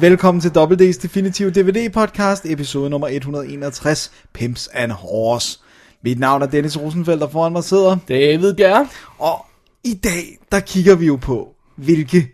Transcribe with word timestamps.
Velkommen 0.00 0.40
til 0.40 0.48
WD's 0.48 1.02
Definitive 1.02 1.50
DVD 1.50 1.92
Podcast, 1.92 2.46
episode 2.46 2.90
nummer 2.90 3.08
161, 3.08 4.12
Pimps 4.32 4.68
and 4.72 4.92
Horse. 4.92 5.58
Mit 6.04 6.18
navn 6.18 6.42
er 6.42 6.46
Dennis 6.46 6.80
Rosenfeldt, 6.80 7.22
og 7.22 7.32
foran 7.32 7.52
mig 7.52 7.64
sidder. 7.64 7.96
David 8.08 8.54
Gær. 8.54 8.84
Og 9.18 9.46
i 9.84 9.94
dag, 9.94 10.38
der 10.52 10.60
kigger 10.60 10.94
vi 10.94 11.06
jo 11.06 11.16
på, 11.16 11.48
hvilke 11.76 12.32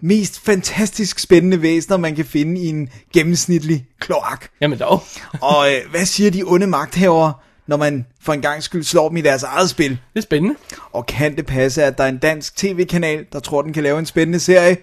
mest 0.00 0.40
fantastisk 0.40 1.18
spændende 1.18 1.62
væsener, 1.62 1.96
man 1.96 2.16
kan 2.16 2.24
finde 2.24 2.60
i 2.60 2.66
en 2.66 2.88
gennemsnitlig 3.14 3.86
kloak. 4.00 4.48
Jamen 4.60 4.78
dog. 4.78 5.02
Og 5.52 5.72
øh, 5.72 5.90
hvad 5.90 6.04
siger 6.04 6.30
de 6.30 6.42
onde 6.46 6.66
magthavere, 6.66 7.32
når 7.66 7.76
man 7.76 8.06
for 8.22 8.32
en 8.32 8.42
gang 8.42 8.62
skyld 8.62 8.84
slår 8.84 9.08
dem 9.08 9.16
i 9.16 9.20
deres 9.20 9.42
eget 9.42 9.70
spil? 9.70 9.90
Det 9.90 9.98
er 10.16 10.20
spændende. 10.20 10.56
Og 10.92 11.06
kan 11.06 11.36
det 11.36 11.46
passe, 11.46 11.84
at 11.84 11.98
der 11.98 12.04
er 12.04 12.08
en 12.08 12.18
dansk 12.18 12.56
tv-kanal, 12.56 13.26
der 13.32 13.40
tror, 13.40 13.62
den 13.62 13.72
kan 13.72 13.82
lave 13.82 13.98
en 13.98 14.06
spændende 14.06 14.40
serie? 14.40 14.76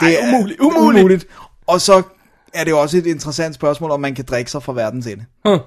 Det 0.00 0.22
er 0.22 0.28
umuligt, 0.28 0.60
umuligt. 0.60 1.00
umuligt. 1.00 1.26
Og 1.66 1.80
så 1.80 2.02
er 2.54 2.64
det 2.64 2.74
også 2.74 2.96
et 2.98 3.06
interessant 3.06 3.54
spørgsmål, 3.54 3.90
om 3.90 4.00
man 4.00 4.14
kan 4.14 4.24
drikke 4.24 4.50
sig 4.50 4.62
fra 4.62 4.72
verdens 4.72 5.06
ende. 5.06 5.24
Huh. 5.44 5.58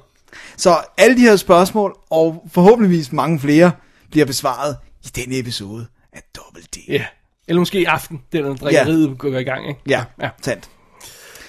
Så 0.58 0.76
alle 0.98 1.16
de 1.18 1.22
her 1.22 1.36
spørgsmål, 1.36 1.98
og 2.10 2.44
forhåbentligvis 2.54 3.12
mange 3.12 3.40
flere, 3.40 3.72
bliver 4.12 4.26
besvaret 4.26 4.78
i 5.04 5.08
denne 5.08 5.38
episode 5.38 5.86
af 6.14 6.22
Double 6.36 6.64
D. 6.76 6.78
Ja. 6.88 7.06
Eller 7.48 7.60
måske 7.60 7.82
i 7.82 7.86
aften, 7.86 8.22
det 8.32 8.40
er 8.40 8.44
når 8.44 8.54
drikkeriet 8.54 9.06
yeah. 9.08 9.18
går 9.18 9.38
i 9.38 9.44
gang, 9.44 9.70
ikke? 9.70 9.80
Ja, 9.88 10.04
Ja. 10.22 10.30
sandt. 10.42 10.70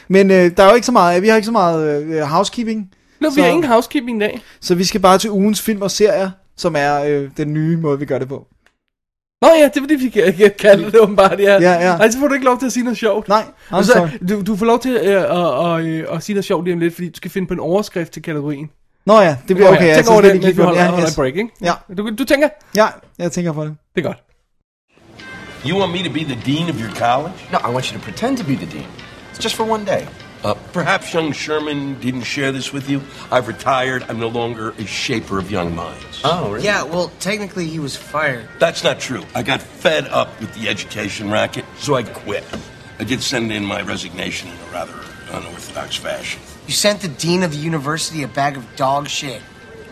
Men 0.08 0.30
øh, 0.30 0.56
der 0.56 0.62
er 0.62 0.68
jo 0.68 0.74
ikke 0.74 0.86
så 0.86 0.92
meget, 0.92 1.22
vi 1.22 1.28
har 1.28 1.36
ikke 1.36 1.46
så 1.46 1.52
meget 1.52 2.02
øh, 2.04 2.20
housekeeping. 2.22 2.90
Nå, 3.20 3.28
vi 3.28 3.34
så, 3.34 3.42
har 3.42 3.48
ingen 3.48 3.64
housekeeping 3.64 4.16
i 4.16 4.20
dag. 4.20 4.40
så 4.60 4.74
vi 4.74 4.84
skal 4.84 5.00
bare 5.00 5.18
til 5.18 5.30
ugens 5.30 5.62
film 5.62 5.82
og 5.82 5.90
serier, 5.90 6.30
som 6.56 6.74
er 6.78 7.02
øh, 7.04 7.30
den 7.36 7.52
nye 7.52 7.76
måde, 7.76 7.98
vi 7.98 8.04
gør 8.06 8.18
det 8.18 8.28
på. 8.28 8.46
Nå 9.44 9.50
ja, 9.58 9.64
det 9.64 9.76
er 9.76 9.80
fordi, 9.80 9.94
vi 9.94 10.08
kalde 10.58 10.84
det 10.84 11.00
åbenbart, 11.00 11.40
ja. 11.40 11.52
Ja, 11.60 11.72
ja. 11.72 11.96
Ej, 11.96 12.10
så 12.10 12.18
får 12.18 12.28
du 12.28 12.34
ikke 12.34 12.46
lov 12.46 12.58
til 12.58 12.66
at 12.66 12.72
sige 12.72 12.84
noget 12.84 12.98
sjovt. 12.98 13.28
Nej, 13.28 13.42
I'm 13.70 13.76
Og 13.76 13.84
så, 13.84 13.92
sorry. 13.92 14.08
du, 14.28 14.42
du 14.42 14.56
får 14.56 14.66
lov 14.66 14.80
til 14.80 14.92
øh, 14.92 15.22
at, 15.22 15.80
at, 15.80 15.84
øh, 15.84 16.04
at 16.16 16.22
sige 16.22 16.34
noget 16.34 16.44
sjovt 16.44 16.64
lige 16.64 16.74
om 16.74 16.80
lidt, 16.80 16.94
fordi 16.94 17.08
du 17.08 17.16
skal 17.16 17.30
finde 17.30 17.48
på 17.48 17.54
en 17.54 17.60
overskrift 17.60 18.12
til 18.12 18.22
kategorien. 18.22 18.70
Nå 19.06 19.20
ja, 19.20 19.36
det 19.48 19.56
bliver 19.56 19.68
okay. 19.68 19.94
Tænk 19.94 20.06
jeg 20.06 20.12
over 20.12 20.20
det, 20.22 20.32
lige 20.32 20.42
mens 20.46 20.56
vi 20.56 20.62
holder, 20.62 20.82
ja, 20.82 21.06
break, 21.16 21.36
ikke? 21.36 21.48
Ja. 21.62 21.72
Du, 21.96 22.10
du 22.18 22.24
tænker, 22.24 22.48
ja, 22.76 22.86
jeg 23.18 23.32
tænker 23.32 23.52
på 23.52 23.64
det. 23.64 23.76
det 23.94 24.04
er 24.04 24.06
godt. 24.06 24.18
You 25.66 25.78
want 25.80 25.92
me 25.92 25.98
to 26.08 26.12
be 26.12 26.24
the 26.24 26.38
dean 26.46 26.68
of 26.70 26.76
your 26.82 26.92
college? 26.94 27.34
No, 27.52 27.58
I 27.70 27.72
want 27.74 27.86
you 27.86 27.98
to 27.98 28.04
pretend 28.04 28.38
to 28.38 28.44
be 28.44 28.54
the 28.54 28.66
dean. 28.66 28.86
It's 29.32 29.44
just 29.44 29.56
for 29.56 29.64
one 29.64 29.84
day. 29.84 30.02
Uh, 30.44 30.52
perhaps 30.72 31.14
young 31.14 31.34
Sherman 31.34 31.96
didn't 32.02 32.24
share 32.24 32.52
this 32.52 32.74
with 32.74 32.90
you. 32.90 33.00
I've 33.32 33.48
retired. 33.54 34.00
I'm 34.08 34.20
no 34.20 34.28
longer 34.40 34.74
a 34.78 34.86
shaper 34.86 35.38
of 35.38 35.50
young 35.50 35.74
minds. 35.74 36.13
Oh, 36.24 36.52
really? 36.52 36.64
Yeah, 36.64 36.84
well, 36.84 37.12
technically 37.20 37.66
he 37.66 37.78
was 37.78 37.96
fired. 37.96 38.48
That's 38.58 38.82
not 38.82 38.98
true. 38.98 39.24
I 39.34 39.42
got 39.42 39.60
fed 39.60 40.08
up 40.08 40.40
with 40.40 40.54
the 40.54 40.68
education 40.68 41.30
racket, 41.30 41.66
so 41.78 41.94
I 41.94 42.02
quit. 42.02 42.44
I 42.98 43.04
did 43.04 43.22
send 43.22 43.52
in 43.52 43.64
my 43.64 43.82
resignation 43.82 44.48
in 44.48 44.56
a 44.56 44.72
rather 44.72 44.94
unorthodox 45.30 45.96
fashion. 45.96 46.40
You 46.66 46.72
sent 46.72 47.00
the 47.00 47.08
dean 47.08 47.42
of 47.42 47.50
the 47.50 47.58
university 47.58 48.22
a 48.22 48.28
bag 48.28 48.56
of 48.56 48.64
dog 48.76 49.08
shit. 49.08 49.42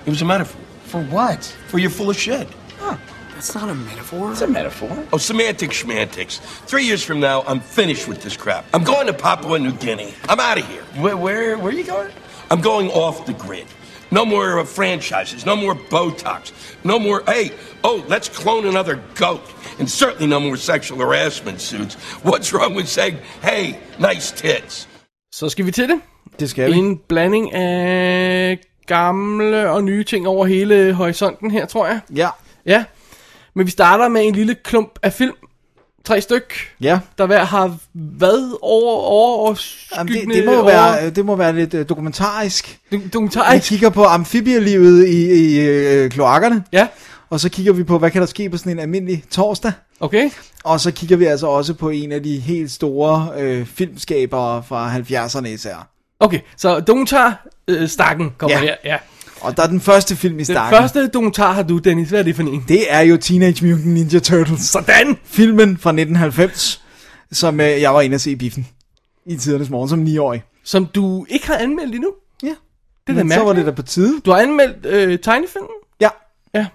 It 0.07 0.11
was 0.11 0.23
a 0.23 0.25
metaphor. 0.25 0.61
For 0.85 1.03
what? 1.05 1.45
For 1.67 1.79
you're 1.79 1.91
full 1.91 2.09
of 2.09 2.17
shit. 2.17 2.49
Huh. 2.79 2.97
That's 3.35 3.55
not 3.55 3.69
a 3.69 3.75
metaphor. 3.75 4.33
It's 4.33 4.41
a 4.41 4.47
metaphor. 4.47 5.07
Oh, 5.13 5.19
semantics, 5.19 5.77
schmantics. 5.77 6.39
Three 6.39 6.85
years 6.85 7.03
from 7.03 7.21
now, 7.21 7.43
I'm 7.43 7.61
finished 7.61 8.09
with 8.09 8.23
this 8.23 8.37
crap. 8.37 8.65
I'm 8.73 8.85
going 8.85 9.07
to 9.07 9.13
Papua 9.13 9.59
New 9.59 9.73
Guinea. 9.73 10.15
I'm 10.29 10.41
out 10.41 10.59
of 10.59 10.69
here. 10.69 10.83
Where, 11.03 11.17
where, 11.17 11.59
where 11.59 11.73
are 11.73 11.77
you 11.77 11.85
going? 11.85 12.11
I'm 12.51 12.61
going 12.61 12.89
off 12.91 13.27
the 13.27 13.33
grid. 13.33 13.67
No 14.13 14.25
more 14.25 14.65
franchises, 14.67 15.47
no 15.47 15.57
more 15.57 15.75
Botox, 15.75 16.53
no 16.85 16.99
more, 16.99 17.23
hey, 17.27 17.51
oh, 17.83 17.99
let's 18.09 18.29
clone 18.43 18.69
another 18.69 18.97
goat, 19.15 19.41
and 19.79 19.89
certainly 19.89 20.27
no 20.27 20.39
more 20.39 20.57
sexual 20.57 20.99
harassment 21.01 21.61
suits. 21.61 21.95
What's 22.23 22.53
wrong 22.53 22.77
with 22.77 22.89
saying, 22.89 23.17
hey, 23.43 23.65
nice 23.99 24.31
tits? 24.37 24.89
Så 25.35 25.49
skal 25.49 25.67
vi 25.67 25.71
til 25.71 25.89
det. 25.89 26.01
Det 26.41 26.51
skal 26.51 26.73
vi. 26.73 26.77
En 26.79 27.01
blanding 27.09 27.55
af 27.55 28.59
gamle 28.87 29.71
og 29.71 29.85
nye 29.85 30.05
ting 30.05 30.29
over 30.29 30.47
hele 30.47 30.93
horisonten 30.93 31.51
her, 31.51 31.67
tror 31.67 31.87
jeg. 31.87 32.01
Ja, 32.17 32.29
Ja, 32.67 32.85
men 33.55 33.67
vi 33.67 33.71
starter 33.71 34.09
med 34.09 34.27
en 34.27 34.35
lille 34.35 34.55
klump 34.55 34.99
af 35.03 35.13
film. 35.13 35.35
Tre 36.05 36.21
styk, 36.21 36.55
ja. 36.81 36.99
der 37.19 37.27
hver 37.27 37.45
har 37.45 37.77
hvad 37.93 38.59
over, 38.63 38.93
over 39.03 39.55
Jamen, 39.97 40.13
det, 40.15 40.29
det, 40.35 40.45
må 40.45 40.53
jo 40.53 40.63
være, 40.63 41.11
det 41.11 41.25
må 41.25 41.37
være 41.37 41.53
lidt 41.55 41.75
øh, 41.75 41.89
dokumentarisk. 41.89 42.79
Vi 42.91 43.01
dokumentarisk. 43.13 43.69
kigger 43.69 43.91
på 43.91 44.05
amfibielivet 44.05 45.07
i, 45.09 45.33
i 45.33 45.61
øh, 45.61 46.11
kloakkerne, 46.11 46.65
Ja, 46.73 46.87
og 47.31 47.41
så 47.41 47.49
kigger 47.49 47.73
vi 47.73 47.85
på, 47.85 47.99
hvad 47.99 48.11
kan 48.11 48.21
der 48.21 48.27
ske 48.27 48.51
på 48.51 48.57
sådan 48.57 48.73
en 48.73 48.79
almindelig 48.79 49.25
torsdag. 49.31 49.73
okay. 50.01 50.31
Og 50.65 50.81
så 50.81 50.91
kigger 50.93 51.17
vi 51.17 51.25
altså 51.25 51.47
også 51.47 51.75
på 51.75 51.89
en 51.91 52.13
af 52.13 52.23
de 52.23 52.39
helt 52.39 52.71
store 52.71 53.29
øh, 53.39 53.67
filmskabere 53.67 54.63
fra 54.63 54.97
70'erne 54.97 55.47
især. 55.49 55.89
Okay, 56.21 56.41
så 56.57 56.81
dokumentar 56.81 57.47
øh, 57.69 57.89
stakken 57.89 58.33
kommer 58.39 58.57
Ja. 58.57 58.63
her. 58.63 58.75
Ja. 58.85 58.97
Og 59.43 59.57
der 59.57 59.63
er 59.63 59.67
den 59.67 59.81
første 59.81 60.17
film 60.17 60.35
i 60.35 60.37
Den 60.39 60.45
starten. 60.45 60.79
første 60.79 61.07
dokumentar 61.09 61.53
har 61.53 61.63
du, 61.63 61.79
Dennis. 61.79 62.09
Hvad 62.09 62.19
er 62.19 62.23
det 62.25 62.37
for 62.37 62.43
en? 62.43 62.65
Det 62.69 62.93
er 62.93 63.01
jo 63.01 63.17
Teenage 63.17 63.67
Mutant 63.67 63.87
Ninja 63.87 64.19
Turtles. 64.19 64.61
Sådan! 64.61 65.17
Filmen 65.25 65.77
fra 65.79 65.91
1990, 65.91 66.83
som 67.33 67.61
øh, 67.61 67.67
jeg 67.81 67.95
var 67.95 68.01
inde 68.01 68.15
at 68.15 68.21
se 68.21 68.31
i 68.31 68.37
biffen 68.37 68.67
i 69.27 69.37
tidernes 69.37 69.71
morgen 69.71 69.89
som 69.89 70.05
9-årig. 70.05 70.43
Som 70.65 70.87
du 70.87 71.27
ikke 71.29 71.47
har 71.47 71.57
anmeldt 71.57 71.95
endnu. 71.95 72.11
Ja, 72.43 72.49
Det 73.07 73.19
er 73.19 73.23
da 73.25 73.35
så 73.35 73.45
var 73.45 73.53
det 73.53 73.67
der 73.67 73.73
på 73.73 73.83
tide. 73.83 74.21
Du 74.25 74.31
har 74.31 74.39
anmeldt 74.39 74.87
øh, 74.87 75.19
tegnefilmen? 75.19 75.71
Ja, 76.01 76.09
Ja. 76.55 76.67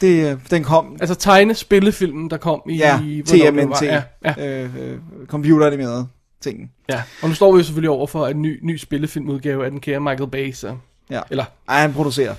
det, 0.00 0.30
øh, 0.32 0.38
den 0.50 0.64
kom. 0.64 0.96
Altså 1.00 1.14
tegnespillefilmen, 1.14 2.30
der 2.30 2.36
kom 2.36 2.62
i... 2.70 2.76
Ja. 2.76 2.98
TMNT. 3.26 3.82
Ja, 3.82 4.02
ja, 4.24 4.62
Øh, 4.64 4.76
øh, 4.92 4.98
computeranimerede 5.26 6.06
ting. 6.40 6.70
ja. 6.88 7.02
Og 7.22 7.28
nu 7.28 7.34
står 7.34 7.52
vi 7.52 7.58
jo 7.58 7.64
selvfølgelig 7.64 7.90
over 7.90 8.06
for 8.06 8.26
en 8.26 8.42
ny, 8.42 8.58
ny 8.62 8.76
spillefilmudgave 8.76 9.64
af 9.64 9.70
den 9.70 9.80
kære 9.80 10.00
Michael 10.00 10.30
Bay, 10.30 10.52
så... 10.52 10.76
Ja. 11.12 11.20
Eller, 11.30 11.44
Ej, 11.68 11.80
han 11.80 11.92
producerer. 11.92 12.34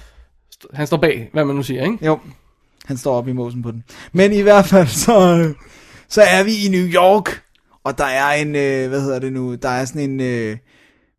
han 0.74 0.88
står 0.88 0.98
bag, 0.98 1.30
hvad 1.34 1.46
man 1.46 1.56
nu 1.56 1.64
siger, 1.64 1.84
ikke? 1.84 2.06
Jo, 2.06 2.20
han 2.86 2.98
står 2.98 3.16
op 3.16 3.28
i 3.28 3.34
måsen 3.34 3.62
på 3.64 3.72
den. 3.72 3.84
Men 4.12 4.34
i 4.34 4.42
hvert 4.42 4.66
fald, 4.66 4.88
så, 5.06 5.54
så 6.10 6.22
er 6.22 6.44
vi 6.44 6.66
i 6.66 6.70
New 6.70 6.88
York, 6.88 7.44
og 7.84 7.98
der 7.98 8.06
er 8.06 8.34
en, 8.34 8.56
øh, 8.56 8.90
hvad 8.90 9.02
hedder 9.02 9.20
det 9.20 9.34
nu, 9.34 9.56
der 9.56 9.70
er 9.70 9.86
sådan 9.86 10.10
en, 10.10 10.20
øh, 10.20 10.58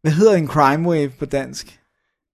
hvad 0.03 0.13
hedder 0.13 0.35
en 0.35 0.49
crime 0.49 0.89
wave 0.89 1.09
på 1.09 1.25
dansk? 1.25 1.79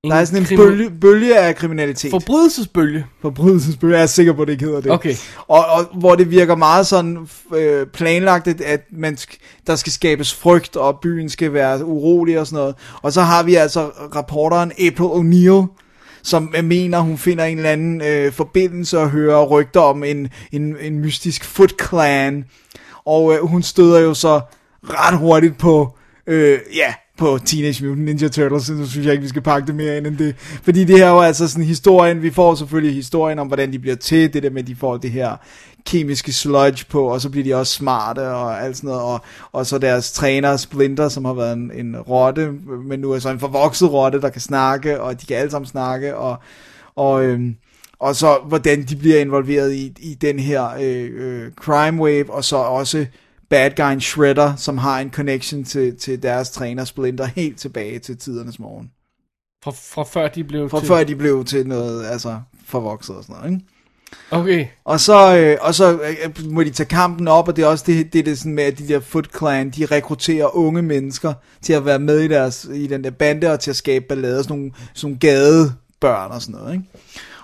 Der 0.04 0.14
er 0.14 0.24
sådan 0.24 0.38
en 0.42 0.46
krimi- 0.46 0.56
bølge, 0.56 0.90
bølge 1.00 1.38
af 1.38 1.56
kriminalitet. 1.56 2.10
Forbrydelsesbølge. 2.10 3.06
Forbrydelsesbølge, 3.22 3.96
jeg 3.96 4.02
er 4.02 4.06
sikker 4.06 4.32
på, 4.32 4.44
det 4.44 4.52
ikke 4.52 4.64
hedder 4.64 4.80
det. 4.80 4.90
Okay. 4.92 5.14
Og, 5.48 5.66
og 5.66 5.84
hvor 5.98 6.14
det 6.14 6.30
virker 6.30 6.54
meget 6.54 6.86
sådan 6.86 7.28
øh, 7.54 7.86
planlagt, 7.86 8.48
at- 8.48 8.80
man 8.92 9.14
sk- 9.20 9.62
der 9.66 9.76
skal 9.76 9.92
skabes 9.92 10.34
frygt, 10.34 10.76
og 10.76 10.98
byen 11.02 11.28
skal 11.28 11.52
være 11.52 11.84
urolig 11.84 12.38
og 12.40 12.46
sådan 12.46 12.56
noget. 12.56 12.74
Og 13.02 13.12
så 13.12 13.22
har 13.22 13.42
vi 13.42 13.54
altså 13.54 13.84
reporteren 14.16 14.72
April 14.72 15.06
O'Neil, 15.06 15.66
som 16.22 16.54
øh, 16.56 16.64
mener, 16.64 16.98
hun 17.00 17.18
finder 17.18 17.44
en 17.44 17.56
eller 17.56 17.70
anden 17.70 18.02
øh, 18.02 18.32
forbindelse 18.32 18.98
og 18.98 19.10
hører 19.10 19.44
rygter 19.46 19.80
om 19.80 20.04
en, 20.04 20.28
en, 20.52 20.76
en 20.80 20.98
mystisk 20.98 21.44
Foot 21.44 21.72
Clan. 21.88 22.44
Og 23.06 23.34
øh, 23.34 23.46
hun 23.46 23.62
støder 23.62 24.00
jo 24.00 24.14
så 24.14 24.40
ret 24.84 25.18
hurtigt 25.18 25.58
på, 25.58 25.96
øh, 26.26 26.58
ja, 26.74 26.94
på 27.20 27.38
Teenage 27.44 27.86
Mutant 27.86 28.04
Ninja 28.04 28.28
Turtles, 28.28 28.62
så 28.62 28.86
synes 28.86 29.06
jeg 29.06 29.12
ikke, 29.12 29.22
vi 29.22 29.28
skal 29.28 29.42
pakke 29.42 29.66
det 29.66 29.74
mere 29.74 29.96
ind 29.96 30.06
end 30.06 30.16
det. 30.16 30.36
Fordi 30.38 30.84
det 30.84 30.98
her 30.98 31.06
er 31.06 31.10
jo 31.10 31.20
altså 31.20 31.48
sådan 31.48 31.64
historien, 31.64 32.22
vi 32.22 32.30
får 32.30 32.54
selvfølgelig 32.54 32.94
historien 32.94 33.38
om, 33.38 33.46
hvordan 33.46 33.72
de 33.72 33.78
bliver 33.78 33.96
til, 33.96 34.32
det 34.32 34.42
der 34.42 34.50
med, 34.50 34.62
at 34.62 34.68
de 34.68 34.76
får 34.76 34.96
det 34.96 35.10
her 35.10 35.36
kemiske 35.86 36.32
sludge 36.32 36.84
på, 36.90 37.04
og 37.04 37.20
så 37.20 37.30
bliver 37.30 37.44
de 37.44 37.54
også 37.54 37.72
smarte 37.72 38.28
og 38.28 38.64
alt 38.64 38.76
sådan 38.76 38.88
noget, 38.88 39.02
og, 39.02 39.20
og 39.52 39.66
så 39.66 39.78
deres 39.78 40.12
træner 40.12 40.56
Splinter, 40.56 41.08
som 41.08 41.24
har 41.24 41.34
været 41.34 41.52
en, 41.52 41.70
en 41.74 41.96
rotte, 41.96 42.52
men 42.86 43.00
nu 43.00 43.12
er 43.12 43.18
så 43.18 43.30
en 43.30 43.40
forvokset 43.40 43.92
rotte, 43.92 44.20
der 44.20 44.28
kan 44.28 44.40
snakke, 44.40 45.00
og 45.00 45.20
de 45.20 45.26
kan 45.26 45.36
alle 45.36 45.50
sammen 45.50 45.68
snakke, 45.68 46.16
og, 46.16 46.38
og, 46.96 47.24
øhm, 47.24 47.56
og 47.98 48.16
så 48.16 48.38
hvordan 48.44 48.82
de 48.82 48.96
bliver 48.96 49.20
involveret 49.20 49.72
i, 49.72 49.92
i 49.98 50.14
den 50.14 50.38
her 50.38 50.68
øh, 50.80 51.10
øh, 51.14 51.52
crime 51.52 52.02
wave, 52.02 52.32
og 52.32 52.44
så 52.44 52.56
også 52.56 53.06
bad 53.50 53.70
guyen 53.76 54.00
Shredder, 54.00 54.56
som 54.56 54.78
har 54.78 55.00
en 55.00 55.10
connection 55.10 55.64
til, 55.64 55.96
til 55.96 56.22
deres 56.22 56.50
træner 56.50 56.84
Splinter 56.84 57.24
helt 57.24 57.58
tilbage 57.58 57.98
til 57.98 58.18
tidernes 58.18 58.58
morgen. 58.58 58.90
Fra, 59.64 59.70
fra 59.70 60.04
før 60.04 60.28
de 60.28 60.44
blev 60.44 60.70
Fra 60.70 60.78
til... 60.80 60.88
før 60.88 61.04
de 61.04 61.16
blev 61.16 61.44
til 61.44 61.66
noget, 61.66 62.06
altså 62.06 62.40
forvokset 62.66 63.16
og 63.16 63.24
sådan 63.24 63.36
noget, 63.36 63.52
ikke? 63.52 63.64
Okay. 64.30 64.66
Og 64.84 65.00
så, 65.00 65.36
øh, 65.36 65.56
og 65.60 65.74
så 65.74 65.92
øh, 65.92 66.50
må 66.50 66.62
de 66.62 66.70
tage 66.70 66.86
kampen 66.86 67.28
op, 67.28 67.48
og 67.48 67.56
det 67.56 67.64
er 67.64 67.66
også 67.66 67.84
det, 67.86 68.12
det, 68.12 68.26
det 68.26 68.38
sådan 68.38 68.54
med, 68.54 68.64
at 68.64 68.78
de 68.78 68.88
der 68.88 69.00
Foot 69.00 69.36
Clan, 69.38 69.70
de 69.70 69.86
rekrutterer 69.86 70.56
unge 70.56 70.82
mennesker 70.82 71.32
til 71.62 71.72
at 71.72 71.84
være 71.84 71.98
med 71.98 72.20
i, 72.20 72.28
deres, 72.28 72.68
i 72.74 72.86
den 72.86 73.04
der 73.04 73.10
bande, 73.10 73.52
og 73.52 73.60
til 73.60 73.70
at 73.70 73.76
skabe 73.76 74.04
ballade, 74.08 74.42
sådan 74.42 74.56
nogle, 74.56 74.72
sådan 74.94 75.06
nogle 75.06 75.18
gadebørn 75.18 76.30
og 76.30 76.42
sådan 76.42 76.60
noget, 76.60 76.72
ikke? 76.72 76.84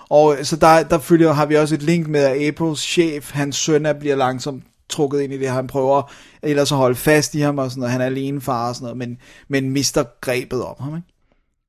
Og 0.09 0.35
øh, 0.37 0.45
så 0.45 0.55
der, 0.55 0.83
der 0.83 0.99
følger, 0.99 1.33
har 1.33 1.45
vi 1.45 1.55
også 1.55 1.75
et 1.75 1.83
link 1.83 2.07
med, 2.07 2.19
at 2.19 2.47
Aprils 2.47 2.81
chef, 2.81 3.31
hans 3.31 3.55
søn, 3.55 3.85
er, 3.85 3.93
bliver 3.93 4.15
langsomt 4.15 4.63
trukket 4.89 5.21
ind 5.21 5.33
i 5.33 5.37
det, 5.37 5.49
han 5.49 5.67
prøver 5.67 6.11
ellers 6.43 6.71
at 6.71 6.77
holde 6.77 6.95
fast 6.95 7.35
i 7.35 7.39
ham 7.39 7.57
og 7.57 7.69
sådan 7.71 7.79
noget, 7.79 7.91
han 7.91 8.01
er 8.01 8.05
alene 8.05 8.41
far 8.41 8.69
og 8.69 8.75
sådan 8.75 8.83
noget, 8.83 8.97
men, 8.97 9.17
men 9.49 9.71
mister 9.71 10.03
grebet 10.21 10.63
om 10.63 10.75
ham, 10.79 10.95
ikke? 10.95 11.07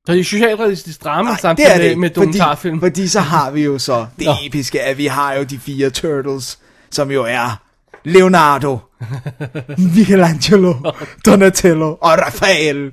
Så 0.06 0.12
det 0.12 0.20
er 0.20 0.24
socialrealistisk 0.24 1.04
drama 1.04 1.30
Nej, 1.30 1.38
samtidig 1.40 1.70
det 1.70 1.76
er 1.76 1.88
det 1.88 1.98
med, 1.98 2.08
med 2.08 2.10
dokumentarfilm. 2.10 2.80
Fordi, 2.80 2.90
fordi 2.90 3.08
så 3.08 3.20
har 3.20 3.50
vi 3.50 3.64
jo 3.64 3.78
så 3.78 4.06
det 4.18 4.26
Nå. 4.26 4.32
episke, 4.46 4.82
at 4.82 4.98
vi 4.98 5.06
har 5.06 5.34
jo 5.34 5.42
de 5.42 5.58
fire 5.58 5.90
turtles, 5.90 6.58
som 6.90 7.10
jo 7.10 7.24
er 7.24 7.62
Leonardo, 8.04 8.78
Michelangelo, 9.94 10.74
Donatello 11.26 11.96
og 12.00 12.12
Raphael. 12.12 12.92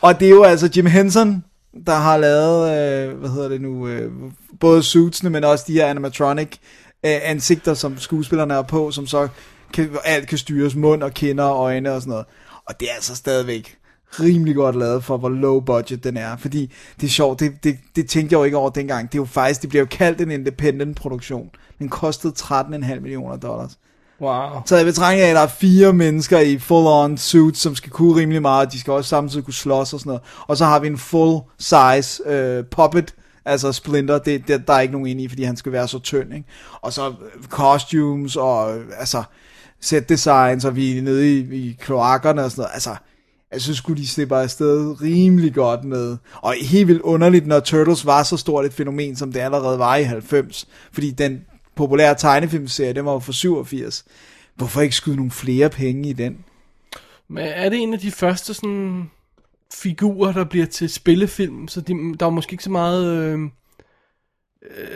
og 0.00 0.20
det 0.20 0.26
er 0.26 0.30
jo 0.30 0.42
altså 0.42 0.70
Jim 0.76 0.86
Henson, 0.86 1.44
der 1.86 1.94
har 1.94 2.16
lavet, 2.16 2.70
øh, 2.70 3.18
hvad 3.18 3.30
hedder 3.30 3.48
det 3.48 3.60
nu, 3.60 3.88
øh, 3.88 4.12
både 4.60 4.82
suitsene, 4.82 5.30
men 5.30 5.44
også 5.44 5.64
de 5.68 5.72
her 5.72 5.86
animatronic 5.86 6.48
øh, 7.06 7.20
ansigter, 7.22 7.74
som 7.74 7.98
skuespillerne 7.98 8.54
er 8.54 8.62
på, 8.62 8.90
som 8.90 9.06
så 9.06 9.28
kan, 9.72 9.90
alt 10.04 10.28
kan 10.28 10.38
styres, 10.38 10.74
mund 10.74 11.02
og 11.02 11.12
kinder 11.12 11.44
og 11.44 11.64
øjne 11.64 11.92
og 11.92 12.00
sådan 12.00 12.10
noget. 12.10 12.26
Og 12.66 12.80
det 12.80 12.90
er 12.90 12.94
altså 12.94 13.16
stadigvæk 13.16 13.78
rimelig 14.20 14.54
godt 14.54 14.76
lavet 14.76 15.04
for, 15.04 15.16
hvor 15.16 15.28
low 15.28 15.60
budget 15.60 16.04
den 16.04 16.16
er. 16.16 16.36
Fordi 16.36 16.72
det 17.00 17.06
er 17.06 17.10
sjovt, 17.10 17.40
det, 17.40 17.52
det, 17.64 17.78
det 17.96 18.08
tænkte 18.08 18.34
jeg 18.34 18.38
jo 18.38 18.44
ikke 18.44 18.56
over 18.56 18.70
dengang. 18.70 19.12
Det 19.12 19.18
er 19.18 19.22
jo 19.22 19.24
faktisk, 19.24 19.62
det 19.62 19.68
bliver 19.68 19.82
jo 19.82 19.88
kaldt 19.90 20.20
en 20.20 20.30
independent 20.30 20.96
produktion. 20.96 21.50
Den 21.78 21.88
kostede 21.88 22.34
13,5 22.38 23.00
millioner 23.00 23.36
dollars. 23.36 23.78
Wow. 24.20 24.62
Så 24.66 24.76
jeg 24.76 24.84
betragter 24.84 25.24
af, 25.24 25.28
at 25.28 25.36
der 25.36 25.42
er 25.42 25.46
fire 25.46 25.92
mennesker 25.92 26.38
i 26.38 26.56
full-on 26.56 27.16
suits, 27.16 27.60
som 27.60 27.74
skal 27.74 27.90
kunne 27.90 28.20
rimelig 28.20 28.42
meget. 28.42 28.72
De 28.72 28.80
skal 28.80 28.92
også 28.92 29.08
samtidig 29.08 29.44
kunne 29.44 29.54
slås 29.54 29.92
og 29.92 30.00
sådan 30.00 30.10
noget. 30.10 30.22
Og 30.46 30.56
så 30.56 30.64
har 30.64 30.78
vi 30.78 30.86
en 30.86 30.98
full-size 30.98 32.28
øh, 32.30 32.64
puppet, 32.64 33.14
altså 33.44 33.72
Splinter. 33.72 34.18
Det, 34.18 34.48
det, 34.48 34.66
der 34.66 34.72
er 34.72 34.80
ikke 34.80 34.92
nogen 34.92 35.06
inde 35.06 35.22
i, 35.22 35.28
fordi 35.28 35.42
han 35.42 35.56
skal 35.56 35.72
være 35.72 35.88
så 35.88 35.98
tynd. 35.98 36.34
Ikke? 36.34 36.48
Og 36.80 36.92
så 36.92 37.08
øh, 37.08 37.44
costumes 37.48 38.36
og 38.36 38.78
øh, 38.78 38.84
altså 38.98 39.22
set 39.80 40.08
designs, 40.08 40.64
og 40.64 40.76
vi 40.76 40.98
er 40.98 41.02
nede 41.02 41.38
i, 41.38 41.68
i 41.68 41.76
kloakkerne 41.80 42.44
og 42.44 42.50
sådan 42.50 42.62
noget. 42.62 42.74
Altså, 42.74 42.96
jeg 43.52 43.60
synes 43.60 43.78
skulle 43.78 44.02
de 44.02 44.08
slipper 44.08 44.36
afsted 44.36 45.02
rimelig 45.02 45.54
godt 45.54 45.84
med. 45.84 46.16
Og 46.34 46.54
helt 46.62 46.88
vildt 46.88 47.02
underligt, 47.02 47.46
når 47.46 47.60
Turtles 47.60 48.06
var 48.06 48.22
så 48.22 48.36
stort 48.36 48.64
et 48.64 48.72
fænomen, 48.72 49.16
som 49.16 49.32
det 49.32 49.40
allerede 49.40 49.78
var 49.78 49.96
i 49.96 50.02
90. 50.02 50.68
Fordi 50.92 51.10
den 51.10 51.44
populære 51.74 52.14
tegnefilmserie, 52.14 52.92
den 52.92 53.04
var 53.04 53.12
jo 53.12 53.18
fra 53.18 53.32
87. 53.32 54.04
Hvorfor 54.54 54.80
ikke 54.80 54.94
skyde 54.94 55.16
nogle 55.16 55.30
flere 55.30 55.70
penge 55.70 56.08
i 56.08 56.12
den? 56.12 56.44
Men 57.28 57.44
er 57.44 57.68
det 57.68 57.82
en 57.82 57.94
af 57.94 57.98
de 57.98 58.10
første 58.10 58.54
sådan 58.54 59.10
figurer, 59.74 60.32
der 60.32 60.44
bliver 60.44 60.66
til 60.66 60.88
spillefilm? 60.90 61.68
Så 61.68 61.80
de, 61.80 61.92
der 62.20 62.24
var 62.26 62.30
måske 62.30 62.52
ikke 62.52 62.64
så 62.64 62.70
meget... 62.70 63.06
Øh, 63.06 63.38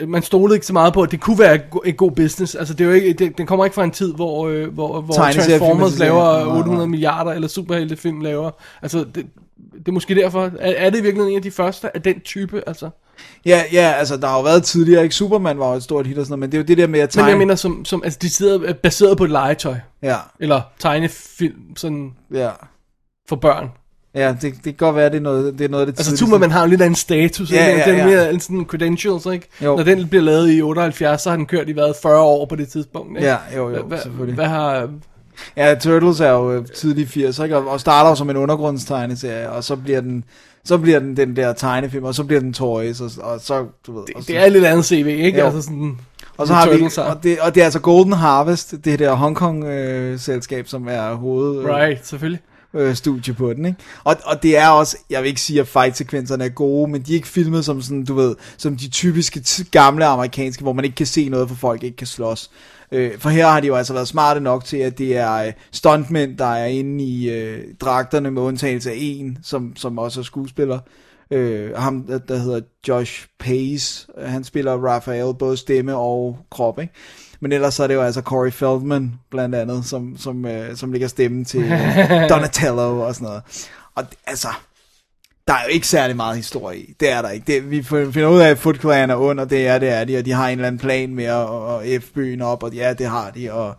øh, 0.01 0.09
man 0.09 0.21
stolede 0.21 0.55
ikke 0.55 0.65
så 0.65 0.73
meget 0.73 0.93
på, 0.93 1.01
at 1.01 1.11
det 1.11 1.21
kunne 1.21 1.39
være 1.39 1.59
en 1.85 1.95
god 1.95 2.11
business. 2.11 2.55
Altså, 2.55 2.73
det 2.73 2.81
er 2.83 2.87
jo 2.87 2.91
ikke, 2.93 3.13
det, 3.13 3.37
den 3.37 3.45
kommer 3.47 3.65
ikke 3.65 3.75
fra 3.75 3.83
en 3.83 3.91
tid, 3.91 4.13
hvor, 4.13 4.47
øh, 4.47 4.73
hvor, 4.73 5.01
hvor 5.01 5.13
Transformers 5.13 5.93
er- 5.95 5.99
laver 5.99 6.33
Nej, 6.33 6.43
nej. 6.43 6.57
800 6.57 6.87
milliarder, 6.89 7.31
eller 7.31 7.47
superheltefilm 7.47 8.21
laver. 8.21 8.51
Altså, 8.81 8.97
det, 9.15 9.25
det 9.77 9.87
er 9.87 9.91
måske 9.91 10.15
derfor. 10.15 10.43
Er, 10.43 10.51
er 10.59 10.89
det 10.89 11.03
virkelig 11.03 11.29
en 11.31 11.35
af 11.35 11.41
de 11.43 11.51
første 11.51 11.95
af 11.95 12.01
den 12.01 12.19
type? 12.19 12.63
Altså? 12.67 12.89
Ja, 13.45 13.63
ja, 13.71 13.91
altså 13.97 14.17
der 14.17 14.27
har 14.27 14.37
jo 14.37 14.43
været 14.43 14.63
tidligere, 14.63 15.03
ikke? 15.03 15.15
Superman 15.15 15.59
var 15.59 15.69
jo 15.69 15.75
et 15.75 15.83
stort 15.83 16.07
hit 16.07 16.17
og 16.17 16.25
sådan 16.25 16.31
noget, 16.31 16.39
men 16.39 16.51
det 16.51 16.57
er 16.57 16.61
jo 16.61 16.65
det 16.65 16.77
der 16.77 16.87
med 16.87 16.99
at 16.99 17.03
Men 17.03 17.09
tegne. 17.09 17.29
jeg 17.29 17.37
mener, 17.37 17.55
som, 17.55 17.85
som 17.85 18.01
altså, 18.03 18.19
de 18.21 18.29
sidder 18.29 18.73
baseret 18.73 19.17
på 19.17 19.23
et 19.23 19.29
legetøj. 19.29 19.75
Ja, 20.01 20.15
Eller 20.39 20.61
tegnefilm, 20.79 21.75
sådan 21.75 22.13
ja. 22.33 22.49
for 23.29 23.35
børn. 23.35 23.69
Ja, 24.15 24.29
det, 24.41 24.53
det 24.53 24.63
kan 24.63 24.73
godt 24.77 24.95
være, 24.95 25.09
det 25.09 25.15
er 25.15 25.19
noget, 25.21 25.59
det 25.59 25.65
er 25.65 25.69
noget 25.69 25.87
det 25.87 25.91
Altså 25.93 26.03
tidligste. 26.03 26.25
Superman 26.25 26.51
har 26.51 26.61
jo 26.61 26.67
lidt 26.67 26.81
af 26.81 26.85
en 26.87 26.95
status, 26.95 27.51
Ja, 27.51 27.67
ikke? 27.67 27.79
ja, 27.79 27.89
den 27.91 27.97
ja. 27.97 28.05
mere 28.05 28.33
en 28.33 28.39
sådan 28.39 28.65
credentials, 28.67 29.25
ikke? 29.25 29.47
Jo. 29.63 29.75
Når 29.75 29.83
den 29.83 30.07
bliver 30.07 30.23
lavet 30.23 30.51
i 30.53 30.61
78, 30.61 31.21
så 31.21 31.29
har 31.29 31.37
den 31.37 31.45
kørt 31.45 31.69
i 31.69 31.75
været 31.75 31.95
40 32.01 32.21
år 32.21 32.45
på 32.45 32.55
det 32.55 32.67
tidspunkt, 32.67 33.17
ikke? 33.17 33.29
Ja, 33.29 33.37
jo, 33.57 33.69
jo, 33.69 33.83
Hvad- 33.83 33.97
selvfølgelig. 33.99 34.35
Hvad 34.35 34.45
har... 34.45 34.89
Ja, 35.57 35.75
Turtles 35.75 36.19
er 36.19 36.29
jo 36.31 36.51
øh, 36.53 36.65
tidlig 36.75 37.07
80'er, 37.07 37.43
ikke? 37.43 37.57
Og- 37.57 37.79
starter 37.79 38.09
jo 38.09 38.15
som 38.15 38.29
en 38.29 38.37
undergrundstegneserie, 38.37 39.49
og 39.51 39.63
så 39.63 39.75
bliver 39.75 40.01
den, 40.01 40.23
så 40.65 40.77
bliver 40.77 40.99
den 40.99 41.17
den 41.17 41.35
der 41.35 41.53
tegnefilm, 41.53 42.03
og 42.03 42.15
så 42.15 42.23
bliver 42.23 42.39
den 42.39 42.53
toys, 42.53 43.01
og, 43.01 43.11
og 43.21 43.39
så, 43.41 43.65
du 43.87 43.97
ved... 43.97 44.03
så, 44.07 44.23
Det 44.27 44.37
er 44.37 44.45
et 44.45 44.51
lidt 44.51 44.65
andet 44.65 44.85
CV, 44.85 45.07
ikke? 45.07 45.39
Jo. 45.39 45.45
Altså 45.45 45.61
sådan... 45.61 45.97
og 46.37 46.47
så 46.47 46.53
har 46.53 46.69
vi, 46.69 46.83
og 47.11 47.23
det, 47.23 47.39
og 47.39 47.55
det 47.55 47.61
er 47.61 47.65
altså 47.65 47.79
Golden 47.79 48.13
Harvest, 48.13 48.75
det 48.85 48.99
der 48.99 49.13
Hongkong-selskab, 49.13 50.67
som 50.67 50.87
er 50.89 51.13
hoved... 51.13 51.59
øh, 51.59 51.65
Right, 51.65 52.07
selvfølgelig 52.07 52.39
øh, 52.77 52.95
studie 52.95 53.33
på 53.33 53.53
den, 53.53 53.65
ikke? 53.65 53.79
Og, 54.03 54.15
og 54.25 54.43
det 54.43 54.57
er 54.57 54.67
også, 54.67 54.97
jeg 55.09 55.21
vil 55.21 55.27
ikke 55.27 55.41
sige, 55.41 55.59
at 55.59 55.67
fight-sekvenserne 55.67 56.45
er 56.45 56.49
gode, 56.49 56.91
men 56.91 57.01
de 57.01 57.11
er 57.11 57.15
ikke 57.15 57.27
filmet 57.27 57.65
som 57.65 57.81
sådan, 57.81 58.05
du 58.05 58.13
ved, 58.13 58.35
som 58.57 58.77
de 58.77 58.89
typiske 58.89 59.39
t- 59.39 59.69
gamle 59.71 60.05
amerikanske, 60.05 60.63
hvor 60.63 60.73
man 60.73 60.85
ikke 60.85 60.95
kan 60.95 61.05
se 61.05 61.29
noget, 61.29 61.49
for 61.49 61.55
folk 61.55 61.83
ikke 61.83 61.97
kan 61.97 62.07
slås. 62.07 62.51
Øh, 62.91 63.19
for 63.19 63.29
her 63.29 63.47
har 63.47 63.59
de 63.59 63.67
jo 63.67 63.75
altså 63.75 63.93
været 63.93 64.07
smarte 64.07 64.39
nok 64.39 64.65
til, 64.65 64.77
at 64.77 64.97
det 64.97 65.17
er 65.17 65.33
øh, 65.33 65.53
stuntmænd, 65.71 66.37
der 66.37 66.45
er 66.45 66.65
inde 66.65 67.03
i 67.03 67.29
øh, 67.29 67.63
dragterne, 67.81 68.31
med 68.31 68.41
undtagelse 68.41 68.91
af 68.91 68.95
en, 68.99 69.37
som, 69.43 69.75
som 69.75 69.97
også 69.97 70.19
er 70.19 70.23
skuespiller. 70.23 70.79
Øh, 71.31 71.75
ham, 71.75 72.03
der, 72.03 72.17
der 72.17 72.37
hedder 72.37 72.61
Josh 72.87 73.27
Pace, 73.39 74.07
han 74.25 74.43
spiller 74.43 74.87
Raphael, 74.87 75.33
både 75.39 75.57
stemme 75.57 75.95
og 75.95 76.37
krop, 76.51 76.79
ikke? 76.79 76.93
Men 77.39 77.51
ellers 77.51 77.73
så 77.73 77.83
er 77.83 77.87
det 77.87 77.93
jo 77.93 78.01
altså 78.01 78.21
Corey 78.21 78.51
Feldman, 78.51 79.13
blandt 79.31 79.55
andet, 79.55 79.85
som, 79.85 80.17
som, 80.17 80.45
øh, 80.45 80.75
som 80.75 80.91
ligger 80.91 81.07
stemme 81.07 81.45
til 81.45 81.63
øh, 81.63 82.29
Donatello 82.29 82.99
og 82.99 83.15
sådan 83.15 83.25
noget. 83.25 83.41
Og 83.95 84.03
altså, 84.27 84.47
der 85.47 85.53
er 85.53 85.63
jo 85.63 85.69
ikke 85.69 85.87
særlig 85.87 86.15
meget 86.15 86.35
historie 86.35 86.79
i. 86.79 86.93
Det 86.99 87.11
er 87.11 87.21
der 87.21 87.29
ikke. 87.29 87.53
Det, 87.53 87.71
vi 87.71 87.83
finder 87.83 88.27
ud 88.27 88.39
af, 88.39 88.49
at 88.49 88.57
Foot 88.57 88.79
Clan 88.79 89.09
er 89.09 89.15
ond, 89.15 89.39
og 89.39 89.49
det 89.49 89.67
er 89.67 89.79
det 89.79 89.89
er 89.89 90.03
de, 90.03 90.17
og 90.17 90.25
de 90.25 90.31
har 90.31 90.47
en 90.47 90.51
eller 90.51 90.67
anden 90.67 90.79
plan 90.79 91.15
med 91.15 91.25
at, 91.25 91.93
at 91.93 92.03
F 92.03 92.05
byen 92.15 92.41
op, 92.41 92.63
og 92.63 92.73
ja, 92.73 92.93
det 92.93 93.07
har 93.07 93.31
de, 93.31 93.53
og, 93.53 93.75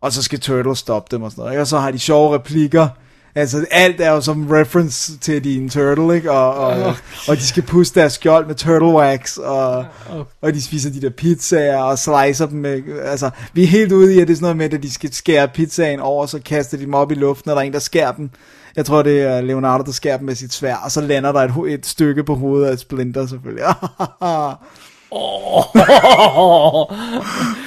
og 0.00 0.12
så 0.12 0.22
skal 0.22 0.40
Turtles 0.40 0.78
stoppe 0.78 1.16
dem 1.16 1.22
og 1.22 1.30
sådan 1.30 1.42
noget. 1.42 1.52
ikke? 1.52 1.60
Og 1.60 1.66
så 1.66 1.78
har 1.78 1.90
de 1.90 1.98
sjove 1.98 2.34
replikker. 2.34 2.88
Altså, 3.36 3.66
alt 3.70 4.00
er 4.00 4.10
jo 4.10 4.20
som 4.20 4.46
reference 4.50 5.18
til 5.18 5.44
din 5.44 5.68
turtle, 5.68 6.16
ikke? 6.16 6.30
Og, 6.32 6.54
og, 6.54 6.96
og 7.28 7.36
de 7.36 7.46
skal 7.46 7.62
puste 7.62 8.00
deres 8.00 8.12
skjold 8.12 8.46
med 8.46 8.54
turtle 8.54 8.88
wax, 8.88 9.36
og, 9.36 9.84
og 10.40 10.54
de 10.54 10.62
spiser 10.62 10.90
de 10.90 11.00
der 11.00 11.10
pizzaer 11.10 11.78
og 11.78 11.98
slicer 11.98 12.46
dem 12.46 12.58
med, 12.58 12.82
altså, 13.04 13.30
vi 13.52 13.62
er 13.62 13.66
helt 13.66 13.92
ude 13.92 14.14
i, 14.14 14.20
at 14.20 14.28
det 14.28 14.32
er 14.32 14.36
sådan 14.36 14.56
noget 14.56 14.56
med, 14.56 14.74
at 14.74 14.82
de 14.82 14.92
skal 14.94 15.14
skære 15.14 15.48
pizzaen 15.48 16.00
over, 16.00 16.26
så 16.26 16.40
kaster 16.44 16.78
de 16.78 16.84
dem 16.84 16.94
op 16.94 17.12
i 17.12 17.14
luften, 17.14 17.50
og 17.50 17.56
der 17.56 17.62
er 17.62 17.66
en, 17.66 17.72
der 17.72 17.78
skærer 17.78 18.12
dem. 18.12 18.30
Jeg 18.76 18.86
tror, 18.86 19.02
det 19.02 19.22
er 19.22 19.40
Leonardo, 19.40 19.84
der 19.84 19.92
skærer 19.92 20.16
dem 20.16 20.26
med 20.26 20.34
sit 20.34 20.52
svær, 20.52 20.76
og 20.76 20.90
så 20.90 21.00
lander 21.00 21.32
der 21.32 21.40
et, 21.40 21.72
et 21.74 21.86
stykke 21.86 22.24
på 22.24 22.34
hovedet 22.34 22.66
af 22.66 22.72
et 22.72 22.80
splinter, 22.80 23.26
selvfølgelig. 23.26 23.64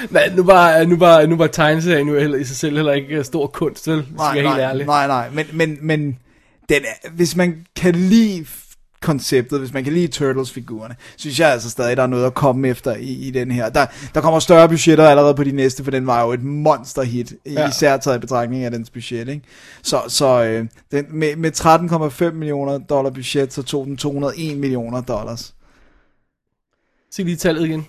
Men 0.09 0.31
nu 0.35 0.43
var, 0.43 0.83
nu 0.83 0.95
var, 0.95 1.25
nu 1.25 1.35
var 1.35 1.47
tegneserien 1.47 2.07
jo 2.07 2.19
heller 2.19 2.37
i 2.37 2.43
sig 2.43 2.57
selv 2.57 2.75
heller 2.75 2.93
ikke 2.93 3.23
stor 3.23 3.47
kunst, 3.47 3.87
vel? 3.87 4.01
Hvis 4.01 4.17
nej, 4.17 4.27
jeg 4.27 4.37
er 4.37 4.41
helt 4.41 4.57
nej, 4.57 4.69
ærlig. 4.69 4.85
nej, 4.85 5.07
nej, 5.07 5.29
men, 5.33 5.45
men, 5.53 5.77
men 5.81 6.17
den 6.69 6.81
er, 6.81 7.09
hvis 7.09 7.35
man 7.35 7.65
kan 7.75 7.95
lide 7.95 8.45
konceptet, 9.01 9.59
hvis 9.59 9.73
man 9.73 9.83
kan 9.83 9.93
lide 9.93 10.07
Turtles-figurerne, 10.07 10.95
synes 11.17 11.39
jeg 11.39 11.51
altså 11.51 11.69
stadig, 11.69 11.97
der 11.97 12.03
er 12.03 12.07
noget 12.07 12.25
at 12.25 12.33
komme 12.33 12.67
efter 12.67 12.95
i, 12.95 13.27
i 13.27 13.31
den 13.31 13.51
her. 13.51 13.69
Der, 13.69 13.85
der 14.15 14.21
kommer 14.21 14.39
større 14.39 14.69
budgetter 14.69 15.07
allerede 15.07 15.35
på 15.35 15.43
de 15.43 15.51
næste, 15.51 15.83
for 15.83 15.91
den 15.91 16.07
var 16.07 16.23
jo 16.25 16.31
et 16.31 16.43
monster-hit. 16.43 17.33
Ja. 17.45 17.69
især 17.69 17.97
taget 17.97 18.17
i 18.17 18.19
betragtning 18.19 18.63
af 18.63 18.71
dens 18.71 18.89
budget. 18.89 19.27
Ikke? 19.27 19.41
Så, 19.81 20.01
så 20.07 20.43
øh, 20.43 20.65
den, 20.91 21.05
med, 21.09 21.35
med 21.35 21.51
13,5 22.31 22.31
millioner 22.31 22.77
dollar 22.77 23.09
budget, 23.09 23.53
så 23.53 23.63
tog 23.63 23.85
den 23.85 23.97
201 23.97 24.57
millioner 24.57 25.01
dollars. 25.01 25.53
Sig 27.11 27.25
lige 27.25 27.37
tallet 27.37 27.65
igen. 27.67 27.87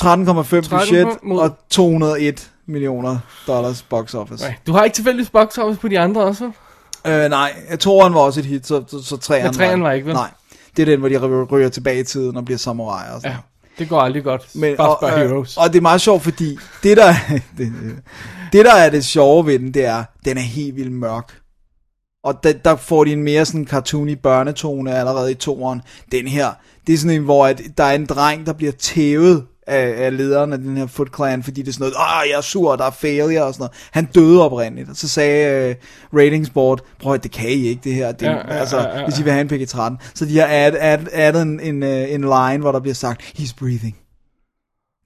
13,5 0.00 0.68
budget 0.70 1.08
mod- 1.22 1.40
og 1.40 1.56
201 1.70 2.50
millioner 2.66 3.18
dollars 3.46 3.82
box 3.82 4.14
office. 4.14 4.44
Nej. 4.44 4.54
Du 4.66 4.72
har 4.72 4.84
ikke 4.84 4.94
tilfældigvis 4.94 5.30
box 5.30 5.58
office 5.58 5.80
på 5.80 5.88
de 5.88 5.98
andre 5.98 6.22
også? 6.24 6.50
Øh, 7.06 7.30
nej, 7.30 7.76
toeren 7.80 8.14
var 8.14 8.20
også 8.20 8.40
et 8.40 8.46
hit, 8.46 8.66
så, 8.66 8.84
så, 8.88 9.02
så 9.02 9.16
træeren, 9.16 9.46
Ja, 9.46 9.52
treeren 9.52 9.82
var 9.82 9.92
ikke, 9.92 10.06
vel? 10.06 10.14
Nej, 10.14 10.30
det 10.76 10.82
er 10.82 10.86
den, 10.86 11.00
hvor 11.00 11.08
de 11.08 11.16
ry- 11.18 11.52
ryger 11.52 11.68
tilbage 11.68 12.00
i 12.00 12.04
tiden 12.04 12.36
og 12.36 12.44
bliver 12.44 12.58
samuraier 12.58 13.12
og 13.14 13.20
sådan 13.20 13.30
Ja. 13.36 13.38
Det 13.78 13.88
går 13.88 14.00
aldrig 14.00 14.24
godt. 14.24 14.48
Men, 14.54 14.76
Bare 14.76 14.96
og, 14.96 15.10
øh, 15.10 15.16
Heroes. 15.28 15.56
og 15.56 15.68
det 15.72 15.76
er 15.76 15.80
meget 15.82 16.00
sjovt, 16.00 16.22
fordi 16.22 16.58
det 16.82 16.96
der, 16.96 17.14
det, 17.58 17.72
det 18.52 18.64
der 18.64 18.74
er 18.74 18.90
det 18.90 19.04
sjove 19.04 19.46
ved 19.46 19.58
den, 19.58 19.74
det 19.74 19.84
er, 19.84 20.04
den 20.24 20.36
er 20.36 20.42
helt 20.42 20.76
vildt 20.76 20.92
mørk. 20.92 21.40
Og 22.24 22.42
der, 22.42 22.52
der 22.52 22.76
får 22.76 23.04
de 23.04 23.12
en 23.12 23.22
mere 23.22 23.44
sådan 23.44 23.66
cartoony 23.66 24.12
børnetone 24.22 24.94
allerede 24.94 25.30
i 25.30 25.34
toeren. 25.34 25.82
Den 26.12 26.28
her, 26.28 26.50
det 26.88 26.94
er 26.94 26.98
sådan 26.98 27.16
en, 27.16 27.22
hvor 27.22 27.46
at 27.46 27.62
der 27.78 27.84
er 27.84 27.94
en 27.94 28.06
dreng, 28.06 28.46
der 28.46 28.52
bliver 28.52 28.72
tævet 28.72 29.44
af, 29.66 29.94
af 30.06 30.16
lederen 30.16 30.52
af 30.52 30.58
den 30.58 30.76
her 30.76 30.86
Foot 30.86 31.08
Clan, 31.16 31.42
fordi 31.42 31.62
det 31.62 31.68
er 31.68 31.72
sådan 31.72 31.82
noget, 31.82 31.94
ah, 31.98 32.28
jeg 32.30 32.36
er 32.36 32.40
sur, 32.40 32.76
der 32.76 32.84
er 32.84 32.90
failure 32.90 33.44
og 33.44 33.54
sådan 33.54 33.62
noget. 33.62 33.72
Han 33.90 34.04
døde 34.14 34.44
oprindeligt, 34.44 34.90
og 34.90 34.96
så 34.96 35.08
sagde 35.08 35.76
uh, 36.12 36.18
Ratingsboard, 36.18 36.80
prøv 37.02 37.14
at 37.14 37.22
det 37.22 37.30
kan 37.32 37.50
I 37.50 37.66
ikke 37.66 37.80
det 37.84 37.94
her, 37.94 38.12
det, 38.12 38.26
Ja, 38.26 38.30
ja, 38.30 38.36
ja, 38.36 38.60
altså, 38.60 38.76
ja, 38.76 38.98
ja, 38.98 39.04
hvis 39.04 39.18
I 39.18 39.22
vil 39.22 39.32
have 39.32 39.40
en 39.40 39.48
PG-13. 39.52 40.12
Så 40.14 40.24
de 40.24 40.38
har 40.38 40.46
add, 40.50 40.76
add, 40.78 41.06
addet 41.12 41.42
en, 41.42 41.60
en, 41.60 41.82
uh, 41.82 41.88
en 41.88 42.20
line, 42.20 42.58
hvor 42.58 42.72
der 42.72 42.80
bliver 42.80 42.94
sagt, 42.94 43.22
he's 43.22 43.54
breathing. 43.58 43.96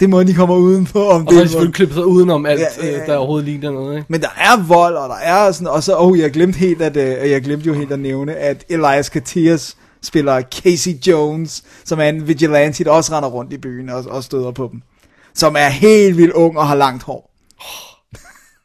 Det 0.01 0.11
må 0.11 0.23
de 0.23 0.35
kommer 0.35 0.57
udenfor. 0.57 1.11
Om 1.11 1.27
Og 1.27 1.33
så 1.33 1.35
har 1.35 1.41
de 1.41 1.43
det 1.43 1.51
selvfølgelig 1.51 1.75
klippet 1.75 1.95
sig 1.95 2.07
udenom 2.07 2.47
alt, 2.47 2.61
Ja, 2.61 2.67
ja, 2.79 2.87
ja, 2.87 2.93
ja, 2.93 2.99
ja. 2.99 3.07
der 3.07 3.17
overhovedet 3.17 3.49
ligner 3.49 3.71
noget, 3.71 3.97
ikke? 3.97 4.07
Men 4.09 4.21
der 4.21 4.35
er 4.37 4.67
vold, 4.67 4.95
og 4.95 5.09
der 5.09 5.15
er 5.15 5.53
sådan, 5.53 5.69
og 5.69 5.83
så, 5.83 5.97
oh, 5.99 6.19
jeg 6.19 6.31
glemte 6.31 6.59
helt, 6.59 6.83
at, 6.83 6.97
øh, 6.97 7.31
jeg 7.31 7.43
glemte 7.43 7.67
jo 7.67 7.75
helt 7.75 7.93
at 7.93 8.01
nævne, 8.01 8.35
at 8.35 8.65
Elias 8.69 9.09
Katias 9.09 9.77
spiller 10.03 10.43
Casey 10.43 10.91
Jones, 11.07 11.65
som 11.85 12.01
er 12.01 12.05
en 12.05 12.29
vigilante, 12.29 12.85
der 12.85 12.91
også 12.91 13.17
render 13.17 13.29
rundt 13.29 13.53
i 13.53 13.59
byen 13.59 13.89
og, 13.89 14.05
og 14.09 14.25
støder 14.25 14.51
på 14.51 14.69
dem. 14.73 14.83
Som 15.35 15.57
er 15.59 15.69
helt 15.69 16.17
vildt 16.17 16.33
ung 16.33 16.59
og 16.59 16.69
har 16.69 16.75
langt 16.75 17.03
hår 17.03 17.33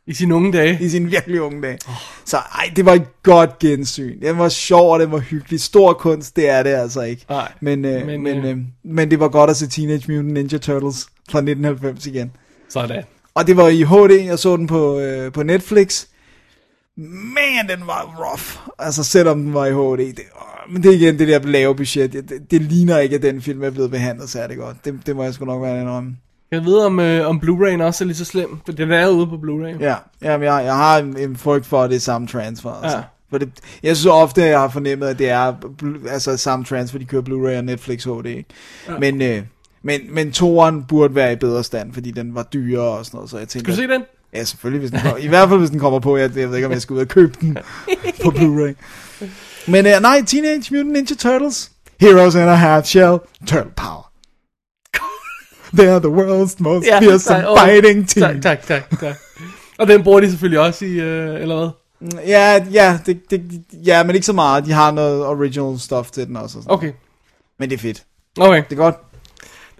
I 0.07 0.13
sine 0.13 0.35
unge 0.35 0.51
dage. 0.51 0.77
i 0.81 0.89
sine 0.89 1.09
virkelig 1.09 1.41
unge 1.41 1.61
dage. 1.61 1.79
Så 2.25 2.37
ej, 2.37 2.71
det 2.75 2.85
var 2.85 2.93
et 2.93 3.23
godt 3.23 3.59
gensyn. 3.59 4.21
Den 4.21 4.37
var 4.37 4.49
sjov, 4.49 4.93
og 4.93 4.99
den 4.99 5.11
var 5.11 5.19
hyggelig. 5.19 5.61
Stor 5.61 5.93
kunst, 5.93 6.35
det 6.35 6.49
er 6.49 6.63
det 6.63 6.69
altså 6.69 7.01
ikke. 7.01 7.25
Nej, 7.29 7.51
men, 7.61 7.85
øh, 7.85 8.05
men, 8.05 8.05
men, 8.05 8.23
men, 8.23 8.45
øh, 8.45 8.51
øh, 8.51 8.57
men 8.83 9.11
det 9.11 9.19
var 9.19 9.27
godt 9.27 9.49
at 9.49 9.57
se 9.57 9.67
Teenage 9.67 10.11
Mutant 10.11 10.33
Ninja 10.33 10.57
Turtles 10.57 11.07
fra 11.29 11.39
1990 11.39 12.05
igen. 12.05 12.31
Sådan. 12.69 13.03
Og 13.33 13.47
det 13.47 13.57
var 13.57 13.67
i 13.67 13.81
HD, 13.83 14.25
jeg 14.25 14.39
så 14.39 14.57
den 14.57 14.67
på, 14.67 14.99
øh, 14.99 15.31
på 15.31 15.43
Netflix. 15.43 16.05
Man, 16.97 17.69
den 17.69 17.87
var 17.87 18.15
rough. 18.19 18.73
Altså, 18.79 19.03
selvom 19.03 19.43
den 19.43 19.53
var 19.53 19.65
i 19.65 19.71
HD. 19.71 20.15
Det, 20.15 20.23
åh, 20.35 20.56
men 20.69 20.83
det 20.83 20.89
er 20.91 20.95
igen 20.95 21.19
det 21.19 21.27
der 21.27 21.39
lave 21.39 21.75
budget. 21.75 22.13
Det, 22.13 22.29
det, 22.29 22.51
det 22.51 22.61
ligner 22.61 22.97
ikke, 22.99 23.15
at 23.15 23.21
den 23.21 23.41
film 23.41 23.63
er 23.63 23.69
blevet 23.69 23.91
behandlet 23.91 24.29
særlig 24.29 24.57
godt. 24.57 24.77
Det, 24.85 24.99
det 25.05 25.15
må 25.15 25.23
jeg 25.23 25.33
sgu 25.33 25.45
nok 25.45 25.61
være 25.61 25.81
en 25.81 25.87
om. 25.87 26.17
Jeg 26.51 26.65
ved, 26.65 26.77
om, 26.79 26.99
øh, 26.99 27.27
om 27.27 27.41
Blu-ray'en 27.43 27.83
også 27.83 28.03
er 28.03 28.05
lige 28.05 28.17
så 28.17 28.25
slem, 28.25 28.57
for 28.65 28.71
den 28.71 28.91
er 28.91 29.09
ude 29.09 29.27
på 29.27 29.35
Blu-ray. 29.35 29.83
Ja, 29.83 29.95
jamen, 30.21 30.45
jeg, 30.45 30.65
jeg 30.65 30.75
har 30.75 30.97
en, 30.97 31.17
en 31.17 31.35
frygt 31.35 31.65
for, 31.65 31.81
at 31.81 31.89
det 31.89 31.95
er 31.95 31.99
samme 31.99 32.27
transfer. 32.27 32.71
Altså. 32.71 32.97
Ja. 32.97 33.03
For 33.29 33.37
det, 33.37 33.49
jeg 33.83 33.97
synes 33.97 34.11
ofte, 34.11 34.43
at 34.43 34.49
jeg 34.49 34.59
har 34.59 34.69
fornemmet, 34.69 35.07
at 35.07 35.19
det 35.19 35.29
er 35.29 35.53
altså, 36.09 36.37
samme 36.37 36.65
transfer, 36.65 36.99
de 36.99 37.05
kører 37.05 37.21
Blu-ray 37.21 37.57
og 37.57 37.63
Netflix 37.63 38.03
HD. 38.03 38.25
Ikke? 38.25 38.45
Ja. 38.87 38.97
Men, 38.99 39.21
øh, 39.21 39.41
men, 39.81 40.01
men 40.09 40.31
toeren 40.31 40.83
burde 40.83 41.15
være 41.15 41.33
i 41.33 41.35
bedre 41.35 41.63
stand, 41.63 41.93
fordi 41.93 42.11
den 42.11 42.35
var 42.35 42.43
dyrere 42.43 42.97
og 42.97 43.05
sådan 43.05 43.17
noget. 43.17 43.29
Så 43.29 43.37
jeg 43.37 43.47
tænker, 43.47 43.73
Skal 43.73 43.87
du 43.87 43.91
se 43.91 43.93
den? 43.93 44.03
Ja, 44.33 44.43
selvfølgelig, 44.43 44.79
hvis 44.79 44.91
den 44.91 44.99
kommer. 44.99 45.17
I 45.17 45.27
hvert 45.27 45.49
fald, 45.49 45.59
hvis 45.59 45.69
den 45.69 45.79
kommer 45.79 45.99
på. 45.99 46.17
Jeg, 46.17 46.37
jeg 46.37 46.49
ved 46.49 46.55
ikke, 46.55 46.67
om 46.67 46.71
jeg 46.73 46.81
skal 46.81 46.93
ud 46.93 46.99
og 46.99 47.07
købe 47.07 47.33
den 47.41 47.57
på 48.23 48.29
Blu-ray. 48.29 48.73
Men 49.67 49.85
uh, 49.85 50.01
nej, 50.01 50.21
Teenage 50.27 50.73
Mutant 50.73 50.93
Ninja 50.93 51.15
Turtles. 51.15 51.71
Heroes 51.99 52.35
in 52.35 52.41
a 52.41 52.55
half 52.55 52.85
shell. 52.85 53.17
Turtle 53.47 53.71
power. 53.75 54.03
They're 55.77 55.99
the 55.99 56.09
world's 56.09 56.55
most 56.59 56.87
Ja, 56.87 56.99
fearsome 56.99 57.39
tak, 57.41 57.45
åh, 57.49 57.59
fighting 57.59 58.09
team. 58.09 58.41
Tak, 58.41 58.41
tak, 58.41 58.67
tak, 58.89 58.99
tak. 58.99 59.15
Og 59.77 59.87
den 59.87 60.03
bruger 60.03 60.19
de 60.19 60.29
selvfølgelig 60.29 60.59
også 60.59 60.85
i, 60.85 60.89
øh, 60.99 61.41
eller 61.41 61.55
hvad? 61.57 61.69
Ja, 62.27 62.65
ja, 62.71 62.99
det, 63.05 63.31
det, 63.31 63.63
ja, 63.85 64.03
men 64.03 64.15
ikke 64.15 64.25
så 64.25 64.33
meget. 64.33 64.65
De 64.65 64.71
har 64.71 64.91
noget 64.91 65.25
original 65.25 65.79
stuff 65.79 66.11
til 66.11 66.27
den 66.27 66.35
også. 66.37 66.57
og 66.57 66.63
sådan. 66.63 66.73
Okay, 66.77 66.91
Men 67.59 67.69
det 67.69 67.75
er 67.75 67.79
fedt. 67.81 68.03
okay. 68.39 68.63
Det 68.69 68.71
er 68.71 68.75
godt. 68.75 68.95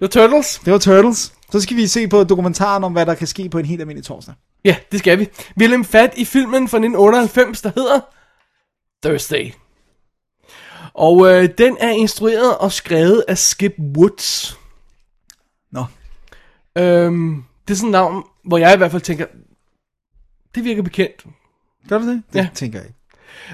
var 0.00 0.06
Turtles. 0.06 0.60
Det 0.64 0.72
var 0.72 0.78
Turtles. 0.78 1.32
Så 1.52 1.60
skal 1.60 1.76
vi 1.76 1.86
se 1.86 2.08
på 2.08 2.24
dokumentaren 2.24 2.84
om, 2.84 2.92
hvad 2.92 3.06
der 3.06 3.14
kan 3.14 3.26
ske 3.26 3.48
på 3.48 3.58
en 3.58 3.64
helt 3.64 3.80
almindelig 3.80 4.04
torsdag. 4.06 4.34
Ja, 4.64 4.76
det 4.92 4.98
skal 4.98 5.18
vi. 5.18 5.28
Vi 5.56 5.64
har 5.64 5.82
fat 5.84 6.12
i 6.16 6.24
filmen 6.24 6.68
fra 6.68 6.76
1998, 6.78 7.62
der 7.62 7.70
hedder 7.76 8.00
Thursday. 9.04 9.52
Og 10.98 11.26
øh, 11.32 11.48
den 11.58 11.76
er 11.80 11.90
instrueret 11.90 12.56
og 12.58 12.72
skrevet 12.72 13.24
af 13.28 13.38
Skip 13.38 13.74
Woods. 13.96 14.58
Nå. 15.72 15.84
Øhm, 16.78 17.44
det 17.68 17.74
er 17.74 17.76
sådan 17.76 17.88
et 17.88 17.92
navn, 17.92 18.24
hvor 18.44 18.58
jeg 18.58 18.74
i 18.74 18.76
hvert 18.76 18.90
fald 18.90 19.02
tænker, 19.02 19.26
det 20.54 20.64
virker 20.64 20.82
bekendt. 20.82 21.24
Gør 21.88 21.98
du 21.98 22.08
det? 22.08 22.22
Det 22.32 22.38
Ja. 22.38 22.48
tænker 22.54 22.78
jeg 22.78 22.86
ikke. 22.88 22.98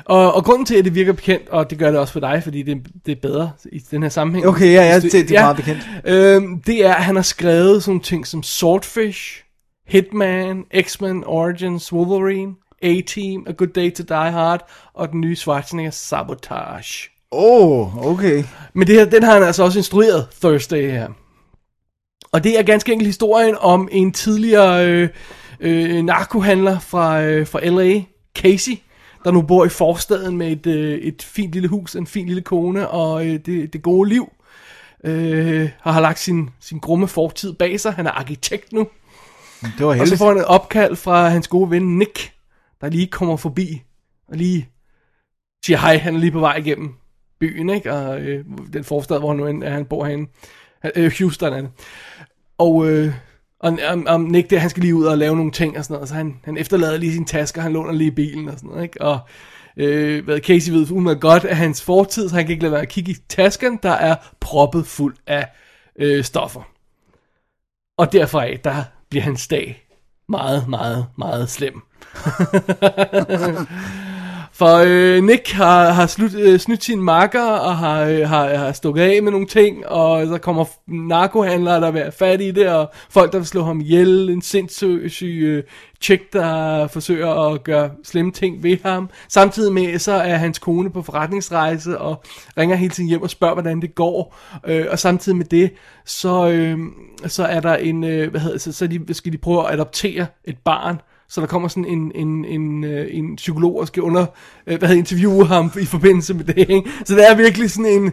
Og, 0.04 0.34
og 0.34 0.44
grunden 0.44 0.66
til, 0.66 0.74
at 0.74 0.84
det 0.84 0.94
virker 0.94 1.12
bekendt, 1.12 1.48
og 1.48 1.70
det 1.70 1.78
gør 1.78 1.90
det 1.90 2.00
også 2.00 2.12
for 2.12 2.20
dig, 2.20 2.42
fordi 2.42 2.62
det, 2.62 2.86
det 3.06 3.12
er 3.12 3.20
bedre 3.20 3.52
i 3.72 3.78
den 3.78 4.02
her 4.02 4.08
sammenhæng. 4.10 4.46
Okay, 4.46 4.72
ja, 4.72 4.82
ja, 4.82 5.00
det, 5.00 5.12
det 5.12 5.30
er 5.30 5.40
meget 5.42 5.56
bekendt. 5.56 5.88
Øhm, 6.04 6.62
det 6.62 6.86
er, 6.86 6.94
at 6.94 7.04
han 7.04 7.14
har 7.16 7.22
skrevet 7.22 7.82
sådan 7.82 8.00
ting 8.00 8.26
som 8.26 8.42
Swordfish, 8.42 9.44
Hitman, 9.86 10.64
X-Men 10.82 11.24
Origins, 11.24 11.92
Wolverine, 11.92 12.54
A-Team, 12.82 13.46
A 13.48 13.52
Good 13.52 13.68
Day 13.68 13.94
to 13.94 14.02
Die 14.02 14.30
Hard, 14.30 14.68
og 14.94 15.08
den 15.12 15.20
nye 15.20 15.36
Schwarzenegger 15.36 15.90
Sabotage. 15.90 17.10
Åh, 17.34 17.96
oh, 17.96 18.06
okay. 18.06 18.44
Men 18.74 18.86
det 18.86 18.94
her, 18.94 19.04
den 19.04 19.22
har 19.22 19.32
han 19.34 19.42
altså 19.42 19.62
også 19.62 19.78
instrueret, 19.78 20.28
Thursday 20.40 20.90
her. 20.90 21.08
Og 22.32 22.44
det 22.44 22.58
er 22.58 22.62
ganske 22.62 22.92
enkelt 22.92 23.06
historien 23.06 23.56
om 23.60 23.88
en 23.92 24.12
tidligere 24.12 24.86
øh, 24.88 25.08
øh, 25.60 26.02
narkohandler 26.02 26.78
fra, 26.78 27.22
øh, 27.22 27.46
fra 27.46 27.60
L.A., 27.64 28.00
Casey, 28.38 28.72
der 29.24 29.30
nu 29.30 29.42
bor 29.42 29.64
i 29.64 29.68
forstaden 29.68 30.36
med 30.36 30.52
et, 30.52 30.66
øh, 30.66 30.98
et 30.98 31.22
fint 31.22 31.52
lille 31.52 31.68
hus, 31.68 31.96
en 31.96 32.06
fin 32.06 32.26
lille 32.26 32.42
kone 32.42 32.88
og 32.88 33.26
øh, 33.26 33.40
det, 33.46 33.72
det 33.72 33.82
gode 33.82 34.08
liv. 34.08 34.32
Øh, 35.04 35.70
og 35.82 35.94
har 35.94 36.00
lagt 36.00 36.18
sin, 36.18 36.50
sin 36.60 36.78
grumme 36.78 37.08
fortid 37.08 37.52
bag 37.52 37.80
sig. 37.80 37.92
Han 37.92 38.06
er 38.06 38.10
arkitekt 38.10 38.72
nu. 38.72 38.88
Det 39.78 39.86
var 39.86 39.86
Og 39.86 39.94
så 39.94 39.98
heldigt. 39.98 40.18
får 40.18 40.28
han 40.28 40.36
et 40.38 40.44
opkald 40.44 40.96
fra 40.96 41.28
hans 41.28 41.48
gode 41.48 41.70
ven 41.70 41.98
Nick, 41.98 42.32
der 42.80 42.88
lige 42.88 43.06
kommer 43.06 43.36
forbi 43.36 43.82
og 44.28 44.36
lige 44.36 44.68
siger 45.64 45.78
hej. 45.78 45.96
Han 45.96 46.14
er 46.14 46.18
lige 46.18 46.32
på 46.32 46.40
vej 46.40 46.56
igennem 46.56 46.94
byen, 47.44 47.70
ikke? 47.70 47.92
Og 47.92 48.20
øh, 48.20 48.44
den 48.72 48.84
forstad, 48.84 49.18
hvor 49.18 49.28
han 49.28 49.36
nu 49.36 49.46
end 49.46 49.64
er, 49.64 49.70
han 49.70 49.84
bor 49.84 50.04
henne. 50.04 50.26
Øh, 50.96 51.12
Houston 51.18 51.52
er 51.52 51.60
det. 51.60 51.70
Og, 52.58 52.90
øh, 52.90 53.14
og 53.60 53.78
om, 53.88 54.06
om 54.08 54.20
Nick 54.20 54.50
der, 54.50 54.58
han 54.58 54.70
skal 54.70 54.80
lige 54.80 54.94
ud 54.94 55.04
og 55.04 55.18
lave 55.18 55.36
nogle 55.36 55.52
ting 55.52 55.78
og 55.78 55.84
sådan 55.84 55.94
noget, 55.94 56.08
så 56.08 56.14
han, 56.14 56.36
han 56.44 56.56
efterlader 56.56 56.96
lige 56.96 57.12
sin 57.12 57.24
taske, 57.24 57.58
og 57.58 57.62
han 57.62 57.72
låner 57.72 57.92
lige 57.92 58.12
bilen 58.12 58.48
og 58.48 58.54
sådan 58.54 58.70
noget, 58.70 58.82
ikke? 58.82 59.02
Og 59.02 59.18
øh, 59.76 60.24
hvad 60.24 60.40
Casey 60.40 60.72
ved 60.72 60.90
umiddelbart 60.90 61.20
godt 61.20 61.44
af 61.44 61.56
hans 61.56 61.82
fortid, 61.82 62.28
så 62.28 62.34
han 62.34 62.44
kan 62.44 62.50
ikke 62.50 62.62
lade 62.62 62.72
være 62.72 62.82
at 62.82 62.88
kigge 62.88 63.12
i 63.12 63.16
tasken, 63.28 63.78
der 63.82 63.92
er 63.92 64.16
proppet 64.40 64.86
fuld 64.86 65.16
af 65.26 65.48
øh, 65.98 66.24
stoffer. 66.24 66.62
Og 67.98 68.12
derfor 68.12 68.40
af, 68.40 68.60
der 68.64 68.82
bliver 69.10 69.22
hans 69.22 69.48
dag 69.48 69.86
meget, 70.28 70.68
meget, 70.68 71.06
meget 71.18 71.50
slem. 71.50 71.82
For 74.56 74.84
øh, 74.86 75.24
Nick 75.24 75.50
har, 75.50 75.90
har 75.90 76.06
slut, 76.06 76.34
øh, 76.34 76.58
snydt 76.58 76.84
sin 76.84 77.00
makker 77.00 77.42
og 77.42 77.76
har, 77.76 78.04
øh, 78.04 78.28
har, 78.28 78.54
har 78.54 78.72
stukket 78.72 79.02
af 79.02 79.22
med 79.22 79.32
nogle 79.32 79.46
ting, 79.46 79.86
og 79.86 80.26
så 80.26 80.38
kommer 80.38 80.64
narkohandlere, 80.86 81.80
der 81.80 81.90
vil 81.90 82.12
fat 82.18 82.40
i 82.40 82.50
det, 82.50 82.68
og 82.68 82.92
folk, 83.10 83.32
der 83.32 83.38
vil 83.38 83.46
slå 83.46 83.62
ham 83.62 83.80
ihjel, 83.80 84.30
en 84.30 84.42
sindssyg 84.42 85.10
øh, 85.22 85.62
chick, 86.00 86.32
der 86.32 86.86
forsøger 86.86 87.52
at 87.52 87.64
gøre 87.64 87.90
slemme 88.04 88.32
ting 88.32 88.62
ved 88.62 88.76
ham. 88.84 89.10
Samtidig 89.28 89.72
med, 89.72 89.98
så 89.98 90.12
er 90.12 90.36
hans 90.36 90.58
kone 90.58 90.90
på 90.90 91.02
forretningsrejse, 91.02 91.98
og 91.98 92.22
ringer 92.58 92.76
hele 92.76 92.90
tiden 92.90 93.08
hjem 93.08 93.22
og 93.22 93.30
spørger, 93.30 93.54
hvordan 93.54 93.80
det 93.80 93.94
går. 93.94 94.36
Øh, 94.66 94.86
og 94.90 94.98
samtidig 94.98 95.38
med 95.38 95.46
det, 95.46 95.72
så, 96.04 96.48
øh, 96.48 96.78
så 97.26 97.44
er 97.44 97.60
der 97.60 97.76
en, 97.76 98.04
øh, 98.04 98.30
hvad 98.30 98.40
hedder 98.40 98.54
det, 98.54 98.62
så, 98.62 98.72
så 98.72 98.86
de, 98.86 99.14
skal 99.14 99.32
de 99.32 99.38
prøve 99.38 99.66
at 99.68 99.74
adoptere 99.74 100.26
et 100.44 100.56
barn, 100.64 101.00
så 101.34 101.40
der 101.40 101.46
kommer 101.46 101.68
sådan 101.68 101.84
en, 101.84 102.12
en, 102.14 102.44
en, 102.44 102.84
øh, 102.84 103.06
en 103.10 103.36
psykolog, 103.36 103.80
der 103.80 103.86
skal 103.86 104.02
under, 104.02 104.26
øh, 104.66 104.78
hvad 104.78 104.88
hedder, 104.88 104.98
interviewe 105.00 105.46
ham 105.46 105.72
i 105.80 105.84
forbindelse 105.84 106.34
med 106.34 106.44
det. 106.44 106.58
Ikke? 106.70 106.90
Så 107.04 107.14
det 107.14 107.30
er 107.30 107.34
virkelig 107.36 107.70
sådan 107.70 107.92
en, 107.92 108.12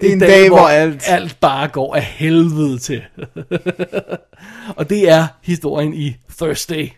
Det 0.00 0.08
er 0.08 0.12
en 0.12 0.20
dag, 0.20 0.48
hvor 0.48 0.58
alt- 0.68 1.02
alt 1.06 1.36
bare 1.40 1.68
går 1.68 1.94
af 1.94 2.02
helvede 2.02 2.78
til. 2.78 3.02
og 4.78 4.90
det 4.90 5.08
er 5.10 5.26
historien 5.42 5.94
i 5.94 6.16
Thursday, 6.38 6.88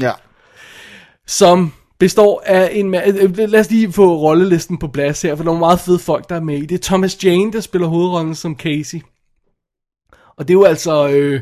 Ja. 0.00 0.12
som 1.26 1.72
består 1.98 2.42
af 2.46 2.70
en... 2.72 2.94
ma- 2.94 3.08
øh, 3.22 3.36
Lad 3.38 3.60
os 3.60 3.70
lige 3.70 3.92
få 3.92 4.16
rollelisten 4.16 4.78
på 4.78 4.88
plads 4.88 5.22
her, 5.22 5.36
for 5.36 5.42
der 5.42 5.50
er 5.50 5.54
nogle 5.54 5.60
meget 5.60 5.80
fede 5.80 5.98
folk, 5.98 6.28
der 6.28 6.36
er 6.36 6.40
med 6.40 6.58
i. 6.58 6.66
Det 6.66 6.74
er 6.74 6.82
Thomas 6.82 7.24
Jane, 7.24 7.52
der 7.52 7.60
spiller 7.60 7.88
hovedrollen 7.88 8.34
som 8.34 8.56
Casey. 8.56 9.00
Og 10.36 10.48
det 10.48 10.54
er 10.54 10.58
jo 10.58 10.64
altså... 10.64 11.08
Øh, 11.08 11.40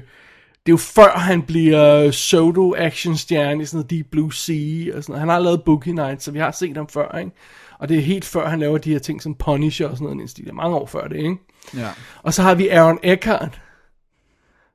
det 0.66 0.72
er 0.72 0.72
jo 0.72 0.76
før 0.76 1.18
han 1.18 1.42
bliver 1.42 2.10
pseudo 2.10 2.74
action 2.78 3.16
stjerne 3.16 3.62
i 3.62 3.66
sådan 3.66 3.76
noget 3.76 3.90
Deep 3.90 4.06
Blue 4.10 4.34
Sea 4.34 4.96
og 4.96 5.02
sådan 5.02 5.12
noget. 5.12 5.20
Han 5.20 5.28
har 5.28 5.38
lavet 5.38 5.62
Boogie 5.64 5.94
Nights, 5.94 6.24
så 6.24 6.30
vi 6.30 6.38
har 6.38 6.50
set 6.50 6.76
ham 6.76 6.88
før, 6.88 7.18
ikke? 7.18 7.30
Og 7.78 7.88
det 7.88 7.96
er 7.96 8.00
helt 8.00 8.24
før 8.24 8.48
han 8.48 8.58
laver 8.58 8.78
de 8.78 8.92
her 8.92 8.98
ting 8.98 9.22
som 9.22 9.34
Punisher 9.34 9.88
og 9.88 9.96
sådan 9.96 10.16
noget. 10.16 10.36
Det 10.36 10.48
er 10.48 10.52
mange 10.52 10.76
år 10.76 10.86
før 10.86 11.08
det, 11.08 11.16
ikke? 11.16 11.36
Ja. 11.76 11.88
Og 12.22 12.34
så 12.34 12.42
har 12.42 12.54
vi 12.54 12.68
Aaron 12.68 12.98
Eckhart, 13.02 13.60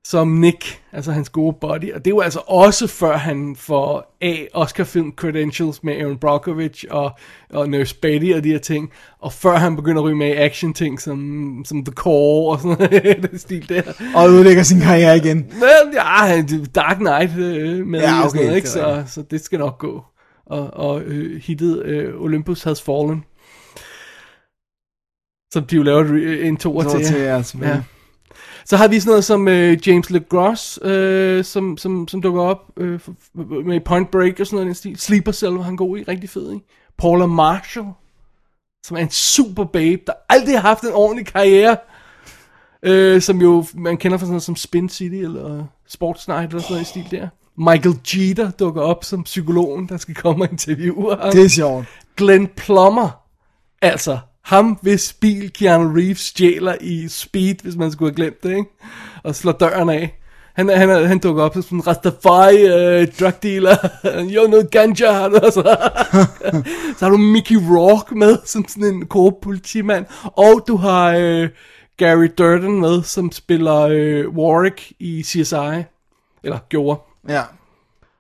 som 0.07 0.27
Nick, 0.27 0.81
altså 0.91 1.12
hans 1.12 1.29
gode 1.29 1.55
buddy. 1.62 1.93
Og 1.93 2.05
det 2.05 2.07
er 2.07 2.15
jo 2.15 2.19
altså 2.19 2.39
også 2.47 2.88
før 2.88 3.17
han 3.17 3.55
får 3.55 4.17
A, 4.21 4.35
Oscar-film 4.53 5.13
credentials 5.15 5.83
med 5.83 5.95
Aaron 5.95 6.17
Brockovich 6.17 6.85
og, 6.89 7.12
og 7.50 7.69
Nurse 7.69 7.95
Betty 7.95 8.31
og 8.35 8.43
de 8.43 8.50
her 8.50 8.57
ting. 8.57 8.91
Og 9.19 9.33
før 9.33 9.57
han 9.57 9.75
begynder 9.75 10.01
at 10.01 10.05
ryge 10.05 10.15
med 10.15 10.27
i 10.27 10.31
action-ting 10.31 11.01
som, 11.01 11.63
som 11.67 11.85
The 11.85 11.93
Core 11.93 12.51
og 12.51 12.62
sådan 12.62 12.77
noget, 12.91 13.17
den 13.31 13.39
stil 13.39 13.69
der. 13.69 13.81
Og 14.15 14.29
ødelægger 14.29 14.63
sin 14.63 14.79
karriere 14.79 15.17
igen. 15.17 15.38
Men 15.38 15.93
ja, 15.93 16.41
Dark 16.75 16.97
Knight 16.97 17.38
øh, 17.38 17.88
med 17.88 18.00
Ja, 18.00 18.17
okay, 18.17 18.24
og 18.24 18.29
sådan 18.29 18.45
noget, 18.45 18.55
ikke? 18.55 18.65
det 18.65 18.74
Så, 18.74 19.03
så 19.07 19.21
det 19.21 19.41
skal 19.41 19.59
nok 19.59 19.77
gå. 19.77 20.03
Og, 20.45 20.74
og 20.74 21.01
øh, 21.01 21.41
hittet 21.41 21.83
øh, 21.85 22.21
Olympus 22.21 22.63
Has 22.63 22.81
Fallen. 22.81 23.24
Som 25.53 25.63
de 25.63 25.75
jo 25.75 25.83
laver 25.83 26.03
en 26.41 26.57
toer 26.57 26.83
til. 26.83 27.05
til, 27.05 27.21
ja. 27.21 27.43
Ja. 27.62 27.81
Så 28.65 28.77
har 28.77 28.88
vi 28.88 29.00
sådan 29.00 29.10
noget 29.10 29.24
som 29.25 29.48
øh, 29.48 29.88
James 29.88 30.10
LeGros, 30.10 30.79
øh, 30.81 31.43
som, 31.43 31.77
som, 31.77 32.07
som 32.07 32.22
dukker 32.22 32.41
op 32.41 32.72
øh, 32.77 33.00
med 33.65 33.79
Point 33.79 34.12
Break 34.12 34.39
og 34.39 34.48
sådan 34.48 34.60
noget. 34.60 34.77
stil. 34.77 34.98
Sleeper 34.98 35.31
Cell 35.31 35.53
var 35.53 35.62
han 35.62 35.75
god 35.75 35.98
i, 35.98 36.03
rigtig 36.03 36.29
fed 36.29 36.53
i. 36.53 36.60
Paula 36.98 37.25
Marshall, 37.25 37.88
som 38.86 38.98
er 38.98 39.01
en 39.01 39.10
super 39.10 39.63
babe, 39.63 40.01
der 40.07 40.13
aldrig 40.29 40.55
har 40.55 40.67
haft 40.67 40.84
en 40.84 40.93
ordentlig 40.93 41.25
karriere. 41.25 41.77
Øh, 42.84 43.22
som 43.22 43.41
jo 43.41 43.65
man 43.74 43.98
kender 43.98 44.17
fra 44.17 44.25
sådan 44.25 44.31
noget 44.31 44.43
som 44.43 44.55
Spin 44.55 44.89
City 44.89 45.15
eller 45.15 45.65
Sports 45.88 46.27
Night 46.27 46.50
eller 46.50 46.62
sådan 46.62 46.74
noget 46.74 46.81
i 46.81 46.89
stil 46.89 47.07
der. 47.12 47.27
Michael 47.57 48.00
Jeter 48.13 48.51
dukker 48.51 48.81
op 48.81 49.03
som 49.03 49.24
psykologen, 49.24 49.89
der 49.89 49.98
skal 49.98 50.15
komme 50.15 50.45
og 50.45 50.51
interviewe 50.51 51.15
ham. 51.15 51.31
Det 51.31 51.45
er 51.45 51.50
sjovt. 51.50 51.86
Glenn 52.17 52.48
Plummer, 52.48 53.10
altså 53.81 54.19
ham, 54.45 54.77
hvis 54.81 55.13
bil 55.13 55.53
Keanu 55.53 55.93
Reeves 55.93 56.19
stjæler 56.19 56.75
i 56.81 57.07
Speed, 57.07 57.55
hvis 57.63 57.75
man 57.75 57.91
skulle 57.91 58.11
have 58.11 58.15
glemt 58.15 58.43
det, 58.43 58.49
ikke? 58.49 58.69
Og 59.23 59.35
slår 59.35 59.51
døren 59.51 59.89
af. 59.89 60.19
Han, 60.53 60.69
han, 60.69 61.07
han, 61.07 61.19
dukker 61.19 61.43
op 61.43 61.53
som 61.53 61.63
sådan 61.63 61.77
en 61.77 61.87
Rastafari 61.87 62.63
uh, 62.63 63.07
drug 63.19 63.43
dealer. 63.43 63.75
Jo, 64.35 64.47
noget 64.47 64.71
ganja 64.71 65.11
har 65.11 65.29
du 65.29 65.35
altså. 65.35 65.61
Så 66.97 67.05
har 67.05 67.09
du 67.09 67.17
Mickey 67.17 67.55
Rourke 67.55 68.15
med, 68.15 68.37
som 68.45 68.65
sådan 68.67 68.93
en 68.93 69.05
korrupt 69.05 69.41
politimand. 69.41 70.05
Og 70.23 70.63
du 70.67 70.75
har 70.75 71.17
uh, 71.17 71.49
Gary 71.97 72.27
Durden 72.37 72.79
med, 72.81 73.03
som 73.03 73.31
spiller 73.31 73.85
uh, 73.85 74.37
Warwick 74.37 74.91
i 74.99 75.23
CSI. 75.23 75.83
Eller 76.43 76.59
gjorde. 76.69 76.99
Ja. 77.29 77.41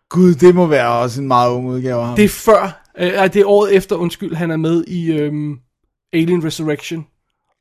Gud, 0.09 0.35
det 0.35 0.55
må 0.55 0.65
være 0.65 0.89
også 0.89 1.21
en 1.21 1.27
meget 1.27 1.51
ung 1.51 1.67
udgave 1.67 1.99
af 1.99 2.07
ham. 2.07 2.15
Det 2.15 2.25
er 2.25 2.29
før, 2.29 2.83
øh, 2.97 3.11
det 3.11 3.35
er 3.35 3.47
året 3.47 3.75
efter, 3.75 3.95
undskyld, 3.95 4.35
han 4.35 4.51
er 4.51 4.57
med 4.57 4.83
i 4.87 5.11
øhm, 5.11 5.59
Alien 6.15 6.45
Resurrection. 6.45 7.07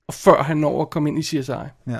Og 0.08 0.14
før 0.14 0.42
han 0.42 0.56
når 0.56 0.82
at 0.82 0.90
komme 0.90 1.08
ind 1.08 1.18
i 1.18 1.22
CSI. 1.22 1.52
Ja. 1.86 1.98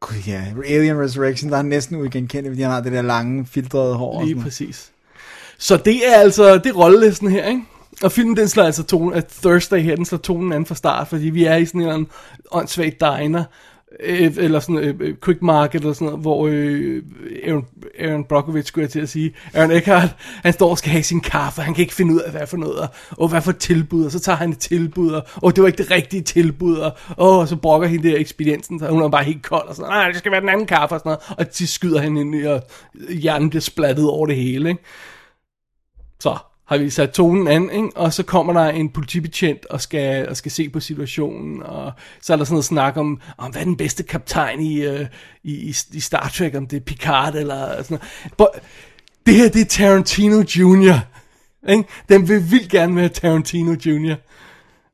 Gud 0.00 0.16
ja, 0.26 0.44
Alien 0.66 1.00
Resurrection, 1.00 1.50
der 1.50 1.58
er 1.58 1.62
næsten 1.62 1.96
uigenkendelig, 1.96 2.50
fordi 2.50 2.62
han 2.62 2.70
har 2.70 2.80
det 2.80 2.92
der 2.92 3.02
lange, 3.02 3.46
filtrede 3.46 3.94
hår. 3.94 4.24
Lige 4.24 4.40
præcis. 4.40 4.92
Så 5.58 5.76
det 5.76 6.08
er 6.08 6.16
altså, 6.16 6.58
det 6.58 6.66
er 6.66 6.72
rollelisten 6.72 7.30
her, 7.30 7.44
ikke? 7.44 7.62
Og 8.02 8.12
filmen 8.12 8.36
den 8.36 8.48
slår 8.48 8.64
altså 8.64 8.82
tonen, 8.82 9.14
at 9.14 9.26
Thursday 9.26 9.80
her, 9.80 9.96
den 9.96 10.04
slår 10.04 10.18
tonen 10.18 10.52
an 10.52 10.66
fra 10.66 10.74
start, 10.74 11.08
fordi 11.08 11.24
vi 11.24 11.44
er 11.44 11.56
i 11.56 11.66
sådan 11.66 11.80
en 11.80 11.86
eller 11.86 11.94
anden 11.94 12.10
åndssvag 12.50 12.96
diner, 13.00 13.44
Øh, 14.00 14.32
eller 14.36 14.60
sådan 14.60 14.78
øh, 14.78 14.94
øh, 15.00 15.14
quick 15.24 15.42
market 15.42 15.80
eller 15.80 15.92
sådan 15.92 16.06
noget, 16.06 16.20
hvor 16.20 16.48
øh, 16.50 17.02
Aaron, 17.46 17.66
Aaron 17.98 18.24
Brockovich 18.24 18.68
skulle 18.68 18.82
jeg 18.82 18.90
til 18.90 19.00
at 19.00 19.08
sige, 19.08 19.34
Aaron 19.54 19.70
Eckhart, 19.70 20.16
han 20.18 20.52
står 20.52 20.70
og 20.70 20.78
skal 20.78 20.90
have 20.90 21.02
sin 21.02 21.20
kaffe, 21.20 21.62
han 21.62 21.74
kan 21.74 21.82
ikke 21.82 21.94
finde 21.94 22.14
ud 22.14 22.20
af, 22.20 22.30
hvad 22.30 22.46
for 22.46 22.56
noget, 22.56 22.88
og, 23.10 23.28
hvad 23.28 23.42
for 23.42 23.52
tilbud, 23.52 24.04
og 24.04 24.12
så 24.12 24.20
tager 24.20 24.36
han 24.36 24.50
et 24.50 24.58
tilbud, 24.58 25.10
og, 25.10 25.26
og 25.34 25.56
det 25.56 25.62
var 25.62 25.68
ikke 25.68 25.82
det 25.82 25.90
rigtige 25.90 26.22
tilbud, 26.22 26.76
og, 26.76 26.92
og 27.16 27.48
så 27.48 27.56
brokker 27.56 27.88
hende 27.88 28.08
der 28.08 28.18
ekspediensen, 28.18 28.78
så 28.78 28.88
hun 28.88 29.02
er 29.02 29.08
bare 29.08 29.24
helt 29.24 29.42
kold, 29.42 29.68
og 29.68 29.76
sådan, 29.76 29.90
nej, 29.90 30.08
det 30.08 30.16
skal 30.16 30.32
være 30.32 30.40
den 30.40 30.48
anden 30.48 30.66
kaffe, 30.66 30.94
og 30.94 31.00
sådan 31.00 31.10
noget, 31.10 31.38
og 31.38 31.58
de 31.58 31.66
skyder 31.66 32.00
han 32.00 32.16
ind 32.16 32.34
i, 32.34 32.42
og 32.42 32.62
hjernen 33.10 33.50
bliver 33.50 33.60
splattet 33.60 34.08
over 34.08 34.26
det 34.26 34.36
hele, 34.36 34.68
ikke? 34.68 34.82
Så 36.20 36.36
har 36.66 36.78
vi 36.78 36.90
sat 36.90 37.10
tonen 37.10 37.48
an, 37.48 37.70
ikke? 37.70 37.88
og 37.94 38.12
så 38.12 38.22
kommer 38.22 38.52
der 38.52 38.68
en 38.68 38.88
politibetjent 38.88 39.66
og 39.66 39.80
skal, 39.80 40.28
og 40.28 40.36
skal 40.36 40.52
se 40.52 40.68
på 40.68 40.80
situationen, 40.80 41.62
og 41.62 41.92
så 42.22 42.32
er 42.32 42.36
der 42.36 42.44
sådan 42.44 42.54
noget 42.54 42.64
snak 42.64 42.96
om, 42.96 43.20
om 43.38 43.50
hvad 43.50 43.60
er 43.60 43.64
den 43.64 43.76
bedste 43.76 44.02
kaptajn 44.02 44.60
i, 44.60 44.86
uh, 44.86 45.00
i, 45.44 45.74
i, 45.92 46.00
Star 46.00 46.32
Trek, 46.34 46.54
om 46.54 46.66
det 46.66 46.76
er 46.76 46.80
Picard 46.80 47.34
eller 47.34 47.82
sådan 47.82 47.98
noget. 47.98 48.32
But, 48.36 48.48
det 49.26 49.34
her, 49.34 49.48
det 49.48 49.60
er 49.60 49.64
Tarantino 49.64 50.36
Jr., 50.56 50.98
ikke? 51.68 51.84
Den 52.08 52.28
vil 52.28 52.50
vildt 52.50 52.70
gerne 52.70 52.96
være 52.96 53.08
Tarantino 53.08 53.72
Jr., 53.72 54.14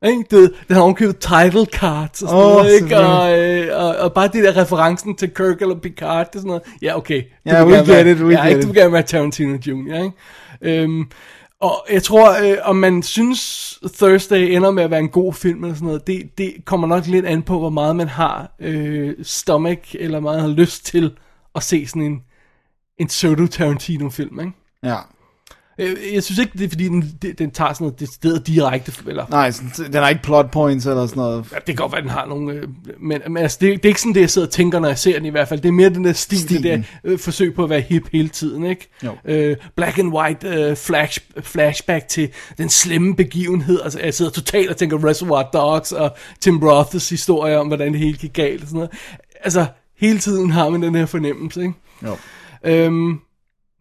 ikke? 0.05 0.23
Ved, 0.31 0.49
den 0.67 0.75
har 0.75 0.81
ovenkøbet 0.81 1.17
title 1.17 1.65
cards 1.65 2.21
og 2.21 2.29
sådan 2.29 2.45
oh, 2.45 2.51
noget, 2.51 2.81
ikke? 2.81 2.97
Og, 2.97 3.39
øh, 3.39 3.83
og, 3.83 3.95
og, 3.95 4.13
bare 4.13 4.27
det 4.27 4.43
der 4.43 4.57
referencen 4.57 5.15
til 5.15 5.29
Kirk 5.29 5.61
eller 5.61 5.75
Picard, 5.75 6.27
det 6.27 6.35
er 6.35 6.39
sådan 6.39 6.47
noget, 6.47 6.63
ja 6.81 6.97
okay. 6.97 7.23
Du 7.49 7.65
vil 7.65 7.65
we 7.65 7.77
get 7.77 7.87
være- 7.87 8.11
it, 8.11 8.21
we 8.21 8.33
ja, 8.33 8.43
get 8.43 8.49
ikke? 8.49 8.59
it. 8.59 8.63
Du 8.63 8.67
vil 8.67 8.81
gerne 8.81 8.93
være 8.93 9.03
Tarantino 9.03 9.57
Jr., 9.67 10.03
ikke? 10.03 10.11
Øhm, 10.61 11.05
og 11.63 11.85
jeg 11.91 12.03
tror, 12.03 12.51
øh, 12.51 12.57
om 12.63 12.75
man 12.75 13.03
synes 13.03 13.79
Thursday 13.97 14.55
ender 14.55 14.71
med 14.71 14.83
at 14.83 14.91
være 14.91 14.99
en 14.99 15.09
god 15.09 15.33
film 15.33 15.63
eller 15.63 15.75
sådan 15.75 15.85
noget, 15.85 16.07
det, 16.07 16.37
det 16.37 16.53
kommer 16.65 16.87
nok 16.87 17.07
lidt 17.07 17.25
an 17.25 17.43
på, 17.43 17.59
hvor 17.59 17.69
meget 17.69 17.95
man 17.95 18.07
har 18.07 18.51
øh, 18.59 19.15
stomach, 19.23 19.95
eller 19.99 20.19
meget 20.19 20.41
har 20.41 20.47
lyst 20.47 20.85
til 20.85 21.17
at 21.55 21.63
se 21.63 21.87
sådan 21.87 22.01
en, 22.01 22.23
en 22.97 23.07
pseudo-Tarantino-film, 23.07 24.39
ikke? 24.39 24.51
Ja. 24.83 24.97
Øh, 25.79 25.95
Jeg 26.13 26.23
synes 26.23 26.39
ikke, 26.39 26.51
det 26.57 26.65
er 26.65 26.69
fordi, 26.69 26.87
den, 26.87 27.13
den 27.37 27.51
tager 27.51 27.73
sådan 27.73 27.85
noget 27.85 27.99
decideret 27.99 28.47
direkte, 28.47 28.93
eller 29.07 29.25
Nej, 29.29 29.51
sådan- 29.51 29.71
den 29.93 29.93
har 30.01 30.09
ikke 30.09 30.23
plot 30.23 30.51
points 30.51 30.85
eller 30.85 31.05
sådan 31.07 31.21
noget. 31.21 31.45
Ja, 31.51 31.55
det 31.55 31.65
kan 31.65 31.75
godt 31.75 31.91
være, 31.91 32.01
den 32.01 32.09
har 32.09 32.25
nogle... 32.25 32.53
Øh, 32.53 32.67
men 32.99 33.21
men 33.27 33.37
altså, 33.37 33.57
det, 33.61 33.69
det 33.83 33.85
er 33.85 33.89
ikke 33.89 34.01
sådan, 34.01 34.13
det 34.15 34.21
jeg 34.21 34.29
sidder 34.29 34.47
og 34.47 34.51
tænker, 34.53 34.79
når 34.79 34.87
jeg 34.87 34.97
ser 34.97 35.13
den 35.17 35.25
i 35.25 35.29
hvert 35.29 35.47
fald. 35.47 35.59
Det 35.61 35.67
er 35.69 35.73
mere 35.73 35.89
den 35.89 36.03
der 36.03 36.13
stil, 36.13 36.39
Stilen. 36.39 36.63
det 36.63 36.85
der 37.03 37.11
øh, 37.11 37.19
forsøg 37.19 37.53
på 37.53 37.63
at 37.63 37.69
være 37.69 37.81
hip 37.81 38.09
hele 38.11 38.29
tiden, 38.29 38.65
ikke? 38.65 38.89
Jo. 39.03 39.11
Øh, 39.25 39.57
black 39.75 39.99
and 39.99 40.13
white 40.13 40.47
øh, 40.47 40.75
flash, 40.75 41.19
flashback 41.41 42.07
til 42.07 42.29
den 42.57 42.69
slemme 42.69 43.15
begivenhed. 43.15 43.79
Altså, 43.83 43.99
jeg 43.99 44.13
sidder 44.13 44.31
totalt 44.31 44.69
og 44.69 44.77
tænker 44.77 45.05
Reservoir 45.07 45.43
Dogs 45.53 45.91
og 45.91 46.15
Tim 46.41 46.59
Roths 46.63 47.09
historie 47.09 47.59
om, 47.59 47.67
hvordan 47.67 47.91
det 47.91 47.99
hele 47.99 48.17
gik 48.17 48.33
galt 48.33 48.61
og 48.61 48.67
sådan 48.67 48.75
noget. 48.77 48.91
Altså, 49.43 49.65
hele 49.99 50.19
tiden 50.19 50.51
har 50.51 50.69
man 50.69 50.81
den 50.83 50.95
her 50.95 51.05
fornemmelse, 51.05 51.61
ikke? 51.61 51.73
Jo. 52.03 52.17
Øhm, 52.63 53.19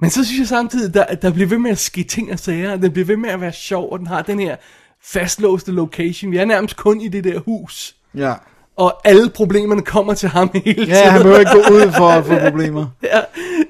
men 0.03 0.11
så 0.11 0.25
synes 0.25 0.39
jeg 0.39 0.47
samtidig, 0.49 0.95
der, 0.95 1.05
der 1.05 1.31
bliver 1.33 1.49
ved 1.49 1.59
med 1.59 1.71
at 1.71 1.79
ske 1.79 2.03
ting 2.03 2.33
og 2.33 2.39
sager, 2.39 2.73
og 2.73 2.83
den 2.83 2.93
bliver 2.93 3.07
ved 3.07 3.17
med 3.17 3.31
at 3.31 3.41
være 3.41 3.53
sjov, 3.53 3.93
og 3.93 3.99
den 3.99 4.07
har 4.07 4.23
den 4.23 4.41
her 4.41 4.57
fastlåste 5.05 5.73
location. 5.73 6.33
Vi 6.33 6.37
er 6.37 6.45
nærmest 6.45 6.77
kun 6.77 7.01
i 7.01 7.09
det 7.09 7.25
der 7.25 7.39
hus, 7.39 7.97
Ja. 8.15 8.35
og 8.77 9.01
alle 9.09 9.31
problemerne 9.31 9.83
kommer 9.83 10.15
til 10.15 10.29
ham 10.29 10.51
hele 10.55 10.75
tiden. 10.75 10.89
Ja, 10.89 11.11
han 11.11 11.21
behøver 11.23 11.39
ikke 11.39 11.51
gå 11.53 11.59
ud 11.77 11.93
for 11.97 12.09
at 12.09 12.27
få 12.27 12.39
problemer. 12.51 12.87
ja, 13.03 13.21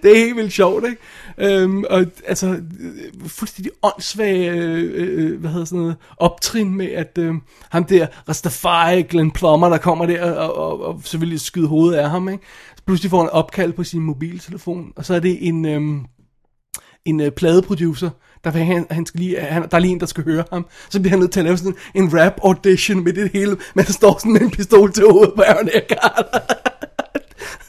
det 0.02 0.10
er 0.12 0.16
helt 0.24 0.36
vildt 0.36 0.52
sjovt, 0.52 0.84
ikke? 0.84 0.98
Øhm, 1.38 1.84
og 1.90 2.04
altså, 2.26 2.46
øh, 2.46 2.60
fuldstændig 3.26 3.72
åndssvage, 3.82 4.50
øh, 4.50 4.90
øh, 4.94 5.40
hvad 5.40 5.50
hedder 5.50 5.64
sådan 5.64 5.80
noget, 5.80 5.96
optrin 6.16 6.74
med, 6.74 6.86
at 6.86 7.18
øh, 7.18 7.34
ham 7.70 7.84
der, 7.84 8.06
Rastafari, 8.28 9.02
Glenn 9.02 9.30
Plummer, 9.30 9.68
der 9.68 9.78
kommer 9.78 10.06
der, 10.06 10.32
og, 10.32 10.56
og, 10.56 10.80
og 10.86 11.02
lige 11.20 11.38
skyde 11.38 11.66
hovedet 11.66 11.98
af 11.98 12.10
ham, 12.10 12.28
ikke? 12.28 12.44
Så 12.76 12.82
pludselig 12.86 13.10
får 13.10 13.18
han 13.20 13.30
opkald 13.30 13.72
på 13.72 13.84
sin 13.84 14.00
mobiltelefon, 14.00 14.92
og 14.96 15.04
så 15.04 15.14
er 15.14 15.20
det 15.20 15.48
en, 15.48 15.64
øh, 15.64 15.80
en 17.04 17.20
øh, 17.20 17.30
pladeproducer, 17.30 18.10
der, 18.44 18.50
vil, 18.50 18.62
han, 18.62 18.86
han 18.90 19.06
skal 19.06 19.20
lige, 19.20 19.40
han, 19.40 19.62
der 19.62 19.76
er 19.76 19.78
lige 19.78 19.92
en, 19.92 20.00
der 20.00 20.06
skal 20.06 20.24
høre 20.24 20.44
ham. 20.52 20.66
Så 20.90 21.00
bliver 21.00 21.10
han 21.10 21.18
nødt 21.18 21.30
til 21.30 21.40
at 21.40 21.44
lave 21.44 21.58
sådan 21.58 21.74
en, 21.94 22.20
rap 22.20 22.40
audition 22.44 23.04
med 23.04 23.12
det 23.12 23.30
hele, 23.32 23.56
men 23.74 23.84
der 23.84 23.92
står 23.92 24.18
sådan 24.18 24.32
med 24.32 24.40
en 24.40 24.50
pistol 24.50 24.92
til 24.92 25.04
hovedet 25.04 25.32
på 25.36 25.42
Aaron 25.42 25.68
Eckhart. 25.72 26.26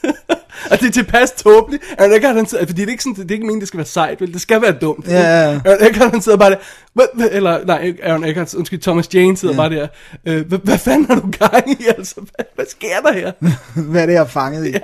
Og 0.70 0.80
det 0.80 0.86
er 0.86 0.90
tilpas 0.90 1.30
tåbeligt. 1.32 1.82
Aaron 1.98 2.14
Eckhart, 2.14 2.36
han 2.36 2.46
sidder, 2.46 2.66
fordi 2.66 2.80
det 2.80 2.88
er 2.88 2.92
ikke 2.92 3.02
sådan, 3.02 3.22
det 3.22 3.30
er 3.30 3.34
ikke 3.34 3.46
meningen, 3.46 3.60
det 3.60 3.68
skal 3.68 3.78
være 3.78 3.86
sejt, 3.86 4.20
vel? 4.20 4.32
Det 4.32 4.40
skal 4.40 4.62
være 4.62 4.72
dumt. 4.72 5.06
Ja, 5.08 5.20
ja, 5.20 5.50
ja. 5.50 5.60
Aaron 5.64 5.86
Eckhart, 5.86 6.10
han 6.10 6.20
sidder 6.20 6.38
bare 6.38 6.50
der, 6.50 6.56
hvad, 6.92 7.28
eller, 7.30 7.64
nej, 7.64 7.94
Aaron 8.02 8.24
Eckhart, 8.24 8.54
undskyld, 8.54 8.80
Thomas 8.80 9.14
Jane 9.14 9.36
sidder 9.36 9.56
bare 9.56 9.70
der, 9.70 9.86
øh, 10.26 10.46
hvad, 10.46 10.58
hvad 10.58 10.78
fanden 10.78 11.06
har 11.06 11.14
du 11.14 11.30
gang 11.38 11.70
i, 11.70 11.84
altså? 11.98 12.14
Hvad, 12.14 12.44
hvad 12.54 12.66
sker 12.68 13.00
der 13.00 13.12
her? 13.12 13.32
Hvad 13.90 14.02
er 14.02 14.06
det, 14.06 14.12
jeg 14.12 14.20
er 14.20 14.26
fanget 14.26 14.66
i? 14.66 14.70
Ja. 14.70 14.78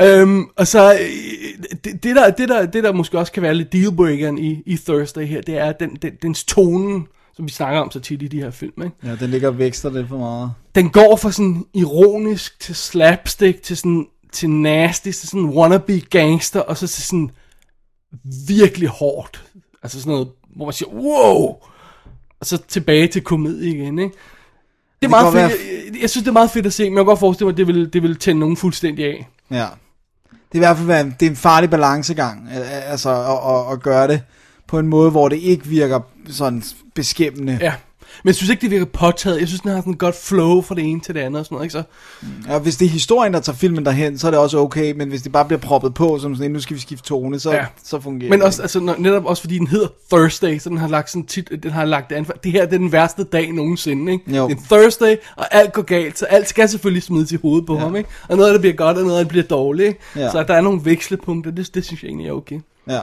Øhm, 0.00 0.44
og 0.56 0.66
så, 0.66 0.92
øh, 0.92 0.98
det, 1.84 2.02
det, 2.02 2.16
der, 2.16 2.30
det, 2.30 2.48
der, 2.48 2.66
det 2.66 2.84
der 2.84 2.92
måske 2.92 3.18
også 3.18 3.32
kan 3.32 3.42
være 3.42 3.54
lidt 3.54 3.72
dealbreakeren 3.72 4.38
i, 4.38 4.62
i 4.66 4.76
Thursday 4.76 5.26
her, 5.26 5.40
det 5.40 5.56
er 5.58 5.72
den, 5.72 5.96
den, 6.02 6.12
dens 6.22 6.44
tonen, 6.44 7.06
som 7.36 7.44
vi 7.46 7.50
snakker 7.50 7.80
om 7.80 7.90
så 7.90 8.00
tit 8.00 8.22
i 8.22 8.28
de 8.28 8.40
her 8.40 8.50
film, 8.50 8.82
ikke? 8.84 8.96
Ja, 9.04 9.14
den 9.16 9.30
ligger 9.30 9.48
og 9.48 9.58
vækster 9.58 9.90
lidt 9.90 10.08
for 10.08 10.18
meget. 10.18 10.52
den 10.74 10.90
går 10.90 11.16
fra 11.16 11.32
sådan 11.32 11.64
ironisk 11.74 12.60
til 12.60 12.74
slapstick 12.74 13.62
til 13.62 13.76
sådan 13.76 14.06
til 14.32 14.50
nasty 14.50 15.10
til 15.10 15.28
sådan 15.28 15.44
wannabe 15.44 16.00
gangster 16.10 16.60
og 16.60 16.76
så 16.76 16.86
til 16.86 17.02
sådan 17.02 17.30
virkelig 18.48 18.88
hårdt. 18.88 19.44
Altså 19.82 20.00
sådan 20.00 20.10
noget, 20.12 20.28
hvor 20.56 20.64
man 20.64 20.72
siger, 20.72 20.88
wow! 20.88 21.56
Og 22.40 22.46
så 22.46 22.56
tilbage 22.68 23.06
til 23.08 23.22
komedie 23.22 23.70
igen, 23.74 23.98
ikke? 23.98 24.14
Det 25.02 25.06
er 25.06 25.10
meget 25.10 25.32
fedt. 25.32 25.34
være- 25.34 25.50
Jeg, 25.92 26.00
jeg, 26.02 26.10
synes, 26.10 26.22
det 26.24 26.28
er 26.28 26.32
meget 26.32 26.50
fedt 26.50 26.66
at 26.66 26.72
se, 26.72 26.82
men 26.84 26.92
jeg 26.92 27.00
kan 27.00 27.06
godt 27.06 27.18
forestille 27.18 27.46
mig, 27.46 27.52
at 27.52 27.56
det 27.56 27.66
vil, 27.66 27.92
det 27.92 28.02
vil 28.02 28.16
tænde 28.16 28.40
nogen 28.40 28.56
fuldstændig 28.56 29.04
af. 29.04 29.28
Ja. 29.52 29.66
Det 30.32 30.38
er 30.52 30.56
i 30.56 30.58
hvert 30.58 30.76
fald 30.76 30.86
være- 30.86 31.12
det 31.20 31.26
er 31.26 31.30
en 31.30 31.36
farlig 31.36 31.70
balancegang, 31.70 32.48
altså 32.86 33.10
at, 33.10 33.54
at, 33.68 33.72
at 33.72 33.82
gøre 33.82 34.08
det 34.08 34.22
på 34.66 34.78
en 34.78 34.86
måde, 34.88 35.10
hvor 35.10 35.28
det 35.28 35.36
ikke 35.36 35.66
virker 35.66 36.00
sådan 36.28 36.62
beskæmmende. 36.94 37.58
Ja. 37.60 37.74
Men 38.22 38.26
jeg 38.28 38.34
synes 38.34 38.50
ikke, 38.50 38.60
det 38.60 38.70
virker 38.70 38.84
påtaget. 38.84 39.40
Jeg 39.40 39.48
synes, 39.48 39.60
den 39.60 39.70
har 39.70 39.78
sådan 39.80 39.92
et 39.92 39.98
godt 39.98 40.16
flow 40.16 40.60
fra 40.62 40.74
det 40.74 40.84
ene 40.84 41.00
til 41.00 41.14
det 41.14 41.20
andet 41.20 41.38
og 41.38 41.44
sådan 41.46 41.54
noget, 41.54 41.64
ikke 41.64 41.72
så? 41.72 41.82
Ja, 42.52 42.58
hvis 42.58 42.76
det 42.76 42.84
er 42.86 42.88
historien, 42.90 43.34
der 43.34 43.40
tager 43.40 43.56
filmen 43.56 43.84
derhen, 43.84 44.18
så 44.18 44.26
er 44.26 44.30
det 44.30 44.40
også 44.40 44.58
okay, 44.58 44.92
men 44.92 45.08
hvis 45.08 45.22
det 45.22 45.32
bare 45.32 45.44
bliver 45.44 45.60
proppet 45.60 45.94
på, 45.94 46.18
som 46.18 46.36
sådan, 46.36 46.50
nu 46.50 46.60
skal 46.60 46.76
vi 46.76 46.80
skifte 46.80 47.08
tone, 47.08 47.40
så, 47.40 47.52
Ja. 47.52 47.66
så 47.84 48.00
fungerer 48.00 48.30
Men 48.30 48.38
det 48.38 48.46
også, 48.46 48.62
altså, 48.62 48.80
når, 48.80 48.94
netop 48.98 49.24
også 49.24 49.42
fordi 49.42 49.58
den 49.58 49.66
hedder 49.66 49.88
Thursday, 50.12 50.58
så 50.58 50.68
den 50.68 50.78
har 50.78 50.88
lagt 50.88 51.10
sådan 51.10 51.26
tit, 51.26 51.50
den 51.62 51.70
har 51.70 51.84
lagt 51.84 52.10
det 52.10 52.16
an 52.16 52.26
det 52.44 52.52
her 52.52 52.64
det 52.64 52.74
er 52.74 52.78
den 52.78 52.92
værste 52.92 53.24
dag 53.24 53.52
nogensinde, 53.52 54.12
ikke? 54.12 54.36
Jo. 54.36 54.48
Det 54.48 54.54
er 54.54 54.58
en 54.58 54.64
Thursday, 54.70 55.16
og 55.36 55.54
alt 55.54 55.72
går 55.72 55.82
galt, 55.82 56.18
så 56.18 56.24
alt 56.26 56.48
skal 56.48 56.68
selvfølgelig 56.68 57.02
smides 57.02 57.32
i 57.32 57.36
hovedet 57.42 57.66
på 57.66 57.74
ja. 57.74 57.80
ham, 57.80 57.96
ikke? 57.96 58.08
Og 58.28 58.36
noget 58.36 58.48
af 58.48 58.54
det 58.54 58.60
bliver 58.60 58.74
godt, 58.76 58.96
og 58.96 59.02
noget 59.04 59.18
af 59.18 59.24
det 59.24 59.28
bliver 59.28 59.44
dårligt, 59.44 59.88
ikke? 59.88 60.00
Ja. 60.16 60.30
Så 60.30 60.42
der 60.42 60.54
er 60.54 60.60
nogle 60.60 60.80
vekslepunkter, 60.84 61.50
det, 61.50 61.74
det 61.74 61.84
synes 61.84 62.02
jeg 62.02 62.08
egentlig 62.08 62.28
er 62.28 62.32
okay. 62.32 62.60
Ja, 62.88 63.00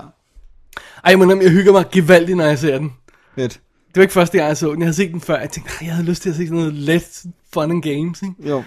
Ej, 1.06 1.16
men 1.16 1.42
jeg 1.42 1.52
hygger 1.52 1.72
mig 1.72 1.86
gevaldigt, 1.92 2.38
når 2.38 2.46
jeg 2.46 2.60
ser 2.60 2.78
den. 2.78 2.94
fedt. 3.36 3.60
Det 3.90 3.96
var 3.96 4.02
ikke 4.02 4.14
første 4.14 4.38
gang, 4.38 4.48
jeg 4.48 4.58
så 4.58 4.72
den. 4.72 4.80
Jeg 4.80 4.86
havde 4.86 4.96
set 4.96 5.12
den 5.12 5.22
før. 5.22 5.40
Jeg 5.40 5.50
tænkte, 5.50 5.72
"Ej, 5.82 5.88
jeg 5.88 5.96
havde 5.96 6.08
lyst 6.10 6.22
til 6.22 6.30
at 6.30 6.36
se 6.36 6.48
sådan 6.48 6.58
noget 6.58 6.74
let 6.74 7.24
fun 7.54 7.72
and 7.72 7.82
games, 7.84 8.22
ikke? 8.22 8.50
Jo. 8.50 8.64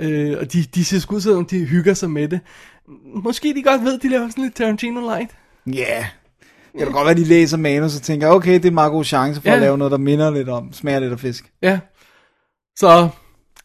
Øh, 0.00 0.36
og 0.40 0.52
de, 0.52 0.62
de 0.74 0.84
ser 0.84 0.98
sgu 0.98 1.14
ud 1.16 1.20
som 1.20 1.44
de 1.46 1.64
hygger 1.64 1.94
sig 1.94 2.10
med 2.10 2.28
det. 2.28 2.40
Måske 3.24 3.54
de 3.54 3.62
godt 3.62 3.84
ved, 3.84 3.98
de 3.98 4.08
laver 4.08 4.28
sådan 4.28 4.44
lidt 4.44 4.54
Tarantino-light. 4.60 5.34
Ja. 5.66 5.72
Yeah. 5.72 6.04
Det 6.72 6.82
kan 6.84 6.92
godt 6.92 7.06
være, 7.06 7.14
de 7.14 7.24
læser 7.24 7.56
manus 7.56 7.96
og 7.96 8.02
tænker, 8.02 8.28
okay, 8.28 8.54
det 8.54 8.64
er 8.64 8.68
en 8.68 8.74
meget 8.74 8.90
god 8.92 9.04
chance 9.04 9.40
for 9.40 9.48
Ja. 9.48 9.54
at 9.54 9.60
lave 9.60 9.78
noget, 9.78 9.90
der 9.90 9.98
minder 9.98 10.30
lidt 10.30 10.48
om, 10.48 10.72
smager 10.72 10.98
lidt 11.00 11.12
af 11.12 11.20
fisk. 11.20 11.50
Ja. 11.62 11.78
Så 12.76 13.08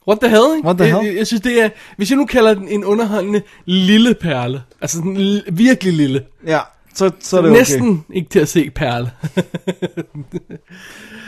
What 0.08 0.19
the 0.19 0.30
hell, 0.30 0.56
ikke? 0.58 0.65
What 0.65 0.78
the 0.78 0.86
jeg, 0.88 0.95
hell? 0.95 1.08
Jeg, 1.08 1.17
jeg 1.17 1.28
synes, 1.28 1.41
det 1.41 1.62
er... 1.62 1.69
Hvis 1.97 2.10
jeg 2.10 2.17
nu 2.17 2.26
kalder 2.26 2.54
den 2.54 2.67
en 2.67 2.86
underholdende 2.86 3.41
lille 3.65 4.13
perle, 4.21 4.63
altså 4.82 5.00
en 5.02 5.41
virkelig 5.52 5.93
lille, 5.93 6.26
Ja, 6.47 6.60
så, 6.93 7.12
så 7.19 7.38
er 7.38 7.41
det 7.41 7.51
okay. 7.51 7.60
næsten 7.60 8.06
ikke 8.13 8.30
til 8.30 8.39
at 8.39 8.47
se 8.47 8.69
perle. 8.69 9.12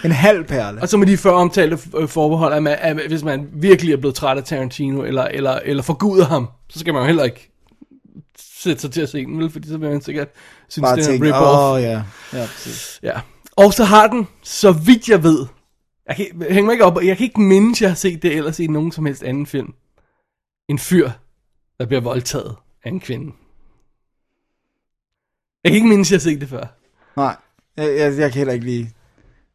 En 0.06 0.12
halv 0.12 0.44
perle. 0.44 0.82
Og 0.82 0.90
så 0.90 0.98
med 0.98 1.08
de 1.08 1.18
før 1.18 1.32
omtalte 1.32 1.78
øh, 1.98 2.08
forbehold, 2.08 2.54
at, 2.54 2.64
man, 2.64 2.78
at 2.80 3.08
hvis 3.08 3.24
man 3.24 3.50
virkelig 3.54 3.94
er 3.94 3.98
blevet 3.98 4.16
træt 4.16 4.38
af 4.38 4.44
Tarantino, 4.44 5.04
eller, 5.04 5.24
eller, 5.24 5.60
eller 5.66 5.84
forguder 5.84 6.26
ham, 6.26 6.50
så 6.70 6.80
skal 6.80 6.94
man 6.94 7.02
jo 7.02 7.08
heller 7.08 7.24
ikke 7.24 7.52
sætte 8.38 8.82
sig 8.82 8.92
til 8.92 9.02
at 9.02 9.10
se 9.10 9.26
den, 9.26 9.40
vel? 9.40 9.50
Fordi 9.50 9.68
så 9.68 9.78
vil 9.78 9.90
man 9.90 10.02
sikkert 10.02 10.28
synes, 10.70 10.84
Bare 10.84 10.96
det 10.96 11.08
er 11.08 11.14
en 11.14 11.24
rip-off. 11.24 11.76
oh, 11.76 11.82
ja. 11.82 12.04
Ja, 12.34 12.46
præcis. 12.46 13.00
Ja. 13.04 13.20
Og 13.56 13.74
så 13.74 13.84
har 13.84 14.08
den, 14.08 14.28
så 14.44 14.72
vidt 14.72 15.10
jeg 15.10 15.24
ved, 15.24 15.46
jeg 16.08 16.16
kan, 16.16 16.26
hæng 16.50 16.66
mig 16.66 16.74
ikke 16.74 16.86
op, 16.86 17.04
jeg 17.04 17.18
kan 17.18 17.24
ikke 17.24 17.42
mindes, 17.42 17.82
jeg 17.82 17.90
har 17.90 17.96
set 17.96 18.24
det 18.24 18.36
ellers 18.38 18.60
i 18.60 18.68
nogen 18.68 18.92
som 18.92 19.06
helst 19.06 19.24
anden 19.24 19.46
film. 19.46 19.74
En 20.70 20.80
fyr, 20.80 21.10
der 21.80 21.86
bliver 21.86 22.02
voldtaget 22.02 22.56
af 22.84 22.90
en 22.90 23.00
kvinde. 23.00 23.32
Jeg 25.64 25.72
kan 25.72 25.76
ikke 25.76 25.88
mindes, 25.88 26.12
jeg 26.12 26.16
har 26.18 26.22
set 26.22 26.42
det 26.42 26.50
før. 26.50 26.64
Nej, 27.18 27.36
jeg, 27.78 27.98
jeg, 27.98 28.18
jeg 28.18 28.32
kan 28.32 28.38
heller 28.38 28.54
ikke 28.54 28.66
lige 28.66 28.92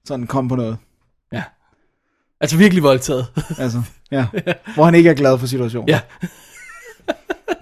sådan 0.05 0.27
komme 0.27 0.49
på 0.49 0.57
noget. 0.57 0.77
Ja. 1.33 1.43
Altså 2.41 2.57
virkelig 2.57 2.83
voldtaget. 2.83 3.27
Altså, 3.59 3.83
ja. 4.11 4.27
Hvor 4.75 4.85
han 4.85 4.95
ikke 4.95 5.11
er 5.11 5.15
glad 5.15 5.39
for 5.39 5.47
situationen. 5.47 5.89
ja. 5.89 6.01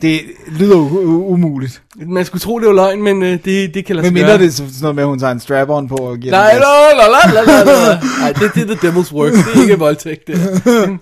Det 0.02 0.20
lyder 0.48 0.76
umuligt. 0.76 1.82
Man 1.96 2.24
skulle 2.24 2.40
tro, 2.40 2.58
det 2.58 2.66
var 2.68 2.74
løgn, 2.74 3.02
men 3.02 3.22
øh, 3.22 3.44
det, 3.44 3.74
det 3.74 3.86
kan 3.86 3.96
lade 3.96 4.02
Men 4.04 4.08
sig 4.08 4.12
mindre 4.14 4.28
gøre. 4.28 4.38
det 4.38 4.46
er 4.46 4.50
sådan 4.50 4.72
noget 4.80 4.94
med, 4.94 5.02
at 5.02 5.08
hun 5.08 5.18
tager 5.18 5.32
en 5.32 5.40
strap-on 5.40 5.88
på 5.88 5.96
og 5.96 6.18
giver 6.18 6.32
Nej, 6.32 6.52
la, 6.52 6.58
la, 6.58 7.08
la, 7.08 7.42
la, 7.42 7.64
la. 7.64 8.00
Nej, 8.20 8.32
det, 8.32 8.50
det 8.54 8.70
er 8.70 8.76
the 8.76 8.88
devil's 8.90 9.12
work. 9.14 9.32
Det 9.32 9.56
er 9.56 9.62
ikke 9.62 9.78
voldtægt, 9.78 10.26
det. 10.26 10.36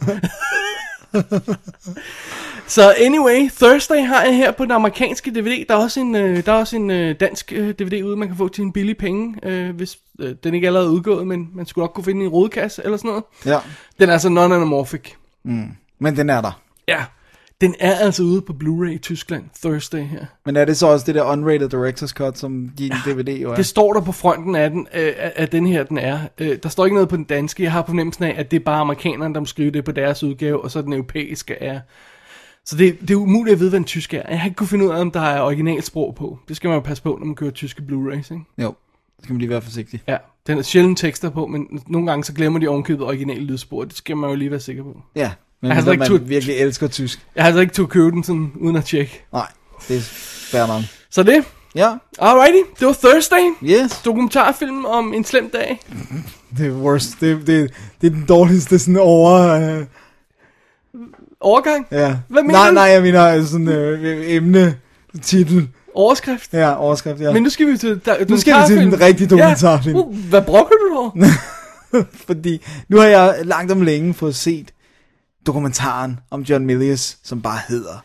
Så 2.66 2.94
anyway, 3.00 3.50
Thursday 3.56 4.06
har 4.06 4.22
jeg 4.22 4.36
her 4.36 4.52
på 4.52 4.64
den 4.64 4.70
amerikanske 4.72 5.30
DVD. 5.30 5.64
Der 5.68 5.74
er 5.74 5.78
også 5.78 6.00
en, 6.00 6.14
øh, 6.14 6.46
der 6.46 6.52
er 6.52 6.56
også 6.56 6.76
en 6.76 6.90
øh, 6.90 7.14
dansk 7.20 7.52
øh, 7.56 7.68
DVD 7.70 8.02
ude, 8.02 8.16
man 8.16 8.28
kan 8.28 8.36
få 8.36 8.48
til 8.48 8.62
en 8.62 8.72
billig 8.72 8.96
penge, 8.96 9.34
øh, 9.42 9.76
hvis 9.76 9.98
øh, 10.20 10.34
den 10.44 10.54
ikke 10.54 10.66
allerede 10.66 10.88
er 10.88 10.92
udgået, 10.92 11.26
men 11.26 11.48
man 11.54 11.66
skulle 11.66 11.82
nok 11.82 11.92
kunne 11.94 12.04
finde 12.04 12.22
en 12.24 12.28
rodekasse 12.28 12.82
eller 12.84 12.96
sådan 12.96 13.08
noget. 13.08 13.24
Ja, 13.46 13.58
Den 14.00 14.08
er 14.08 14.12
altså 14.12 14.28
non-anamorphic. 14.28 15.12
men 15.98 16.16
den 16.16 16.30
er 16.30 16.40
der. 16.40 16.60
Ja, 16.88 17.04
den 17.60 17.74
er 17.80 17.94
altså 17.94 18.22
ude 18.22 18.40
på 18.42 18.52
Blu-ray 18.64 18.90
i 18.90 18.98
Tyskland, 18.98 19.44
Thursday 19.64 20.02
her. 20.02 20.24
Men 20.46 20.56
er 20.56 20.64
det 20.64 20.76
så 20.76 20.86
også 20.86 21.06
det 21.06 21.14
der 21.14 21.22
unrated 21.22 21.74
director's 21.74 22.12
cut, 22.12 22.38
som 22.38 22.68
din 22.78 22.92
DVD 23.06 23.28
jo 23.42 23.50
er? 23.50 23.54
Det 23.54 23.66
står 23.66 23.92
der 23.92 24.00
på 24.00 24.12
fronten 24.12 24.54
af 24.56 24.70
den, 24.70 24.86
øh, 24.94 25.12
af 25.16 25.48
den 25.48 25.66
her, 25.66 25.82
den 25.84 25.98
er. 25.98 26.18
Øh, 26.38 26.58
der 26.62 26.68
står 26.68 26.84
ikke 26.84 26.94
noget 26.94 27.08
på 27.08 27.16
den 27.16 27.24
danske. 27.24 27.62
Jeg 27.62 27.72
har 27.72 27.82
på 27.82 27.86
fornemmelsen 27.86 28.24
af, 28.24 28.34
at 28.38 28.50
det 28.50 28.60
er 28.60 28.64
bare 28.64 28.80
amerikanerne, 28.80 29.34
der 29.34 29.40
må 29.40 29.46
skrive 29.46 29.70
det 29.70 29.84
på 29.84 29.92
deres 29.92 30.22
udgave, 30.22 30.64
og 30.64 30.70
så 30.70 30.82
den 30.82 30.92
europæiske 30.92 31.54
er. 31.54 31.80
Så 32.66 32.76
det, 32.76 32.96
det 33.00 33.10
er 33.10 33.14
umuligt 33.16 33.52
at 33.54 33.60
vide, 33.60 33.70
hvad 33.70 33.78
den 33.80 33.84
tyske 33.86 34.16
er. 34.16 34.30
Jeg 34.30 34.40
har 34.40 34.46
ikke 34.46 34.56
kunne 34.56 34.66
finde 34.66 34.84
ud 34.84 34.90
af, 34.90 35.00
om 35.00 35.10
der 35.10 35.20
er 35.20 35.40
originalsprog 35.42 36.14
på. 36.14 36.38
Det 36.48 36.56
skal 36.56 36.68
man 36.68 36.74
jo 36.76 36.80
passe 36.80 37.02
på, 37.02 37.16
når 37.20 37.26
man 37.26 37.34
kører 37.34 37.50
tyske 37.50 37.82
Blu-rays, 37.88 38.16
ikke? 38.34 38.40
Jo, 38.58 38.74
så 39.18 39.22
skal 39.22 39.32
man 39.32 39.38
lige 39.38 39.50
være 39.50 39.62
forsigtig. 39.62 40.02
Ja, 40.08 40.16
den 40.46 40.58
er 40.58 40.62
sjældent 40.62 40.98
tekster 40.98 41.30
på, 41.30 41.46
men 41.46 41.66
nogle 41.86 42.06
gange 42.06 42.24
så 42.24 42.32
glemmer 42.32 42.58
de 42.60 42.68
ovenkøbet 42.68 43.06
originale 43.06 43.44
lydspor. 43.44 43.84
Det 43.84 43.96
skal 43.96 44.16
man 44.16 44.30
jo 44.30 44.36
lige 44.36 44.50
være 44.50 44.60
sikker 44.60 44.82
på. 44.82 44.96
Ja, 45.16 45.30
men 45.60 45.68
Jeg 45.68 45.74
har 45.74 45.76
altså 45.76 45.90
ikke 45.90 45.98
man 45.98 46.08
tur- 46.08 46.18
virkelig 46.18 46.54
elsker 46.56 46.88
tysk. 46.88 47.26
Jeg 47.36 47.44
har 47.44 47.46
altså 47.48 47.60
ikke 47.60 47.74
to 47.74 47.86
købe 47.86 48.10
den 48.10 48.24
sådan, 48.24 48.52
uden 48.60 48.76
at 48.76 48.84
tjekke. 48.84 49.24
Nej, 49.32 49.46
det 49.88 49.96
er 49.96 50.00
fair 50.50 50.66
nok. 50.66 50.82
Så 51.10 51.22
det. 51.22 51.44
Ja, 51.76 51.90
Alrighty, 52.18 52.70
det 52.80 52.86
var 52.86 52.92
Thursday. 53.02 53.52
yes. 53.62 54.02
Dokumentarfilm 54.04 54.84
om 54.84 55.14
en 55.14 55.24
slem 55.24 55.50
dag. 55.50 55.80
Det 56.58 56.66
er 56.66 56.72
worst. 56.72 57.20
Det, 57.20 57.46
det, 57.46 57.70
det 58.00 58.06
er 58.06 58.10
den 58.10 58.24
dårligste 58.28 58.78
sådan 58.78 58.96
over... 59.00 59.40
Øh, 59.80 59.86
Overgang. 61.44 61.86
ja. 61.90 62.16
Hvad 62.28 62.42
mener 62.42 62.58
nej, 62.58 62.68
du? 62.68 62.74
nej, 62.74 62.84
jeg 62.84 63.02
mener 63.02 63.44
sådan 63.44 63.68
øh, 63.68 64.34
emne, 64.34 64.76
titel. 65.22 65.68
Overskrift. 65.94 66.52
Ja, 66.52 66.74
overskrift, 66.80 67.20
ja. 67.20 67.32
Men 67.32 67.42
nu 67.42 67.50
skal 67.50 67.66
vi 67.72 67.78
til 67.78 68.00
der, 68.04 68.16
Nu 68.28 68.36
skal 68.36 68.54
vi 68.54 68.66
til 68.66 68.76
den 68.76 69.00
rigtige 69.00 69.26
dokumentarfilm. 69.26 69.96
Ja. 69.96 70.02
Uh, 70.02 70.16
hvad 70.16 70.42
brokker 70.42 70.74
du 70.90 70.96
over? 70.96 71.10
Fordi 72.26 72.64
nu 72.88 72.96
har 72.96 73.06
jeg 73.06 73.36
langt 73.44 73.72
om 73.72 73.82
længe 73.82 74.14
fået 74.14 74.34
set 74.34 74.72
dokumentaren 75.46 76.18
om 76.30 76.42
John 76.42 76.66
Milius, 76.66 77.16
som 77.22 77.42
bare 77.42 77.58
hedder 77.68 78.04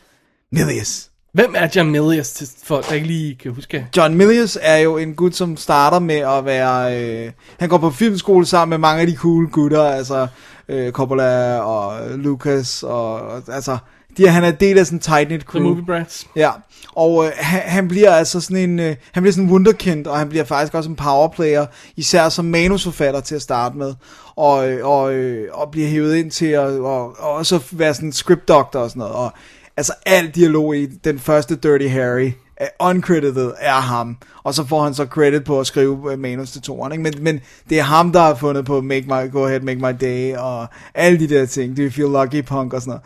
Milius. 0.52 1.10
Hvem 1.34 1.54
er 1.58 1.68
John 1.76 1.92
Milius 1.92 2.30
til 2.30 2.48
folk, 2.64 2.90
der 2.90 2.96
ikke 2.96 3.08
lige 3.08 3.36
kan 3.36 3.52
huske? 3.52 3.88
John 3.98 4.16
Milius 4.16 4.58
er 4.62 4.78
jo 4.78 4.98
en 4.98 5.16
gut, 5.16 5.36
som 5.36 5.58
starter 5.58 6.00
med 6.00 6.16
at 6.16 6.46
være... 6.46 7.02
Øh, 7.04 7.32
han 7.60 7.70
går 7.70 7.78
på 7.78 7.90
filmskole 7.90 8.46
sammen 8.46 8.70
med 8.70 8.78
mange 8.78 9.02
af 9.02 9.08
de 9.08 9.16
cool 9.16 9.48
gutter, 9.50 9.84
altså 9.84 10.28
øh, 10.70 10.92
Coppola 10.92 11.60
og 11.60 12.10
Lucas, 12.18 12.84
og, 12.84 13.14
og 13.14 13.42
altså... 13.48 13.78
De, 14.18 14.28
han 14.28 14.44
er 14.44 14.52
del 14.52 14.78
af 14.78 14.86
sådan 14.86 14.98
en 14.98 15.02
tight-knit 15.02 15.40
The 15.40 15.48
crew. 15.48 15.64
Movie 15.64 15.86
Brats. 15.86 16.28
Ja, 16.36 16.52
og 16.96 17.26
øh, 17.26 17.32
han, 17.36 17.62
han 17.62 17.88
bliver 17.88 18.12
altså 18.12 18.42
sådan 18.42 18.58
en, 18.58 18.80
øh, 18.80 18.96
han 19.12 19.24
bliver 19.24 19.34
sådan 19.34 19.44
en 19.44 19.52
wunderkind, 19.52 20.08
og 20.08 20.18
han 20.18 20.30
bliver 20.30 20.44
faktisk 20.44 20.74
også 20.74 20.90
en 20.90 20.96
powerplayer, 20.96 21.66
især 21.96 22.30
som 22.30 22.46
manusforfatter 22.46 23.20
til 23.20 23.36
at 23.36 23.42
starte 23.42 23.78
med, 23.78 23.94
og, 24.36 24.70
øh, 24.70 24.88
og, 24.88 25.14
øh, 25.14 25.48
og 25.54 25.72
bliver 25.72 25.88
hævet 25.88 26.16
ind 26.16 26.32
til 26.32 26.46
at 26.46 26.62
og, 26.62 27.16
og 27.20 27.32
også 27.32 27.60
være 27.72 27.94
sådan 27.94 28.10
en 28.10 28.14
script 28.14 28.48
doctor 28.48 28.80
og 28.80 28.90
sådan 28.90 29.00
noget, 29.00 29.16
og 29.16 29.34
altså 29.78 29.94
al 30.06 30.30
dialog 30.30 30.78
i 30.78 30.86
den 30.86 31.20
første 31.20 31.56
Dirty 31.56 31.88
Harry, 31.88 32.32
uncredited 32.80 33.52
er 33.60 33.80
ham, 33.80 34.18
og 34.44 34.54
så 34.54 34.66
får 34.66 34.84
han 34.84 34.94
så 34.94 35.06
credit 35.06 35.44
på 35.44 35.60
at 35.60 35.68
skrive 35.68 36.12
øh, 36.12 36.20
manus 36.20 36.52
til 36.52 36.62
toren, 36.62 36.92
ikke? 36.92 37.04
Men, 37.04 37.14
men 37.22 37.40
det 37.70 37.80
er 37.80 37.84
ham, 37.84 38.12
der 38.12 38.20
har 38.20 38.36
fundet 38.36 38.66
på 38.66 38.82
Make 38.82 39.06
My, 39.08 39.32
Go 39.32 39.46
Ahead, 39.46 39.60
Make 39.60 39.80
My 39.80 39.98
Day, 40.02 40.36
og 40.36 40.68
alle 40.96 41.20
de 41.20 41.30
der 41.30 41.46
ting, 41.46 41.78
Do 41.78 41.82
You 41.82 41.90
Feel 41.90 42.10
Lucky 42.10 42.46
Punk 42.46 42.74
og 42.74 42.82
sådan 42.82 42.90
noget. 42.90 43.02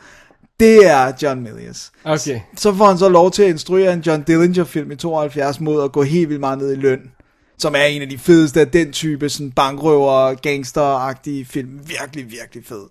Det 0.60 0.88
er 0.88 1.12
John 1.22 1.42
Milius 1.42 1.92
Okay. 2.04 2.40
så 2.58 2.74
får 2.74 2.86
han 2.86 2.98
så 2.98 3.10
lov 3.10 3.32
til 3.32 3.44
at 3.44 3.50
instruere 3.50 3.94
en 3.94 4.00
John 4.00 4.24
Dillinger 4.24 4.64
film 4.64 4.92
i 4.92 4.96
72 4.96 5.60
mod 5.60 5.84
at 5.84 5.92
gå 5.92 6.04
helt 6.04 6.30
vildt 6.30 6.40
meget 6.40 6.58
ned 6.58 6.72
i 6.72 6.76
løn. 6.76 7.12
Som 7.58 7.76
er 7.76 7.84
en 7.84 8.02
af 8.02 8.10
de 8.10 8.18
fedeste 8.18 8.60
af 8.60 8.68
den 8.68 8.92
type, 8.92 9.30
sådan 9.30 9.52
bankrøver, 9.52 10.34
gangster-agtige 10.34 11.46
film. 11.46 11.80
Virkelig, 11.88 12.32
virkelig 12.32 12.66
fed. 12.66 12.84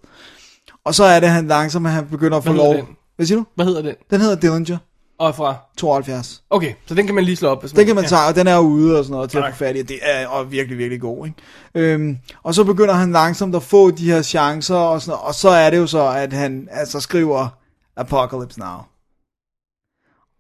Og 0.85 0.95
så 0.95 1.05
er 1.05 1.21
det, 1.21 1.29
han 1.29 1.49
langsomt, 1.49 1.87
at 1.87 1.93
han 1.93 2.07
begynder 2.07 2.37
at 2.39 2.45
få 2.45 2.53
lov... 2.53 2.75
den? 2.75 2.85
Hvad 3.17 3.27
siger 3.27 3.39
du? 3.39 3.45
Hvad 3.55 3.67
hedder 3.67 3.83
den? 3.83 3.95
Den 4.11 4.21
hedder 4.21 4.37
Dillinger, 4.37 4.79
Og 5.19 5.35
fra? 5.35 5.57
72. 5.77 6.43
Okay, 6.51 6.73
så 6.87 6.95
den 6.95 7.07
kan 7.07 7.15
man 7.15 7.25
lige 7.25 7.37
slå 7.37 7.49
op. 7.49 7.61
Hvis 7.63 7.73
Den 7.73 7.87
kan 7.87 7.95
man 7.95 8.05
tage, 8.05 8.29
og 8.29 8.35
den 8.35 8.47
er 8.47 8.59
ude 8.59 8.99
og 8.99 9.05
sådan 9.05 9.15
noget 9.15 9.31
til 9.31 9.39
at 9.39 9.45
få 9.53 9.57
fat 9.57 9.77
i, 9.77 9.83
det 9.83 9.99
er 10.03 10.27
og 10.27 10.53
virkelig, 10.53 10.79
virkelig 10.79 11.01
god, 11.01 11.27
ikke? 11.27 11.39
Øhm, 11.75 12.19
og 12.43 12.55
så 12.55 12.65
begynder 12.65 12.95
han 12.95 13.13
langsomt 13.13 13.55
at 13.55 13.63
få 13.63 13.91
de 13.91 14.11
her 14.11 14.23
chancer, 14.23 14.75
og, 14.77 15.03
sådan, 15.03 15.11
noget, 15.11 15.27
og 15.27 15.35
så 15.35 15.49
er 15.49 15.71
det 15.71 15.77
jo 15.77 15.87
så, 15.87 16.07
at 16.07 16.33
han 16.33 16.69
altså 16.71 17.01
skriver 17.01 17.49
Apocalypse 17.97 18.61
Now. 18.61 18.79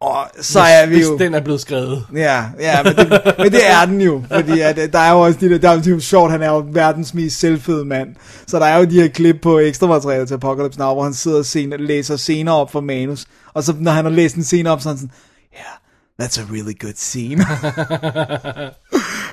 Og 0.02 0.26
så 0.40 0.60
er 0.60 0.86
vi 0.86 0.94
hvis 0.94 1.06
jo... 1.06 1.18
den 1.18 1.34
er 1.34 1.40
blevet 1.40 1.60
skrevet. 1.60 2.06
Ja, 2.14 2.44
ja, 2.60 2.82
men 2.82 2.96
det, 2.96 3.22
men 3.38 3.52
det 3.52 3.70
er 3.70 3.84
den 3.84 4.00
jo, 4.00 4.22
fordi 4.32 4.60
at, 4.60 4.78
øh, 4.78 4.92
der 4.92 4.98
er 4.98 5.12
jo 5.12 5.20
også 5.20 5.38
de 5.40 5.50
der, 5.50 5.58
der 5.58 5.70
er 5.70 5.82
jo 5.86 6.00
sjovt, 6.00 6.30
han 6.30 6.42
er 6.42 6.48
jo 6.48 6.64
verdens 6.72 7.14
mest 7.14 7.40
selvfede 7.40 7.84
mand, 7.84 8.08
så 8.46 8.58
der 8.58 8.66
er 8.66 8.78
jo 8.78 8.84
de 8.84 9.00
her 9.00 9.08
klip 9.08 9.36
på 9.42 9.58
ekstra 9.58 9.86
materiale 9.86 10.26
til 10.26 10.34
Apocalypse 10.34 10.78
Now, 10.78 10.94
hvor 10.94 11.02
han 11.02 11.14
sidder 11.14 11.38
og 11.38 11.44
scene, 11.44 11.76
læser 11.76 12.16
scener 12.16 12.52
op 12.52 12.72
for 12.72 12.80
manus, 12.80 13.26
og 13.54 13.64
så 13.64 13.74
når 13.78 13.92
han 13.92 14.04
har 14.04 14.12
læst 14.12 14.36
en 14.36 14.44
scene 14.44 14.70
op, 14.70 14.80
så 14.80 14.88
er 14.88 14.92
han 14.92 14.98
sådan, 14.98 15.12
yeah, 15.54 16.22
that's 16.22 16.40
a 16.40 16.44
really 16.52 16.74
good 16.80 16.94
scene. 16.96 17.46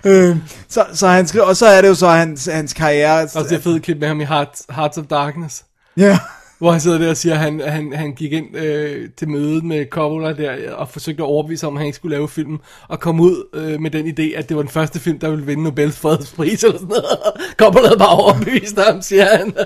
øhm, 0.12 0.41
så, 0.67 0.86
så 0.93 1.08
han 1.08 1.27
skriver, 1.27 1.45
og 1.45 1.55
så 1.55 1.65
er 1.65 1.82
det 1.82 1.88
jo 1.88 1.95
så 1.95 2.08
hans, 2.08 2.45
hans 2.45 2.73
karriere. 2.73 3.27
Og 3.36 3.49
det 3.49 3.63
fedt 3.63 3.84
klip 3.84 3.97
med 3.99 4.08
ham 4.08 4.21
i 4.21 4.25
Hearts, 4.25 4.65
Hearts 4.69 4.97
of 4.97 5.05
Darkness. 5.05 5.63
Ja, 5.97 6.19
Hvor 6.60 6.72
han 6.72 6.82
sidder 6.82 6.98
der 6.98 7.10
og 7.10 7.17
siger, 7.17 7.34
at 7.34 7.39
han, 7.39 7.62
han, 7.67 7.93
han 7.93 8.13
gik 8.13 8.32
ind 8.32 8.58
øh, 8.58 9.10
til 9.17 9.30
mødet 9.30 9.63
med 9.63 9.86
Coppola 9.86 10.34
der, 10.34 10.74
og 10.74 10.89
forsøgte 10.89 11.24
at 11.24 11.28
overbevise 11.28 11.65
ham, 11.65 11.74
at 11.76 11.80
han 11.80 11.86
ikke 11.86 11.95
skulle 11.95 12.15
lave 12.15 12.30
filmen, 12.30 12.60
og 12.88 13.00
kom 13.00 13.19
ud 13.19 13.48
øh, 13.54 13.82
med 13.82 13.91
den 13.91 14.08
idé, 14.08 14.38
at 14.38 14.50
det 14.50 14.58
var 14.58 14.63
den 14.63 14.72
første 14.72 15.00
film, 15.00 15.19
der 15.19 15.30
ville 15.30 15.45
vinde 15.45 15.63
Nobels 15.63 15.98
fredspris 15.98 16.63
eller 16.63 16.78
sådan 16.78 16.88
noget. 16.88 17.06
Coppola 17.60 17.88
havde 17.88 18.00
bare 18.00 18.17
overbevist 18.17 18.80
ham, 18.80 19.02
siger 19.02 19.38
han. 19.38 19.54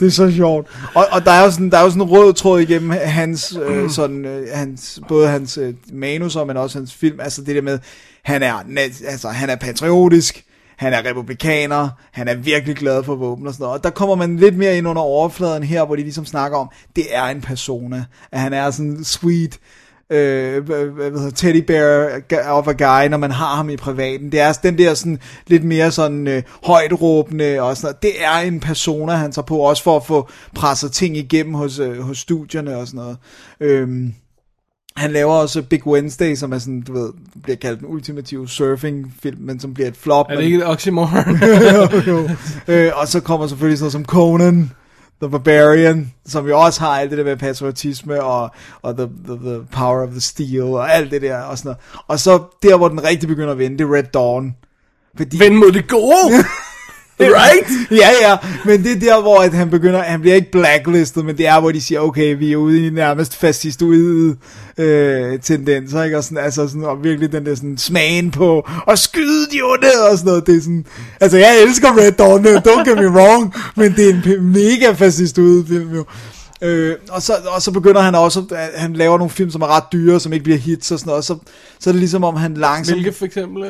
Det 0.00 0.06
er 0.06 0.10
så 0.10 0.32
sjovt. 0.32 0.66
Og, 0.94 1.06
og 1.12 1.24
der 1.24 1.30
er 1.30 1.44
jo 1.44 1.50
sådan 1.50 1.70
der 1.70 1.78
er 1.78 1.82
jo 1.82 1.90
sådan 1.90 2.02
en 2.02 2.10
rød 2.10 2.34
tråd 2.34 2.60
igennem 2.60 2.90
hans 2.90 3.58
øh, 3.66 3.90
sådan 3.98 4.24
øh, 4.24 4.46
hans 4.54 5.00
både 5.08 5.28
hans 5.28 5.58
øh, 5.58 5.74
manuser, 5.92 6.44
men 6.44 6.56
også 6.56 6.78
hans 6.78 6.94
film, 6.94 7.20
altså 7.20 7.42
det 7.42 7.54
der 7.54 7.62
med 7.62 7.78
han 8.22 8.42
er 8.42 8.54
altså 9.06 9.28
han 9.28 9.50
er 9.50 9.56
patriotisk, 9.56 10.44
han 10.80 10.92
er 10.92 11.04
republikaner, 11.10 11.88
han 12.12 12.28
er 12.28 12.34
virkelig 12.34 12.76
glad 12.76 13.04
for 13.04 13.14
våben 13.14 13.46
og 13.46 13.52
sådan 13.52 13.64
noget. 13.64 13.78
Og 13.78 13.84
der 13.84 13.90
kommer 13.90 14.14
man 14.14 14.36
lidt 14.36 14.56
mere 14.56 14.78
ind 14.78 14.88
under 14.88 15.02
overfladen 15.02 15.62
her, 15.62 15.84
hvor 15.84 15.96
de 15.96 16.02
ligesom 16.02 16.26
snakker 16.26 16.58
om, 16.58 16.70
det 16.96 17.04
er 17.10 17.24
en 17.24 17.40
persona, 17.40 18.04
at 18.32 18.40
han 18.40 18.52
er 18.52 18.70
sådan 18.70 19.04
sweet, 19.04 19.58
øh, 20.10 20.64
hvad 20.64 21.18
hedder, 21.18 21.30
teddy 21.30 21.64
bear 21.66 22.20
of 22.46 22.68
a 22.68 22.72
guy, 22.72 23.08
når 23.08 23.16
man 23.16 23.30
har 23.30 23.56
ham 23.56 23.70
i 23.70 23.76
privaten. 23.76 24.32
Det 24.32 24.40
er 24.40 24.52
den 24.52 24.78
der 24.78 24.94
sådan 24.94 25.18
lidt 25.46 25.64
mere 25.64 25.90
sådan 25.90 26.26
øh, 26.26 26.42
højt 26.64 27.02
råbende 27.02 27.60
og 27.60 27.76
sådan 27.76 27.86
noget. 27.86 28.02
Det 28.02 28.24
er 28.24 28.38
en 28.38 28.60
persona, 28.60 29.12
han 29.12 29.32
tager 29.32 29.46
på, 29.46 29.56
også 29.58 29.82
for 29.82 29.96
at 29.96 30.06
få 30.06 30.28
presset 30.54 30.92
ting 30.92 31.16
igennem 31.16 31.54
hos, 31.54 31.78
øh, 31.78 32.00
hos 32.00 32.18
studierne 32.18 32.76
og 32.76 32.86
sådan 32.86 32.98
noget. 32.98 33.16
Øhm, 33.60 34.14
han 35.00 35.12
laver 35.12 35.32
også 35.34 35.62
Big 35.62 35.86
Wednesday, 35.86 36.34
som 36.34 36.52
er 36.52 36.58
sådan, 36.58 36.80
du 36.80 36.92
ved, 36.92 37.10
bliver 37.42 37.56
kaldt 37.56 37.80
den 37.80 37.88
ultimative 37.88 38.48
surfing-film, 38.48 39.36
men 39.40 39.60
som 39.60 39.74
bliver 39.74 39.88
et 39.88 39.96
flop. 39.96 40.26
Er 40.26 40.30
det 40.30 40.38
men- 40.38 40.44
ikke 40.44 40.58
et 40.58 40.66
oxymoron? 40.66 41.38
jo, 42.06 42.12
jo. 42.12 42.28
Øh, 42.68 42.92
og 42.94 43.08
så 43.08 43.20
kommer 43.20 43.46
selvfølgelig 43.46 43.78
sådan 43.78 43.84
noget 43.84 43.92
som 43.92 44.04
Conan, 44.04 44.70
The 45.22 45.30
Barbarian, 45.30 46.12
som 46.26 46.48
jo 46.48 46.60
også 46.60 46.80
har 46.80 46.88
alt 47.00 47.10
det 47.10 47.18
der 47.18 47.24
med 47.24 47.36
patriotisme 47.36 48.22
og, 48.22 48.50
og 48.82 48.96
the, 48.96 49.08
the, 49.26 49.36
the 49.36 49.60
Power 49.72 50.02
of 50.02 50.08
the 50.10 50.20
Steel 50.20 50.62
og 50.62 50.94
alt 50.94 51.10
det 51.10 51.22
der 51.22 51.36
og 51.42 51.58
sådan 51.58 51.68
noget. 51.68 51.78
Og 52.08 52.20
så 52.20 52.38
der, 52.62 52.76
hvor 52.76 52.88
den 52.88 53.04
rigtig 53.04 53.28
begynder 53.28 53.50
at 53.52 53.58
vende, 53.58 53.78
det 53.78 53.84
er 53.84 53.94
Red 53.94 54.02
Dawn. 54.14 54.54
Fordi, 55.16 55.38
Vend 55.38 55.54
mod 55.54 55.72
det 55.72 55.88
gode! 55.88 56.44
right? 57.42 57.90
ja, 57.90 58.08
ja, 58.28 58.36
men 58.64 58.84
det 58.84 58.92
er 58.92 59.00
der, 59.00 59.20
hvor 59.20 59.38
at 59.38 59.54
han 59.54 59.70
begynder, 59.70 60.02
han 60.02 60.20
bliver 60.20 60.34
ikke 60.34 60.50
blacklistet, 60.50 61.24
men 61.24 61.38
det 61.38 61.46
er, 61.46 61.60
hvor 61.60 61.70
de 61.72 61.80
siger, 61.80 62.00
okay, 62.00 62.38
vi 62.38 62.52
er 62.52 62.56
ude 62.56 62.86
i 62.86 62.90
nærmest 62.90 63.36
fascistoide 63.36 64.36
øh, 64.78 65.38
tendenser, 65.40 66.02
ikke? 66.02 66.16
Og, 66.16 66.24
sådan, 66.24 66.38
altså 66.38 66.68
sådan, 66.68 66.84
og 66.84 67.04
virkelig 67.04 67.32
den 67.32 67.46
der 67.46 67.54
sådan 67.54 67.78
smagen 67.78 68.30
på 68.30 68.68
at 68.88 68.98
skyde 68.98 69.46
de 69.52 69.62
onde 69.62 70.10
og 70.10 70.18
sådan 70.18 70.28
noget. 70.28 70.46
Det 70.46 70.56
er 70.56 70.60
sådan, 70.60 70.86
altså 71.20 71.38
jeg 71.38 71.62
elsker 71.62 71.98
Red 71.98 72.12
Dawn, 72.12 72.46
don't 72.46 72.90
get 72.90 72.98
me 72.98 73.10
wrong, 73.10 73.54
men 73.76 73.94
det 73.96 74.10
er 74.10 74.14
en 74.14 74.52
mega 74.52 74.92
fascistoide 74.92 75.66
film 75.66 75.94
jo. 75.94 76.04
Øh, 76.62 76.96
og, 77.10 77.22
så, 77.22 77.32
og 77.46 77.62
så 77.62 77.70
begynder 77.70 78.00
han 78.00 78.14
også, 78.14 78.44
at 78.50 78.80
han 78.80 78.92
laver 78.92 79.18
nogle 79.18 79.30
film, 79.30 79.50
som 79.50 79.62
er 79.62 79.76
ret 79.76 79.84
dyre, 79.92 80.20
som 80.20 80.32
ikke 80.32 80.42
bliver 80.42 80.58
hits 80.58 80.90
og 80.90 80.98
sådan 80.98 81.08
noget, 81.08 81.18
og 81.18 81.24
så, 81.24 81.36
så 81.78 81.90
er 81.90 81.92
det 81.92 82.00
ligesom 82.00 82.24
om 82.24 82.36
han 82.36 82.54
langsomt, 82.54 83.00
Hvilke 83.00 83.18
for 83.18 83.24
eksempel... 83.24 83.64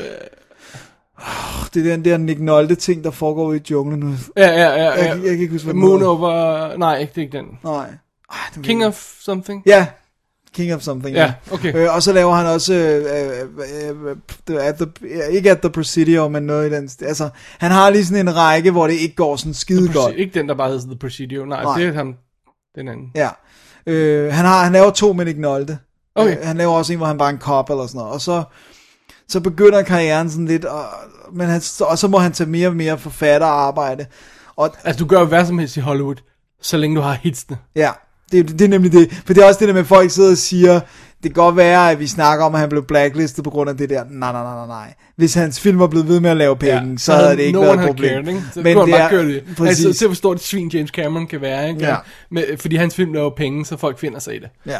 øh, 1.20 1.66
det 1.74 1.86
er 1.86 1.96
den 1.96 2.04
der 2.04 2.16
Nick 2.16 2.40
Nolte 2.40 2.74
ting, 2.74 3.04
der 3.04 3.10
foregår 3.10 3.44
ude 3.44 3.56
i 3.56 3.62
junglen 3.70 4.00
nu. 4.00 4.14
Ja, 4.36 4.48
ja, 4.48 4.68
ja. 4.68 4.90
Jeg, 4.90 4.98
ja. 4.98 5.08
jeg, 5.08 5.20
kan 5.20 5.40
ikke 5.40 5.52
huske, 5.52 5.64
hvad 5.64 5.74
Moon 5.74 6.02
over... 6.02 6.76
Nej, 6.76 6.98
ikke, 6.98 7.10
det 7.10 7.18
er 7.18 7.22
ikke 7.22 7.38
den. 7.38 7.46
Nej. 7.64 7.86
Ej, 8.30 8.62
King 8.62 8.86
of 8.86 9.14
something? 9.20 9.62
Ja, 9.66 9.86
King 10.54 10.74
of 10.74 10.80
Something. 10.80 11.16
Ja, 11.16 11.32
okay. 11.52 11.74
Øh, 11.76 11.94
og 11.94 12.02
så 12.02 12.12
laver 12.12 12.34
han 12.34 12.46
også, 12.46 12.74
øh, 12.74 13.04
øh, 13.80 14.16
øh, 14.50 14.66
at 14.66 14.74
the, 14.74 14.86
ja, 15.16 15.26
ikke 15.26 15.50
at 15.50 15.60
the 15.60 15.70
Presidio, 15.70 16.28
men 16.28 16.42
noget 16.42 16.72
i 16.72 16.74
den, 16.74 16.90
altså, 17.02 17.28
han 17.58 17.70
har 17.70 17.90
lige 17.90 18.04
sådan 18.04 18.28
en 18.28 18.36
række, 18.36 18.70
hvor 18.70 18.86
det 18.86 18.94
ikke 18.94 19.14
går 19.14 19.36
sådan 19.36 19.54
skide 19.54 19.92
godt. 19.92 20.14
Ikke 20.16 20.38
den, 20.38 20.48
der 20.48 20.54
bare 20.54 20.68
hedder 20.68 20.86
The 20.86 20.98
Presidio. 20.98 21.44
Nej, 21.44 21.62
Nej. 21.62 21.78
det 21.78 21.88
er 21.88 21.92
ham. 21.92 22.14
Den 22.74 22.88
anden. 22.88 23.10
Ja. 23.14 23.28
Øh, 23.86 24.32
han, 24.32 24.44
har, 24.44 24.64
han 24.64 24.72
laver 24.72 24.90
to 24.90 25.12
med 25.12 25.24
Nick 25.24 25.38
Nolte. 25.38 25.78
Okay. 26.14 26.38
Øh, 26.38 26.46
han 26.46 26.56
laver 26.56 26.72
også 26.72 26.92
en, 26.92 26.96
hvor 26.96 27.06
han 27.06 27.18
bare 27.18 27.28
er 27.28 27.32
en 27.32 27.40
cop 27.40 27.70
eller 27.70 27.86
sådan 27.86 27.98
noget. 27.98 28.12
Og 28.12 28.20
så, 28.20 28.42
så 29.30 29.40
begynder 29.40 29.82
karrieren 29.82 30.30
sådan 30.30 30.46
lidt, 30.46 30.64
og, 30.64 30.84
men 31.32 31.48
han, 31.48 31.62
og 31.80 31.98
så 31.98 32.08
må 32.08 32.18
han 32.18 32.32
tage 32.32 32.50
mere 32.50 32.68
og 32.68 32.76
mere 32.76 32.98
forfatterarbejde. 32.98 34.06
Og 34.56 34.70
Altså, 34.84 35.04
du 35.04 35.08
gør 35.08 35.24
hvad 35.24 35.46
som 35.46 35.58
helst 35.58 35.76
i 35.76 35.80
Hollywood, 35.80 36.16
så 36.62 36.76
længe 36.76 36.96
du 36.96 37.00
har 37.00 37.12
hitsene. 37.12 37.58
Ja, 37.76 37.90
det, 38.32 38.48
det 38.48 38.60
er 38.60 38.68
nemlig 38.68 38.92
det. 38.92 39.22
For 39.26 39.34
det 39.34 39.42
er 39.42 39.46
også 39.46 39.60
det 39.60 39.68
der 39.68 39.74
med, 39.74 39.80
at 39.80 39.86
folk 39.86 40.10
sidder 40.10 40.30
og 40.30 40.38
siger, 40.38 40.80
det 41.22 41.34
kan 41.34 41.42
godt 41.42 41.56
være, 41.56 41.90
at 41.90 42.00
vi 42.00 42.06
snakker 42.06 42.44
om, 42.44 42.54
at 42.54 42.60
han 42.60 42.68
blev 42.68 42.84
blacklistet 42.84 43.44
på 43.44 43.50
grund 43.50 43.70
af 43.70 43.76
det 43.76 43.90
der. 43.90 44.04
Nej, 44.10 44.32
nej, 44.32 44.42
nej, 44.42 44.66
nej. 44.66 44.94
Hvis 45.16 45.34
hans 45.34 45.60
film 45.60 45.78
var 45.78 45.86
blevet 45.86 46.08
ved 46.08 46.20
med 46.20 46.30
at 46.30 46.36
lave 46.36 46.56
penge, 46.56 46.90
ja, 46.90 46.96
så 46.96 47.14
havde 47.14 47.36
det 47.36 47.42
ikke 47.42 47.58
no 47.58 47.60
været 47.60 47.80
et 47.80 47.86
problem. 47.86 48.10
Cared, 48.10 48.28
ikke? 48.28 48.42
Så 48.54 48.60
Men 48.60 48.76
det 48.76 48.90
bare 48.90 49.10
gøre 49.10 49.26
det. 49.26 49.44
Præcis. 49.56 49.84
Altså, 49.84 49.98
se 49.98 50.06
hvor 50.06 50.14
stort 50.14 50.36
et 50.36 50.42
svin 50.42 50.68
James 50.68 50.90
Cameron 50.90 51.26
kan 51.26 51.40
være, 51.40 51.68
ikke? 51.68 51.86
Ja. 51.86 51.96
Men, 52.30 52.44
fordi 52.58 52.76
hans 52.76 52.94
film 52.94 53.12
laver 53.12 53.30
penge, 53.30 53.66
så 53.66 53.76
folk 53.76 53.98
finder 53.98 54.18
sig 54.18 54.36
i 54.36 54.38
det. 54.38 54.48
Ja. 54.66 54.78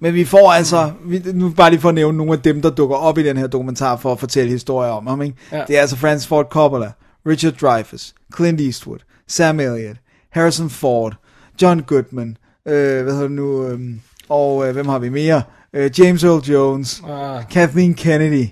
Men 0.00 0.14
vi 0.14 0.24
får 0.24 0.52
altså, 0.52 0.92
vi, 1.04 1.22
nu 1.32 1.50
bare 1.50 1.70
lige 1.70 1.80
for 1.80 1.88
at 1.88 1.94
nævne 1.94 2.18
nogle 2.18 2.32
af 2.32 2.40
dem, 2.40 2.62
der 2.62 2.70
dukker 2.70 2.96
op 2.96 3.18
i 3.18 3.22
den 3.22 3.36
her 3.36 3.46
dokumentar 3.46 3.96
for 3.96 4.12
at 4.12 4.20
fortælle 4.20 4.50
historier 4.50 4.90
om 4.90 5.06
ham. 5.06 5.22
Ikke? 5.22 5.36
Ja. 5.52 5.62
Det 5.68 5.76
er 5.76 5.80
altså 5.80 5.96
Francis 5.96 6.28
Ford 6.28 6.46
Coppola, 6.50 6.92
Richard 7.26 7.52
Dreyfuss, 7.52 8.14
Clint 8.36 8.60
Eastwood, 8.60 8.98
Sam 9.28 9.60
Elliott, 9.60 9.98
Harrison 10.30 10.70
Ford, 10.70 11.14
John 11.62 11.82
Goodman, 11.82 12.36
øh, 12.66 13.02
hvad 13.02 13.12
hedder 13.12 13.28
det 13.28 13.30
nu, 13.30 13.66
øh, 13.66 13.80
og 14.28 14.68
øh, 14.68 14.72
hvem 14.72 14.88
har 14.88 14.98
vi 14.98 15.08
mere? 15.08 15.42
Øh, 15.76 15.90
James 15.98 16.24
Earl 16.24 16.44
Jones, 16.44 17.02
Ah. 17.08 17.42
Kathleen 17.50 17.94
Kennedy, 17.94 18.46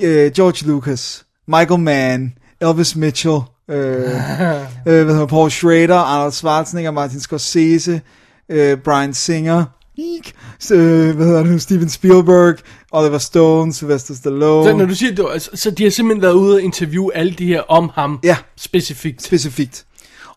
øh, 0.00 0.32
George 0.32 0.66
Lucas, 0.68 1.24
Michael 1.48 1.80
Mann, 1.80 2.32
Elvis 2.60 2.96
Mitchell, 2.96 3.38
øh, 3.70 3.76
øh, 3.76 4.02
hvad 5.04 5.14
hedder, 5.14 5.26
Paul 5.26 5.50
Schrader, 5.50 5.96
Arnold 5.96 6.32
Schwarzenegger, 6.32 6.90
Martin 6.90 7.20
Scorsese, 7.20 8.00
øh, 8.48 8.76
Brian 8.78 9.14
Singer, 9.14 9.64
Eek, 9.98 10.32
øh, 10.72 11.16
hvad 11.16 11.26
hedder 11.26 11.42
det 11.42 11.62
Steven 11.62 11.88
Spielberg, 11.88 12.54
Oliver 12.92 13.18
Stone, 13.18 13.72
Sylvester 13.74 14.14
Stallone, 14.14 14.70
Så 14.70 14.76
når 14.76 14.84
du 14.86 14.94
siger, 14.94 15.14
det, 15.14 15.26
altså, 15.32 15.50
så 15.54 15.70
de 15.70 15.82
har 15.82 15.90
simpelthen 15.90 16.22
været 16.22 16.32
ude 16.32 16.54
og 16.54 16.62
interviewe 16.62 17.14
alle 17.16 17.32
de 17.32 17.46
her 17.46 17.60
om 17.60 17.90
ham 17.94 18.18
Ja. 18.24 18.36
specifikt. 18.56 19.22
specifikt. 19.22 19.84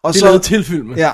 Og 0.04 0.14
Det 0.14 0.22
er 0.22 0.26
lavet 0.26 0.42
til 0.42 0.64
filmen. 0.64 0.98
Ja, 0.98 1.12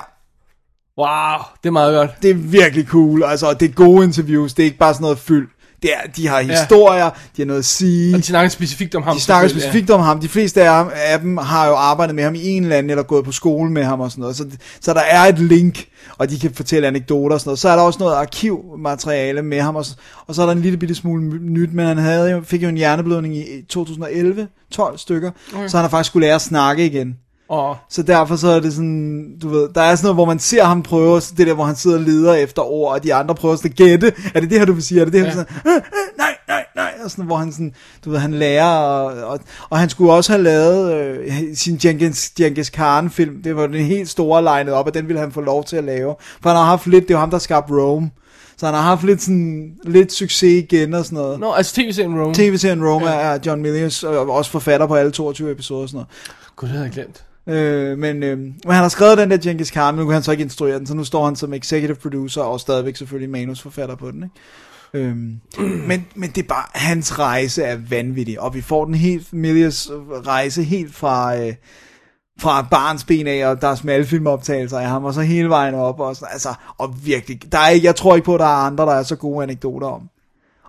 Wow, 1.02 1.38
det 1.62 1.68
er 1.68 1.72
meget 1.72 1.94
godt. 1.94 2.10
det 2.22 2.30
er 2.30 2.34
virkelig 2.34 2.86
cool, 2.86 3.24
altså, 3.24 3.52
det 3.52 3.68
er 3.70 3.72
gode 3.74 4.04
interviews, 4.04 4.54
det 4.54 4.62
er 4.62 4.64
ikke 4.66 4.78
bare 4.78 4.94
sådan 4.94 5.02
noget 5.02 5.18
fyld. 5.18 5.48
Det 5.82 5.90
er, 5.92 6.10
de 6.16 6.28
har 6.28 6.40
historier, 6.40 7.10
de 7.10 7.42
har 7.42 7.44
noget 7.46 7.58
at 7.58 7.64
sige. 7.64 8.14
Og 8.14 8.18
de 8.18 8.22
snakker 8.24 8.48
specifikt 8.48 8.94
om 8.94 9.02
ham. 9.02 9.16
De 9.16 9.20
snakker 9.22 9.48
specifikt 9.48 9.90
om 9.90 10.00
ham. 10.00 10.20
De 10.20 10.28
fleste 10.28 10.62
af, 10.70 10.84
af 11.12 11.20
dem 11.20 11.36
har 11.36 11.66
jo 11.66 11.74
arbejdet 11.74 12.14
med 12.14 12.24
ham 12.24 12.34
i 12.34 12.48
en 12.48 12.62
eller 12.62 12.76
anden, 12.76 12.90
eller 12.90 13.02
gået 13.02 13.24
på 13.24 13.32
skole 13.32 13.70
med 13.70 13.84
ham 13.84 14.00
og 14.00 14.10
sådan 14.10 14.20
noget. 14.20 14.36
Så, 14.36 14.44
så 14.80 14.94
der 14.94 15.00
er 15.00 15.20
et 15.20 15.38
link, 15.38 15.84
og 16.18 16.30
de 16.30 16.38
kan 16.38 16.54
fortælle 16.54 16.86
anekdoter 16.88 17.34
og 17.34 17.40
sådan 17.40 17.48
noget. 17.48 17.58
Så 17.58 17.68
er 17.68 17.76
der 17.76 17.82
også 17.82 17.98
noget 17.98 18.14
arkivmateriale 18.14 19.42
med 19.42 19.60
ham, 19.60 19.76
og, 19.76 19.84
så- 19.84 19.94
og 20.26 20.34
så 20.34 20.42
er 20.42 20.46
der 20.46 20.52
en 20.52 20.62
lille 20.62 20.78
bitte 20.78 20.94
smule 20.94 21.22
nyt, 21.40 21.72
men 21.74 21.86
han 21.86 21.98
havde 21.98 22.42
fik 22.44 22.62
jo 22.62 22.68
en 22.68 22.76
hjerneblødning 22.76 23.36
i 23.36 23.42
2011, 23.68 24.48
12 24.70 24.98
stykker, 24.98 25.30
okay. 25.54 25.68
så 25.68 25.76
han 25.76 25.84
har 25.84 25.88
faktisk 25.90 26.10
skulle 26.10 26.26
lære 26.26 26.34
at 26.34 26.42
snakke 26.42 26.86
igen. 26.86 27.16
Og 27.48 27.76
Så 27.90 28.02
derfor 28.02 28.36
så 28.36 28.48
er 28.48 28.60
det 28.60 28.72
sådan, 28.72 29.38
du 29.42 29.48
ved, 29.48 29.68
der 29.74 29.80
er 29.82 29.94
sådan 29.96 30.04
noget, 30.06 30.16
hvor 30.16 30.24
man 30.24 30.38
ser 30.38 30.64
ham 30.64 30.82
prøve, 30.82 31.20
så 31.20 31.34
det 31.36 31.46
der, 31.46 31.54
hvor 31.54 31.64
han 31.64 31.76
sidder 31.76 31.96
og 31.96 32.02
leder 32.02 32.34
efter 32.34 32.62
ord, 32.62 32.92
og 32.94 33.04
de 33.04 33.14
andre 33.14 33.34
prøver 33.34 33.56
sådan 33.56 33.70
at 33.70 33.76
gætte, 33.76 34.12
er 34.34 34.40
det 34.40 34.50
det 34.50 34.58
her, 34.58 34.64
du 34.66 34.72
vil 34.72 34.82
sige, 34.84 35.00
er 35.00 35.04
det 35.04 35.12
det 35.12 35.20
her, 35.20 35.26
Ja. 35.26 35.32
sådan, 35.32 35.46
øh, 35.66 35.82
nej, 36.18 36.36
nej, 36.48 36.64
nej, 36.76 36.92
og 37.04 37.10
sådan, 37.10 37.24
hvor 37.24 37.36
han 37.36 37.52
sådan, 37.52 37.74
du 38.04 38.10
ved, 38.10 38.18
han 38.18 38.34
lærer, 38.34 38.66
og, 38.68 39.28
og, 39.28 39.40
og 39.70 39.78
han 39.78 39.88
skulle 39.88 40.12
også 40.12 40.32
have 40.32 40.42
lavet 40.42 40.94
øh, 40.94 41.30
sin 41.54 41.76
Genghis, 41.76 42.30
Genghis 42.30 42.70
Khan 42.70 43.10
film, 43.10 43.42
det 43.42 43.56
var 43.56 43.66
den 43.66 43.84
helt 43.84 44.08
store 44.08 44.42
legnet 44.42 44.74
op, 44.74 44.86
og 44.86 44.94
den 44.94 45.08
ville 45.08 45.20
han 45.20 45.32
få 45.32 45.40
lov 45.40 45.64
til 45.64 45.76
at 45.76 45.84
lave, 45.84 46.14
for 46.42 46.48
han 46.50 46.56
har 46.56 46.64
haft 46.64 46.86
lidt, 46.86 47.08
det 47.08 47.14
var 47.14 47.20
ham, 47.20 47.30
der 47.30 47.38
skabte 47.38 47.74
Rome, 47.74 48.10
så 48.56 48.66
han 48.66 48.74
har 48.74 48.82
haft 48.82 49.04
lidt 49.04 49.22
sådan, 49.22 49.72
lidt 49.84 50.12
succes 50.12 50.64
igen 50.64 50.94
og 50.94 51.04
sådan 51.04 51.16
noget. 51.16 51.40
Nå, 51.40 51.52
altså 51.52 51.74
tv-serien 51.74 52.20
Rome. 52.20 52.34
TV-serien 52.34 52.84
Rome 52.84 53.10
ja. 53.10 53.14
er 53.34 53.38
John 53.46 53.62
Milius, 53.62 54.02
og 54.02 54.30
også 54.30 54.50
forfatter 54.50 54.86
på 54.86 54.94
alle 54.94 55.12
22 55.12 55.50
episoder 55.50 55.82
og 55.82 55.88
sådan 55.88 55.96
noget. 55.96 56.08
Gud, 56.56 56.68
det 56.68 56.72
havde 56.72 56.84
jeg 56.84 56.92
glemt. 56.92 57.24
Øh, 57.46 57.98
men, 57.98 58.22
øh, 58.22 58.38
men 58.38 58.54
han 58.66 58.82
har 58.82 58.88
skrevet 58.88 59.18
den 59.18 59.30
der 59.30 59.36
Genghis 59.36 59.70
Khan, 59.70 59.94
men 59.94 60.00
nu 60.00 60.06
kan 60.06 60.14
han 60.14 60.22
så 60.22 60.30
ikke 60.30 60.44
instruere 60.44 60.78
den, 60.78 60.86
så 60.86 60.94
nu 60.94 61.04
står 61.04 61.24
han 61.24 61.36
som 61.36 61.54
executive 61.54 61.96
producer, 61.96 62.42
og 62.42 62.60
stadigvæk 62.60 62.96
selvfølgelig 62.96 63.30
manusforfatter 63.30 63.94
på 63.94 64.10
den, 64.10 64.22
ikke? 64.22 65.06
Øhm, 65.08 65.40
men, 65.88 66.06
men 66.14 66.30
det 66.30 66.42
er 66.42 66.48
bare, 66.48 66.64
hans 66.74 67.18
rejse 67.18 67.62
er 67.62 67.76
vanvittig, 67.88 68.40
og 68.40 68.54
vi 68.54 68.60
får 68.60 68.84
den 68.84 68.94
helt, 68.94 69.32
Milius 69.32 69.90
rejse 70.26 70.62
helt 70.62 70.94
fra, 70.94 71.36
øh, 71.36 71.54
fra 72.40 72.66
barns 72.70 73.04
ben 73.04 73.26
af, 73.26 73.46
og 73.46 73.62
der 73.62 73.68
er 73.68 73.74
smalfilmoptagelser 73.74 74.78
af 74.78 74.88
ham, 74.88 75.04
og 75.04 75.14
så 75.14 75.20
hele 75.20 75.48
vejen 75.48 75.74
op, 75.74 76.00
og, 76.00 76.16
sådan, 76.16 76.28
altså, 76.32 76.54
og 76.78 76.94
virkelig, 77.04 77.52
der 77.52 77.58
er 77.58 77.70
jeg 77.82 77.96
tror 77.96 78.14
ikke 78.14 78.24
på, 78.24 78.34
at 78.34 78.40
der 78.40 78.46
er 78.46 78.66
andre, 78.66 78.86
der 78.86 78.92
er 78.92 79.02
så 79.02 79.16
gode 79.16 79.42
anekdoter 79.42 79.86
om. 79.86 80.08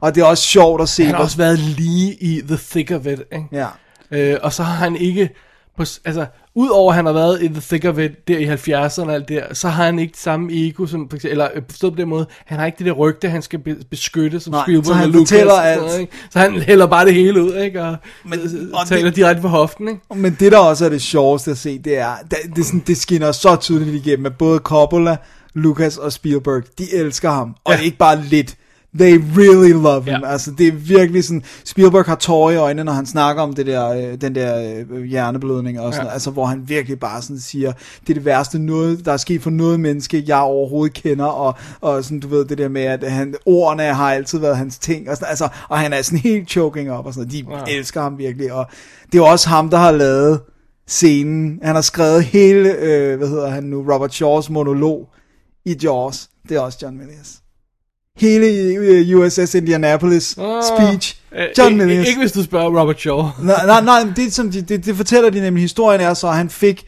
Og 0.02 0.16
det 0.16 0.22
er 0.22 0.26
også 0.26 0.44
sjovt 0.44 0.82
at 0.82 0.90
se, 0.90 1.06
Han 1.06 1.16
har 1.16 1.24
også 1.24 1.38
været 1.38 1.60
lige 1.60 2.14
i 2.14 2.42
the 2.42 2.58
thick 2.58 2.92
of 2.92 3.06
it, 3.06 3.22
ikke? 3.32 3.48
ja, 3.52 3.68
Øh, 4.14 4.38
og 4.44 4.54
så 4.54 4.64
har 4.64 4.76
han 4.76 4.96
ikke, 4.96 5.30
på, 5.78 5.82
altså, 6.06 6.26
udover 6.56 6.90
at 6.92 6.96
han 6.96 7.06
har 7.06 7.14
været 7.14 7.44
i 7.44 7.48
the 7.48 7.62
thick 7.62 7.86
of 7.86 7.98
it, 7.98 8.28
der 8.28 8.38
i 8.38 8.46
70'erne 8.46 9.02
og 9.08 9.14
alt 9.14 9.28
det 9.30 9.44
der, 9.50 9.54
så 9.54 9.70
har 9.70 9.86
han 9.86 10.00
ikke 10.00 10.12
det 10.12 10.20
samme 10.20 10.50
ego, 10.52 10.86
som, 10.86 11.10
for 11.10 11.16
eksempel, 11.16 11.32
eller 11.32 11.48
øh, 11.56 11.62
forstået 11.70 11.94
på 11.94 11.98
den 12.02 12.10
måde, 12.10 12.26
han 12.46 12.60
har 12.60 12.66
ikke 12.66 12.78
det 12.78 12.86
der 12.86 12.92
rygte, 12.92 13.30
han 13.30 13.42
skal 13.42 13.60
be, 13.60 13.76
beskytte, 13.90 14.40
som 14.40 14.52
Nej, 14.54 14.64
Spielberg 14.64 14.86
så 14.86 14.94
han 14.94 15.10
Lucas. 15.10 15.30
fortæller 15.30 15.54
alt. 15.54 15.82
noget, 15.82 16.00
ikke? 16.00 16.14
Så 16.30 16.40
han 16.40 16.52
hælder 16.62 16.86
bare 16.88 17.06
det 17.06 17.14
hele 17.14 17.44
ud, 17.44 17.56
ikke? 17.56 17.82
Og, 17.84 17.96
Men- 18.26 18.40
Men, 18.40 18.70
og 18.74 18.80
og 18.80 18.88
taler 18.88 19.04
det- 19.04 19.16
direkte 19.16 19.42
på 19.42 19.48
hoften, 19.48 19.88
ikke? 19.88 20.02
Men 20.16 20.38
det 20.40 20.52
der 20.52 20.58
også 20.60 20.86
er 20.86 20.90
det 20.90 21.02
sjoveste 21.02 21.52
at 21.52 21.58
se, 21.58 21.80
det 21.80 21.98
er, 21.98 22.12
det, 22.32 22.38
det, 22.56 22.66
sådan, 22.66 22.84
det 22.88 22.98
skinner 22.98 23.32
så 23.32 23.56
tydeligt 23.56 24.06
igennem, 24.06 24.26
at 24.26 24.38
både 24.38 24.60
Coppola, 24.60 25.18
Lucas 25.54 25.98
og 25.98 26.14
Spielberg, 26.14 26.64
de 26.78 26.94
elsker 26.94 27.32
ham. 27.32 27.56
Og 27.64 27.74
Ja. 27.74 27.80
ikke 27.80 27.98
bare 27.98 28.22
lidt. 28.22 28.56
They 29.00 29.22
really 29.38 29.72
love 29.72 30.04
him. 30.04 30.14
Ja. 30.24 30.28
Altså, 30.32 30.52
det 30.52 30.68
er 30.68 30.72
virkelig 30.72 31.24
sådan, 31.24 31.44
Spielberg 31.66 32.06
har 32.06 32.16
tårer 32.16 32.52
i 32.52 32.56
øjnene, 32.56 32.84
når 32.84 32.92
han 32.92 33.06
snakker 33.06 33.42
om 33.44 33.54
det 33.54 33.66
der, 33.66 33.90
øh, 33.90 34.22
den 34.22 34.36
der 34.36 34.76
øh, 34.92 35.04
hjerneblødning 35.04 35.80
og 35.80 35.94
sådan 35.94 36.08
Ja. 36.08 36.14
Altså, 36.14 36.32
hvor 36.32 36.46
han 36.46 36.64
virkelig 36.68 37.00
bare 37.00 37.22
sådan 37.22 37.40
siger, 37.40 37.72
det 38.02 38.10
er 38.10 38.14
det 38.14 38.26
værste, 38.26 38.60
noget, 38.60 39.06
der 39.06 39.14
er 39.14 39.18
sket 39.18 39.42
for 39.42 39.50
noget 39.50 39.80
menneske, 39.80 40.24
jeg 40.28 40.38
overhovedet 40.40 40.94
kender, 40.96 41.26
og, 41.26 41.54
og 41.82 42.04
sådan, 42.04 42.20
du 42.20 42.28
ved, 42.28 42.46
det 42.46 42.58
der 42.58 42.68
med, 42.70 42.82
at 42.82 43.12
han, 43.12 43.36
ordene 43.46 43.84
har 43.84 44.14
altid 44.14 44.40
været 44.40 44.58
hans 44.58 44.80
ting, 44.80 45.10
og, 45.10 45.16
sådan, 45.16 45.30
altså, 45.30 45.48
og 45.70 45.80
han 45.80 45.94
er 45.94 46.02
sådan 46.02 46.20
helt 46.20 46.50
choking 46.50 46.92
op, 46.92 47.06
og 47.06 47.14
sådan. 47.14 47.30
De 47.30 47.44
Wow. 47.48 47.58
elsker 47.68 48.02
ham 48.02 48.18
virkelig, 48.18 48.54
og 48.54 48.66
det 49.12 49.18
er 49.18 49.24
også 49.24 49.50
ham, 49.50 49.70
der 49.70 49.78
har 49.78 49.92
lavet 49.92 50.40
scenen. 50.88 51.60
Han 51.64 51.76
har 51.76 51.82
skrevet 51.82 52.24
hele, 52.24 52.70
øh, 52.80 53.18
hvad 53.18 53.28
hedder 53.28 53.50
han 53.50 53.64
nu, 53.64 53.86
Robert 53.94 54.14
Shaws 54.14 54.50
monolog 54.50 55.08
i 55.66 55.76
Jaws. 55.84 56.30
Det 56.50 56.58
er 56.58 56.62
også 56.62 56.78
John 56.82 56.98
Milius. 56.98 57.43
Hele 58.20 58.48
øh, 58.78 59.18
USS 59.20 59.56
Indianapolis 59.56 60.38
Ah. 60.38 60.64
speech. 60.64 61.18
Øh, 61.36 61.42
John 61.58 61.72
ikke, 61.74 61.86
Milius. 61.86 62.08
ikke 62.08 62.20
hvis 62.20 62.32
du 62.32 62.44
spørger 62.44 62.80
Robert 62.82 63.00
Shaw. 63.00 63.18
Nej, 63.44 63.66
nej, 63.66 63.82
nej, 63.82 64.04
det, 64.16 64.34
som 64.34 64.52
de, 64.52 64.62
det, 64.62 64.86
det 64.86 64.96
fortæller 64.96 65.30
de 65.30 65.42
nemlig, 65.42 65.62
historien 65.62 66.02
er 66.02 66.14
så, 66.14 66.28
at 66.28 66.36
han 66.36 66.50
fik 66.50 66.86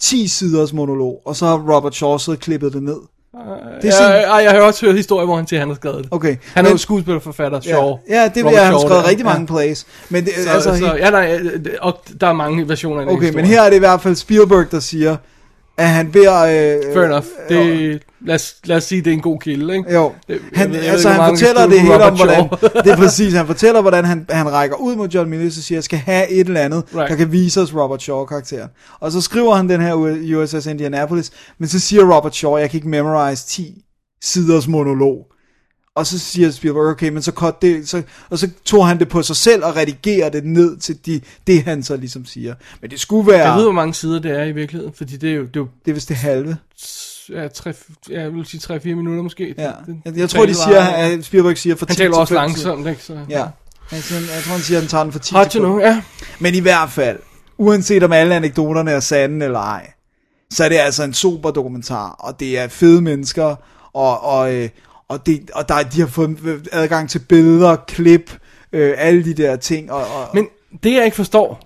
10 0.00 0.28
siders 0.28 0.72
monolog, 0.72 1.22
og 1.24 1.36
så 1.36 1.46
har 1.46 1.74
Robert 1.74 1.94
Shaw 1.94 2.16
så 2.18 2.36
klippet 2.36 2.72
det 2.72 2.82
ned. 2.82 2.96
Det 3.82 3.88
er 3.88 3.92
sådan, 3.92 4.12
jeg, 4.12 4.40
jeg 4.44 4.50
har 4.50 4.60
også 4.60 4.86
hørt 4.86 4.94
historier, 4.96 5.26
hvor 5.26 5.36
han 5.36 5.46
siger, 5.46 5.58
at 5.58 5.62
han 5.62 5.68
har 5.68 5.74
skrevet 5.76 5.98
det. 5.98 6.08
okay. 6.10 6.36
Han 6.54 6.64
er 6.64 6.68
men- 6.68 6.72
jo 6.72 6.78
skuespillerforfatter, 6.78 7.60
Shaw. 7.60 7.98
Ja, 8.08 8.22
ja 8.22 8.28
det 8.34 8.44
vil 8.44 8.56
han 8.56 8.72
har 8.72 8.78
skrevet 8.78 9.04
der. 9.04 9.08
rigtig 9.08 9.24
mange 9.26 9.40
Ja. 9.40 9.46
plays. 9.56 9.86
Men 10.08 10.24
det, 10.24 10.32
Så, 10.44 10.50
altså, 10.50 10.78
så, 10.78 10.94
ja, 10.98 11.10
nej, 11.10 11.38
øh, 11.42 11.60
og 11.80 12.00
der 12.20 12.26
er 12.26 12.32
mange 12.32 12.68
versioner 12.68 13.00
af 13.00 13.06
den 13.06 13.16
Okay, 13.16 13.32
men 13.34 13.44
her 13.44 13.62
er 13.62 13.68
det 13.70 13.76
i 13.76 13.78
hvert 13.78 14.02
fald 14.02 14.14
Spielberg, 14.16 14.70
der 14.70 14.80
siger, 14.80 15.16
at 15.78 15.88
han 15.88 16.12
beder... 16.12 16.36
Øh, 16.42 16.94
Fair 16.94 17.04
enough. 17.04 17.24
Det, 17.48 18.02
lad, 18.26 18.34
os, 18.34 18.56
lad 18.64 18.76
os 18.76 18.84
sige, 18.84 19.02
det 19.02 19.10
er 19.10 19.14
en 19.14 19.20
god 19.20 19.38
kilde, 19.40 19.76
ikke? 19.76 19.94
Jo, 19.94 20.12
Det- 20.28 20.40
han, 20.54 20.70
ved- 20.72 20.78
altså 20.80 21.08
han 21.08 21.30
fortæller 21.30 21.66
det 21.66 21.80
hele 21.80 22.02
om, 22.04 22.16
hvordan, 22.16 22.48
det 22.84 22.92
er 22.92 22.96
præcis, 22.96 23.32
han 23.34 23.46
fortæller, 23.46 23.80
hvordan 23.80 24.04
han, 24.04 24.26
han 24.30 24.52
rækker 24.52 24.76
ud 24.76 24.96
mod 24.96 25.08
John 25.08 25.30
Milius 25.30 25.56
og 25.56 25.62
siger, 25.62 25.76
jeg 25.76 25.84
skal 25.84 25.98
have 25.98 26.30
et 26.30 26.46
eller 26.46 26.60
andet, 26.60 26.84
Right. 26.94 27.10
der 27.10 27.16
kan 27.16 27.32
vise 27.32 27.60
os 27.60 27.74
Robert 27.74 28.02
Shaw-karakteren. 28.02 28.68
Og 29.00 29.12
så 29.12 29.20
skriver 29.20 29.54
han 29.54 29.68
den 29.68 29.80
her 29.80 29.94
USS 30.36 30.66
Indianapolis, 30.66 31.30
men 31.58 31.68
så 31.68 31.78
siger 31.78 32.16
Robert 32.16 32.36
Shaw, 32.36 32.56
jeg 32.56 32.70
kan 32.70 32.78
ikke 32.78 32.88
memorize 32.88 33.46
10 33.46 33.82
siders 34.22 34.68
monolog. 34.68 35.26
Og 35.98 36.06
så 36.06 36.18
siger 36.18 36.50
Spielberg, 36.50 36.86
okay, 36.86 37.08
men 37.08 37.22
så 37.22 37.32
cut 37.32 37.62
det, 37.62 37.88
så, 37.88 38.02
og 38.30 38.38
så 38.38 38.50
tog 38.64 38.88
han 38.88 38.98
det 38.98 39.08
på 39.08 39.22
sig 39.22 39.36
selv 39.36 39.64
og 39.64 39.76
redigerer 39.76 40.28
det 40.28 40.44
ned 40.44 40.76
til 40.76 40.98
de, 41.06 41.20
det, 41.46 41.62
han 41.62 41.82
så 41.82 41.96
ligesom 41.96 42.24
siger. 42.26 42.54
Men 42.80 42.90
det 42.90 43.00
skulle 43.00 43.32
være, 43.32 43.46
Jeg 43.48 43.56
ved, 43.56 43.62
hvor 43.62 43.72
mange 43.72 43.94
sider 43.94 44.18
det 44.20 44.30
er 44.40 44.44
i 44.44 44.52
virkeligheden, 44.52 44.94
fordi 44.96 45.16
det 45.16 45.30
er 45.30 45.34
jo, 45.34 45.42
det 45.42 45.56
er 45.56 45.60
jo 45.60 45.68
det 45.84 45.90
er 45.90 45.94
vist 45.94 46.08
det 46.08 46.16
halve. 46.16 46.56
ja, 47.32 47.48
tre, 47.48 47.72
ja, 48.10 48.20
jeg 48.20 48.32
vil 48.34 48.46
sige 48.46 48.74
3-4 48.74 48.84
minutter 48.94 49.22
måske. 49.22 49.54
Ja. 49.58 49.70
Den- 49.86 50.02
Jeg, 50.04 50.16
jeg 50.16 50.30
tror, 50.30 50.46
de 50.46 50.54
siger, 50.54 50.80
at 50.80 51.24
Spielberg 51.24 51.58
siger 51.58 51.76
for 51.76 51.86
10 51.86 51.90
Han 51.90 51.96
taler 51.96 52.16
også 52.16 52.34
5 52.40 52.50
sider. 52.56 52.68
langsomt, 52.74 52.88
ikke? 52.88 53.02
Så, 53.02 53.12
Ja. 53.28 53.46
Siger, 54.00 54.20
jeg 54.34 54.42
tror, 54.44 54.52
han 54.52 54.60
siger, 54.62 54.78
at 54.78 54.82
han 54.82 54.88
tager 54.88 55.02
den 55.04 55.12
for 55.12 55.18
10 55.18 55.34
Hard 55.34 55.46
to 55.46 55.50
sekunder. 55.50 55.86
ja. 55.86 56.02
Men 56.38 56.54
i 56.54 56.60
hvert 56.60 56.90
fald, 56.90 57.18
uanset 57.58 58.02
om 58.02 58.12
alle 58.12 58.34
anekdoterne 58.34 58.90
er 58.90 59.00
sande 59.00 59.44
eller 59.46 59.58
ej, 59.60 59.90
så 60.50 60.64
er 60.64 60.68
det 60.68 60.76
altså 60.76 61.02
en 61.04 61.14
super 61.14 61.50
dokumentar, 61.50 62.10
og 62.10 62.40
det 62.40 62.58
er 62.58 62.68
fede 62.68 63.00
mennesker, 63.02 63.56
og, 63.94 64.24
og, 64.24 64.54
øh, 64.54 64.68
og, 65.08 65.26
det, 65.26 65.50
og 65.54 65.68
der, 65.68 65.82
de 65.82 66.00
har 66.00 66.06
fået 66.08 66.68
adgang 66.72 67.10
til 67.10 67.18
billeder, 67.18 67.76
klip, 67.76 68.38
øh, 68.72 68.94
alle 68.98 69.24
de 69.24 69.34
der 69.34 69.56
ting. 69.56 69.92
Og, 69.92 70.00
og, 70.00 70.28
Men 70.34 70.48
det 70.82 70.94
jeg 70.94 71.04
ikke 71.04 71.16
forstår, 71.16 71.60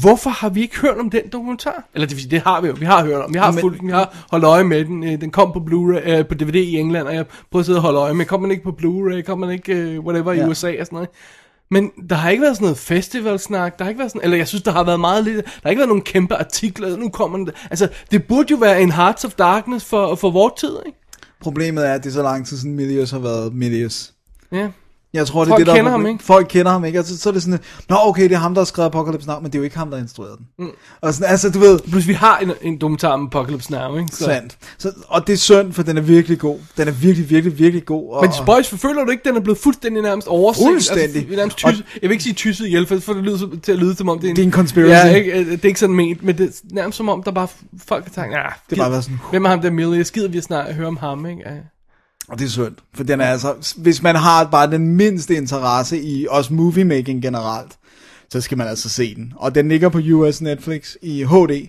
hvorfor 0.00 0.30
har 0.30 0.48
vi 0.48 0.60
ikke 0.60 0.78
hørt 0.80 0.98
om 0.98 1.10
den 1.10 1.22
dokumentar? 1.32 1.84
Eller 1.94 2.06
det, 2.06 2.16
vil 2.16 2.22
sige, 2.22 2.30
det 2.30 2.40
har 2.40 2.60
vi 2.60 2.68
jo, 2.68 2.74
vi 2.78 2.84
har 2.84 3.04
hørt 3.04 3.22
om, 3.24 3.34
vi 3.34 3.38
har, 3.38 3.50
Men- 3.52 3.60
fulgt, 3.60 3.80
den, 3.80 3.86
vi 3.88 3.92
har 3.92 4.24
holdt 4.30 4.44
øje 4.44 4.64
med 4.64 4.84
den, 4.84 5.04
Øh, 5.04 5.20
den 5.20 5.30
kom 5.30 5.52
på 5.52 5.58
Blu-ray, 5.58 6.10
øh, 6.10 6.26
på 6.26 6.34
DVD 6.34 6.54
i 6.54 6.76
England, 6.78 7.06
og 7.06 7.14
jeg 7.14 7.24
prøvede 7.50 7.62
at 7.62 7.66
sidde 7.66 7.78
og 7.78 7.82
holde 7.82 7.98
øje 7.98 8.14
med, 8.14 8.26
kom 8.26 8.42
den 8.42 8.50
ikke 8.50 8.62
på 8.64 8.74
Blu-ray, 8.82 9.22
kom 9.22 9.40
den 9.42 9.50
ikke, 9.50 9.72
øh, 9.74 10.00
whatever, 10.00 10.32
i 10.32 10.36
Ja. 10.38 10.46
USA 10.48 10.68
og 10.80 10.86
sådan 10.86 10.96
noget. 10.96 11.08
Men 11.70 11.90
der 12.10 12.16
har 12.16 12.30
ikke 12.30 12.42
været 12.42 12.56
sådan 12.56 12.64
noget 12.64 12.78
festivalsnak, 12.78 13.78
der 13.78 13.84
har 13.84 13.88
ikke 13.88 13.98
været 13.98 14.10
sådan, 14.10 14.24
eller 14.24 14.36
jeg 14.36 14.48
synes, 14.48 14.62
der 14.62 14.70
har 14.72 14.84
været 14.84 15.00
meget 15.00 15.24
lidt, 15.24 15.44
der 15.44 15.50
har 15.62 15.70
ikke 15.70 15.80
været 15.80 15.88
nogen 15.88 16.02
kæmpe 16.02 16.34
artikler, 16.34 16.96
nu 16.96 17.08
kommer 17.08 17.38
den, 17.38 17.50
altså, 17.70 17.88
det 18.10 18.24
burde 18.24 18.46
jo 18.50 18.56
være 18.56 18.82
en 18.82 18.92
Hearts 18.92 19.24
of 19.24 19.32
Darkness 19.34 19.84
for, 19.84 20.14
for 20.14 20.30
vores 20.30 20.60
tid, 20.60 20.76
ikke? 20.86 20.98
Problemet 21.40 21.86
er, 21.86 21.92
at 21.92 22.04
det 22.04 22.10
er 22.10 22.14
så 22.14 22.22
lang 22.22 22.46
tid 22.46 22.56
siden 22.56 22.76
Milius 22.76 23.10
har 23.10 23.18
været 23.18 23.54
Milius. 23.54 24.14
Ja. 24.52 24.70
Jeg 25.18 25.26
tror, 25.26 25.44
det 25.44 25.50
er 25.50 25.52
Folk 25.54 25.58
det, 25.58 25.66
der 25.66 25.72
er 25.72 25.76
kender 25.76 25.90
ham 25.90 26.00
problem. 26.00 26.14
ikke. 26.14 26.24
Folk 26.24 26.46
kender 26.50 26.72
ham 26.72 26.84
ikke. 26.84 26.98
Altså, 26.98 27.18
så 27.18 27.28
er 27.28 27.32
det 27.32 27.42
sådan, 27.42 27.58
Nå 27.88 27.96
okay, 28.00 28.22
det 28.22 28.32
er 28.32 28.36
ham, 28.38 28.54
der 28.54 28.60
har 28.60 28.64
skrevet 28.64 28.86
Apocalypse 28.86 29.28
Now, 29.28 29.36
men 29.40 29.46
det 29.46 29.54
er 29.54 29.58
jo 29.58 29.64
ikke 29.64 29.78
ham, 29.78 29.88
der 29.90 29.96
har 29.96 30.02
instrueret 30.02 30.38
den. 30.38 30.46
Mm. 30.66 30.70
Og 31.00 31.14
sådan, 31.14 31.30
altså, 31.30 31.50
du 31.50 31.58
ved, 31.58 31.78
Plus 31.90 32.08
vi 32.08 32.12
har 32.12 32.38
en, 32.38 32.52
en 32.62 32.78
dokumentar 32.78 33.08
om 33.08 33.26
Apocalypse 33.26 33.70
Now, 33.72 33.96
ikke? 33.96 34.08
Så. 34.16 34.24
sandt. 34.24 34.58
Så, 34.78 34.92
og 35.08 35.26
det 35.26 35.32
er 35.32 35.36
synd, 35.36 35.72
for 35.72 35.82
den 35.82 35.96
er 35.96 36.00
virkelig 36.02 36.38
god. 36.38 36.58
Den 36.76 36.88
er 36.88 36.92
virkelig, 36.92 37.30
virkelig, 37.30 37.58
virkelig 37.58 37.84
god. 37.86 38.12
Og, 38.14 38.22
Men 38.24 38.32
Spøjs, 38.32 38.68
føler 38.68 39.04
du 39.04 39.10
ikke, 39.10 39.28
den 39.28 39.36
er 39.36 39.40
blevet 39.40 39.58
fuldstændig 39.58 40.02
nærmest 40.02 40.28
overset? 40.28 40.64
Fuldstændig. 40.66 41.16
Altså, 41.22 41.36
nærmest 41.36 41.56
tys, 41.56 41.66
jeg 42.02 42.08
vil 42.08 42.10
ikke 42.10 42.24
sige 42.24 42.34
tysset 42.34 42.66
ihjel, 42.66 42.86
for 42.86 43.12
det 43.12 43.24
lyder 43.24 43.38
som- 43.38 43.60
til 43.60 43.72
at 43.72 43.78
lyde 43.78 43.96
som 43.96 44.08
om, 44.08 44.18
det 44.18 44.26
er 44.26 44.30
en, 44.30 44.36
Det 44.36 44.42
er 44.42 44.46
en 44.46 44.52
conspiracy. 44.52 45.06
Ja, 45.08 45.14
ikke, 45.14 45.32
øh, 45.32 45.46
det 45.46 45.64
er 45.64 45.68
ikke 45.68 45.80
sådan 45.80 45.94
ment, 45.96 46.22
men 46.22 46.38
det 46.38 46.46
er 46.48 46.52
nærmest 46.72 46.96
som 46.96 47.08
om, 47.08 47.22
der 47.22 47.30
bare 47.30 47.48
folk 47.86 48.04
har 48.04 48.22
tænkt, 48.22 48.36
ja, 48.36 48.42
Det 48.70 48.78
har 48.78 48.84
bare 48.84 48.90
været 48.90 49.04
sådan, 49.04 49.18
hvem 49.30 49.44
er 49.44 49.48
ham 49.48 49.60
der 49.60 49.70
Millie? 49.70 49.96
Jeg 49.96 50.06
skider 50.06 50.28
vi 50.28 50.40
snart 50.40 50.66
at 50.68 50.74
høre 50.74 50.86
om 50.86 50.96
ham, 50.96 51.26
ikke? 51.26 51.42
Og 52.28 52.38
det 52.38 52.44
er 52.44 52.48
synd, 52.48 52.74
for 52.94 53.04
den 53.04 53.20
er 53.20 53.24
altså, 53.26 53.54
hvis 53.76 54.02
man 54.02 54.16
har 54.16 54.44
bare 54.44 54.70
den 54.70 54.88
mindste 54.96 55.34
interesse 55.34 56.02
i 56.02 56.26
også 56.30 56.54
movie 56.54 56.84
making 56.84 57.22
generelt, 57.22 57.72
så 58.30 58.40
skal 58.40 58.58
man 58.58 58.66
altså 58.68 58.88
se 58.88 59.14
den. 59.14 59.32
Og 59.36 59.54
den 59.54 59.68
ligger 59.68 59.88
på 59.88 59.98
US 60.12 60.40
Netflix 60.40 60.94
i 61.02 61.24
HD. 61.24 61.66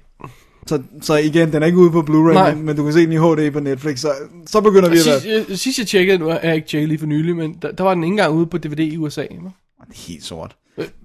Så, 0.68 0.82
så 1.02 1.16
igen, 1.16 1.52
den 1.54 1.62
er 1.62 1.66
ikke 1.66 1.78
ude 1.78 1.92
på 1.92 2.02
Blu-ray, 2.02 2.54
men, 2.56 2.66
men 2.66 2.76
du 2.76 2.84
kan 2.84 2.94
se 2.94 3.00
den 3.00 3.12
i 3.12 3.16
HD 3.18 3.52
på 3.54 3.60
Netflix, 3.60 4.00
så, 4.00 4.12
så 4.48 4.62
begynder 4.62 4.90
vi 4.90 4.98
at 4.98 5.06
være... 5.06 5.20
Sidst, 5.22 5.50
jeg, 5.50 5.58
sidst 5.60 5.78
jeg 5.80 5.88
tjekkede, 5.88 6.18
nu 6.18 6.28
er 6.30 6.38
jeg 6.44 6.56
ikke 6.56 6.68
tjekket 6.68 6.90
lige 6.90 7.00
for 7.00 7.06
nylig, 7.06 7.36
men 7.36 7.56
der, 7.62 7.72
der 7.72 7.84
var 7.84 7.94
den 7.94 8.04
ikke 8.04 8.14
engang 8.14 8.34
ude 8.34 8.46
på 8.46 8.58
DVD 8.58 8.80
i 8.80 8.98
USA. 8.98 9.22
hva'? 9.22 9.28
Det 9.88 9.96
er 9.96 10.08
helt 10.08 10.24
sort. 10.24 10.56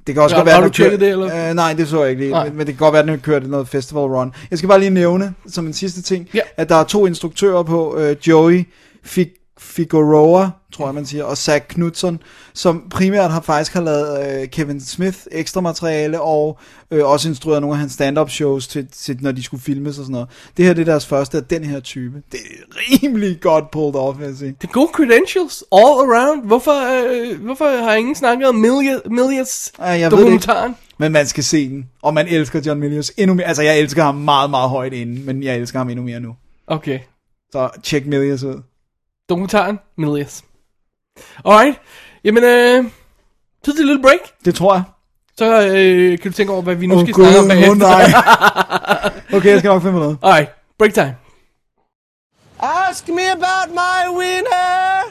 Det 0.06 0.14
kan 0.14 0.22
også 0.22 0.36
Ja, 0.36 0.40
godt 0.40 0.46
være, 0.46 0.54
har 0.54 0.60
du 0.62 0.66
den 0.68 0.72
kører- 0.74 0.88
tjekket 0.88 1.00
det, 1.00 1.08
eller? 1.08 1.48
Øh, 1.50 1.54
nej, 1.54 1.72
det 1.72 1.88
så 1.88 2.00
jeg 2.02 2.10
ikke 2.10 2.22
lige, 2.22 2.30
Nej. 2.30 2.48
men, 2.48 2.56
men 2.56 2.66
det 2.66 2.74
kan 2.74 2.78
godt 2.78 2.92
være, 2.92 3.02
at 3.02 3.06
den 3.08 3.14
har 3.14 3.22
kørt 3.22 3.50
noget 3.50 3.68
festival 3.68 4.02
run. 4.02 4.32
Jeg 4.50 4.58
skal 4.58 4.68
bare 4.68 4.78
lige 4.80 4.90
nævne, 4.90 5.34
som 5.46 5.66
en 5.66 5.72
sidste 5.72 6.02
ting, 6.02 6.28
Ja. 6.34 6.40
at 6.56 6.68
der 6.68 6.74
er 6.74 6.84
to 6.84 7.06
instruktører 7.06 7.62
på, 7.62 7.96
øh, 7.98 8.16
Joey 8.26 8.64
Fig 9.04 9.30
Figueroa, 9.64 10.50
tror 10.72 10.86
jeg 10.86 10.94
man 10.94 11.06
siger, 11.06 11.24
og 11.24 11.38
Zach 11.38 11.64
Knudsen, 11.68 12.20
som 12.54 12.82
primært 12.90 13.30
har 13.30 13.40
faktisk 13.40 13.72
har 13.72 13.80
lavet 13.80 14.40
øh, 14.42 14.48
Kevin 14.48 14.80
Smith 14.80 15.18
ekstra 15.32 15.60
materiale, 15.60 16.20
og 16.20 16.58
øh, 16.90 17.04
også 17.04 17.28
instrueret 17.28 17.60
nogle 17.60 17.74
af 17.74 17.78
hans 17.78 17.92
stand-up 17.92 18.30
shows, 18.30 18.68
til, 18.68 18.86
til, 18.92 19.18
når 19.20 19.32
de 19.32 19.42
skulle 19.42 19.62
filmes 19.62 19.98
og 19.98 20.04
sådan 20.04 20.12
noget. 20.12 20.28
Det 20.56 20.64
her 20.64 20.72
det 20.72 20.80
er 20.80 20.84
deres 20.84 21.06
første 21.06 21.38
af 21.38 21.44
den 21.44 21.64
her 21.64 21.80
type. 21.80 22.22
Det 22.32 22.40
er 22.40 22.76
rimelig 22.76 23.40
godt 23.40 23.70
pulled 23.70 23.94
off, 23.94 24.18
vil 24.18 24.26
jeg 24.26 24.36
sige. 24.36 24.54
Det 24.60 24.68
er 24.68 24.72
gode 24.72 24.90
credentials 24.92 25.64
all 25.72 25.82
around. 25.82 26.46
Hvorfor, 26.46 26.72
øh, 26.72 27.40
hvorfor 27.44 27.84
har 27.84 27.94
ingen 27.94 28.14
snakket 28.14 28.48
om 28.48 28.54
det 30.10 30.16
ikke. 30.16 30.22
dokumentaren? 30.22 30.76
Men 30.98 31.12
man 31.12 31.26
skal 31.26 31.44
se 31.44 31.68
den, 31.68 31.88
og 32.02 32.14
man 32.14 32.28
elsker 32.28 32.60
John 32.66 32.80
Milius 32.80 33.12
endnu 33.16 33.34
mere. 33.34 33.46
Altså, 33.46 33.62
jeg 33.62 33.78
elsker 33.78 34.02
ham 34.02 34.14
meget, 34.14 34.50
meget 34.50 34.70
højt 34.70 34.92
inden, 34.92 35.26
men 35.26 35.42
jeg 35.42 35.56
elsker 35.56 35.78
ham 35.78 35.90
endnu 35.90 36.04
mere 36.04 36.20
nu. 36.20 36.36
Okay. 36.66 36.98
Så 37.52 37.68
tjek 37.82 38.06
Milius 38.06 38.42
ud. 38.42 38.62
Dokumentaren 39.28 39.78
Millions. 39.98 40.44
Alright. 41.44 41.80
Jamen, 42.24 42.44
øh, 42.44 42.84
tid 43.64 43.72
til 43.72 43.80
et 43.82 43.86
lille 43.86 44.02
break. 44.02 44.18
Det 44.44 44.54
tror 44.54 44.74
jeg. 44.74 44.82
Så 45.38 45.62
øh, 45.68 46.18
kan 46.18 46.30
du 46.30 46.36
tænke 46.36 46.52
over, 46.52 46.62
hvad 46.62 46.74
vi 46.74 46.86
nu 46.86 46.94
Åh 46.94 47.02
skal 47.04 47.14
snakke 47.14 47.38
om 47.38 47.48
bagefter. 47.48 47.70
åh 47.70 47.78
nej. 47.78 48.04
Okay, 49.36 49.50
jeg 49.50 49.58
skal 49.58 49.68
nok 49.68 49.82
finde 49.82 49.98
noget. 49.98 50.18
Alright, 50.22 50.50
break 50.78 50.94
time. 50.94 51.16
Ask 52.60 53.08
me 53.08 53.30
about 53.32 53.68
my 53.74 54.18
wiener. 54.18 55.10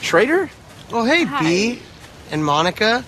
Schrader? 0.00 0.46
Oh, 0.92 1.04
hey, 1.06 1.24
Hi. 1.26 1.74
B. 1.74 1.78
And 2.32 2.44
Monica. 2.44 3.02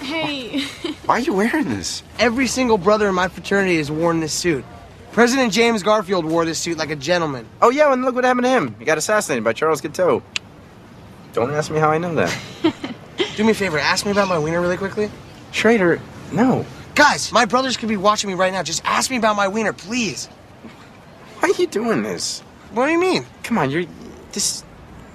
Hey. 0.00 0.60
Why 1.06 1.14
are 1.14 1.20
you 1.20 1.34
wearing 1.34 1.68
this? 1.76 2.04
Every 2.18 2.46
single 2.46 2.78
brother 2.78 3.08
in 3.08 3.14
my 3.14 3.28
fraternity 3.28 3.76
has 3.76 3.90
worn 3.90 4.20
this 4.20 4.32
suit. 4.32 4.64
President 5.16 5.50
James 5.50 5.82
Garfield 5.82 6.26
wore 6.26 6.44
this 6.44 6.58
suit 6.58 6.76
like 6.76 6.90
a 6.90 6.94
gentleman. 6.94 7.48
Oh, 7.62 7.70
yeah, 7.70 7.90
and 7.90 8.04
look 8.04 8.14
what 8.14 8.24
happened 8.24 8.44
to 8.44 8.50
him. 8.50 8.76
He 8.78 8.84
got 8.84 8.98
assassinated 8.98 9.44
by 9.44 9.54
Charles 9.54 9.80
Guiteau. 9.80 10.22
Don't 11.32 11.50
ask 11.52 11.70
me 11.70 11.78
how 11.78 11.88
I 11.88 11.96
know 11.96 12.14
that. 12.16 12.38
Do 13.36 13.42
me 13.42 13.52
a 13.52 13.54
favor, 13.54 13.78
ask 13.78 14.04
me 14.04 14.12
about 14.12 14.28
my 14.28 14.38
wiener 14.38 14.60
really 14.60 14.76
quickly. 14.76 15.10
Schrader, 15.52 16.02
no. 16.32 16.66
Guys, 16.94 17.32
my 17.32 17.46
brothers 17.46 17.78
could 17.78 17.88
be 17.88 17.96
watching 17.96 18.28
me 18.28 18.36
right 18.36 18.52
now. 18.52 18.62
Just 18.62 18.84
ask 18.84 19.10
me 19.10 19.16
about 19.16 19.36
my 19.36 19.48
wiener, 19.48 19.72
please. 19.72 20.26
Why 21.38 21.48
are 21.48 21.62
you 21.62 21.66
doing 21.66 22.02
this? 22.02 22.40
What 22.72 22.84
do 22.84 22.92
you 22.92 23.00
mean? 23.00 23.24
Come 23.42 23.56
on, 23.56 23.70
you're 23.70 23.86
this. 24.32 24.64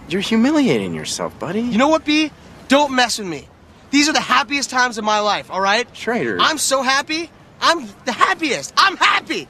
You're 0.10 0.22
humiliating 0.22 0.96
yourself, 0.96 1.38
buddy. 1.38 1.62
You 1.62 1.78
know 1.78 1.90
what, 1.90 2.06
B? 2.06 2.32
Don't 2.70 2.96
mess 2.96 3.20
with 3.20 3.28
me. 3.28 3.48
These 3.92 4.10
are 4.10 4.14
the 4.14 4.20
happiest 4.20 4.72
times 4.72 4.98
of 4.98 5.04
my 5.04 5.20
life, 5.20 5.52
all 5.52 5.62
right? 5.62 5.88
Schrader. 5.96 6.40
I'm 6.40 6.58
so 6.58 6.82
happy. 6.82 7.30
I'm 7.62 7.88
the 8.06 8.14
happiest. 8.14 8.74
I'm 8.78 8.98
happy. 8.98 9.48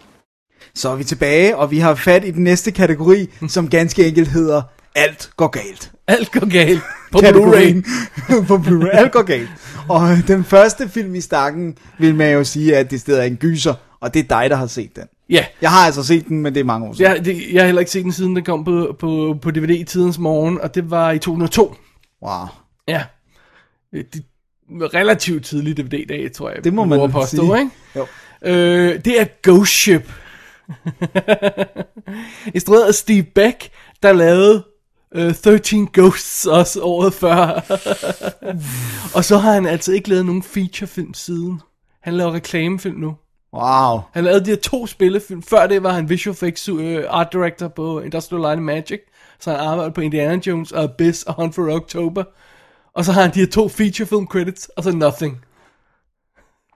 Så 0.75 0.89
er 0.89 0.95
vi 0.95 1.03
tilbage, 1.03 1.57
og 1.57 1.71
vi 1.71 1.79
har 1.79 1.95
fat 1.95 2.25
i 2.25 2.31
den 2.31 2.43
næste 2.43 2.71
kategori, 2.71 3.29
som 3.47 3.69
ganske 3.69 4.07
enkelt 4.07 4.27
hedder 4.27 4.62
Alt 4.95 5.29
går 5.38 5.47
galt. 5.47 5.91
Alt 6.07 6.31
går 6.31 6.49
galt 6.49 6.81
på 7.12 7.17
Blu-ray. 7.17 7.81
på 8.47 8.55
Blu-ray. 8.57 8.89
Alt 8.97 9.11
går 9.11 9.22
galt. 9.24 9.49
Og 9.89 10.11
øh, 10.11 10.28
den 10.28 10.43
første 10.43 10.89
film 10.89 11.15
i 11.15 11.22
stakken, 11.22 11.78
vil 11.99 12.15
man 12.15 12.34
jo 12.34 12.43
sige, 12.43 12.78
at 12.78 12.91
det 12.91 12.99
stadig 13.01 13.19
er 13.22 13.24
en 13.26 13.36
gyser, 13.38 13.74
og 13.99 14.13
det 14.13 14.19
er 14.19 14.28
dig, 14.41 14.49
der 14.49 14.55
har 14.55 14.67
set 14.67 14.95
den. 14.95 15.03
Ja, 15.30 15.45
Jeg 15.61 15.69
har 15.72 15.86
altså 15.86 16.03
set 16.03 16.28
den, 16.28 16.41
men 16.41 16.53
det 16.53 16.59
er 16.59 16.63
mange 16.63 16.88
år 16.88 16.93
siden. 16.93 17.11
jeg, 17.11 17.26
det, 17.26 17.41
jeg 17.53 17.61
har 17.61 17.65
heller 17.65 17.80
ikke 17.80 17.91
set 17.91 18.03
den 18.03 18.11
siden 18.11 18.36
den 18.36 18.43
kom 18.43 18.63
på, 18.65 18.95
på, 18.99 19.38
på 19.41 19.51
DVD 19.51 19.69
i 19.69 19.84
tidens 19.84 20.17
morgen, 20.19 20.61
og 20.61 20.76
det 20.76 20.91
var 20.91 21.11
i 21.11 21.19
2002. 21.19 21.76
Wow. 22.24 22.45
Ja. 22.88 23.03
Det 23.93 24.24
var 24.69 24.93
relativt 24.93 25.45
tidlig 25.45 25.78
DVD-dag, 25.78 26.32
tror 26.36 26.49
jeg. 26.49 26.63
Det 26.63 26.74
må 26.74 26.86
man 26.86 27.11
påstå, 27.11 27.38
sige. 27.38 27.59
Ikke? 27.59 27.72
Jo. 27.95 28.07
Øh, 28.45 29.05
det 29.05 29.22
er 29.22 29.26
Ghost 29.43 29.72
Ship. 29.72 30.11
Instrueret 32.55 32.88
af 32.88 32.93
Steve 32.93 33.24
Beck, 33.24 33.69
der 34.03 34.13
lavede 34.13 34.63
øh, 35.15 35.36
13 35.36 35.89
Ghosts 35.93 36.45
også 36.45 36.82
året 36.82 37.13
før. 37.13 37.61
og 39.15 39.26
så 39.26 39.38
har 39.38 39.53
han 39.53 39.65
altså 39.65 39.91
ikke 39.91 40.09
lavet 40.09 40.26
nogen 40.26 40.43
featurefilm 40.43 41.13
siden. 41.13 41.61
Han 42.01 42.13
laver 42.13 42.34
reklamefilm 42.34 42.99
nu. 42.99 43.15
Wow. 43.53 43.99
Han 44.13 44.24
lavede 44.24 44.45
de 44.45 44.49
her 44.49 44.57
to 44.57 44.88
spillefilm. 44.88 45.43
Før 45.43 45.67
det 45.67 45.84
var 45.84 45.91
han 45.91 46.09
visual 46.09 46.34
effects 46.34 46.69
uh, 46.69 46.97
art 47.09 47.34
director 47.34 47.67
på 47.67 47.99
Industrial 47.99 48.41
Light 48.41 48.57
and 48.57 48.65
Magic. 48.65 48.99
Så 49.39 49.51
han 49.51 49.59
arbejdede 49.59 49.93
på 49.93 50.01
Indiana 50.01 50.41
Jones 50.47 50.72
og 50.72 50.84
Abyss 50.84 51.24
og 51.24 51.34
Hunt 51.34 51.55
for 51.55 51.76
October. 51.76 52.24
Og 52.93 53.05
så 53.05 53.11
har 53.11 53.22
han 53.22 53.34
de 53.34 53.39
her 53.39 53.47
to 53.47 53.69
feature 53.69 54.07
film 54.07 54.28
credits, 54.28 54.65
og 54.78 54.84
så 54.84 54.91
Nothing. 54.91 55.45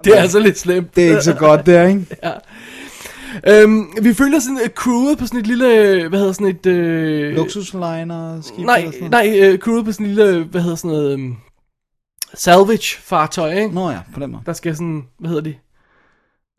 Det 0.04 0.18
er 0.18 0.22
altså 0.22 0.40
lidt 0.40 0.58
slemt. 0.58 0.96
Det 0.96 1.06
er 1.06 1.10
ikke 1.10 1.22
så 1.22 1.34
godt 1.34 1.66
der, 1.66 1.88
ikke? 1.88 2.06
Øhm, 3.48 3.88
vi 4.02 4.14
følger 4.14 4.40
sådan 4.40 4.60
et 4.66 4.72
crewet 4.72 5.18
på 5.18 5.28
sådan 5.28 5.40
et 5.40 5.48
lille, 5.48 5.66
hvad 6.10 6.20
hedder 6.20 6.34
sådan 6.34 6.48
et... 6.48 6.66
Øh, 6.66 7.36
Luksusliner, 7.36 8.42
skib 8.42 8.66
Nej, 8.66 8.78
eller 8.78 8.92
sådan 8.92 9.12
nej, 9.12 9.40
øh, 9.42 9.60
crewet 9.60 9.86
på 9.86 9.92
sådan 9.92 10.06
en 10.06 10.14
lille, 10.14 10.44
hvad 10.44 10.62
hedder 10.62 10.76
sådan 10.76 10.92
noget... 10.92 11.14
Um, 11.14 11.38
salvage 12.34 12.98
fartøj, 13.00 13.54
ikke? 13.54 13.76
Nå 13.76 13.90
ja, 13.90 14.00
på 14.14 14.20
den 14.20 14.32
måde. 14.32 14.44
Der 14.46 14.54
skal 14.54 14.76
sådan, 14.76 15.04
hvad 15.20 15.30
hedder 15.30 15.44
de? 15.44 15.56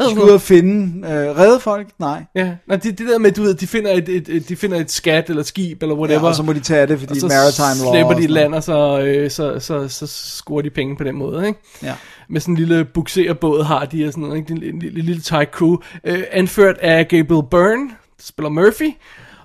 De 0.01 0.11
skal 0.11 0.23
ud 0.23 0.31
og 0.31 0.41
finde, 0.41 1.09
øh, 1.09 1.39
redde 1.39 1.61
folk? 1.61 1.89
Nej. 1.99 2.25
Ja, 2.35 2.55
nej, 2.67 2.77
det, 2.77 2.99
det 2.99 3.09
der 3.09 3.19
med, 3.19 3.33
du 3.33 3.43
ved, 3.43 3.55
de 3.55 3.67
finder 3.67 3.93
et, 3.93 4.09
et, 4.09 4.29
et, 4.29 4.49
de 4.49 4.57
finder 4.57 4.81
et 4.81 4.91
skat 4.91 5.31
eller 5.31 5.43
skib 5.43 5.83
eller 5.83 5.95
whatever. 5.95 6.21
Ja, 6.21 6.29
og 6.29 6.35
så 6.35 6.43
må 6.43 6.53
de 6.53 6.61
tage 6.61 6.87
det, 6.87 6.99
fordi 6.99 7.13
og 7.13 7.17
så 7.17 7.27
maritime 7.27 7.85
law. 7.85 8.09
og 8.09 8.17
de 8.17 8.23
sådan 8.23 8.35
land, 8.35 8.55
og 8.55 8.63
så, 8.63 9.01
øh, 9.01 9.31
så, 9.31 9.61
så, 9.61 9.89
så, 9.89 10.07
så 10.07 10.07
scorer 10.07 10.63
de 10.63 10.71
penge 10.71 10.97
på 10.97 11.05
den 11.05 11.17
måde, 11.17 11.47
ikke? 11.47 11.61
Ja. 11.83 11.95
Med 12.29 12.41
sådan 12.41 12.53
en 12.55 12.59
lille 12.59 12.85
bukserbåd 12.85 13.65
har 13.65 13.85
de 13.85 14.07
og 14.07 14.13
sådan 14.13 14.25
noget, 14.25 14.37
ikke? 14.39 14.53
En 14.53 14.59
lille, 14.59 14.79
lille, 14.79 15.03
lille 15.03 15.21
tight 15.23 15.51
crew. 15.51 15.77
Øh, 16.05 16.23
anført 16.33 16.79
af 16.79 17.09
Gabriel 17.09 17.43
Byrne, 17.51 17.89
der 17.91 18.23
spiller 18.23 18.51
Murphy. 18.51 18.91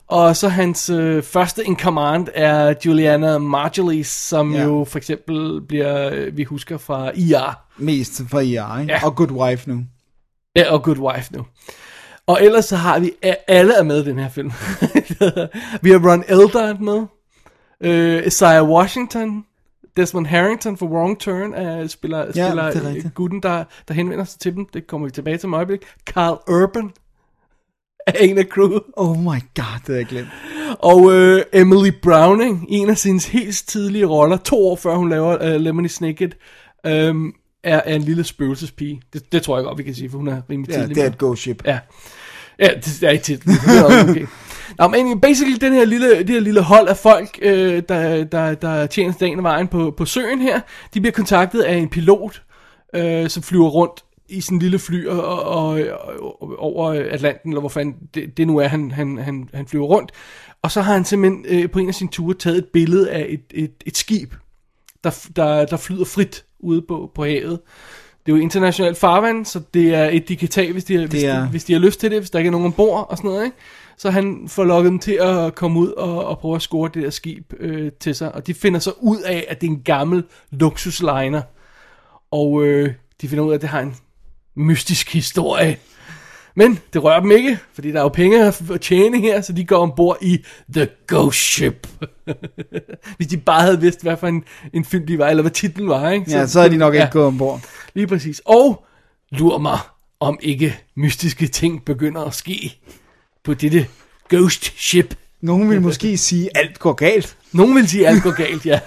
Og 0.08 0.36
så 0.36 0.48
hans 0.50 0.90
øh, 0.90 1.24
første 1.24 1.64
in 1.64 1.80
command 1.80 2.28
er 2.34 2.74
Juliana 2.86 3.38
Margulies, 3.38 4.08
som 4.08 4.54
Ja. 4.54 4.64
jo 4.64 4.86
for 4.90 4.98
eksempel 4.98 5.62
bliver, 5.68 6.10
øh, 6.14 6.38
vi 6.38 6.44
husker 6.44 6.78
fra 6.78 7.12
IR. 7.16 7.60
Mest 7.78 8.22
for 8.30 8.40
IR, 8.40 8.80
ikke? 8.80 8.94
Ja. 8.94 9.06
Og 9.06 9.16
Good 9.16 9.32
Wife 9.32 9.70
nu. 9.70 9.84
Ja, 10.56 10.72
og 10.74 10.84
Good 10.84 10.98
Wife 10.98 11.34
nu. 11.36 11.46
Og 12.28 12.44
ellers 12.44 12.66
så 12.66 12.76
har 12.76 13.00
vi, 13.00 13.12
alle 13.48 13.74
er 13.74 13.84
med 13.84 14.02
i 14.06 14.10
den 14.10 14.20
her 14.20 14.30
film. 14.30 14.52
vi 15.84 15.90
har 15.92 16.12
Ron 16.12 16.24
Eldard 16.28 16.80
med. 16.80 17.06
Øh, 17.84 18.28
Isaiah 18.28 18.70
Washington. 18.70 19.46
Desmond 19.98 20.28
Harrington 20.28 20.78
for 20.78 20.86
Wrong 20.86 21.20
Turn 21.20 21.82
uh, 21.82 21.88
spiller, 21.88 22.18
Ja, 22.18 22.32
spiller 22.32 22.64
er 22.64 22.96
øh, 22.96 23.12
gutten, 23.16 23.44
der, 23.44 23.64
der 23.88 23.94
henvender 23.94 24.26
sig 24.26 24.40
til 24.40 24.56
dem. 24.56 24.66
Det 24.74 24.88
kommer 24.88 25.08
vi 25.08 25.12
tilbage 25.12 25.38
til 25.38 25.48
om 25.48 25.54
øjeblik. 25.54 25.80
Carl 26.06 26.40
Urban 26.48 26.92
er 28.08 28.12
en 28.26 28.38
af 28.38 28.44
crewet. 28.46 28.82
Oh 28.98 29.18
my 29.18 29.26
god, 29.26 29.80
det 29.80 29.88
har 29.88 29.94
jeg 29.94 30.06
glemt. 30.06 30.28
Og 30.80 31.14
øh, 31.14 31.44
Emily 31.54 31.90
Browning, 32.04 32.66
en 32.70 32.90
af 32.90 32.98
sine 32.98 33.20
helt 33.22 33.64
tidlige 33.68 34.06
roller, 34.06 34.38
to 34.38 34.68
år 34.68 34.76
før 34.76 34.96
hun 34.96 35.10
laver 35.10 35.56
uh, 35.56 35.62
Lemony 35.62 35.88
Snicket, 35.88 36.38
øhm, 36.86 37.34
er, 37.64 37.82
er 37.86 37.96
en 37.96 38.02
lille 38.02 38.24
spøgelsespige. 38.24 39.02
Det, 39.14 39.32
det 39.32 39.44
tror 39.44 39.58
jeg 39.58 39.64
godt, 39.66 39.78
vi 39.78 39.84
kan 39.84 39.96
sige, 39.96 40.10
for 40.10 40.18
hun 40.18 40.28
er 40.28 40.42
rimelig 40.50 40.72
Ja, 40.72 40.80
tidlig. 40.80 40.96
det 40.96 41.04
er 41.04 41.08
et 41.08 41.18
ghost 41.18 41.42
ship. 41.42 41.64
Ja. 41.66 41.80
Ja, 42.60 42.68
det 42.76 43.04
er 43.04 43.10
ikke 43.10 43.24
tit. 43.24 43.44
Det 43.44 43.52
er 43.80 44.10
okay. 44.10 44.26
Nå, 44.80 44.88
men 44.88 45.20
basically 45.22 45.58
den 45.62 45.74
her 45.74 45.86
lille, 45.86 46.18
det 46.20 46.30
her 46.30 46.40
lille 46.40 46.62
hold 46.62 46.88
af 46.88 46.98
folk, 46.98 47.40
øh, 47.42 47.84
der, 47.90 48.24
der, 48.24 48.54
der 48.54 48.86
tjener 48.86 49.14
dagen 49.20 49.38
og 49.38 49.44
vejen 49.44 49.68
på, 49.68 49.94
på 49.98 50.06
søen 50.06 50.42
her, 50.42 50.60
de 50.94 51.02
bliver 51.02 51.12
kontaktet 51.12 51.62
af 51.62 51.76
en 51.76 51.90
pilot, 51.90 52.42
øh, 52.96 53.30
som 53.30 53.44
flyver 53.44 53.68
rundt 53.70 54.04
i 54.30 54.44
en 54.52 54.60
lille 54.60 54.80
fly 54.80 55.08
og, 55.08 55.44
og, 55.44 55.80
og, 56.22 56.56
over 56.60 56.90
Atlanten, 57.12 57.52
eller 57.52 57.60
hvor 57.60 57.70
fanden 57.70 57.96
det, 58.14 58.38
det 58.38 58.48
nu 58.48 58.58
er, 58.58 58.68
han, 58.68 58.92
han, 58.92 59.18
han, 59.18 59.50
han 59.54 59.68
flyver 59.68 59.86
rundt. 59.86 60.12
Og 60.62 60.72
så 60.72 60.82
har 60.82 60.94
han 60.94 61.06
simpelthen 61.06 61.46
øh, 61.48 61.70
på 61.72 61.80
en 61.80 61.88
af 61.88 61.96
sine 61.96 62.10
ture 62.10 62.34
taget 62.36 62.58
et 62.58 62.66
billede 62.74 63.12
af 63.12 63.26
et, 63.30 63.42
et, 63.64 63.72
et 63.86 63.98
skib, 63.98 64.34
der, 65.04 65.28
der, 65.36 65.66
der 65.66 65.78
flyder 65.78 66.06
frit 66.06 66.46
ude 66.60 66.82
på, 66.88 67.12
på 67.16 67.24
havet. 67.26 67.60
Det 68.26 68.32
er 68.32 68.36
jo 68.36 68.42
internationalt 68.42 68.98
farvand, 68.98 69.46
så 69.46 69.62
det 69.74 69.96
er 69.96 70.06
et, 70.10 70.28
de 70.30 70.36
kan 70.36 70.48
tage, 70.48 70.74
hvis 70.74 70.84
de, 70.84 70.98
har- 70.98 71.08
hvis, 71.08 71.24
er- 71.24 71.34
de, 71.44 71.50
hvis 71.50 71.64
de 71.64 71.74
har 71.74 71.80
lyst 71.80 72.00
til 72.00 72.12
det, 72.12 72.20
hvis 72.20 72.30
der 72.30 72.40
ikke 72.40 72.48
er 72.48 72.52
nogen 72.52 72.66
ombord 72.66 73.08
og 73.10 73.18
sådan 73.18 73.30
noget, 73.30 73.46
ikke? 73.46 73.58
Så 74.02 74.10
han 74.10 74.48
får 74.48 74.64
lukket 74.64 74.92
dem 74.92 75.00
til 75.00 75.12
at 75.12 75.56
komme 75.56 75.80
ud 75.80 75.92
og, 75.92 76.26
og 76.26 76.40
prøve 76.40 76.56
at 76.56 76.62
score 76.62 76.90
det 76.94 77.04
der 77.04 77.10
skib 77.10 77.54
øh, 77.60 77.92
til 78.00 78.16
sig. 78.16 78.36
Og 78.36 78.48
de 78.48 78.54
finder 78.54 78.80
så 78.80 78.94
ud 79.00 79.20
af, 79.20 79.46
at 79.50 79.62
det 79.62 79.68
er 79.68 79.72
en 79.72 79.82
gammel 79.82 80.24
luksusliner. 80.52 81.42
Og 82.32 82.64
øh, 82.64 82.94
de 83.22 83.28
finder 83.28 83.44
ud 83.44 83.52
af, 83.52 83.56
at 83.56 83.62
det 83.62 83.70
har 83.70 83.80
en 83.80 83.96
mystisk 84.56 85.14
historie. 85.14 85.78
Men 86.56 86.80
det 86.94 87.04
rører 87.04 87.20
dem 87.20 87.32
ikke, 87.32 87.58
fordi 87.74 87.92
der 87.92 88.00
er 88.00 88.04
jo 88.04 88.10
penge 88.10 88.46
at 88.46 88.82
tjene 88.82 89.20
her, 89.20 89.42
så 89.42 89.54
de 89.54 89.66
går 89.66 89.78
ombord 89.78 90.18
i 90.22 90.46
The 90.74 90.88
Ghost 91.08 91.40
Ship. 91.40 91.88
Hvis 93.18 93.28
de 93.28 93.38
bare 93.38 93.62
havde 93.62 93.82
vidst, 93.82 94.02
hvad 94.02 94.18
for 94.18 94.28
en, 94.28 94.44
en 94.74 94.86
film 94.86 95.08
de 95.08 95.18
var, 95.18 95.28
eller 95.28 95.44
hvad 95.44 95.52
titlen 95.52 95.90
var, 95.90 96.10
ikke? 96.10 96.32
Ja, 96.32 96.48
så 96.48 96.60
er 96.60 96.70
de 96.70 96.78
nok 96.78 96.94
ikke 96.94 97.10
gået 97.12 97.26
ombord. 97.26 97.62
Lige 97.94 98.08
præcis. 98.08 98.42
Og 98.46 98.86
lur 99.32 99.58
mig, 99.58 99.80
om 100.20 100.40
ikke 100.42 100.80
mystiske 100.96 101.48
ting 101.48 101.86
begynder 101.86 102.22
at 102.22 102.34
ske 102.34 102.78
på 103.44 103.54
dette 103.54 103.88
Ghost 104.30 104.74
Ship. 104.78 105.16
Nogen 105.42 105.70
vil 105.70 105.82
måske 105.82 106.18
sige, 106.18 106.50
at 106.58 106.64
alt 106.64 106.80
går 106.80 106.94
galt. 106.94 107.38
Nogen 107.52 107.76
vil 107.76 107.90
sige, 107.90 108.08
at 108.08 108.14
alt 108.14 108.24
går 108.24 108.32
galt, 108.32 108.66
ja. 108.66 108.80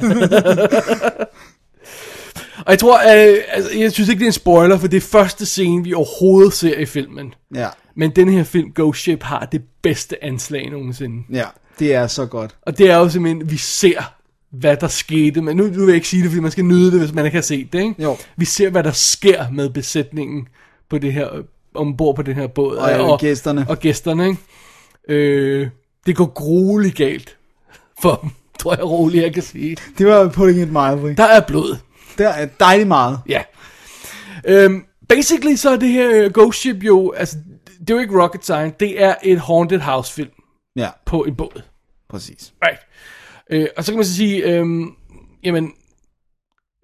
Og 2.66 2.70
jeg 2.70 2.78
tror, 2.78 2.98
øh, 2.98 3.38
altså, 3.48 3.78
jeg 3.78 3.92
synes 3.92 4.08
ikke, 4.08 4.18
det 4.18 4.24
er 4.24 4.28
en 4.28 4.32
spoiler, 4.32 4.78
for 4.78 4.86
det 4.86 4.96
er 4.96 5.00
første 5.00 5.46
scene, 5.46 5.84
vi 5.84 5.94
overhovedet 5.94 6.52
ser 6.52 6.78
i 6.78 6.86
filmen. 6.86 7.34
Ja, 7.54 7.68
Men 7.96 8.10
den 8.10 8.28
her 8.28 8.44
film, 8.44 8.72
Ghost 8.74 9.00
Ship, 9.00 9.22
har 9.22 9.48
det 9.52 9.62
bedste 9.82 10.24
anslag 10.24 10.70
nogensinde. 10.70 11.22
ja, 11.32 11.44
det 11.78 11.94
er 11.94 12.06
så 12.06 12.26
godt. 12.26 12.56
Og 12.62 12.78
det 12.78 12.90
er 12.90 12.96
jo 12.96 13.08
simpelthen, 13.08 13.50
vi 13.50 13.56
ser, 13.56 14.12
hvad 14.50 14.76
der 14.76 14.88
skete. 14.88 15.42
Men 15.42 15.56
nu, 15.56 15.64
nu 15.64 15.70
vil 15.70 15.86
jeg 15.86 15.94
ikke 15.94 16.08
sige 16.08 16.22
det, 16.22 16.30
fordi 16.30 16.40
man 16.40 16.50
skal 16.50 16.64
nyde 16.64 16.90
det, 16.90 17.00
hvis 17.00 17.12
man 17.12 17.24
ikke 17.24 17.36
har 17.36 17.42
set 17.42 17.72
det. 17.72 17.78
Ikke? 17.80 18.02
Jo. 18.02 18.16
Vi 18.36 18.44
ser, 18.44 18.70
hvad 18.70 18.82
der 18.82 18.92
sker 18.92 19.50
med 19.50 19.70
besætningen 19.70 20.48
på 20.90 20.98
det 20.98 21.12
her, 21.12 21.28
ombord 21.74 22.16
på 22.16 22.22
den 22.22 22.34
her 22.34 22.46
båd. 22.46 22.76
Og, 22.76 23.12
øh, 23.12 23.18
gæsterne. 23.20 23.66
Og 23.68 23.78
gæsterne, 23.78 24.26
ikke? 24.28 24.40
Øh, 25.08 25.68
det 26.06 26.16
går 26.16 26.26
grueligt 26.26 26.96
galt 26.96 27.36
for 28.02 28.14
dem, 28.22 28.30
tror 28.58 28.74
jeg 28.74 28.84
roligt, 28.84 29.22
jeg 29.24 29.34
kan 29.34 29.42
sige. 29.42 29.76
Det 29.98 30.06
var 30.06 30.28
putting 30.28 30.60
it 30.62 30.68
mildly. 30.72 31.14
Der 31.16 31.24
er 31.24 31.40
blod. 31.46 31.76
Der 32.18 32.28
er 32.28 32.46
dejligt 32.60 32.88
meget. 32.88 33.20
Ja. 33.28 33.42
Øhm, 34.46 34.84
basically 35.08 35.56
så 35.56 35.70
er 35.70 35.76
det 35.76 35.88
her 35.88 36.10
øh, 36.24 36.30
Ghost 36.32 36.60
Ship 36.60 36.84
jo, 36.84 37.12
altså, 37.16 37.36
det 37.80 37.90
er 37.90 37.94
jo 37.94 38.00
ikke 38.00 38.22
rocket 38.22 38.44
science, 38.44 38.76
det 38.80 39.02
er 39.02 39.14
et 39.22 39.40
haunted 39.40 39.80
house 39.80 40.12
film 40.12 40.30
Ja, 40.76 40.88
på 41.06 41.22
en 41.22 41.34
båd. 41.36 41.62
præcis. 42.08 42.52
Right. 42.64 42.80
Øh, 43.50 43.68
og 43.76 43.84
så 43.84 43.92
kan 43.92 43.96
man 43.96 44.04
så 44.04 44.14
sige, 44.14 44.44
øh, 44.44 44.66
jamen, 45.44 45.72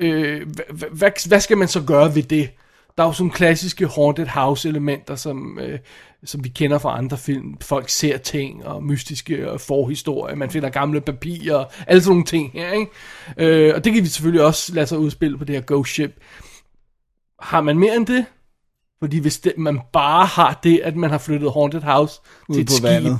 øh, 0.03 0.47
hvad, 0.71 1.09
hvad 1.29 1.41
skal 1.41 1.59
man 1.59 1.69
så 1.69 1.83
gøre 1.83 2.15
ved 2.15 2.23
det? 2.23 2.51
Der 3.01 3.05
er 3.05 3.09
jo 3.09 3.13
sådan 3.13 3.31
klassiske 3.31 3.87
haunted 3.87 4.27
house 4.27 4.69
elementer, 4.69 5.15
som, 5.17 5.59
øh, 5.59 5.79
som 6.25 6.45
vi 6.45 6.49
kender 6.49 6.79
fra 6.79 6.99
andre 6.99 7.19
film. 7.19 7.57
Folk 7.61 7.89
ser 7.89 8.17
ting 8.17 8.67
og 8.67 8.85
mystiske 8.85 9.51
og 9.51 9.61
forhistorier. 9.61 10.37
Man 10.37 10.51
finder 10.51 10.69
gamle 10.69 11.01
papirer 11.01 11.55
og 11.55 11.73
alle 11.87 12.03
sådan 12.03 12.11
nogle 12.11 12.25
ting 12.25 12.51
her, 12.53 12.73
ikke? 12.73 12.91
Øh, 13.37 13.75
og 13.75 13.85
det 13.85 13.93
kan 13.93 14.03
vi 14.03 14.09
selvfølgelig 14.09 14.45
også 14.45 14.75
lade 14.75 14.87
sig 14.87 14.99
udspille 14.99 15.39
på 15.39 15.45
det 15.45 15.55
her 15.55 15.63
Ghost 15.67 15.93
Ship. 15.93 16.21
Har 17.41 17.61
man 17.61 17.79
mere 17.79 17.97
end 17.97 18.07
det? 18.07 18.25
Fordi 18.99 19.19
hvis 19.19 19.39
det, 19.39 19.59
man 19.59 19.81
bare 19.93 20.27
har 20.27 20.61
det, 20.63 20.81
at 20.85 20.97
man 20.97 21.11
har 21.11 21.19
flyttet 21.19 21.53
Haunted 21.53 21.83
House 21.83 22.21
Ude 22.49 22.59
til 22.59 22.63
et 22.63 22.69
på 22.69 22.73
skib, 22.73 22.85
vandet. 22.85 23.19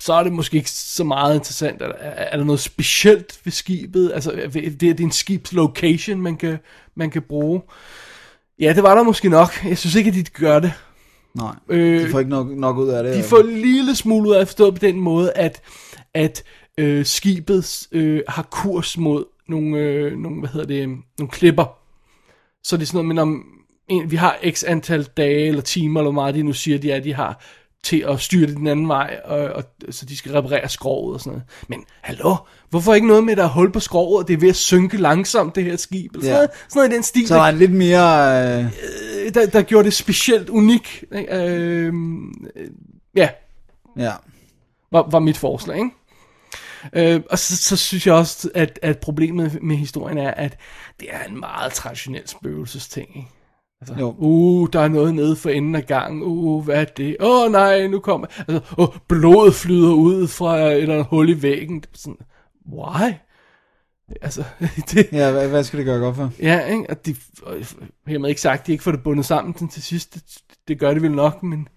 så 0.00 0.12
er 0.12 0.22
det 0.22 0.32
måske 0.32 0.56
ikke 0.56 0.70
så 0.70 1.04
meget 1.04 1.34
interessant. 1.34 1.82
Er, 1.82 1.86
er, 1.86 2.10
er 2.10 2.36
der 2.36 2.44
noget 2.44 2.60
specielt 2.60 3.40
ved 3.44 3.52
skibet? 3.52 4.12
Altså, 4.14 4.32
er 4.32 4.48
det, 4.48 4.80
det 4.80 5.00
er 5.00 5.04
en 5.04 5.12
skibs 5.12 5.52
location, 5.52 6.20
man 6.20 6.36
kan, 6.36 6.58
man 6.94 7.10
kan 7.10 7.22
bruge. 7.22 7.62
Ja, 8.60 8.72
det 8.72 8.82
var 8.82 8.94
der 8.94 9.02
måske 9.02 9.28
nok. 9.28 9.64
Jeg 9.64 9.78
synes 9.78 9.94
ikke, 9.94 10.08
at 10.08 10.14
de 10.14 10.22
gør 10.24 10.58
det. 10.58 10.72
Nej, 11.34 11.54
Øh, 11.68 12.02
de 12.02 12.10
får 12.10 12.18
ikke 12.18 12.30
nok, 12.30 12.48
nok 12.50 12.76
ud 12.76 12.88
af 12.88 13.04
det. 13.04 13.16
De 13.16 13.22
får 13.22 13.38
en 13.38 13.58
lille 13.58 13.96
smule 13.96 14.28
ud 14.28 14.34
af 14.34 14.40
at 14.40 14.48
forstå 14.48 14.70
på 14.70 14.78
den 14.78 15.00
måde, 15.00 15.32
at, 15.32 15.62
at 16.14 16.42
øh, 16.78 17.04
skibet 17.06 17.88
øh, 17.92 18.22
har 18.28 18.42
kurs 18.42 18.98
mod 18.98 19.24
nogle, 19.48 19.78
øh, 19.78 20.18
nogle, 20.18 20.38
hvad 20.38 20.48
hedder 20.48 20.66
det, 20.66 20.88
nogle 20.88 21.30
klipper. 21.30 21.78
Så 22.62 22.76
det 22.76 22.82
er 22.82 22.86
sådan 22.86 22.96
noget, 22.96 23.08
men 23.08 23.18
om 23.18 23.44
en, 23.88 24.10
vi 24.10 24.16
har 24.16 24.38
x 24.50 24.64
antal 24.66 25.04
dage 25.04 25.46
eller 25.46 25.62
timer, 25.62 26.00
eller 26.00 26.12
hvor 26.12 26.22
meget 26.22 26.34
de 26.34 26.42
nu 26.42 26.52
siger, 26.52 26.78
de 26.78 26.90
er, 26.90 27.00
de 27.00 27.14
har 27.14 27.44
til 27.84 28.04
at 28.08 28.20
styre 28.20 28.46
det 28.46 28.56
den 28.56 28.66
anden 28.66 28.88
vej, 28.88 29.20
og, 29.24 29.38
og, 29.38 29.64
så 29.90 30.06
de 30.06 30.16
skal 30.16 30.32
reparere 30.32 30.68
skroget 30.68 31.14
og 31.14 31.20
sådan 31.20 31.30
noget. 31.32 31.44
Men 31.68 31.84
hallo, 32.00 32.36
hvorfor 32.70 32.94
ikke 32.94 33.06
noget 33.06 33.24
med, 33.24 33.32
at 33.32 33.38
der 33.38 33.44
er 33.44 33.48
hul 33.48 33.72
på 33.72 33.80
skroget, 33.80 34.28
det 34.28 34.34
er 34.34 34.38
ved 34.38 34.48
at 34.48 34.56
synke 34.56 34.96
langsomt, 34.96 35.54
det 35.54 35.64
her 35.64 35.76
skib, 35.76 36.12
eller 36.12 36.24
sådan, 36.24 36.30
Ja. 36.34 36.36
noget, 36.36 36.50
sådan 36.68 36.78
noget 36.80 36.92
i 36.92 36.94
den 36.94 37.02
stil. 37.02 37.28
Så 37.28 37.38
er 37.38 37.48
en 37.48 37.58
lidt 37.58 37.72
mere... 37.72 38.58
Øh, 38.58 38.64
Øh, 39.26 39.34
der, 39.34 39.46
der 39.46 39.62
gjorde 39.62 39.84
det 39.84 39.94
specielt 39.94 40.48
unik. 40.48 41.04
ikke? 41.16 41.34
Øh, 41.36 41.92
ja, 43.16 43.28
ja, 43.96 44.12
var, 44.92 45.08
var 45.10 45.18
mit 45.18 45.36
forslag, 45.36 45.76
ikke? 45.78 45.90
Øh, 46.92 47.20
og 47.30 47.38
så, 47.38 47.56
så 47.56 47.76
synes 47.76 48.06
jeg 48.06 48.14
også, 48.14 48.50
at, 48.54 48.78
at 48.82 48.98
problemet 48.98 49.58
med 49.62 49.76
historien 49.76 50.18
er, 50.18 50.30
at 50.30 50.56
det 51.00 51.08
er 51.12 51.24
en 51.24 51.40
meget 51.40 51.72
traditionel 51.72 52.28
spøgelsesting, 52.28 53.08
ikke? 53.16 53.28
Altså, 53.80 53.94
Jo. 53.98 54.14
uh, 54.18 54.68
der 54.72 54.80
er 54.80 54.88
noget 54.88 55.14
nede 55.14 55.36
for 55.36 55.50
enden 55.50 55.74
af 55.74 55.86
gangen, 55.86 56.22
uh, 56.22 56.64
hvad 56.64 56.80
er 56.80 56.84
det? 56.84 57.16
Åh 57.20 57.44
oh, 57.44 57.52
nej, 57.52 57.86
nu 57.86 58.00
kommer, 58.00 58.26
altså, 58.48 58.74
oh, 58.76 58.88
blodet 59.08 59.54
flyder 59.54 59.92
ud 59.92 60.28
fra 60.28 60.58
et 60.60 60.82
eller 60.82 60.94
andet 60.94 61.06
hul 61.10 61.28
i 61.28 61.42
væggen. 61.42 61.84
Sådan, 61.94 62.16
why? 62.72 63.12
Altså, 64.22 64.44
det, 64.90 65.08
ja 65.12 65.32
hvad, 65.32 65.48
hvad 65.48 65.64
skal 65.64 65.78
det 65.78 65.86
gøre 65.86 65.98
godt 66.00 66.16
for? 66.16 66.30
Ja, 66.42 66.66
ikke? 66.66 66.90
Og 66.90 67.06
de, 67.06 67.16
og 67.42 67.56
hermed 68.06 68.28
ikke 68.28 68.40
sagt, 68.40 68.66
de 68.66 68.72
ikke 68.72 68.84
får 68.84 68.90
det 68.90 69.02
bundet 69.02 69.26
sammen 69.26 69.54
til, 69.54 69.68
til 69.68 69.82
sidst. 69.82 70.14
Det, 70.14 70.22
det 70.68 70.78
gør 70.78 70.92
det 70.94 71.02
vel 71.02 71.12
nok, 71.12 71.42
men 71.42 71.68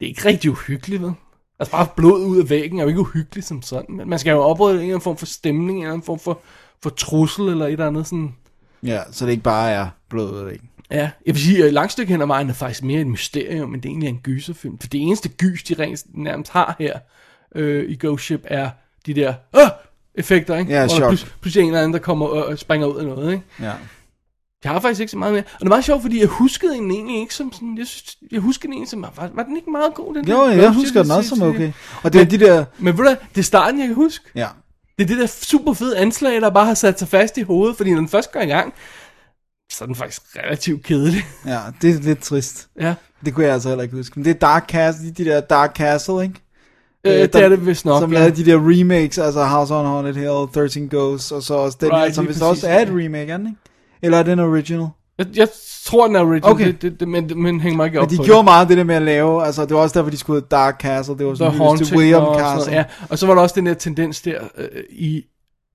det 0.00 0.06
er 0.06 0.08
ikke 0.08 0.24
rigtig 0.24 0.50
uhyggeligt, 0.50 1.02
vel? 1.02 1.12
Altså 1.58 1.72
bare 1.72 1.86
blod 1.96 2.24
ud 2.26 2.40
af 2.42 2.50
væggen 2.50 2.78
er 2.78 2.82
jo 2.82 2.88
ikke 2.88 3.00
uhyggeligt 3.00 3.46
som 3.46 3.62
sådan. 3.62 3.96
Men 3.96 4.08
man 4.08 4.18
skal 4.18 4.30
jo 4.30 4.40
oprette 4.40 4.74
en 4.74 4.80
eller 4.80 4.94
anden 4.94 5.04
form 5.04 5.16
for 5.16 5.26
stemning, 5.26 5.70
en 5.70 5.82
eller 5.82 5.92
anden 5.92 6.06
form 6.06 6.18
for, 6.18 6.40
for 6.82 6.90
trussel 6.90 7.48
eller 7.48 7.66
et 7.66 7.72
eller 7.72 7.86
andet 7.86 8.06
sådan. 8.06 8.34
Ja, 8.82 9.02
så 9.10 9.24
det 9.24 9.30
ikke 9.32 9.42
bare 9.42 9.70
er 9.70 9.88
blod, 10.08 10.50
ikke? 10.50 10.64
Ja, 10.90 11.10
jeg 11.26 11.34
vil 11.34 11.42
sige, 11.42 11.64
at 11.64 11.72
langt 11.72 11.92
stykke 11.92 12.12
hen 12.12 12.22
ad 12.22 12.26
vejen 12.26 12.48
er 12.48 12.54
faktisk 12.54 12.82
mere 12.82 13.00
et 13.00 13.06
mysterium, 13.06 13.70
men 13.70 13.80
det 13.80 13.88
er 13.88 13.90
egentlig 13.90 14.08
en 14.08 14.18
gyserfilm. 14.18 14.78
For 14.78 14.88
det 14.88 15.02
eneste 15.02 15.28
gys, 15.28 15.62
de 15.62 15.74
rent 15.78 16.02
nærmest 16.14 16.52
har 16.52 16.76
her 16.78 16.98
øh, 17.54 17.90
i 17.90 17.96
Ghost 18.00 18.24
Ship, 18.24 18.40
er 18.44 18.70
de 19.06 19.14
der 19.14 19.34
øh, 19.56 19.62
effekter, 20.14 20.56
ikke? 20.56 20.72
Ja, 20.72 20.88
chok. 20.88 21.10
plus, 21.10 21.26
pludselig 21.40 21.60
er 21.60 21.64
en 21.64 21.68
eller 21.68 21.80
anden, 21.80 21.92
der 21.92 21.98
kommer 21.98 22.26
og, 22.26 22.46
og 22.46 22.58
springer 22.58 22.86
ud 22.86 22.96
af 22.96 23.04
noget, 23.06 23.32
ikke? 23.32 23.44
Ja. 23.60 23.72
Jeg 24.64 24.72
har 24.72 24.80
faktisk 24.80 25.00
ikke 25.00 25.10
så 25.10 25.18
meget 25.18 25.32
mere. 25.32 25.42
Og 25.42 25.60
det 25.60 25.66
er 25.66 25.68
meget 25.68 25.84
sjovt, 25.84 26.02
fordi 26.02 26.20
jeg 26.20 26.28
huskede 26.28 26.74
den 26.74 26.90
egentlig 26.90 27.20
ikke 27.20 27.34
som 27.34 27.52
sådan... 27.52 27.78
Jeg, 27.78 27.86
synes, 27.86 28.16
jeg 28.32 28.40
husker 28.40 28.66
den 28.66 28.72
egentlig 28.72 28.90
som... 28.90 29.02
Var, 29.02 29.30
var 29.34 29.42
den 29.42 29.56
ikke 29.56 29.70
meget 29.70 29.94
god, 29.94 30.14
den 30.14 30.28
Jo, 30.28 30.36
der? 30.36 30.52
jeg 30.52 30.72
husker 30.72 31.02
den 31.02 31.10
også 31.10 31.28
som 31.28 31.42
okay. 31.42 31.72
Og 32.02 32.12
det 32.12 32.20
er 32.20 32.24
de 32.24 32.38
der... 32.38 32.64
Men 32.78 32.98
ved 32.98 33.04
du 33.04 33.16
det 33.34 33.38
er 33.38 33.44
starten, 33.44 33.80
jeg 33.80 33.86
kan 33.86 33.94
huske. 33.94 34.24
Ja. 34.34 34.48
Det 34.98 35.04
er 35.04 35.08
det 35.08 35.18
der 35.18 35.26
super 35.26 35.72
fede 35.72 35.98
anslag, 35.98 36.40
der 36.40 36.50
bare 36.50 36.66
har 36.66 36.74
sat 36.74 36.98
sig 36.98 37.08
fast 37.08 37.38
i 37.38 37.42
hovedet, 37.42 37.76
fordi 37.76 37.90
når 37.90 37.98
den 37.98 38.08
først 38.08 38.32
går 38.32 38.40
i 38.40 38.46
gang, 38.46 38.74
så 39.72 39.84
er 39.84 39.86
den 39.86 39.94
faktisk 39.94 40.22
relativt 40.36 40.82
kedelig. 40.84 41.22
Ja, 41.46 41.58
det 41.82 41.90
er 41.96 42.00
lidt 42.00 42.22
trist. 42.22 42.68
ja. 42.80 42.94
Det 43.24 43.34
kunne 43.34 43.44
jeg 43.44 43.52
altså 43.54 43.68
heller 43.68 43.82
ikke 43.82 43.96
huske. 43.96 44.12
Men 44.18 44.24
det 44.24 44.30
er 44.30 44.38
Dark 44.38 44.68
Castle, 44.70 45.10
de 45.10 45.24
der 45.24 45.40
Dark 45.40 45.76
Castle, 45.76 46.22
ikke? 46.22 46.34
Øh, 47.04 47.12
det 47.12 47.32
der- 47.32 47.44
er 47.44 47.48
det 47.48 47.66
vist 47.66 47.84
nok. 47.84 48.00
Som 48.02 48.12
ja. 48.12 48.18
lavede 48.18 48.36
de 48.36 48.50
der 48.50 48.56
remakes, 48.70 49.18
altså 49.18 49.44
House 49.44 49.74
on 49.74 49.86
Haunted 49.86 50.14
Hill, 50.14 50.68
13 50.68 50.88
Ghosts, 50.88 51.32
og 51.32 51.42
så 51.42 51.54
også 51.54 51.78
den 51.80 51.92
Right, 51.92 52.06
her, 52.06 52.12
som 52.14 52.28
vist 52.28 52.42
også 52.42 52.68
er 52.68 52.80
et 52.80 52.88
remake, 52.88 53.32
er 53.32 53.36
den 53.36 53.46
ikke? 53.46 53.58
Eller 54.02 54.18
er 54.18 54.22
den 54.22 54.38
original? 54.38 54.88
Jeg, 55.18 55.26
jeg 55.36 55.48
tror, 55.84 56.06
den 56.06 56.16
er 56.16 56.20
original, 56.20 56.52
Okay. 56.52 56.66
det, 56.66 56.82
det, 56.82 57.00
det, 57.00 57.08
men, 57.08 57.30
men 57.42 57.60
hænger 57.60 57.76
mig 57.76 57.86
ikke 57.86 58.00
op 58.00 58.02
Men 58.06 58.10
de 58.10 58.16
på 58.16 58.24
gjorde 58.24 58.44
meget 58.44 58.68
det 58.68 58.76
der 58.76 58.84
med 58.84 58.94
at 58.94 59.02
lave, 59.02 59.44
altså 59.46 59.62
det 59.64 59.74
var 59.74 59.80
også 59.80 59.98
derfor, 59.98 60.10
de 60.10 60.16
skulle 60.16 60.40
Dark 60.50 60.80
Castle, 60.80 61.18
det 61.18 61.26
var 61.26 61.32
The 61.32 61.36
sådan 61.38 61.58
Haunting 61.58 61.86
til 61.88 61.96
William 61.96 62.22
og 62.22 62.38
Castle. 62.40 62.72
noget, 62.72 62.72
ja. 62.72 63.06
Og 63.10 63.18
så 63.18 63.26
var 63.26 63.34
der 63.34 63.42
også 63.42 63.54
den 63.54 63.66
der 63.66 63.74
tendens 63.74 64.20
der 64.22 64.40
øh, 64.58 64.68
i, 64.90 65.22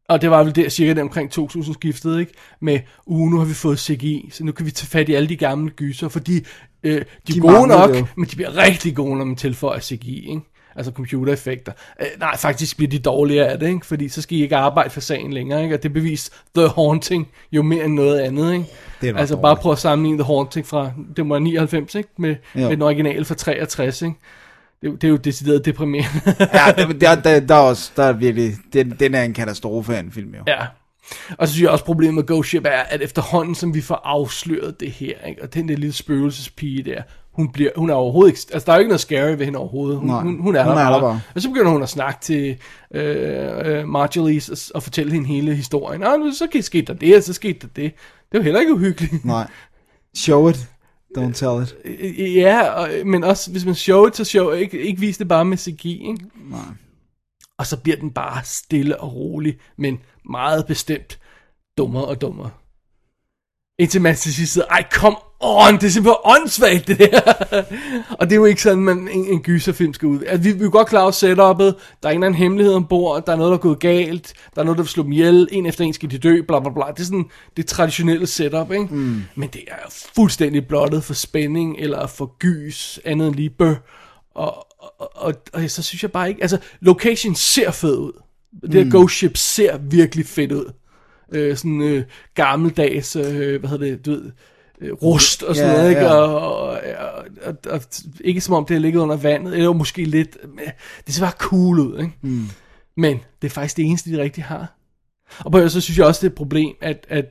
og 0.10 0.22
det 0.22 0.32
var 0.32 0.44
vel 0.44 0.56
der 0.56 0.70
cirka 0.70 0.94
der 0.94 1.02
omkring 1.02 1.32
2000 1.32 1.74
skiftet, 1.76 2.20
ikke? 2.20 2.34
Med, 2.62 2.80
uh, 3.06 3.30
nu 3.32 3.38
har 3.38 3.46
vi 3.46 3.54
fået 3.54 3.80
CGI, 3.80 4.30
så 4.34 4.44
nu 4.44 4.52
kan 4.52 4.66
vi 4.66 4.72
tage 4.72 4.88
fat 4.88 5.10
i 5.10 5.14
alle 5.14 5.30
de 5.30 5.36
gamle 5.36 5.72
gyser, 5.72 6.10
fordi 6.10 6.46
øh, 6.84 6.94
de, 6.94 7.00
de 7.28 7.34
De 7.34 7.38
er 7.38 7.42
gode 7.42 7.68
nok, 7.68 7.96
jo. 7.96 8.06
men 8.18 8.26
de 8.26 8.36
bliver 8.36 8.58
rigtig 8.58 8.96
gode, 8.96 9.18
når 9.18 9.26
man 9.26 9.36
tilføjer 9.36 9.80
CGI, 9.80 10.30
ikke? 10.30 10.42
Altså 10.76 10.92
computereffekter. 10.92 11.72
Øh, 12.02 12.08
nej, 12.20 12.38
faktisk 12.38 12.78
bliver 12.78 12.90
de 12.90 13.00
dårligere 13.00 13.48
af 13.48 13.60
det, 13.60 13.68
ikke? 13.68 13.86
Fordi 13.86 14.10
så 14.10 14.22
skal 14.22 14.38
I 14.38 14.42
ikke 14.42 14.56
arbejde 14.56 14.90
for 14.90 15.00
sagen 15.02 15.34
længere, 15.34 15.64
ikke? 15.64 15.76
Og 15.76 15.84
det 15.84 15.94
bevist 15.94 16.34
The 16.58 16.68
Haunting 16.68 17.28
jo 17.52 17.62
mere 17.62 17.86
end 17.86 17.94
noget 17.94 18.20
andet, 18.20 18.54
ikke? 18.54 18.66
Det 19.02 19.14
var 19.14 19.20
altså 19.20 19.36
dårligt. 19.36 19.42
bare 19.44 19.56
prøv 19.56 19.72
at 19.72 19.78
sammenligne 19.80 20.18
The 20.18 20.26
Haunting 20.26 20.68
fra, 20.68 20.92
det 21.18 21.30
var 21.30 21.40
99, 21.40 21.96
ikke? 21.96 22.10
Med, 22.18 22.36
Jo. 22.56 22.62
med 22.62 22.70
den 22.70 22.82
originale 22.82 23.26
fra 23.26 23.36
63, 23.36 24.02
ikke? 24.02 24.16
Det, 24.82 24.88
er 24.88 24.92
jo- 24.92 24.96
det 24.96 25.04
er 25.04 25.12
jo 25.12 25.18
decideret 25.18 25.66
deprimerende. 25.66 26.22
Ja, 26.54 26.72
der, 26.78 26.94
der, 26.94 27.16
der, 27.22 27.40
der, 27.40 27.56
er 27.56 27.60
også, 27.60 27.92
der 27.96 28.04
er 28.04 28.14
virkelig, 28.14 28.54
den, 28.74 28.90
den 29.00 29.16
er 29.16 29.24
en 29.24 29.34
katastrofe 29.34 29.96
af 29.96 30.00
en 30.00 30.12
film, 30.12 30.30
jo. 30.36 30.44
Ja. 30.48 30.58
Og 31.38 31.48
så 31.48 31.54
synes 31.54 31.64
jeg 31.64 31.70
også, 31.72 31.86
problemet 31.86 32.14
med 32.16 32.28
Ghost 32.28 32.50
Ship 32.50 32.66
er, 32.66 32.70
at 32.90 33.02
efterhånden, 33.02 33.56
som 33.56 33.74
vi 33.74 33.82
får 33.82 34.02
afsløret 34.04 34.80
det 34.80 34.92
her, 34.92 35.14
ikke? 35.28 35.44
og 35.44 35.54
den 35.54 35.70
der 35.70 35.76
lille 35.76 35.94
spøgelsespige 35.94 36.84
der, 36.84 37.02
hun, 37.34 37.52
bliver, 37.52 37.70
hun 37.76 37.90
er 37.90 37.94
overhovedet 37.94 38.32
ikke, 38.32 38.42
altså 38.54 38.66
der 38.66 38.72
er 38.72 38.76
jo 38.76 38.80
ikke 38.80 38.90
noget 38.90 39.02
scary 39.02 39.32
ved 39.38 39.46
hende 39.46 39.60
overhovedet. 39.60 39.98
Hun, 40.00 40.08
Nej, 40.08 40.22
hun, 40.22 40.42
hun 40.42 40.56
er, 40.56 40.64
hun 40.64 40.74
der, 40.78 40.84
er 40.84 40.90
der 40.92 41.00
bare. 41.00 41.22
Og 41.36 41.42
så 41.42 41.50
begynder 41.50 41.72
hun 41.72 41.84
at 41.84 41.90
snakke 41.90 42.20
til 42.22 42.58
øh, 42.94 43.50
øh, 43.66 43.88
Marjorie 43.88 44.42
og, 44.52 44.58
og 44.76 44.84
fortælle 44.84 45.12
hende 45.14 45.28
hele 45.28 45.56
historien. 45.56 46.04
Og 46.04 46.20
nu 46.20 46.32
så 46.34 46.48
skete 46.62 46.86
der 46.86 46.94
det, 46.94 47.16
og 47.16 47.24
så 47.24 47.34
skete 47.34 47.60
der 47.62 47.68
det. 47.76 47.94
Det 48.32 48.38
jo 48.38 48.44
heller 48.44 48.60
ikke 48.60 48.74
uhyggeligt. 48.74 49.26
Nej. 49.26 49.48
Show 50.16 50.50
it, 50.50 50.68
don't 51.18 51.34
tell 51.34 51.64
it. 51.64 51.76
Øh, 51.86 52.36
Ja, 52.36 52.68
og, 52.70 52.90
men 53.06 53.24
også 53.24 53.52
hvis 53.52 53.66
man 53.66 53.76
show 53.76 54.08
it, 54.08 54.16
så 54.16 54.24
show 54.24 54.52
ikke, 54.52 54.82
ikke 54.82 55.00
vis 55.00 55.18
det 55.18 55.28
bare 55.28 55.46
med 55.46 55.58
CGI, 55.58 56.08
ikke? 56.10 56.26
Nej. 56.36 56.60
Og 57.58 57.68
så 57.68 57.78
bliver 57.78 57.98
den 57.98 58.12
bare 58.12 58.42
stille 58.44 59.00
og 59.00 59.16
rolig, 59.16 59.60
men 59.78 60.00
meget 60.26 60.66
bestemt 60.68 61.20
dummere 61.78 62.06
og 62.06 62.22
dummere. 62.22 62.50
Indtil 63.80 64.02
man 64.02 64.16
til 64.16 64.34
sidst 64.34 64.54
siger, 64.54 64.66
ej 64.66 64.88
kom 64.92 65.18
on, 65.42 65.74
det 65.74 65.84
er 65.84 65.90
simpelthen 65.90 66.18
åndssvagt 66.24 66.88
det 66.88 67.00
der. 67.00 67.22
og 68.20 68.30
det 68.30 68.32
er 68.32 68.36
jo 68.36 68.46
ikke 68.46 68.62
sådan, 68.62 68.84
man 68.84 69.10
en, 69.12 69.26
en 69.26 69.42
gyserfilm 69.42 69.94
skal 69.94 70.08
ud. 70.08 70.20
Altså, 70.22 70.50
vi, 70.50 70.58
vi 70.58 70.66
er 70.66 70.70
godt 70.70 70.88
klar 70.88 71.02
over 71.02 71.12
setup'et, 71.12 71.80
der 72.04 72.10
er 72.10 72.10
en 72.10 72.16
eller 72.16 72.28
anden 72.28 72.36
hemmelighed 72.36 72.74
ombord, 72.74 73.26
der 73.26 73.32
er 73.32 73.38
noget, 73.38 73.52
der 73.52 73.58
er 73.58 73.62
gået 73.62 73.80
galt, 73.80 74.34
der 74.56 74.62
er 74.62 74.66
noget, 74.66 74.78
der 74.78 74.84
vil 74.84 74.90
slå 74.90 75.04
dem 75.04 75.12
ihjel, 75.12 75.48
en 75.52 75.66
efter 75.66 75.84
en 75.84 75.94
skal 75.94 76.12
de 76.12 76.18
dø, 76.18 76.42
bla 76.48 76.60
bla 76.60 76.70
bla. 76.70 76.86
Det 76.92 77.00
er 77.00 77.04
sådan 77.04 77.26
det 77.58 77.66
traditionelle 77.66 78.28
setup, 78.28 78.72
ikke? 78.72 78.96
Mm. 78.96 79.22
Men 79.36 79.50
det 79.54 79.62
er 79.68 80.10
fuldstændig 80.16 80.68
blottet 80.68 81.04
for 81.04 81.14
spænding, 81.14 81.76
eller 81.80 82.08
for 82.08 82.36
gys, 82.40 83.00
andet 83.06 83.28
end 83.28 83.36
lige 83.36 83.50
bøh. 83.50 83.76
Og, 84.36 84.68
og, 85.00 85.12
og, 85.16 85.34
og 85.54 85.70
så 85.70 85.84
synes 85.84 86.04
jeg 86.04 86.12
bare 86.12 86.30
ikke, 86.30 86.42
altså 86.42 86.58
location 86.80 87.36
ser 87.36 87.72
fed 87.72 87.98
ud. 87.98 88.22
Det 88.62 88.74
her 88.74 88.92
Ghost 88.92 89.16
Ship 89.16 89.38
ser 89.38 89.78
virkelig 89.78 90.26
fedt 90.26 90.52
ud. 90.52 90.74
Øh, 91.34 91.58
sådan 91.58 91.82
øh, 91.82 92.04
gammeldags, 92.36 93.16
øh, 93.16 93.60
hvad 93.60 93.70
hedder 93.70 93.86
det, 93.86 94.06
du 94.06 94.12
ved, 94.12 94.32
rust 95.04 95.44
og 95.44 95.56
sådan 95.56 95.72
Ja, 95.72 95.78
noget, 95.78 95.90
ikke? 95.90 96.02
ja. 96.02 96.14
Og, 96.14 96.40
og, 96.40 96.70
og, 96.98 97.26
og, 97.46 97.56
og, 97.70 97.82
ikke 98.24 98.42
som 98.42 98.54
om 98.54 98.66
det 98.66 98.76
har 98.76 98.82
ligget 98.82 99.00
under 99.00 99.16
vandet, 99.16 99.54
eller 99.54 99.74
måske 99.74 100.04
lidt, 100.04 100.38
det 101.08 101.14
ser 101.14 101.24
bare 101.24 101.32
cool 101.38 101.80
ud, 101.80 102.00
ikke? 102.00 102.14
Mm. 102.22 102.46
Men 102.98 103.20
det 103.42 103.48
er 103.48 103.52
faktisk 103.52 103.78
det 103.78 103.86
eneste, 103.86 104.12
de 104.12 104.22
rigtig 104.22 104.44
har. 104.44 104.76
Og 105.40 105.52
på 105.52 105.70
så 105.70 105.82
synes 105.82 105.98
jeg 105.98 106.06
også, 106.06 106.20
det 106.20 106.28
er 106.28 106.32
et 106.32 106.36
problem, 106.36 106.76
at, 106.82 107.08
at 107.10 107.26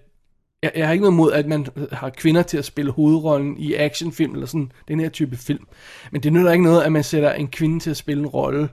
jeg, 0.63 0.73
jeg 0.77 0.87
har 0.87 0.93
ikke 0.93 1.03
noget 1.03 1.17
mod, 1.17 1.33
at 1.33 1.47
man 1.47 1.67
har 1.93 2.11
kvinder 2.11 2.43
til 2.43 2.59
at 2.59 2.65
spille 2.65 2.93
hovedrollen 2.93 3.59
i 3.59 3.75
actionfilm, 3.75 4.33
eller 4.33 4.47
sådan 4.47 4.73
den 4.89 5.01
her 5.01 5.09
type 5.09 5.37
film. 5.37 5.67
Men 6.13 6.23
det 6.23 6.33
nytter 6.33 6.53
ikke 6.53 6.65
noget, 6.65 6.83
at 6.83 6.93
man 6.93 7.05
sætter 7.05 7.33
en 7.33 7.49
kvinde 7.49 7.81
til 7.81 7.91
at 7.91 7.97
spille 7.97 8.21
en 8.23 8.27
rolle, 8.27 8.69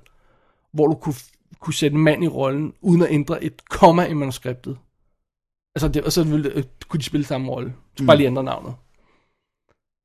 hvor 0.73 0.87
du 0.87 0.93
kunne, 0.93 1.15
kunne 1.59 1.73
sætte 1.73 1.95
en 1.95 2.03
mand 2.03 2.23
i 2.23 2.27
rollen, 2.27 2.73
uden 2.81 3.01
at 3.01 3.11
ændre 3.11 3.43
et 3.43 3.53
komma 3.69 4.05
i 4.05 4.13
manuskriptet. 4.13 4.77
Altså, 5.77 5.87
det, 5.87 6.03
og 6.03 6.11
så 6.11 6.23
ville, 6.23 6.51
øh, 6.55 6.63
kunne 6.87 6.99
de 6.99 7.03
spille 7.03 7.25
samme 7.25 7.49
rolle. 7.51 7.73
Så 7.97 8.05
bare 8.05 8.17
lige 8.17 8.27
ændre 8.27 8.43
navnet. 8.43 8.73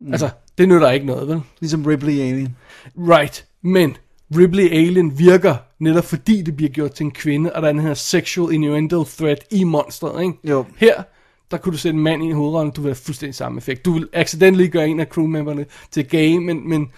Mm. 0.01 0.12
Altså, 0.12 0.31
det 0.59 0.68
nytter 0.68 0.91
ikke 0.91 1.07
noget, 1.07 1.29
vel? 1.29 1.41
Ligesom 1.61 1.87
Ripley 1.87 2.20
Alien. 2.20 2.57
Right, 2.97 3.47
men 3.62 3.97
Ripley 4.37 4.70
Alien 4.70 5.18
virker 5.18 5.55
netop 5.79 6.05
fordi 6.05 6.43
det 6.43 6.57
bliver 6.57 6.70
gjort 6.70 6.93
til 6.93 7.05
en 7.05 7.11
kvinde, 7.11 7.53
og 7.53 7.62
der 7.62 7.68
er 7.68 7.73
den 7.73 7.81
her 7.81 7.95
sexual 7.95 8.55
innuendo 8.55 9.05
threat 9.05 9.45
i 9.51 9.64
monstret, 9.64 10.23
ikke? 10.23 10.39
Jo. 10.45 10.64
Her, 10.77 11.03
der 11.51 11.57
kunne 11.57 11.73
du 11.73 11.79
sætte 11.79 11.97
en 11.97 12.03
mand 12.03 12.25
i 12.25 12.31
hovedrollen, 12.31 12.73
du 12.73 12.81
vil 12.81 12.89
have 12.89 12.95
fuldstændig 12.95 13.35
samme 13.35 13.59
effekt. 13.59 13.85
Du 13.85 13.93
vil 13.93 14.09
accidentally 14.12 14.70
gøre 14.70 14.89
en 14.89 15.01
af 15.01 15.07
crewmemberne 15.07 15.66
til 15.91 16.09
gay, 16.09 16.37
men, 16.37 16.68
men 16.68 16.91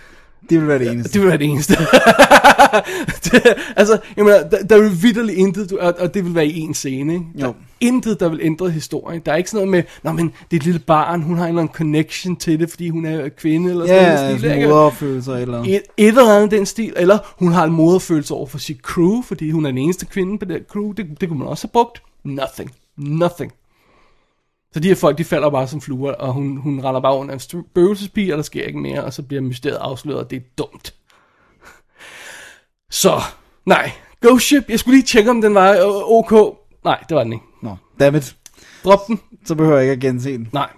Det 0.51 0.61
vil 0.61 0.69
være 0.69 0.79
det 0.79 0.91
eneste. 0.93 1.13
det 1.13 1.21
vil 1.21 1.29
være 1.29 1.39
det 1.39 1.47
eneste. 1.47 1.75
det, 3.25 3.43
altså, 3.77 3.99
jeg 4.17 4.25
mener, 4.25 4.49
der, 4.49 4.63
der 4.65 4.77
er 4.77 4.83
jo 4.83 4.91
vidderligt 5.03 5.39
intet, 5.39 5.71
du- 5.71 5.79
og, 5.81 5.95
og 5.99 6.15
det 6.15 6.25
vil 6.25 6.35
være 6.35 6.47
i 6.47 6.59
en 6.61 6.75
scene, 6.75 7.13
ikke? 7.13 7.25
Der 7.39 7.45
Jo. 7.47 7.51
er 7.51 7.55
intet, 7.81 8.21
der 8.21 8.29
vil 8.29 8.39
ændre 8.43 8.71
historien. 8.71 9.23
Der 9.27 9.33
er 9.33 9.37
ikke 9.37 9.51
sådan 9.51 9.69
noget 9.69 9.85
med, 9.85 10.11
Nå, 10.11 10.13
men 10.17 10.27
det 10.27 10.57
er 10.57 10.57
et 10.57 10.65
lille 10.65 10.79
barn, 10.81 11.23
hun 11.23 11.37
har 11.37 11.45
en 11.45 11.49
eller 11.49 11.63
anden 11.63 11.75
connection 11.75 12.37
til 12.37 12.61
det, 12.61 12.71
fordi 12.71 12.89
hun 12.89 13.05
er 13.07 13.29
kvinde, 13.29 13.71
eller 13.71 13.87
sådan 13.87 14.03
Ja, 14.03 14.23
noget. 14.39 14.57
ikke? 14.57 14.69
moderfølelser 14.69 15.35
eller... 15.37 15.61
et, 15.63 15.69
et 15.73 15.83
eller 16.09 16.35
andet 16.37 16.51
den 16.51 16.67
stil, 16.67 16.93
eller 16.97 17.19
hun 17.39 17.53
har 17.53 17.65
en 17.65 17.73
moderfølelse 17.73 18.35
over 18.35 18.47
for 18.47 18.59
sit 18.59 18.79
crew, 18.83 19.23
fordi 19.23 19.51
hun 19.51 19.65
er 19.67 19.71
den 19.71 19.79
eneste 19.79 20.07
kvinde 20.07 20.39
på 20.39 20.45
det 20.45 20.59
crew, 20.71 20.93
det, 20.93 21.07
det 21.21 21.29
kunne 21.29 21.39
man 21.39 21.49
også 21.49 21.67
have 21.67 21.73
brugt. 21.73 22.03
Nothing. 22.25 22.71
Nothing. 22.97 23.53
Så 24.75 24.81
de 24.81 24.89
her 24.89 24.95
folk, 24.95 25.19
de 25.19 25.25
falder 25.25 25.51
bare 25.51 25.69
som 25.69 25.81
fluer, 25.81 26.13
og 26.13 26.33
hun, 26.33 26.57
hun 26.57 26.81
render 26.85 27.01
bare 27.01 27.17
under 27.17 27.35
en 27.35 27.41
spøgelsespige, 27.41 28.33
og 28.33 28.37
der 28.37 28.43
sker 28.43 28.65
ikke 28.65 28.79
mere, 28.79 29.05
og 29.05 29.13
så 29.13 29.23
bliver 29.23 29.43
mysteriet 29.43 29.77
afsløret, 29.77 30.25
og 30.25 30.31
det 30.31 30.37
er 30.37 30.41
dumt. 30.59 30.95
Så, 32.91 33.21
nej. 33.67 33.91
Ghost 34.23 34.47
Ship, 34.47 34.65
jeg 34.69 34.79
skulle 34.79 34.97
lige 34.97 35.07
tjekke, 35.07 35.31
om 35.31 35.43
den 35.43 35.55
var 35.55 35.73
øh, 35.73 36.13
ok. 36.19 36.59
Nej, 36.85 37.05
det 37.09 37.15
var 37.15 37.25
den 37.25 37.33
ikke. 37.33 37.45
Nå, 37.63 37.77
dammit. 38.01 38.37
Drop 38.85 39.07
den. 39.07 39.21
Så 39.45 39.55
behøver 39.55 39.79
jeg 39.79 39.83
ikke 39.83 39.93
at 39.93 40.01
gense 40.01 40.33
den. 40.33 40.49
Nej. 40.53 40.71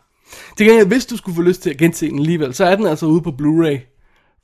Til 0.57 0.67
gengæld, 0.67 0.87
hvis 0.87 1.07
du 1.07 1.17
skulle 1.17 1.37
få 1.37 1.43
lyst 1.43 1.63
til 1.63 1.71
at 1.71 1.77
gense 1.77 2.11
den 2.11 2.19
alligevel, 2.19 2.55
så 2.55 2.65
er 2.65 2.77
den 2.77 2.87
altså 2.87 3.07
ude 3.07 3.21
på 3.21 3.31
Blu-ray 3.31 3.96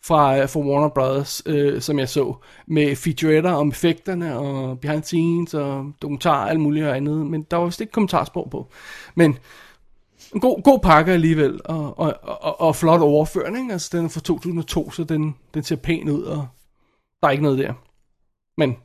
fra, 0.04 0.38
øh, 0.38 0.48
fra 0.48 0.60
Warner 0.60 0.88
Brothers, 0.88 1.42
øh, 1.46 1.80
som 1.80 1.98
jeg 1.98 2.08
så, 2.08 2.34
med 2.66 2.96
featuretter 2.96 3.52
om 3.52 3.68
effekterne 3.68 4.38
og 4.38 4.80
behind 4.80 5.02
scenes 5.02 5.54
og 5.54 5.92
dokumentar 6.02 6.44
og 6.44 6.50
alt 6.50 6.60
muligt 6.60 6.86
og 6.86 6.96
andet, 6.96 7.26
men 7.26 7.42
der 7.50 7.56
var 7.56 7.64
vist 7.64 7.80
ikke 7.80 7.92
kommentarspor 7.92 8.48
på. 8.50 8.66
Men 9.14 9.38
en 10.34 10.40
god, 10.40 10.62
god 10.62 10.80
pakke 10.80 11.12
alligevel, 11.12 11.60
og, 11.64 11.98
og, 11.98 12.14
og, 12.22 12.60
og 12.60 12.76
flot 12.76 13.00
overføring, 13.00 13.58
ikke? 13.58 13.72
altså 13.72 13.96
den 13.96 14.04
er 14.04 14.08
fra 14.08 14.20
2002, 14.20 14.90
så 14.90 15.04
den, 15.04 15.34
den 15.54 15.62
ser 15.62 15.76
pæn 15.76 16.08
ud, 16.08 16.22
og 16.22 16.46
der 17.20 17.28
er 17.28 17.32
ikke 17.32 17.42
noget 17.42 17.58
der. 17.58 17.72
Men, 18.56 18.76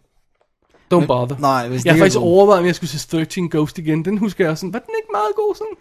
don't 0.93 1.05
bother. 1.05 1.38
Nej, 1.39 1.68
hvis 1.68 1.86
jeg 1.86 1.93
har 1.93 1.99
faktisk 1.99 2.20
overvejet, 2.20 2.59
om 2.59 2.65
jeg 2.65 2.76
skulle 2.76 2.89
se 2.89 3.07
13 3.07 3.49
Ghost 3.49 3.78
igen, 3.78 4.05
den 4.05 4.18
husker 4.18 4.43
jeg 4.43 4.51
også 4.51 4.61
sådan, 4.61 4.74
var 4.74 4.80
den 4.80 4.93
ikke 4.99 5.09
meget 5.11 5.36
god 5.36 5.55
sådan? 5.55 5.76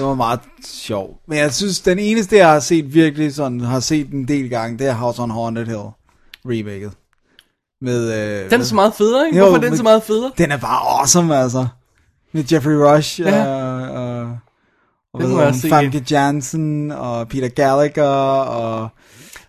Det 0.00 0.08
var 0.08 0.14
meget 0.14 0.40
sjov. 0.64 1.16
Men 1.28 1.38
jeg 1.38 1.54
synes, 1.54 1.80
den 1.80 1.98
eneste, 1.98 2.36
jeg 2.36 2.48
har 2.50 2.60
set 2.60 2.94
virkelig 2.94 3.34
sådan, 3.34 3.60
har 3.60 3.80
set 3.80 4.10
en 4.10 4.28
del 4.28 4.50
gange, 4.50 4.78
det 4.78 4.86
er 4.86 4.92
House 4.94 5.22
on 5.22 5.30
Haunted 5.30 5.66
Hill 5.66 5.78
remaket. 6.44 6.92
Med, 7.82 8.12
øh, 8.44 8.50
Den 8.50 8.60
er 8.60 8.64
så 8.64 8.74
meget 8.74 8.94
federe, 8.94 9.26
ikke? 9.26 9.38
Jo, 9.38 9.44
Hvorfor 9.44 9.56
er 9.56 9.60
den 9.60 9.70
men- 9.70 9.76
så 9.76 9.82
meget 9.82 10.02
federe? 10.02 10.32
Den 10.38 10.50
er 10.52 10.56
bare 10.56 10.98
awesome, 11.00 11.36
altså. 11.36 11.66
Med 12.32 12.44
Jeffrey 12.52 12.72
Rush 12.74 13.20
Ja. 13.20 13.46
og, 13.46 13.82
og, 13.90 14.38
og 15.12 15.22
igen. 15.22 15.54
Famke 15.70 16.04
Janssen 16.10 16.92
og 16.92 17.28
Peter 17.28 17.48
Gallagher 17.48 18.04
og 18.42 18.88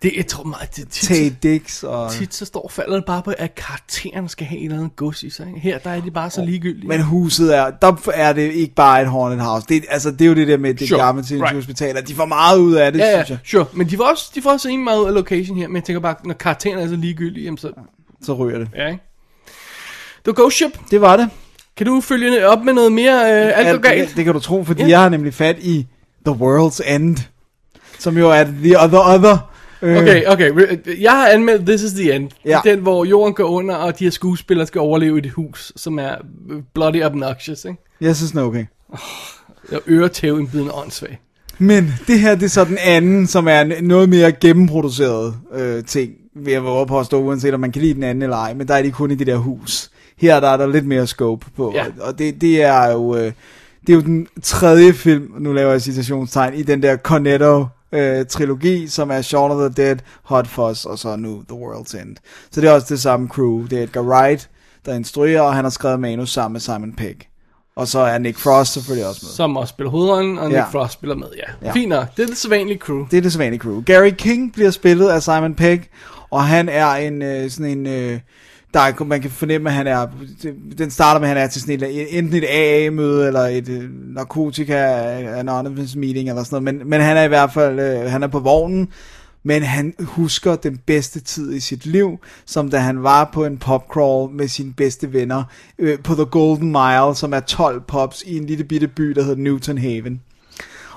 Det, 0.02 0.12
jeg 0.18 0.28
tror 0.28 0.44
meget, 0.44 0.76
det, 0.76 0.90
tit, 0.90 1.08
Tay 1.08 1.32
Dix 1.44 1.84
og... 1.84 2.12
tit 2.12 2.34
så 2.34 2.46
står 2.46 2.72
falder 2.74 2.96
det 2.96 3.06
bare 3.06 3.22
på, 3.22 3.34
at 3.38 3.56
karakteren 3.56 4.30
skal 4.30 4.48
have 4.48 4.60
et 4.60 4.66
eller 4.66 4.78
andet 4.78 4.96
gods 4.96 5.24
i 5.24 5.30
sig. 5.30 5.48
ikke? 5.48 5.60
Her, 5.60 5.78
der 5.78 5.90
er 5.90 6.02
de 6.02 6.12
bare 6.12 6.30
så 6.30 6.46
ligegyldige. 6.46 6.88
Men 6.88 7.02
huset 7.02 7.58
er, 7.58 7.72
der 7.82 8.12
er 8.14 8.34
det 8.34 8.52
ikke 8.52 8.76
bare 8.76 9.02
et 9.02 9.08
haunted 9.08 9.40
house. 9.40 9.66
Det, 9.70 9.86
altså, 9.90 10.12
det 10.12 10.22
er 10.22 10.26
jo 10.26 10.34
det 10.36 10.48
der 10.48 10.58
med 10.58 10.74
det 10.74 10.88
Sure, 10.90 11.00
gamle 11.06 11.22
right. 11.22 11.42
right. 11.42 11.56
hospital, 11.56 12.08
de 12.08 12.16
får 12.16 12.26
meget 12.26 12.58
ud 12.60 12.74
af 12.74 12.92
det, 12.92 13.00
ja, 13.00 13.06
ja, 13.06 13.24
synes 13.24 13.30
jeg. 13.30 13.38
sure. 13.46 13.66
Men 13.74 13.90
de 13.90 13.98
får 13.98 14.04
også, 14.04 14.32
de 14.36 14.42
får 14.42 14.52
også 14.52 14.70
en 14.70 14.84
meget 14.84 15.00
ud 15.00 15.06
af 15.08 15.14
location 15.14 15.58
her, 15.58 15.68
men 15.68 15.76
jeg 15.76 15.84
tænker 15.84 16.00
bare, 16.00 16.16
når 16.26 16.34
karakteren 16.34 16.80
er 16.80 16.88
så 16.88 16.96
ligegyldige, 16.96 17.44
jamen 17.44 17.58
så, 17.58 17.72
Så 18.24 18.34
ryger 18.34 18.58
det. 18.60 18.68
ja, 18.76 18.88
ikke? 18.88 19.04
Det 20.26 20.28
var 20.28 20.34
Ghost 20.44 20.56
Ship. 20.56 20.80
Det 20.92 21.02
var 21.02 21.18
det. 21.18 21.30
Kan 21.78 21.86
du 21.86 22.02
følge 22.02 22.48
op 22.48 22.64
med 22.64 22.74
noget 22.74 22.92
mere? 22.92 23.14
Øh, 23.22 23.46
alt 23.46 23.56
går 23.56 23.70
Alt, 23.74 23.82
galt? 23.84 24.10
det, 24.10 24.18
det 24.18 24.26
kan 24.26 24.34
du 24.34 24.40
tro, 24.40 24.64
fordi 24.64 24.82
ja. 24.84 24.90
jeg 24.90 25.00
har 25.02 25.10
nemlig 25.10 25.34
fat 25.34 25.56
i 25.60 25.88
The 26.26 26.36
World's 26.36 26.94
End, 26.94 27.18
som 28.00 28.18
jo 28.18 28.30
er 28.30 28.44
The 28.44 28.84
Other 28.84 29.14
Other. 29.16 29.51
Øh, 29.82 29.98
Okay, 29.98 30.24
okay. 30.28 30.52
Jeg 31.02 31.12
har 31.12 31.28
anmeldt 31.28 31.66
This 31.66 31.84
is 31.84 31.92
the 31.92 32.16
End. 32.16 32.30
Ja. 32.46 32.60
Den, 32.64 32.80
hvor 32.80 33.06
jorden 33.06 33.34
går 33.34 33.44
under, 33.44 33.76
og 33.76 34.00
de 34.00 34.04
her 34.04 34.12
skuespillere 34.12 34.68
skal 34.68 34.82
overleve 34.82 35.16
i 35.16 35.26
et 35.26 35.32
hus, 35.32 35.74
som 35.76 36.00
er 36.00 36.16
øh, 36.50 36.62
bloody 36.74 37.04
obnoxious, 37.04 37.66
ikke? 37.66 37.78
Jeg 38.02 38.16
synes, 38.16 38.32
den 38.32 38.40
er 38.40 38.44
okay. 38.44 38.66
Og 39.72 39.82
øretæv 39.88 40.40
indbydende 40.40 40.72
åndssvag. 40.74 41.20
Men 41.58 41.94
det 42.08 42.20
her, 42.20 42.36
det 42.36 42.44
er 42.44 42.50
så 42.50 42.64
den 42.66 42.78
anden, 42.84 43.28
som 43.28 43.48
er 43.48 43.62
en 43.62 43.74
noget 43.84 44.10
mere 44.10 44.32
gennemproduceret 44.32 45.36
øh, 45.54 45.84
ting, 45.84 46.12
vil 46.36 46.52
jeg 46.54 46.64
våge 46.64 46.88
på 46.88 47.00
at 47.00 47.06
stå, 47.06 47.22
uanset 47.22 47.54
om 47.54 47.60
man 47.60 47.72
kan 47.72 47.82
lide 47.82 47.94
den 47.94 48.04
anden 48.04 48.22
eller 48.22 48.38
ej, 48.38 48.54
men 48.54 48.68
der 48.68 48.74
er 48.76 48.82
de 48.82 48.92
kun 48.92 49.12
i 49.12 49.16
det 49.16 49.28
der 49.28 49.38
hus. 49.38 49.90
Her 50.18 50.40
der 50.40 50.48
er 50.48 50.58
der 50.58 50.68
lidt 50.68 50.86
mere 50.86 51.08
scope 51.08 51.46
på, 51.58 51.72
Ja. 51.76 51.86
og, 51.86 51.92
og 52.08 52.20
det, 52.20 52.42
det 52.42 52.64
er 52.64 52.92
jo... 52.92 53.16
Øh, 53.16 53.32
det 53.88 53.94
er 53.94 53.96
jo 53.98 54.02
den 54.02 54.28
tredje 54.44 54.94
film, 54.94 55.32
nu 55.40 55.54
laver 55.54 55.72
jeg 55.72 55.82
citationstegn, 55.82 56.54
i 56.54 56.62
den 56.64 56.84
der 56.84 56.98
Cornetto 56.98 57.66
øh, 57.92 58.26
trilogi, 58.26 58.88
som 58.88 59.12
er 59.12 59.22
Shaun 59.22 59.52
of 59.52 59.72
the 59.72 59.84
Dead, 59.86 59.98
Hot 60.24 60.48
Fuzz 60.48 60.86
og 60.86 61.00
så 61.00 61.16
nu 61.16 61.44
The 61.50 61.58
World's 61.58 62.02
End. 62.02 62.16
Så 62.52 62.62
det 62.62 62.70
er 62.70 62.74
også 62.74 62.88
det 62.90 63.02
samme 63.02 63.28
crew. 63.28 63.66
Det 63.68 63.80
er 63.80 63.84
Edgar 63.84 64.02
Wright, 64.02 64.50
der 64.86 64.94
instruerer, 64.96 65.42
og 65.42 65.56
han 65.56 65.66
har 65.66 65.70
skrevet 65.70 66.00
manus 66.00 66.30
sammen 66.30 66.54
med 66.54 66.62
Simon 66.62 66.94
Pegg. 66.94 67.18
Og 67.76 67.88
så 67.88 68.00
er 68.00 68.18
Nick 68.18 68.38
Frost 68.38 68.74
selvfølgelig 68.74 69.08
også 69.08 69.20
med. 69.24 69.32
Som 69.32 69.58
også 69.58 69.72
spiller 69.72 69.92
hovedrollen, 69.92 70.38
og 70.40 70.48
Nick 70.48 70.58
Ja. 70.58 70.64
Frost 70.64 70.94
spiller 70.94 71.16
med, 71.16 71.28
ja. 71.38 71.68
Ja. 71.68 71.72
Fint 71.72 71.90
nok. 71.90 72.06
Det 72.18 72.24
er 72.24 72.28
det 72.28 72.38
sædvanlige 72.38 72.78
crew. 72.78 73.06
Det 73.12 73.18
er 73.18 73.22
det 73.22 73.32
sædvanlige 73.32 73.60
crew. 73.60 73.82
Gary 73.86 74.10
King 74.10 74.54
bliver 74.54 74.72
spillet 74.72 75.10
af 75.10 75.24
Simon 75.24 75.56
Pegg, 75.56 75.90
og 76.30 76.44
han 76.44 76.70
er 76.70 76.88
en 76.88 77.22
øh, 77.22 77.50
sådan 77.50 77.78
en... 77.78 77.88
Øh, 77.88 78.20
der 78.74 78.80
er, 78.80 79.04
man 79.04 79.22
kan 79.22 79.32
fornemme, 79.32 79.70
at 79.70 79.76
han 79.76 79.88
er... 79.88 80.08
Den 80.78 80.92
starter 80.92 81.20
med, 81.20 81.30
at 81.30 81.36
han 81.36 81.44
er 81.44 81.50
til 81.50 81.62
sådan 81.62 81.84
et, 81.84 82.18
enten 82.18 82.34
et 82.34 82.46
AA-møde, 82.50 83.28
eller 83.28 83.42
et 83.42 83.70
øh, 83.70 83.90
narkotika 84.16 84.76
anonymous 85.40 85.96
meeting, 85.96 86.30
eller 86.30 86.44
sådan 86.44 86.64
noget. 86.64 86.80
Men, 86.80 86.90
men 86.90 87.02
han 87.02 87.18
er 87.18 87.24
i 87.24 87.28
hvert 87.28 87.54
fald... 87.54 87.80
Øh, 87.80 88.12
han 88.12 88.24
er 88.24 88.28
på 88.28 88.40
vognen, 88.40 88.88
men 89.44 89.64
han 89.64 89.94
husker 90.00 90.56
den 90.56 90.78
bedste 90.78 91.20
tid 91.20 91.54
i 91.54 91.60
sit 91.60 91.86
liv, 91.86 92.18
som 92.46 92.70
da 92.70 92.78
han 92.78 93.04
var 93.04 93.30
på 93.34 93.46
en 93.46 93.58
popcrawl 93.58 94.32
med 94.32 94.48
sine 94.48 94.74
bedste 94.74 95.14
venner 95.14 95.44
øh, 95.80 96.00
på 96.00 96.16
The 96.16 96.26
Golden 96.26 96.72
Mile, 96.72 97.16
som 97.16 97.34
er 97.34 97.40
12 97.40 97.82
pops 97.82 98.24
i 98.26 98.38
en 98.38 98.46
lille 98.46 98.64
bitte 98.64 98.88
by, 98.88 99.04
der 99.10 99.24
hedder 99.24 99.44
Newton 99.44 99.78
Haven. 99.78 100.22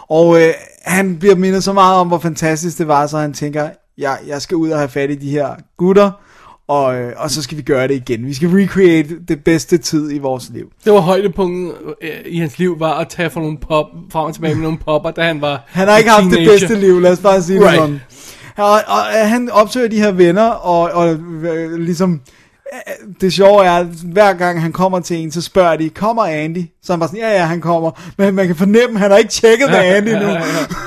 Og 0.08 0.40
øh, 0.42 0.54
han 0.82 1.18
bliver 1.18 1.34
mindet 1.34 1.64
så 1.64 1.72
meget 1.72 1.96
om, 1.96 2.08
hvor 2.08 2.18
fantastisk 2.18 2.78
det 2.78 2.88
var, 2.88 3.06
så 3.06 3.18
han 3.18 3.32
tænker, 3.32 3.70
jeg, 3.98 4.18
jeg 4.26 4.42
skal 4.42 4.56
ud 4.56 4.70
og 4.70 4.78
have 4.78 4.88
fat 4.88 5.10
i 5.10 5.14
de 5.14 5.30
her 5.30 5.54
gutter, 5.76 6.10
og, 6.68 6.96
øh, 6.96 7.12
og 7.16 7.30
så 7.30 7.42
skal 7.42 7.56
vi 7.58 7.62
gøre 7.62 7.88
det 7.88 7.94
igen. 7.94 8.26
Vi 8.26 8.34
skal 8.34 8.48
recreate 8.48 9.08
det 9.28 9.44
bedste 9.44 9.78
tid 9.78 10.12
i 10.12 10.18
vores 10.18 10.50
liv. 10.54 10.66
Det 10.84 10.92
var 10.92 11.00
højdepunktet 11.00 11.74
øh, 12.02 12.10
i 12.26 12.38
hans 12.38 12.58
liv, 12.58 12.80
var 12.80 12.92
at 12.98 13.08
tage 13.08 13.30
fra 13.30 13.40
nogle 13.40 13.58
pop, 13.58 13.86
frem 14.12 14.24
og 14.24 14.34
tilbage 14.34 14.54
med 14.54 14.62
nogle 14.62 14.78
popper, 14.78 15.10
da 15.10 15.22
han 15.22 15.40
var 15.40 15.62
Han 15.66 15.88
har 15.88 15.96
ikke 15.98 16.10
haft 16.10 16.24
det 16.24 16.32
teenager. 16.32 16.58
bedste 16.58 16.80
liv, 16.80 17.00
lad 17.00 17.12
os 17.12 17.18
bare 17.18 17.42
sige 17.42 17.60
Right. 17.60 17.72
det 17.72 17.80
sådan. 17.80 18.00
Og, 18.56 18.70
og, 18.70 18.80
og 18.86 19.28
han 19.28 19.50
opsøger 19.50 19.88
de 19.88 19.96
her 19.98 20.12
venner, 20.12 20.48
og, 20.48 20.80
og 20.90 21.14
øh, 21.42 21.72
ligesom, 21.78 22.12
øh, 22.12 22.18
det 23.20 23.32
sjove 23.32 23.64
er, 23.64 23.72
at 23.72 23.86
hver 23.86 24.32
gang 24.32 24.62
han 24.62 24.72
kommer 24.72 25.00
til 25.00 25.16
en, 25.16 25.30
så 25.32 25.40
spørger 25.42 25.76
de, 25.76 25.90
kommer 25.90 26.24
Andy? 26.24 26.64
Så 26.82 26.92
er 26.92 26.94
han 26.94 27.00
bare 27.00 27.08
sådan, 27.08 27.20
ja 27.20 27.32
ja, 27.32 27.44
han 27.44 27.60
kommer. 27.60 27.90
Men 28.18 28.34
man 28.34 28.46
kan 28.46 28.56
fornemme, 28.56 28.94
at 28.96 29.00
han 29.00 29.10
har 29.10 29.18
ikke 29.18 29.30
tjekket 29.30 29.70
med 29.70 29.78
Andy 29.78 30.08
nu. 30.08 30.28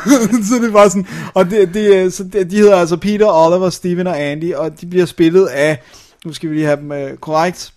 så 0.49 0.55
det 0.61 0.73
var 0.73 0.87
sådan, 0.87 1.07
og 1.33 1.49
det, 1.49 1.73
det, 1.73 2.13
så 2.13 2.23
det, 2.23 2.51
de 2.51 2.55
hedder 2.57 2.75
altså 2.75 2.97
Peter, 2.97 3.27
Oliver, 3.27 3.69
Steven 3.69 4.07
og 4.07 4.21
Andy, 4.21 4.53
og 4.53 4.81
de 4.81 4.85
bliver 4.85 5.05
spillet 5.05 5.45
af, 5.45 5.81
nu 6.25 6.33
skal 6.33 6.49
vi 6.49 6.55
lige 6.55 6.65
have 6.65 6.79
dem 6.79 6.91
øh, 6.91 7.17
korrekt, 7.17 7.73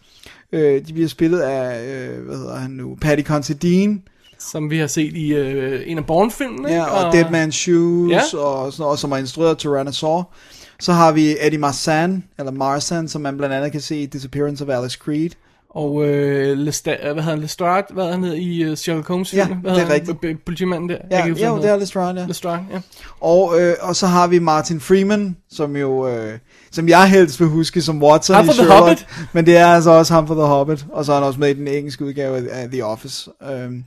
øh, 0.52 0.86
de 0.86 0.92
bliver 0.92 1.08
spillet 1.08 1.40
af, 1.40 1.84
øh, 1.84 2.26
hvad 2.26 2.36
hedder 2.36 2.56
han 2.56 2.70
nu, 2.70 2.96
Paddy 3.00 3.22
Considine, 3.24 3.98
Som 4.38 4.70
vi 4.70 4.78
har 4.78 4.86
set 4.86 5.12
i 5.16 5.34
øh, 5.34 5.82
en 5.86 5.98
af 5.98 6.06
Bourne-filmene. 6.06 6.68
Ja, 6.68 6.74
ikke? 6.74 6.90
og 6.90 7.12
Dead 7.12 7.24
Man's 7.24 7.50
Shoes, 7.50 8.12
Ja. 8.12 8.38
og, 8.38 8.72
sådan 8.72 8.82
noget, 8.82 8.98
som 8.98 9.12
er 9.12 9.16
instrueret 9.16 9.58
Tyrannosaur. 9.58 10.32
Så 10.80 10.92
har 10.92 11.12
vi 11.12 11.36
Eddie 11.40 11.58
Marsan, 11.58 12.24
eller 12.38 12.52
Marsan, 12.52 13.08
som 13.08 13.22
man 13.22 13.36
blandt 13.36 13.54
andet 13.54 13.72
kan 13.72 13.80
se 13.80 13.96
i 13.96 14.06
Disappearance 14.06 14.64
of 14.64 14.70
Alice 14.70 14.98
Creed. 15.04 15.30
Og 15.70 16.08
øh, 16.08 16.58
Lestat, 16.58 16.98
hvad 17.00 17.08
hedder 17.08 17.22
han, 17.22 17.38
Lestrade, 17.38 17.86
hvad 17.90 18.10
han 18.12 18.22
hedder 18.22 18.36
i 18.36 18.70
uh, 18.70 18.76
Sherlock 18.76 19.08
Holmes 19.08 19.34
Ja, 19.34 19.46
hvad 19.46 19.74
det 19.74 19.82
er 19.82 19.90
rigtigt. 19.90 20.44
Politimanden 20.44 20.88
der. 20.88 20.96
Ja, 21.10 21.26
jo, 21.26 21.32
huske, 21.32 21.46
det 21.46 21.70
er 21.70 21.76
Lestrade, 21.76 22.20
ja. 22.20 22.26
Lestrade, 22.26 22.64
ja. 22.72 22.80
Og, 23.20 23.60
øh, 23.60 23.74
og 23.80 23.96
så 23.96 24.06
har 24.06 24.26
vi 24.26 24.38
Martin 24.38 24.80
Freeman, 24.80 25.36
som 25.50 25.76
jo, 25.76 26.08
øh, 26.08 26.38
som 26.70 26.88
jeg 26.88 27.10
helst 27.10 27.40
vil 27.40 27.48
huske 27.48 27.82
som 27.82 28.02
Watson 28.02 28.36
Ham 28.36 28.44
i 28.44 28.48
fra 28.48 28.52
The 28.52 28.62
Sherlock. 28.62 28.80
Hobbit. 28.80 29.06
Men 29.32 29.46
det 29.46 29.56
er 29.56 29.66
altså 29.66 29.90
også 29.90 30.14
ham 30.14 30.26
fra 30.26 30.34
The 30.34 30.44
Hobbit, 30.44 30.86
og 30.92 31.04
så 31.04 31.12
er 31.12 31.16
han 31.16 31.24
også 31.24 31.40
med 31.40 31.50
i 31.50 31.54
den 31.54 31.68
engelske 31.68 32.04
udgave 32.04 32.50
af 32.50 32.70
The 32.70 32.84
Office. 32.84 33.30
Øhm, 33.50 33.84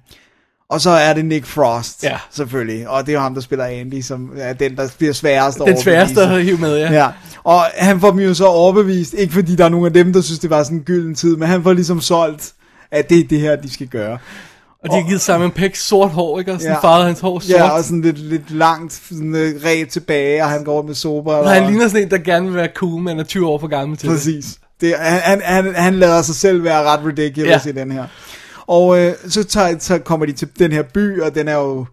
og 0.73 0.81
så 0.81 0.89
er 0.89 1.13
det 1.13 1.25
Nick 1.25 1.45
Frost, 1.45 2.03
Ja. 2.03 2.17
selvfølgelig. 2.31 2.89
Og 2.89 3.01
det 3.05 3.09
er 3.09 3.13
jo 3.13 3.19
ham, 3.19 3.33
der 3.33 3.41
spiller 3.41 3.65
Andy, 3.65 4.01
som 4.01 4.29
er 4.37 4.53
den, 4.53 4.75
der 4.75 4.87
bliver 4.97 5.13
sværest 5.13 5.61
at 5.61 5.67
Den 5.67 5.81
sværeste 5.81 6.21
at 6.21 6.43
hive 6.43 6.57
med, 6.57 6.77
ja. 6.77 6.91
Ja, 6.93 7.07
og 7.43 7.61
han 7.77 7.99
får 7.99 8.09
dem 8.11 8.19
jo 8.19 8.33
så 8.33 8.45
overbevist, 8.45 9.13
ikke 9.13 9.33
fordi 9.33 9.55
der 9.55 9.65
er 9.65 9.69
nogen 9.69 9.85
af 9.85 9.93
dem, 9.93 10.13
der 10.13 10.21
synes, 10.21 10.39
det 10.39 10.49
var 10.49 10.63
sådan 10.63 10.77
en 10.77 10.83
gylden 10.83 11.15
tid, 11.15 11.35
men 11.37 11.47
han 11.47 11.63
får 11.63 11.73
ligesom 11.73 12.01
solgt, 12.01 12.51
at 12.91 13.09
det 13.09 13.19
er 13.19 13.23
det 13.27 13.39
her, 13.39 13.55
de 13.55 13.73
skal 13.73 13.87
gøre. 13.87 14.17
Og 14.83 14.89
de 14.89 14.95
har 15.01 15.07
givet 15.07 15.21
Simon 15.21 15.51
Pegg 15.51 15.77
sort 15.77 16.09
hår, 16.09 16.39
ikke? 16.39 16.53
Og 16.53 16.59
sådan 16.61 16.73
Ja. 16.83 16.87
farvet 16.87 17.05
hans 17.05 17.19
hår 17.19 17.39
sort. 17.39 17.49
Ja, 17.49 17.69
og 17.69 17.83
sådan 17.83 18.01
lidt, 18.01 18.19
lidt 18.19 18.51
langt 18.51 18.93
sådan 19.09 19.35
øh, 19.35 19.53
ret 19.65 19.89
tilbage, 19.89 20.43
og 20.43 20.49
han 20.49 20.63
går 20.63 20.81
med 20.81 20.93
sober. 20.95 21.33
og 21.33 21.49
han 21.49 21.67
ligner 21.67 21.87
sådan 21.87 22.03
en, 22.03 22.11
der 22.11 22.17
gerne 22.17 22.45
vil 22.45 22.55
være 22.55 22.69
cool, 22.75 23.01
men 23.01 23.19
er 23.19 23.23
20 23.23 23.47
år 23.47 23.59
for 23.59 23.67
gammel 23.67 23.97
til 23.97 24.09
det. 24.09 24.17
Præcis. 24.17 24.45
Det, 24.81 24.93
han, 24.99 25.21
han, 25.23 25.41
han, 25.65 25.75
han 25.75 25.93
lader 25.95 26.21
sig 26.21 26.35
selv 26.35 26.63
være 26.63 26.83
ret 26.83 26.99
ridiculous 27.05 27.65
ja. 27.65 27.69
i 27.69 27.73
den 27.73 27.91
her. 27.91 28.05
Og 28.67 28.99
øh, 28.99 29.13
så, 29.27 29.43
tager, 29.43 29.79
så 29.79 29.99
kommer 29.99 30.25
de 30.25 30.31
til 30.31 30.47
den 30.59 30.71
her 30.71 30.83
by, 30.93 31.21
og 31.21 31.35
den 31.35 31.47
er 31.47 31.55
jo... 31.55 31.85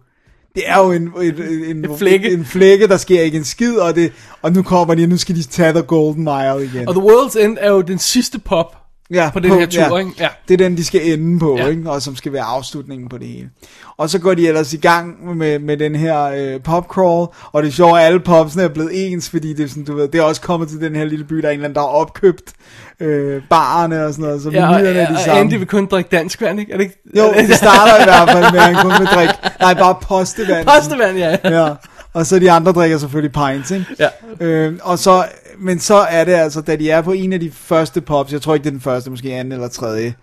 Det 0.55 0.63
er 0.65 0.77
jo 0.77 0.91
en, 0.91 1.11
en, 1.21 1.43
en, 1.43 1.85
En 1.85 1.97
flække. 1.97 2.31
en 2.31 2.45
flække, 2.45 2.87
der 2.87 2.97
sker 2.97 3.21
ikke 3.21 3.37
en 3.37 3.43
skid, 3.43 3.75
og, 3.77 3.95
det, 3.95 4.11
og 4.41 4.51
nu 4.51 4.63
kommer 4.63 4.95
de, 4.95 5.03
og 5.03 5.09
nu 5.09 5.17
skal 5.17 5.35
de 5.35 5.43
tage 5.43 5.73
The 5.73 5.81
Golden 5.81 6.23
Mile 6.23 6.65
igen. 6.65 6.87
Og 6.87 6.95
The 6.95 7.03
World's 7.03 7.39
End 7.39 7.57
er 7.61 7.71
jo 7.71 7.81
den 7.81 7.99
sidste 7.99 8.39
pop 8.39 8.80
ja, 9.13 9.29
på 9.33 9.39
den 9.39 9.51
her 9.51 9.65
tur, 9.65 9.97
ikke? 9.99 10.11
Ja. 10.19 10.27
Det 10.47 10.53
er 10.53 10.57
den, 10.57 10.77
de 10.77 10.85
skal 10.85 11.11
ende 11.19 11.39
på, 11.39 11.55
Ja. 11.57 11.63
ja. 11.63 11.69
ikke? 11.69 11.89
og 11.91 12.01
som 12.01 12.15
skal 12.15 12.33
være 12.33 12.43
afslutningen 12.43 13.09
på 13.09 13.17
det 13.17 13.27
hele. 13.27 13.49
Og 13.97 14.09
så 14.09 14.19
går 14.19 14.33
de 14.33 14.47
ellers 14.47 14.73
i 14.73 14.77
gang 14.77 15.37
med, 15.37 15.59
med 15.59 15.77
den 15.77 15.95
her 15.95 16.21
øh, 16.23 16.61
popcrawl, 16.63 17.27
og 17.51 17.63
det 17.63 17.69
er 17.69 17.73
sjovt, 17.73 17.99
at 17.99 18.05
alle 18.05 18.19
popsene 18.19 18.63
er 18.63 18.67
blevet 18.67 18.91
ens, 19.11 19.29
fordi 19.29 19.53
det 19.53 19.63
er, 19.63 19.67
sådan, 19.69 19.83
du 19.83 19.95
ved, 19.95 20.07
det 20.07 20.19
er 20.19 20.23
også 20.23 20.41
kommet 20.41 20.69
til 20.69 20.81
den 20.81 20.95
her 20.95 21.05
lille 21.05 21.25
by, 21.25 21.35
der 21.35 21.47
er 21.47 21.51
en 21.51 21.53
eller 21.53 21.65
anden, 21.65 21.75
der 21.75 21.81
har 21.81 21.87
opkøbt 21.87 22.53
øh, 22.99 23.41
barerne 23.49 24.05
og 24.05 24.13
sådan 24.13 24.25
noget, 24.25 24.41
så 24.41 24.49
Ja, 24.49 24.69
og, 24.69 24.81
er 24.81 24.93
de 24.93 25.13
og 25.13 25.19
samme. 25.19 25.39
Andy 25.39 25.53
vil 25.53 25.67
kun 25.67 25.85
drikke 25.85 26.09
dansk 26.11 26.41
vand, 26.41 26.59
ikke? 26.59 26.71
Er 26.73 26.77
det 26.77 26.83
ikke? 26.83 26.95
Jo, 27.17 27.23
det 27.47 27.55
starter 27.55 28.01
i 28.01 28.03
hvert 28.03 28.29
fald 28.29 28.51
med, 28.51 28.59
at 28.59 28.65
han 28.65 28.75
kun 28.75 28.91
vil 28.99 29.07
drikke, 29.07 29.33
nej, 29.59 29.73
bare 29.73 29.95
postevand. 30.01 30.67
Postevand, 30.67 31.17
ja. 31.17 31.37
ja. 31.43 31.67
Og 32.13 32.25
så 32.25 32.39
de 32.39 32.51
andre 32.51 32.71
drikker 32.71 32.97
selvfølgelig 32.97 33.31
pints, 33.31 33.71
ikke? 33.71 33.85
Ja. 33.99 34.09
Øh, 34.39 34.79
og 34.83 34.99
så, 34.99 35.25
men 35.59 35.79
så 35.79 35.95
er 35.95 36.23
det 36.23 36.31
altså, 36.31 36.61
da 36.61 36.75
de 36.75 36.89
er 36.89 37.01
på 37.01 37.11
en 37.11 37.33
af 37.33 37.39
de 37.39 37.51
første 37.51 38.01
pops, 38.01 38.33
jeg 38.33 38.41
tror 38.41 38.53
ikke 38.53 38.63
det 38.63 38.69
er 38.69 38.73
den 38.73 38.81
første, 38.81 39.09
måske 39.09 39.33
anden 39.33 39.51
eller 39.51 39.67
tredje, 39.67 40.13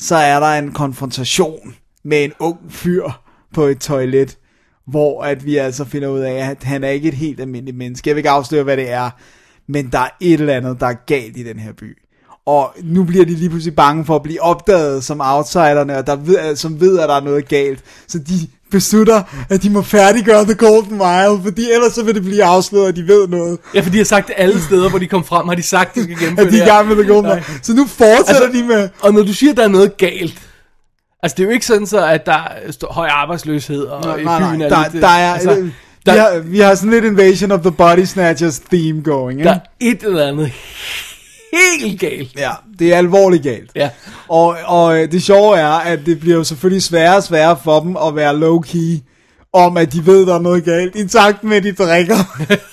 så 0.00 0.16
er 0.16 0.40
der 0.40 0.46
en 0.46 0.72
konfrontation 0.72 1.74
med 2.04 2.24
en 2.24 2.32
ung 2.38 2.58
fyr 2.68 3.04
på 3.54 3.64
et 3.64 3.78
toilet, 3.78 4.38
hvor 4.86 5.22
at 5.22 5.46
vi 5.46 5.56
altså 5.56 5.84
finder 5.84 6.08
ud 6.08 6.20
af, 6.20 6.32
at 6.32 6.62
han 6.62 6.84
er 6.84 6.88
ikke 6.88 7.08
et 7.08 7.14
helt 7.14 7.40
almindeligt 7.40 7.76
menneske. 7.76 8.08
Jeg 8.08 8.16
vil 8.16 8.20
ikke 8.20 8.30
afsløre, 8.30 8.62
hvad 8.62 8.76
det 8.76 8.90
er, 8.90 9.10
men 9.68 9.88
der 9.92 9.98
er 9.98 10.08
et 10.20 10.40
eller 10.40 10.54
andet, 10.54 10.80
der 10.80 10.86
er 10.86 10.94
galt 11.06 11.36
i 11.36 11.42
den 11.42 11.58
her 11.58 11.72
by. 11.72 11.98
Og 12.46 12.74
nu 12.82 13.04
bliver 13.04 13.24
de 13.24 13.34
lige 13.34 13.48
pludselig 13.48 13.76
bange 13.76 14.04
for 14.04 14.16
at 14.16 14.22
blive 14.22 14.42
opdaget 14.42 15.04
som 15.04 15.20
outsiderne, 15.24 15.98
og 15.98 16.06
der 16.06 16.16
ved, 16.16 16.56
som 16.56 16.80
ved, 16.80 16.98
at 16.98 17.08
der 17.08 17.14
er 17.14 17.24
noget 17.24 17.48
galt. 17.48 17.84
Så 18.08 18.18
de 18.18 18.34
beslutter, 18.70 19.22
at 19.48 19.62
de 19.62 19.70
må 19.70 19.82
færdiggøre 19.82 20.44
The 20.44 20.54
Golden 20.54 20.92
Mile, 20.92 21.40
fordi 21.44 21.70
ellers 21.72 21.92
så 21.92 22.02
vil 22.02 22.14
det 22.14 22.22
blive 22.22 22.44
afsløret, 22.44 22.88
at 22.88 22.96
de 22.96 23.08
ved 23.08 23.28
noget. 23.28 23.58
Ja, 23.74 23.80
for 23.80 23.90
de 23.90 23.96
har 23.96 24.04
sagt 24.04 24.30
alle 24.36 24.62
steder, 24.62 24.88
hvor 24.90 24.98
de 24.98 25.06
kom 25.06 25.24
frem, 25.24 25.48
har 25.48 25.54
de 25.54 25.62
sagt, 25.62 25.88
at 25.88 25.94
de 25.96 26.02
skal 26.02 26.16
gennemføre 26.18 26.46
At 26.46 26.52
de 26.52 26.58
er 26.58 26.64
i 26.64 26.68
gang 26.68 26.88
med 26.88 26.96
The 26.96 27.06
Golden 27.12 27.30
Mile. 27.34 27.44
Så 27.62 27.72
nu 27.74 27.86
fortsætter 27.86 28.42
Altså- 28.46 28.58
de 28.58 28.64
med... 28.64 28.88
Og 29.00 29.14
når 29.14 29.22
du 29.22 29.32
siger, 29.32 29.50
at 29.50 29.56
der 29.56 29.64
er 29.64 29.68
noget 29.68 29.96
galt, 29.96 30.42
altså 31.22 31.34
det 31.36 31.42
er 31.42 31.46
jo 31.46 31.50
ikke 31.52 31.66
sådan 31.66 31.86
så, 31.86 32.06
at 32.06 32.26
der 32.26 32.32
er 32.32 32.92
høj 32.92 33.08
arbejdsløshed, 33.08 33.82
og 33.82 34.04
Nej, 34.04 34.14
i 34.14 34.18
byen 34.18 34.24
nej, 34.26 34.66
er 34.66 34.68
der, 34.68 34.84
lidt, 34.92 35.02
der 35.02 35.08
er... 35.08 35.32
altså, 35.34 35.50
Altså, 35.50 35.64
vi, 35.64 35.70
der- 36.06 36.12
har, 36.20 36.38
vi 36.38 36.58
har 36.60 36.74
sådan 36.74 36.90
lidt 36.90 37.04
Invasion 37.04 37.50
of 37.52 37.60
the 37.60 37.70
Body 37.72 38.04
Snatchers 38.04 38.58
theme 38.72 39.02
going, 39.02 39.44
der 39.44 39.54
ikke? 39.54 39.64
er 39.80 39.90
et 39.92 40.02
eller 40.02 40.26
andet 40.28 40.52
helt 41.52 42.00
galt. 42.00 42.38
Ja, 42.38 42.50
det 42.78 42.92
er 42.92 42.98
alvorligt 42.98 43.42
galt. 43.42 43.70
Ja. 43.76 43.90
Og, 44.28 44.56
og 44.66 44.98
øh, 44.98 45.12
det 45.12 45.22
sjove 45.22 45.58
er, 45.58 45.68
at 45.68 45.98
det 46.06 46.20
bliver 46.20 46.36
jo 46.36 46.44
selvfølgelig 46.44 46.82
sværere 46.82 47.16
og 47.16 47.22
sværere 47.22 47.58
for 47.64 47.80
dem 47.80 47.96
at 47.96 48.16
være 48.16 48.40
low-key, 48.40 49.00
om 49.52 49.76
at 49.76 49.92
de 49.92 50.06
ved, 50.06 50.26
der 50.26 50.34
er 50.34 50.40
noget 50.40 50.64
galt, 50.64 50.96
i 50.96 51.08
takt 51.08 51.44
med, 51.44 51.56
at 51.56 51.62
de 51.62 51.72
drikker. 51.72 52.16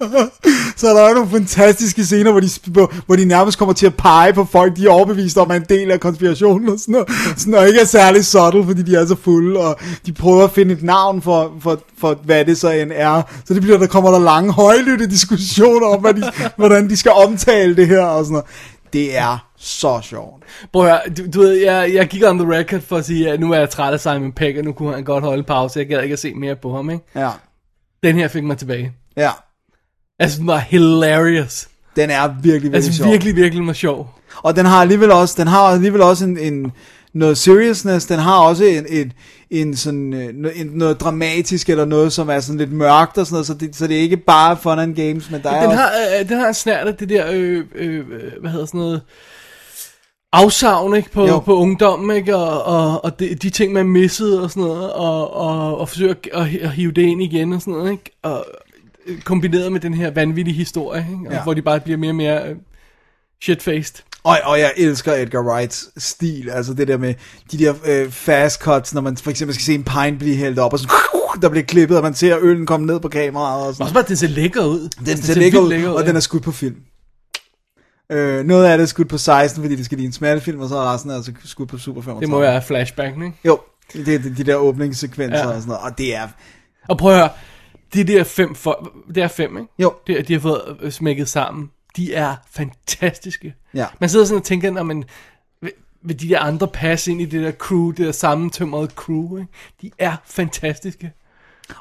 så 0.76 0.86
der 0.86 1.02
er 1.02 1.14
nogle 1.14 1.30
fantastiske 1.30 2.04
scener, 2.04 2.30
hvor 2.30 2.40
de, 2.40 2.48
hvor, 2.66 2.92
hvor 3.06 3.16
de 3.16 3.24
nærmest 3.24 3.58
kommer 3.58 3.72
til 3.72 3.86
at 3.86 3.94
pege 3.94 4.32
på 4.32 4.44
folk, 4.44 4.76
de 4.76 4.86
er 4.86 4.90
overbevist 4.90 5.38
om, 5.38 5.50
at 5.50 5.56
en 5.56 5.66
del 5.68 5.90
af 5.90 6.00
konspirationen 6.00 6.68
og 6.68 6.78
sådan 6.78 6.92
noget, 6.92 7.08
sådan, 7.40 7.54
og 7.54 7.68
ikke 7.68 7.80
er 7.80 7.84
særlig 7.84 8.24
subtle, 8.24 8.64
fordi 8.64 8.82
de 8.82 8.96
er 8.96 9.06
så 9.06 9.16
fulde, 9.16 9.60
og 9.60 9.76
de 10.06 10.12
prøver 10.12 10.44
at 10.44 10.50
finde 10.52 10.74
et 10.74 10.82
navn 10.82 11.22
for, 11.22 11.52
for, 11.60 11.80
for 11.98 12.14
hvad 12.24 12.44
det 12.44 12.58
så 12.58 12.70
end 12.70 12.92
er. 12.94 13.22
Så 13.44 13.54
det 13.54 13.62
bliver, 13.62 13.78
der 13.78 13.86
kommer 13.86 14.10
der 14.10 14.18
lange, 14.18 14.52
højlytte 14.52 15.06
diskussioner 15.06 15.86
om, 15.86 16.00
hvad 16.00 16.14
de, 16.14 16.22
hvordan 16.56 16.90
de 16.90 16.96
skal 16.96 17.12
omtale 17.12 17.76
det 17.76 17.86
her 17.88 18.02
og 18.02 18.24
sådan 18.24 18.32
noget. 18.32 18.46
Det 18.92 19.18
er 19.18 19.46
så 19.58 20.00
sjovt. 20.02 20.42
Prøv 20.72 20.86
at 20.86 20.90
høre, 20.90 21.00
du, 21.16 21.22
du 21.34 21.40
ved, 21.40 21.52
jeg, 21.52 21.94
jeg 21.94 22.06
gik 22.06 22.22
on 22.24 22.38
the 22.38 22.58
record 22.58 22.80
for 22.80 22.96
at 22.96 23.04
sige, 23.06 23.30
at 23.30 23.40
nu 23.40 23.52
er 23.52 23.58
jeg 23.58 23.70
træt 23.70 23.92
af 23.92 24.00
Simon 24.00 24.32
Pegg, 24.32 24.58
og 24.58 24.64
nu 24.64 24.72
kunne 24.72 24.94
han 24.94 25.04
godt 25.04 25.24
holde 25.24 25.42
pause. 25.42 25.78
Jeg 25.78 25.86
gad 25.88 26.02
ikke 26.02 26.12
at 26.12 26.18
se 26.18 26.34
mere 26.34 26.56
på 26.56 26.76
ham, 26.76 26.90
ikke? 26.90 27.04
Ja, 27.14 27.30
Den 28.02 28.16
her 28.16 28.28
fik 28.28 28.44
mig 28.44 28.58
tilbage. 28.58 28.92
ja. 29.16 29.30
Altså, 30.18 30.38
den 30.38 30.46
var 30.46 30.58
hilarious. 30.58 31.68
Den 31.96 32.10
er 32.10 32.28
virkelig, 32.28 32.52
virkelig 32.52 32.74
Altså, 32.74 32.92
sjov. 32.92 33.10
virkelig, 33.10 33.36
virkelig 33.36 33.66
var 33.66 33.72
sjov. 33.72 34.14
Og 34.42 34.56
den 34.56 34.66
har 34.66 34.80
alligevel 34.80 35.10
også, 35.10 35.34
den 35.38 35.46
har 35.46 35.58
alligevel 35.60 36.02
også 36.02 36.24
en, 36.24 36.38
en 36.38 36.72
noget 37.14 37.38
seriousness, 37.38 38.06
den 38.06 38.18
har 38.18 38.38
også 38.38 38.64
en, 38.64 38.86
en, 38.88 39.12
en 39.50 39.76
sådan, 39.76 40.14
øh, 40.14 40.60
en, 40.60 40.66
noget 40.66 41.00
dramatisk, 41.00 41.68
eller 41.70 41.84
noget, 41.84 42.12
som 42.12 42.28
er 42.28 42.40
sådan 42.40 42.58
lidt 42.58 42.72
mørkt 42.72 43.18
og 43.18 43.26
sådan 43.26 43.34
noget, 43.34 43.46
så 43.46 43.54
det, 43.54 43.76
så 43.76 43.86
det 43.86 43.96
er 43.96 44.00
ikke 44.00 44.16
bare 44.16 44.56
fun 44.56 44.78
and 44.78 44.94
games, 44.94 45.30
men 45.30 45.42
der 45.42 45.50
er 45.50 45.60
Den 45.60 45.70
også, 45.70 45.80
har, 45.82 45.90
øh, 46.20 46.28
den 46.28 46.38
har 46.38 46.52
snært 46.52 46.86
af 46.86 46.94
det 46.94 47.08
der, 47.08 47.26
øh, 47.32 47.64
øh, 47.74 47.96
øh, 47.98 48.32
hvad 48.40 48.50
hedder 48.50 48.66
sådan 48.66 48.80
noget, 48.80 49.00
afsavn, 50.32 50.96
ikke, 50.96 51.10
på, 51.10 51.26
Jo. 51.26 51.38
på 51.38 51.56
ungdommen, 51.56 52.16
ikke, 52.16 52.36
og, 52.36 52.62
og, 52.64 53.04
og 53.04 53.20
de, 53.20 53.34
de 53.34 53.50
ting, 53.50 53.72
man 53.72 53.86
missede 53.86 54.42
og 54.42 54.50
sådan 54.50 54.62
noget, 54.62 54.92
og, 54.92 55.34
og, 55.36 55.78
og 55.78 55.88
forsøge 55.88 56.10
at, 56.32 56.48
at, 56.60 56.70
hive 56.70 56.92
det 56.92 57.02
ind 57.02 57.22
igen 57.22 57.52
og 57.52 57.60
sådan 57.60 57.74
noget, 57.74 57.90
ikke, 57.90 58.10
og 58.22 58.44
øh, 58.48 58.65
kombineret 59.24 59.72
med 59.72 59.80
den 59.80 59.94
her 59.94 60.10
vanvittige 60.10 60.54
historie, 60.54 61.06
ikke, 61.12 61.28
og, 61.28 61.32
Ja. 61.32 61.42
hvor 61.42 61.54
de 61.54 61.62
bare 61.62 61.80
bliver 61.80 61.96
mere 61.98 62.10
og 62.10 62.14
mere 62.16 62.48
øh, 62.48 62.56
shit-faced. 63.44 64.02
og, 64.24 64.38
og 64.44 64.60
jeg 64.60 64.72
elsker 64.76 65.12
Edgar 65.12 65.42
Wrights 65.42 65.88
stil, 66.04 66.50
altså 66.50 66.74
det 66.74 66.88
der 66.88 66.96
med 66.98 67.14
de 67.52 67.58
der 67.58 67.74
øh, 67.86 68.10
fast 68.10 68.60
cuts, 68.62 68.94
når 68.94 69.00
man 69.00 69.16
for 69.16 69.30
eksempel 69.30 69.54
skal 69.54 69.64
se 69.64 69.74
en 69.74 69.84
pine 69.84 70.18
blive 70.18 70.36
hældt 70.36 70.58
op, 70.58 70.72
og 70.72 70.78
sådan, 70.78 70.96
der 71.42 71.48
bliver 71.48 71.64
klippet, 71.64 71.96
og 71.96 72.02
man 72.02 72.14
ser 72.14 72.36
øllen 72.40 72.66
komme 72.66 72.86
ned 72.86 73.00
på 73.00 73.08
kameraet 73.08 73.66
og 73.66 73.72
sådan 73.74 73.82
Også 73.82 73.94
bare, 73.94 74.04
den 74.08 74.16
ser 74.16 74.28
lækker 74.28 74.64
ud. 74.64 74.88
Den 74.98 75.08
Altså, 75.08 75.26
ser 75.26 75.34
vildt 75.34 75.38
lækker 75.44 75.60
ud, 75.60 75.68
lækker 75.68 75.88
og 75.90 76.00
ja. 76.00 76.06
den 76.08 76.16
er 76.16 76.20
skudt 76.20 76.42
på 76.42 76.52
film. 76.52 76.76
Øh, 78.12 78.44
noget 78.44 78.64
af 78.66 78.78
det 78.78 78.82
er 78.82 78.88
skudt 78.88 79.08
på 79.08 79.18
16, 79.18 79.62
fordi 79.62 79.76
det 79.76 79.84
skal 79.84 79.98
lige 79.98 80.06
en 80.06 80.12
smertefilm, 80.12 80.60
og 80.60 80.68
så 80.68 80.76
er 80.76 80.94
resten 80.94 81.10
altså 81.10 81.32
skudt 81.44 81.68
på 81.68 81.78
Super 81.78 82.00
35. 82.02 82.20
Det 82.20 82.28
må 82.30 82.40
være 82.40 82.62
flashback, 82.62 83.16
ikke? 83.16 83.32
Jo, 83.44 83.58
det 83.92 84.14
er 84.14 84.18
de, 84.18 84.34
de 84.36 84.44
der 84.44 84.54
åbningssekvenser 84.56 85.38
ja. 85.38 85.46
og 85.46 85.54
sådan 85.54 85.66
noget, 85.68 85.82
og 85.82 85.98
det 85.98 86.14
er... 86.16 86.28
Og 86.88 86.98
prøv 86.98 87.12
at 87.12 87.18
høre, 87.18 87.28
de 87.94 88.04
der 88.04 88.24
fem, 88.24 88.54
for, 88.54 88.92
det 89.14 89.22
er 89.22 89.28
fem, 89.28 89.58
ikke? 89.58 89.72
Jo. 89.78 89.94
Det, 90.06 90.28
de 90.28 90.32
har 90.32 90.40
fået 90.40 90.76
øh, 90.80 90.92
smækket 90.92 91.28
sammen. 91.28 91.70
De 91.96 92.14
er 92.14 92.36
fantastiske. 92.50 93.54
Ja. 93.74 93.86
Man 94.00 94.08
sidder 94.08 94.24
sådan 94.24 94.38
og 94.38 94.44
tænker, 94.44 94.70
når 94.70 94.82
man 94.82 95.04
vil 96.02 96.20
de 96.20 96.28
der 96.28 96.40
andre 96.40 96.68
passe 96.68 97.10
ind 97.10 97.20
i 97.20 97.24
det 97.24 97.42
der 97.42 97.52
crew, 97.52 97.90
det 97.90 98.06
der 98.06 98.12
sammentømrede 98.12 98.90
crew, 98.94 99.36
ikke? 99.38 99.52
De 99.82 99.90
er 99.98 100.16
fantastiske. 100.24 101.12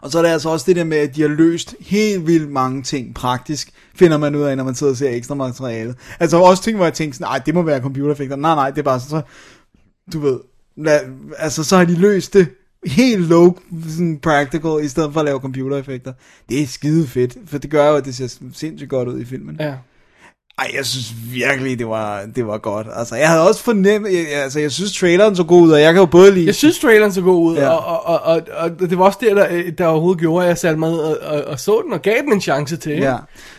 Og 0.01 0.11
så 0.11 0.17
er 0.17 0.21
der 0.21 0.33
altså 0.33 0.49
også 0.49 0.65
det 0.67 0.75
der 0.75 0.83
med, 0.83 0.97
at 0.97 1.15
de 1.15 1.21
har 1.21 1.27
løst 1.27 1.75
helt 1.79 2.27
vildt 2.27 2.51
mange 2.51 2.83
ting 2.83 3.15
praktisk, 3.15 3.71
finder 3.95 4.17
man 4.17 4.35
ud 4.35 4.41
af, 4.41 4.57
når 4.57 4.63
man 4.63 4.75
sidder 4.75 4.93
og 4.93 4.97
ser 4.97 5.09
ekstra 5.09 5.35
materiale. 5.35 5.95
Altså 6.19 6.37
også 6.37 6.63
ting, 6.63 6.75
hvor 6.75 6.85
jeg 6.85 6.93
tænkte 6.93 7.17
sådan, 7.17 7.29
nej, 7.29 7.41
det 7.45 7.53
må 7.53 7.61
være 7.61 7.81
computereffekter. 7.81 8.35
Nej, 8.35 8.55
nej, 8.55 8.69
det 8.69 8.77
er 8.77 8.83
bare 8.83 8.99
sådan, 8.99 9.09
så, 9.09 9.21
du 10.13 10.19
ved, 10.19 10.39
lad, 10.77 10.99
altså 11.37 11.63
så 11.63 11.77
har 11.77 11.85
de 11.85 11.95
løst 11.95 12.33
det 12.33 12.47
helt 12.85 13.27
low 13.27 13.57
sådan 13.87 14.19
practical, 14.19 14.85
i 14.85 14.87
stedet 14.87 15.13
for 15.13 15.19
at 15.19 15.25
lave 15.25 15.39
computereffekter. 15.39 16.13
Det 16.49 16.61
er 16.61 16.67
skide 16.67 17.07
fedt, 17.07 17.37
for 17.45 17.57
det 17.57 17.69
gør 17.71 17.89
jo, 17.89 17.95
at 17.95 18.05
det 18.05 18.15
ser 18.15 18.37
sindssygt 18.53 18.89
godt 18.89 19.09
ud 19.09 19.19
i 19.19 19.25
filmen. 19.25 19.57
Ja. 19.59 19.75
Ej, 20.59 20.71
jeg 20.75 20.85
synes 20.85 21.13
virkelig, 21.31 21.79
det 21.79 21.87
var, 21.87 22.25
det 22.35 22.47
var 22.47 22.57
godt. 22.57 22.87
Altså, 22.95 23.15
jeg 23.15 23.29
havde 23.29 23.47
også 23.47 23.63
fornemt, 23.63 24.07
jeg, 24.11 24.27
altså, 24.43 24.59
jeg 24.59 24.71
synes 24.71 24.97
traileren 24.97 25.35
så 25.35 25.43
god 25.43 25.61
ud, 25.63 25.71
og 25.71 25.81
jeg 25.81 25.93
kan 25.93 25.99
jo 25.99 26.05
både 26.05 26.31
lide... 26.31 26.45
Jeg 26.45 26.55
synes, 26.55 26.79
traileren 26.79 27.13
så 27.13 27.21
god 27.21 27.51
ud, 27.51 27.55
Ja. 27.57 27.69
og, 27.69 28.05
og, 28.05 28.19
og, 28.21 28.41
og, 28.57 28.79
det 28.89 28.97
var 28.99 29.05
også 29.05 29.17
det, 29.21 29.35
der, 29.35 29.47
øh, 29.51 29.71
der 29.77 29.85
overhovedet 29.85 30.19
gjorde, 30.19 30.43
at 30.45 30.49
jeg 30.49 30.57
satte 30.57 30.79
mig 30.79 30.89
og, 30.89 31.17
og, 31.21 31.43
og 31.43 31.59
så 31.59 31.81
den, 31.85 31.93
og 31.93 32.01
gav 32.01 32.15
den 32.21 32.33
en 32.33 32.41
chance 32.41 32.77
til. 32.77 32.91
Ja, 32.97 33.15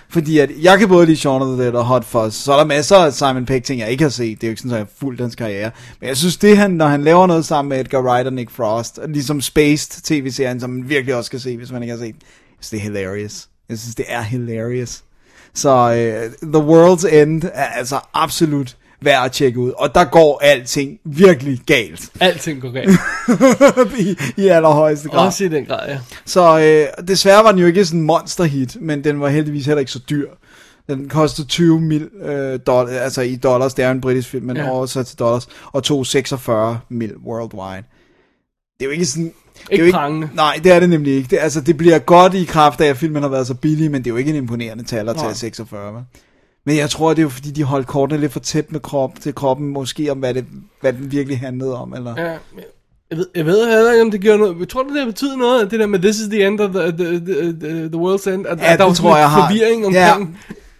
fordi 0.09 0.39
at 0.39 0.51
jeg 0.63 0.79
kan 0.79 0.89
både 0.89 1.07
lide 1.07 1.17
Shaun 1.17 1.43
of 1.43 1.49
the 1.49 1.65
Dead 1.65 1.73
og 1.75 1.85
Hot 1.85 2.05
Fuzz, 2.05 2.37
så 2.37 2.53
er 2.53 2.57
der 2.57 2.65
masser 2.65 2.97
af 2.97 3.13
Simon 3.13 3.47
Pegg 3.47 3.65
ting, 3.65 3.81
jeg 3.81 3.91
ikke 3.91 4.03
har 4.05 4.09
set. 4.11 4.41
Det 4.41 4.47
er 4.47 4.49
jo 4.49 4.53
ikke 4.53 4.61
sådan, 4.61 4.73
at 4.73 4.79
jeg 4.79 4.85
har 4.87 4.93
fulgt 5.01 5.21
hans 5.21 5.35
karriere. 5.35 5.71
Men 6.01 6.09
jeg 6.09 6.17
synes, 6.17 6.37
det 6.37 6.57
han, 6.57 6.71
når 6.71 6.87
han 6.87 7.05
laver 7.05 7.27
noget 7.27 7.45
sammen 7.45 7.69
med 7.69 7.81
Edgar 7.81 8.01
Wright 8.03 8.27
og 8.27 8.33
Nick 8.33 8.51
Frost, 8.51 8.99
ligesom 9.09 9.41
Spaced 9.41 10.03
tv-serien, 10.03 10.61
som 10.61 10.71
man 10.71 10.89
virkelig 10.89 11.15
også 11.15 11.27
skal 11.27 11.41
se, 11.41 11.57
hvis 11.57 11.73
man 11.73 11.83
ikke 11.83 11.93
har 11.95 11.99
set, 11.99 12.15
jeg 12.15 12.15
synes, 12.61 12.71
det 12.71 12.77
er 12.77 12.83
hilarious. 12.83 13.49
Jeg 13.69 13.79
synes, 13.79 13.95
det 13.95 14.05
er 14.09 14.23
hilarious. 14.23 15.03
Så 15.57 15.71
uh, 15.71 16.51
The 16.53 16.63
World's 16.63 17.15
End 17.15 17.43
er 17.55 17.65
altså 17.65 18.01
absolut 18.15 18.77
værd 19.01 19.25
at 19.25 19.33
tjekke 19.33 19.59
ud. 19.59 19.71
Og 19.71 19.95
der 19.95 20.05
går 20.05 20.41
alting 20.43 20.99
virkelig 21.05 21.61
galt 21.67 22.11
Alting 22.21 22.61
går 22.61 22.71
galt. 22.71 22.91
i, 24.07 24.43
i 24.43 24.49
allerhøjeste 24.49 25.09
grad. 25.09 25.27
Også 25.27 25.45
i 25.45 25.49
den 25.49 25.65
grad, 25.65 25.89
ja. 25.89 25.99
Så 26.25 26.61
øh, 26.61 27.07
desværre 27.09 27.45
var 27.45 27.51
den 27.51 27.61
jo 27.61 27.67
ikke 27.67 27.85
sådan 27.85 28.01
en 28.01 28.07
monsterhit, 28.07 28.77
men 28.81 29.05
den 29.05 29.21
var 29.21 29.29
heldigvis 29.29 29.67
heller 29.67 29.81
ikke 29.81 29.93
så 29.93 30.01
dyr. 30.11 30.29
Den 30.89 31.09
kostede 31.09 31.49
20 31.49 31.81
mil 31.81 32.11
øh, 32.23 32.61
dollar, 32.67 32.99
altså 32.99 33.23
i 33.23 33.37
dollars, 33.37 33.75
det 33.75 33.85
er 33.85 33.91
en 33.91 34.01
britisk 34.01 34.29
film, 34.29 34.47
men 34.47 34.57
ja. 34.57 34.71
oversat 34.71 35.07
til 35.07 35.19
dollars, 35.19 35.49
og 35.73 35.83
tog 35.83 36.07
46 36.07 36.81
mil 36.89 37.17
worldwide. 37.17 37.85
Det 38.79 38.81
er 38.81 38.85
jo 38.85 38.91
ikke 38.91 39.07
sådan... 39.07 39.33
Ikke 39.71 39.93
prangende. 39.93 40.29
Nej, 40.35 40.61
det 40.65 40.73
er 40.73 40.81
det 40.81 40.91
nemlig 40.91 41.15
ikke. 41.15 41.29
Det, 41.31 41.39
altså, 41.41 41.61
det 41.61 41.77
bliver 41.77 41.99
godt 41.99 42.35
i 42.35 42.45
kraft 42.45 42.81
af, 42.81 42.87
at 42.87 42.97
filmen 42.97 43.23
har 43.23 43.29
været 43.31 43.47
så 43.47 43.55
billig, 43.55 43.91
men 43.91 44.05
det 44.05 44.11
er 44.11 44.15
jo 44.15 44.17
ikke 44.17 44.31
en 44.31 44.37
imponerende 44.37 44.85
tal 44.85 45.09
at 45.09 45.17
tage 45.17 45.27
Nej. 45.27 45.35
46. 45.35 45.95
Vel? 45.95 46.03
Men 46.67 46.77
jeg 46.77 46.91
tror, 46.91 47.09
det 47.11 47.19
er 47.19 47.23
jo 47.23 47.29
fordi, 47.29 47.51
de 47.51 47.63
holdt 47.63 47.87
kortene 47.87 48.21
lidt 48.21 48.33
for 48.33 48.41
tæt 48.41 48.73
med 48.73 48.81
krop, 48.81 49.11
til 49.21 49.35
kroppen, 49.35 49.69
måske 49.69 50.11
om, 50.11 50.19
hvad, 50.19 50.35
det, 50.35 50.45
hvad 50.81 50.93
den 50.93 51.13
virkelig 51.13 51.39
handlede 51.39 51.77
om. 51.77 51.95
Eller? 51.95 52.15
Ja, 52.19 52.31
jeg 53.11 53.19
ved, 53.19 53.27
jeg 53.37 53.47
ved 53.47 53.67
heller 53.75 53.93
ikke, 53.93 54.03
om 54.05 54.11
det 54.11 54.21
gjorde 54.21 54.39
noget. 54.39 54.57
Jeg 54.61 54.69
tror, 54.69 54.83
det 54.83 54.95
der 54.95 55.07
betyder 55.07 55.37
noget, 55.37 55.71
det 55.71 55.81
der 55.81 55.87
med, 55.87 55.99
this 55.99 56.21
is 56.21 56.29
the 56.29 56.47
end 56.47 56.61
of 56.61 56.71
the, 56.71 56.83
the, 56.93 57.21
the, 57.21 57.89
the, 57.89 57.99
world's 58.01 58.31
end. 58.31 58.47
At, 58.47 58.59
Ja, 58.59 58.73
at 58.73 58.79
der 58.79 58.85
det 58.85 58.87
var 58.87 58.95
tror 58.95 59.17
jeg 59.17 59.31
har. 59.31 59.49
forvirring 59.49 59.93
Ja. 59.93 60.15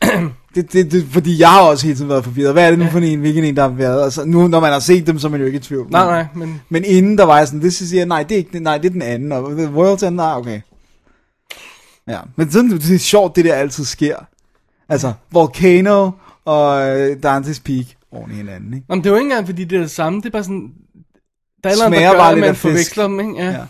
Det, 0.55 0.73
det, 0.73 0.93
det, 0.93 1.07
fordi 1.11 1.41
jeg 1.41 1.49
har 1.49 1.61
også 1.61 1.87
hele 1.87 1.97
tiden 1.97 2.09
været 2.09 2.25
forvirret. 2.25 2.53
Hvad 2.53 2.67
er 2.67 2.71
det 2.71 2.79
nu 2.79 2.87
for 2.87 2.99
en, 2.99 3.21
hvilken 3.21 3.45
en, 3.45 3.57
der 3.57 3.63
har 3.63 3.69
været? 3.69 4.05
Altså, 4.05 4.25
nu, 4.25 4.49
når 4.49 4.61
man 4.61 4.73
har 4.73 4.79
set 4.79 5.07
dem, 5.07 5.19
så 5.19 5.27
er 5.27 5.31
man 5.31 5.41
jo 5.41 5.47
ikke 5.47 5.57
i 5.57 5.61
tvivl. 5.61 5.87
Nej, 5.91 6.05
nej, 6.05 6.27
men... 6.35 6.63
Men 6.69 6.85
inden 6.85 7.19
der 7.19 7.25
var 7.25 7.39
jeg 7.39 7.47
sådan, 7.47 7.63
det 7.63 7.75
siger 7.75 8.05
nej, 8.05 8.23
det 8.23 8.35
er 8.35 8.39
ikke, 8.39 8.61
nej, 8.61 8.79
det 8.79 8.87
er 8.87 8.91
den 8.91 9.03
anden, 9.03 9.33
og 9.33 9.51
The 9.51 9.67
World's 9.67 10.07
End, 10.07 10.17
nej, 10.17 10.33
okay. 10.37 10.61
Ja, 12.09 12.19
men 12.37 12.51
sådan, 12.51 12.71
det 12.71 12.95
er 12.95 12.99
sjovt, 12.99 13.37
det 13.37 13.45
der 13.45 13.55
altid 13.55 13.85
sker. 13.85 14.17
Altså, 14.89 15.13
Volcano 15.33 16.11
og 16.45 16.89
øh, 16.89 17.17
Dante's 17.27 17.61
Peak 17.65 17.85
oven 18.13 18.31
i 18.31 18.35
hinanden, 18.35 18.75
ikke? 18.75 18.87
Jamen, 18.91 19.05
det 19.05 19.11
er 19.11 19.15
jo 19.15 19.17
ikke 19.17 19.27
engang, 19.27 19.47
fordi 19.47 19.65
det 19.65 19.77
er 19.77 19.81
det 19.81 19.91
samme. 19.91 20.21
Det 20.21 20.27
er 20.27 20.31
bare 20.31 20.45
sådan... 20.45 20.71
Der 21.65 21.71
er 21.71 21.73
andet, 21.73 21.87
Smager 21.87 22.07
der 22.07 22.13
gør, 22.13 22.19
bare 22.19 22.35
lidt 22.35 22.41
man 22.41 22.51
af 22.51 22.57
forveksler 22.57 23.09
dem, 23.09 23.21
ikke? 23.21 23.35
Ja. 23.45 23.51
Ja. 23.51 23.65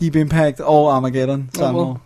Deep 0.00 0.16
Impact 0.16 0.60
og 0.60 0.96
Armageddon 0.96 1.50
samme 1.54 1.78
well. 1.78 1.88
år. 1.88 2.00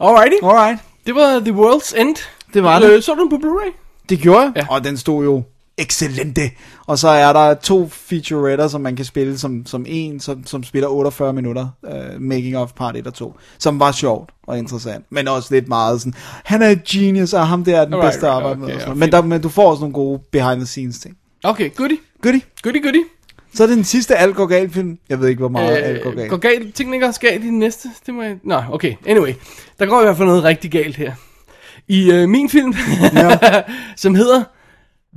Alrighty. 0.00 0.44
Alright, 0.44 0.80
Det 1.06 1.14
var 1.14 1.40
The 1.40 1.52
World's 1.52 2.00
End. 2.00 2.16
Det 2.54 2.62
var 2.62 2.78
det. 2.78 2.90
Øh, 2.90 3.02
så 3.02 3.14
du 3.14 3.20
den 3.20 3.30
på 3.30 3.36
Blu-ray? 3.36 4.04
Det 4.08 4.18
gjorde 4.18 4.40
jeg, 4.40 4.52
Ja. 4.56 4.66
og 4.70 4.84
den 4.84 4.96
stod 4.96 5.24
jo 5.24 5.42
excellente. 5.78 6.50
Og 6.86 6.98
så 6.98 7.08
er 7.08 7.32
der 7.32 7.54
to 7.54 7.88
featuretter, 7.88 8.68
som 8.68 8.80
man 8.80 8.96
kan 8.96 9.04
spille 9.04 9.38
som, 9.38 9.66
som 9.66 9.84
en, 9.88 10.20
som, 10.20 10.46
som 10.46 10.64
spiller 10.64 10.88
48 10.88 11.32
minutter, 11.32 11.68
uh, 11.82 12.20
making 12.22 12.56
of 12.56 12.72
part 12.72 12.96
1 12.96 13.06
og 13.06 13.14
2, 13.14 13.34
som 13.58 13.80
var 13.80 13.92
sjovt 13.92 14.30
og 14.46 14.58
interessant, 14.58 15.04
men 15.10 15.28
også 15.28 15.54
lidt 15.54 15.68
meget 15.68 16.00
sådan, 16.00 16.14
han 16.44 16.62
er 16.62 16.68
et 16.68 16.84
genius, 16.84 17.32
og 17.32 17.46
ham 17.48 17.64
der 17.64 17.80
er 17.80 17.84
den 17.84 17.94
Alright, 17.94 18.12
bedste 18.12 18.26
at 18.26 18.32
right, 18.32 18.42
arbejde 18.44 18.60
med. 18.60 18.66
okay, 18.68 18.78
ja, 18.78 18.84
noget. 18.84 18.98
men, 18.98 19.12
der, 19.12 19.22
men 19.22 19.40
du 19.42 19.48
får 19.48 19.70
også 19.70 19.80
nogle 19.80 19.94
gode 19.94 20.20
behind 20.32 20.56
the 20.60 20.66
scenes 20.66 20.98
ting. 20.98 21.16
Okay, 21.44 21.70
goodie. 21.74 21.98
Goodie. 22.22 22.40
Goodie, 22.62 22.82
goodie. 22.82 23.04
Så 23.54 23.62
er 23.62 23.66
det 23.66 23.76
den 23.76 23.84
sidste 23.84 24.16
alt 24.16 24.36
går 24.36 24.46
galt 24.46 24.72
film. 24.72 24.98
Jeg 25.08 25.20
ved 25.20 25.28
ikke, 25.28 25.38
hvor 25.38 25.48
meget 25.48 25.78
øh, 25.82 25.88
alt 25.88 26.02
går 26.02 26.14
galt. 26.16 26.30
går 26.30 26.36
galt. 26.36 26.74
Tingene 26.74 27.06
også 27.06 27.20
galt 27.20 27.44
i 27.44 27.46
den 27.46 27.58
næste? 27.58 27.88
Det 28.06 28.14
må 28.14 28.22
jeg... 28.22 28.36
Nå, 28.44 28.62
okay. 28.72 28.94
Anyway. 29.06 29.32
Der 29.78 29.86
går 29.86 30.00
i 30.00 30.04
hvert 30.04 30.16
fald 30.16 30.28
noget 30.28 30.44
rigtig 30.44 30.70
galt 30.70 30.96
her. 30.96 31.12
I 31.88 32.10
øh, 32.10 32.28
min 32.28 32.48
film, 32.48 32.74
Ja. 33.14 33.62
som 33.96 34.14
hedder 34.14 34.44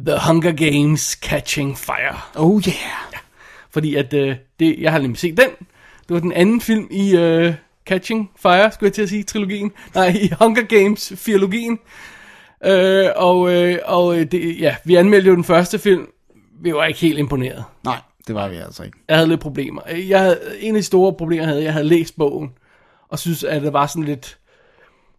The 0.05 0.19
Hunger 0.27 0.51
Games 0.51 1.01
Catching 1.01 1.77
Fire. 1.77 2.19
Oh 2.35 2.61
yeah. 2.67 3.13
Fordi 3.71 3.95
at, 3.95 4.13
øh, 4.13 4.35
det, 4.59 4.75
jeg 4.79 4.91
har 4.91 4.99
nemlig 4.99 5.19
set 5.19 5.37
den. 5.37 5.49
Det 6.07 6.13
var 6.13 6.19
den 6.19 6.31
anden 6.33 6.61
film 6.61 6.87
i 6.91 7.15
øh, 7.15 7.53
Catching 7.87 8.31
Fire, 8.41 8.71
skulle 8.71 8.87
jeg 8.87 8.93
til 8.93 9.01
at 9.01 9.09
sige, 9.09 9.23
trilogien. 9.23 9.71
Nej, 9.95 10.07
i 10.21 10.29
Hunger 10.39 10.63
Games 10.63 11.13
filologien. 11.15 11.79
Øh, 12.65 13.09
og 13.15 13.53
øh, 13.53 13.79
og 13.85 14.19
øh, 14.19 14.31
det, 14.31 14.59
ja, 14.59 14.75
vi 14.85 14.95
anmeldte 14.95 15.29
jo 15.29 15.35
den 15.35 15.43
første 15.43 15.79
film. 15.79 16.07
Vi 16.61 16.73
var 16.73 16.85
ikke 16.85 16.99
helt 16.99 17.19
imponeret. 17.19 17.63
Nej, 17.83 17.99
det 18.27 18.35
var 18.35 18.47
vi 18.49 18.55
altså 18.55 18.83
ikke. 18.83 18.97
Jeg 19.07 19.15
havde 19.17 19.29
lidt 19.29 19.39
problemer. 19.39 19.81
Jeg 19.89 20.19
havde, 20.19 20.39
en 20.59 20.75
af 20.75 20.81
de 20.81 20.85
store 20.85 21.13
problemer 21.13 21.43
jeg 21.43 21.49
havde, 21.49 21.63
jeg 21.63 21.73
havde 21.73 21.87
læst 21.87 22.17
bogen, 22.17 22.51
og 23.09 23.19
synes, 23.19 23.43
at 23.43 23.61
det 23.61 23.73
var 23.73 23.87
sådan 23.87 24.03
lidt... 24.03 24.37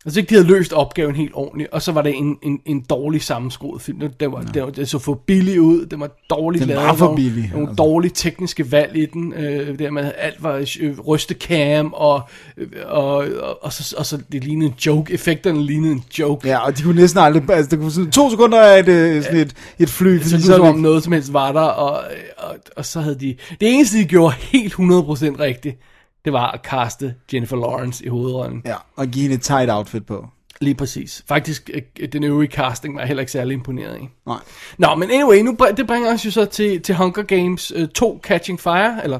Synes 0.07 0.17
ikke, 0.17 0.29
de 0.31 0.35
havde 0.35 0.47
løst 0.49 0.73
opgaven 0.73 1.15
helt 1.17 1.31
ordentligt, 1.35 1.71
og 1.73 1.83
så 1.83 1.93
var 1.93 2.03
det 2.03 2.17
en, 2.17 2.37
en, 2.43 2.61
en 2.67 2.81
dårlig 2.91 3.23
sammenskruet 3.23 3.83
film. 3.83 3.99
Det, 4.01 4.21
det, 4.21 4.33
var, 4.33 4.41
det, 4.41 4.63
var, 4.63 4.71
det 4.71 4.89
så 4.89 4.99
for 4.99 5.15
billig 5.15 5.61
ud, 5.61 5.87
det 5.87 6.01
var 6.01 6.11
dårligt 6.31 6.61
Den 6.61 6.69
lavet. 6.69 6.85
var 6.85 6.95
for 6.95 7.05
nogle- 7.05 7.17
billig, 7.17 7.51
Nogle 7.53 7.69
altså. 7.69 7.83
dårlige 7.83 8.13
tekniske 8.15 8.73
valg 8.73 8.97
i 8.97 9.07
den, 9.07 9.33
øh, 9.33 9.79
der 9.79 9.91
med 9.91 10.13
alt 10.19 10.43
var 10.43 10.67
øh, 10.81 10.99
rystecam, 11.01 11.93
og, 11.93 12.21
øh, 12.57 12.67
og, 12.87 13.15
og, 13.17 13.59
og, 13.65 13.73
så, 13.73 13.95
og 13.99 14.07
så 14.07 14.19
det 14.33 14.45
lignede 14.45 14.67
en 14.71 14.75
joke, 14.87 15.13
effekterne 15.15 15.63
lignede 15.63 15.93
en 15.93 16.05
joke. 16.19 16.49
Ja, 16.49 16.59
og 16.67 16.79
de 16.79 16.83
kunne 16.83 17.01
næsten 17.01 17.21
aldrig... 17.21 17.51
Altså, 17.51 17.71
det 17.71 17.79
kunne 17.79 17.91
sådan, 17.93 18.11
to 18.11 18.31
sekunder 18.31 18.61
af 18.63 18.79
et, 18.81 18.89
øh, 18.89 19.23
sådan 19.23 19.41
et, 19.41 19.55
et 19.79 19.89
fly, 19.89 20.19
Så 20.23 20.43
så 20.43 20.55
er 20.55 20.69
om 20.69 20.79
noget 20.79 21.03
som 21.05 21.13
helst 21.13 21.33
var 21.33 21.53
der, 21.53 21.61
og, 21.61 22.03
og, 22.39 22.55
og 22.77 22.85
så 22.87 23.01
havde 23.01 23.21
de... 23.21 23.37
Det 23.61 23.75
eneste, 23.75 23.99
de 23.99 24.05
gjorde 24.05 24.35
helt 24.39 24.73
100% 24.73 24.79
rigtigt, 24.81 25.79
det 26.27 26.33
var 26.35 26.51
at 26.51 26.63
kaste 26.63 27.15
Jennifer 27.33 27.57
Lawrence 27.57 28.05
i 28.05 28.09
hovedrollen. 28.09 28.63
Ja, 28.65 28.75
og 28.97 29.07
give 29.07 29.23
hende 29.23 29.35
et 29.37 29.43
tight 29.43 29.71
outfit 29.71 30.07
på. 30.07 30.27
Lige 30.61 30.75
præcis. 30.75 31.25
Faktisk, 31.29 31.71
øh, 32.01 32.09
den 32.13 32.25
øvrige 32.25 32.51
casting 32.51 32.97
var 32.97 33.07
heller 33.07 33.21
ikke 33.21 33.33
særlig 33.33 33.53
imponeret 33.55 33.99
i. 34.03 34.09
Nej. 34.27 34.39
Nå, 34.79 34.95
men 34.95 35.11
anyway, 35.11 35.39
nu, 35.41 35.57
det 35.77 35.87
bringer 35.87 36.13
os 36.13 36.27
jo 36.27 36.31
så 36.31 36.45
til, 36.45 36.83
til 36.83 36.95
Hunger 36.95 37.23
Games 37.23 37.73
øh, 37.77 37.89
2 37.89 38.21
Catching 38.25 38.61
Fire, 38.61 39.05
eller 39.05 39.19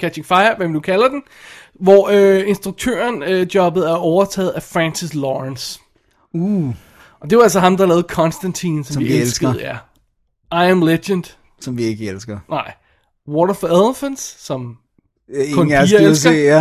Catching 0.00 0.26
Fire, 0.26 0.54
hvad 0.56 0.66
man 0.66 0.70
nu 0.72 0.80
kalder 0.80 1.08
den, 1.08 1.22
hvor 1.74 2.08
øh, 2.12 2.48
instruktøren 2.48 3.22
øh, 3.22 3.46
jobbet 3.54 3.88
er 3.90 3.94
overtaget 3.94 4.50
af 4.50 4.62
Francis 4.62 5.14
Lawrence. 5.14 5.80
Uh, 6.34 6.74
Og 7.20 7.30
det 7.30 7.38
var 7.38 7.42
altså 7.44 7.60
ham, 7.60 7.76
der 7.76 7.86
lavede 7.86 8.06
Constantine, 8.08 8.84
som, 8.84 8.94
Som 8.94 9.02
vi, 9.02 9.08
vi 9.08 9.16
elskede. 9.16 9.50
elsker. 9.50 9.68
Ja. 10.52 10.66
I 10.66 10.70
Am 10.70 10.82
Legend. 10.82 11.24
som 11.60 11.78
vi 11.78 11.82
ikke 11.84 12.08
elsker. 12.08 12.38
Nej. 12.50 12.72
Water 13.28 13.54
for 13.54 13.66
Elephants, 13.86 14.44
som... 14.46 14.76
Øh, 15.34 15.44
Kun 15.54 15.66
Ingen 15.66 15.86
piger 15.86 15.98
elsker. 16.00 16.30
se, 16.30 16.36
ja. 16.36 16.60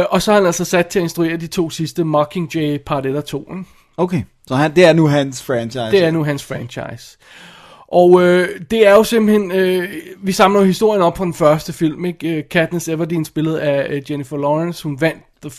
Øh, 0.00 0.04
og 0.10 0.22
så 0.22 0.30
er 0.32 0.34
han 0.36 0.46
altså 0.46 0.64
sat 0.64 0.86
til 0.86 0.98
at 0.98 1.02
instruere 1.02 1.36
de 1.36 1.46
to 1.46 1.70
sidste 1.70 2.04
Mockingjay 2.04 2.78
part 2.86 3.06
1 3.06 3.16
og 3.16 3.24
2. 3.24 3.40
Ikke? 3.50 3.64
Okay, 3.96 4.22
så 4.46 4.54
han, 4.54 4.76
det 4.76 4.84
er 4.84 4.92
nu 4.92 5.06
hans 5.06 5.42
franchise. 5.42 5.90
Det 5.90 6.04
er 6.04 6.10
nu 6.10 6.24
hans 6.24 6.44
franchise. 6.44 7.16
Og 7.88 8.22
øh, 8.22 8.48
det 8.70 8.86
er 8.86 8.92
jo 8.94 9.04
simpelthen, 9.04 9.52
øh, 9.52 9.88
vi 10.22 10.32
samler 10.32 10.60
jo 10.60 10.66
historien 10.66 11.02
op 11.02 11.16
fra 11.16 11.24
den 11.24 11.34
første 11.34 11.72
film, 11.72 12.04
ikke? 12.04 12.28
Øh, 12.36 12.44
Katniss 12.50 12.88
Everdeen 12.88 13.24
spillet 13.24 13.56
af 13.56 13.86
øh, 13.90 14.10
Jennifer 14.10 14.36
Lawrence, 14.36 14.82
hun 14.82 15.00
vandt 15.00 15.22
The 15.42 15.50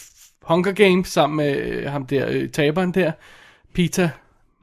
Hunger 0.41 0.71
Games 0.71 1.07
sammen 1.07 1.37
med 1.37 1.55
øh, 1.57 1.91
ham 1.91 2.05
der, 2.05 2.25
øh, 2.29 2.49
taberen 2.49 2.91
der, 2.91 3.11
Peter 3.75 4.09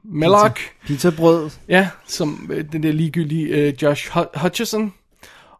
Mellock, 0.03 0.59
Pizzabrød. 0.87 1.49
ja, 1.69 1.87
som 2.07 2.49
øh, 2.53 2.65
den 2.71 2.83
der 2.83 2.91
ligegyldige 2.91 3.47
øh, 3.47 3.73
Josh 3.81 4.09
Hu- 4.17 4.39
Hutcherson. 4.41 4.93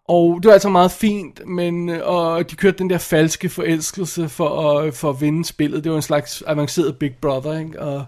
Og 0.10 0.40
det 0.44 0.48
var 0.48 0.54
altså 0.54 0.70
meget 0.70 0.92
fint, 0.92 1.48
men 1.48 1.90
øh, 1.90 2.02
og 2.08 2.52
de 2.52 2.56
kørte 2.56 2.78
den 2.78 2.90
der 2.90 2.98
falske 2.98 3.50
forelskelse 3.50 4.30
for 4.30 4.70
at, 4.80 4.94
for 4.94 5.10
at 5.10 5.22
vinde 5.22 5.46
spillet. 5.46 5.84
Det 5.84 5.92
var 5.92 5.96
en 5.96 6.02
slags 6.02 6.44
avanceret 6.48 6.98
Big 6.98 7.16
Brother, 7.22 7.60
ikke? 7.60 7.82
Og 7.82 8.06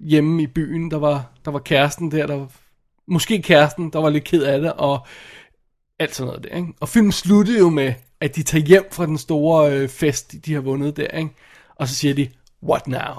hjemme 0.00 0.42
i 0.42 0.46
byen, 0.46 0.90
der 0.90 0.96
var, 0.98 1.30
der 1.44 1.50
var 1.50 1.58
kæresten 1.58 2.10
der, 2.10 2.26
der 2.26 2.34
var, 2.34 2.48
måske 3.06 3.42
kæresten, 3.42 3.90
der 3.90 3.98
var 3.98 4.10
lidt 4.10 4.24
ked 4.24 4.42
af 4.42 4.60
det, 4.60 4.72
og 4.72 5.06
alt 5.98 6.14
sådan 6.14 6.26
noget 6.28 6.44
der, 6.44 6.56
ikke? 6.56 6.72
Og 6.80 6.88
filmen 6.88 7.12
sluttede 7.12 7.58
jo 7.58 7.68
med, 7.70 7.94
at 8.20 8.36
de 8.36 8.42
tager 8.42 8.64
hjem 8.64 8.84
fra 8.92 9.06
den 9.06 9.18
store 9.18 9.72
øh, 9.72 9.88
fest, 9.88 10.34
de 10.46 10.54
har 10.54 10.60
vundet 10.60 10.96
der, 10.96 11.06
ikke? 11.08 11.30
Og 11.76 11.88
så 11.88 11.94
siger 11.94 12.14
de, 12.14 12.28
what 12.62 12.86
now? 12.86 13.14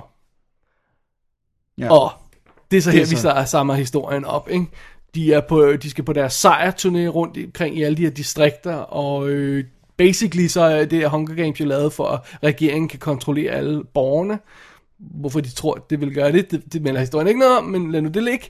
Ja. 1.77 1.91
Og 1.91 2.11
det 2.71 2.77
er 2.77 2.81
så 2.81 2.91
Det 2.91 2.95
er 3.01 3.05
her, 3.05 3.09
vi 3.09 3.15
så- 3.15 3.21
så 3.45 3.51
samler 3.51 3.75
historien 3.75 4.25
op, 4.25 4.49
ikke? 4.49 4.65
De, 5.16 5.34
er 5.34 5.41
på, 5.41 5.64
øh, 5.64 5.82
de 5.82 5.89
skal 5.89 6.03
på 6.03 6.14
deres 6.14 6.45
sejrturné 6.45 7.07
rundt 7.07 7.38
omkring 7.45 7.78
i 7.78 7.84
alle 7.84 7.97
de 7.97 8.01
her 8.01 8.09
distrikter, 8.09 8.76
og 8.76 9.30
øh, 9.30 9.64
basically 9.97 10.47
så 10.47 10.61
er 10.61 10.86
det 10.86 11.09
Hunger 11.09 11.36
Games 11.36 11.59
jo 11.59 11.66
lavet 11.66 11.93
for, 11.93 12.07
at 12.07 12.20
regeringen 12.43 12.89
kan 12.89 12.99
kontrollere 12.99 13.51
alle 13.51 13.84
borgerne. 13.93 14.39
Hvorfor 14.99 15.39
de 15.39 15.49
tror, 15.49 15.76
at 15.76 15.89
det 15.89 16.01
vil 16.01 16.14
gøre 16.14 16.32
det, 16.32 16.51
det, 16.51 16.74
det 16.74 16.82
melder 16.82 16.99
historien 16.99 17.28
ikke 17.28 17.39
noget 17.39 17.57
om, 17.57 17.64
men 17.64 17.91
lad 17.91 18.01
nu 18.01 18.09
det 18.09 18.24
ligge. 18.24 18.49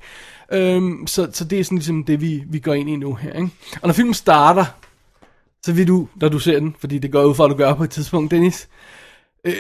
Øhm, 0.52 1.08
så, 1.08 1.30
så 1.34 1.46
det 1.46 1.60
er 1.60 1.64
sådan 1.64 1.78
ligesom 1.78 2.04
det, 2.04 2.22
vi, 2.22 2.44
vi 2.48 2.60
går 2.60 2.74
ind 2.74 2.90
i 2.90 2.96
nu 2.96 3.14
her. 3.14 3.34
Ikke? 3.34 3.50
Og 3.82 3.88
når 3.88 3.94
filmen 3.94 4.14
starter, 4.14 4.66
så 5.66 5.74
vil 5.74 5.88
du, 5.88 6.08
når 6.16 6.30
du 6.30 6.40
ser 6.40 6.60
den, 6.60 6.76
fordi 6.80 6.98
det 6.98 7.12
går 7.12 7.24
ud 7.24 7.36
for, 7.36 7.46
at 7.46 7.52
du 7.52 7.56
gør 7.56 7.74
på 7.74 7.84
et 7.84 7.90
tidspunkt, 7.90 8.32
Dennis, 8.32 8.70
øh, 9.46 9.54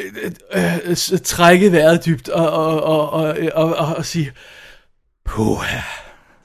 øh, 0.56 0.78
øh, 0.86 0.97
trække 1.24 1.72
vejret 1.72 2.06
dybt 2.06 2.30
og, 2.30 2.51
og, 2.51 2.84
og, 2.84 3.10
og, 3.10 3.38
og, 3.54 3.76
og, 3.76 3.95
og 3.95 4.06
sige, 4.06 4.32
puha, 5.26 5.80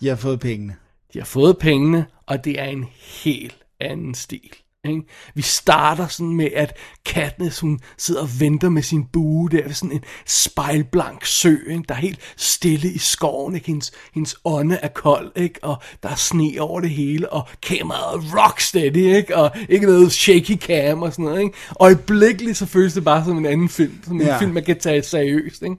jeg 0.03 0.11
har 0.11 0.17
fået 0.17 0.41
pengene. 0.41 0.77
de 1.13 1.19
har 1.19 1.27
fået 1.27 1.59
pengene, 1.59 2.07
og 2.27 2.45
det 2.45 2.61
er 2.61 2.65
en 2.65 2.85
helt 3.25 3.57
anden 3.81 4.15
stil. 4.15 4.51
Ikke? 4.89 5.03
Vi 5.35 5.43
starter 5.43 6.07
sådan 6.07 6.33
med, 6.33 6.49
at 6.55 6.77
Katniss, 7.07 7.61
hun 7.61 7.81
sidder 7.99 8.23
og 8.23 8.29
venter 8.41 8.69
med 8.69 8.83
sin 8.83 9.05
bue 9.05 9.49
der 9.51 9.63
ved 9.65 9.73
sådan 9.73 9.93
en 9.97 10.05
spejlblank 10.27 11.25
sø, 11.27 11.57
ikke? 11.71 11.83
der 11.89 11.95
er 11.95 11.99
helt 11.99 12.19
stille 12.37 12.93
i 12.93 12.99
skoven, 12.99 13.55
ikke? 13.55 13.67
Hendes, 13.67 13.93
hendes 14.15 14.37
ånde 14.45 14.79
er 14.83 14.89
kold, 14.89 15.33
ikke? 15.37 15.65
og 15.65 15.77
der 16.03 16.09
er 16.09 16.15
sne 16.15 16.53
over 16.61 16.81
det 16.81 16.91
hele, 16.91 17.33
og 17.33 17.49
kameraet 17.63 18.15
er 18.25 18.45
rocksteady, 18.45 18.97
ikke? 19.17 19.37
og 19.37 19.51
ikke 19.69 19.87
noget 19.87 20.13
shaky 20.13 20.57
cam 20.59 21.03
og 21.03 21.13
sådan 21.13 21.25
noget. 21.25 21.41
Ikke? 21.41 21.55
Øjeblikkeligt 21.81 22.57
så 22.57 22.67
føles 22.67 22.93
det 22.95 23.05
bare 23.05 23.25
som 23.25 23.39
en 23.39 23.47
anden 23.47 23.69
film, 23.69 24.01
som 24.05 24.15
en 24.21 24.27
Ja. 24.27 24.39
film, 24.39 24.53
man 24.53 24.65
kan 24.65 24.79
tage 24.81 25.03
seriøst. 25.03 25.63
Ikke? 25.63 25.77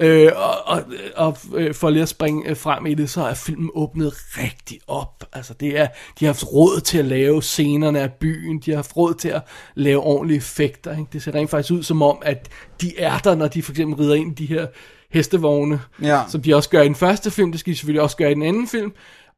Øh, 0.00 0.32
og 0.36 0.66
og, 0.66 0.82
og 1.16 1.36
øh, 1.54 1.74
for 1.74 1.90
lige 1.90 2.02
at 2.02 2.08
springe 2.08 2.48
øh, 2.50 2.56
frem 2.56 2.86
i 2.86 2.94
det, 2.94 3.10
så 3.10 3.22
er 3.26 3.34
filmen 3.34 3.70
åbnet 3.74 4.12
rigtig 4.38 4.78
op. 4.86 5.24
Altså 5.32 5.54
det 5.54 5.78
er, 5.78 5.86
de 6.20 6.24
har 6.24 6.32
haft 6.32 6.52
råd 6.52 6.80
til 6.80 6.98
at 6.98 7.04
lave 7.04 7.42
scenerne 7.42 8.00
af 8.00 8.12
byen, 8.12 8.58
de 8.58 8.70
har 8.70 8.76
haft 8.78 8.96
råd 8.96 9.14
til 9.14 9.28
at 9.28 9.42
lave 9.74 10.00
ordentlige 10.00 10.36
effekter. 10.36 10.90
Ikke? 10.98 11.08
Det 11.12 11.22
ser 11.22 11.34
rent 11.34 11.50
faktisk 11.50 11.72
ud 11.72 11.82
som 11.82 12.02
om, 12.02 12.18
at 12.22 12.48
de 12.80 12.98
er 12.98 13.18
der, 13.18 13.34
når 13.34 13.48
de 13.48 13.62
for 13.62 13.72
eksempel 13.72 13.96
rider 13.98 14.14
ind 14.14 14.40
i 14.40 14.46
de 14.46 14.54
her 14.54 14.66
hestevogne, 15.10 15.80
Ja. 16.02 16.22
som 16.28 16.42
de 16.42 16.54
også 16.54 16.68
gør 16.70 16.82
i 16.82 16.86
den 16.86 16.94
første 16.94 17.30
film, 17.30 17.50
det 17.52 17.60
skal 17.60 17.70
de 17.72 17.76
selvfølgelig 17.76 18.02
også 18.02 18.16
gøre 18.16 18.30
i 18.30 18.34
den 18.34 18.42
anden 18.42 18.68
film. 18.68 18.92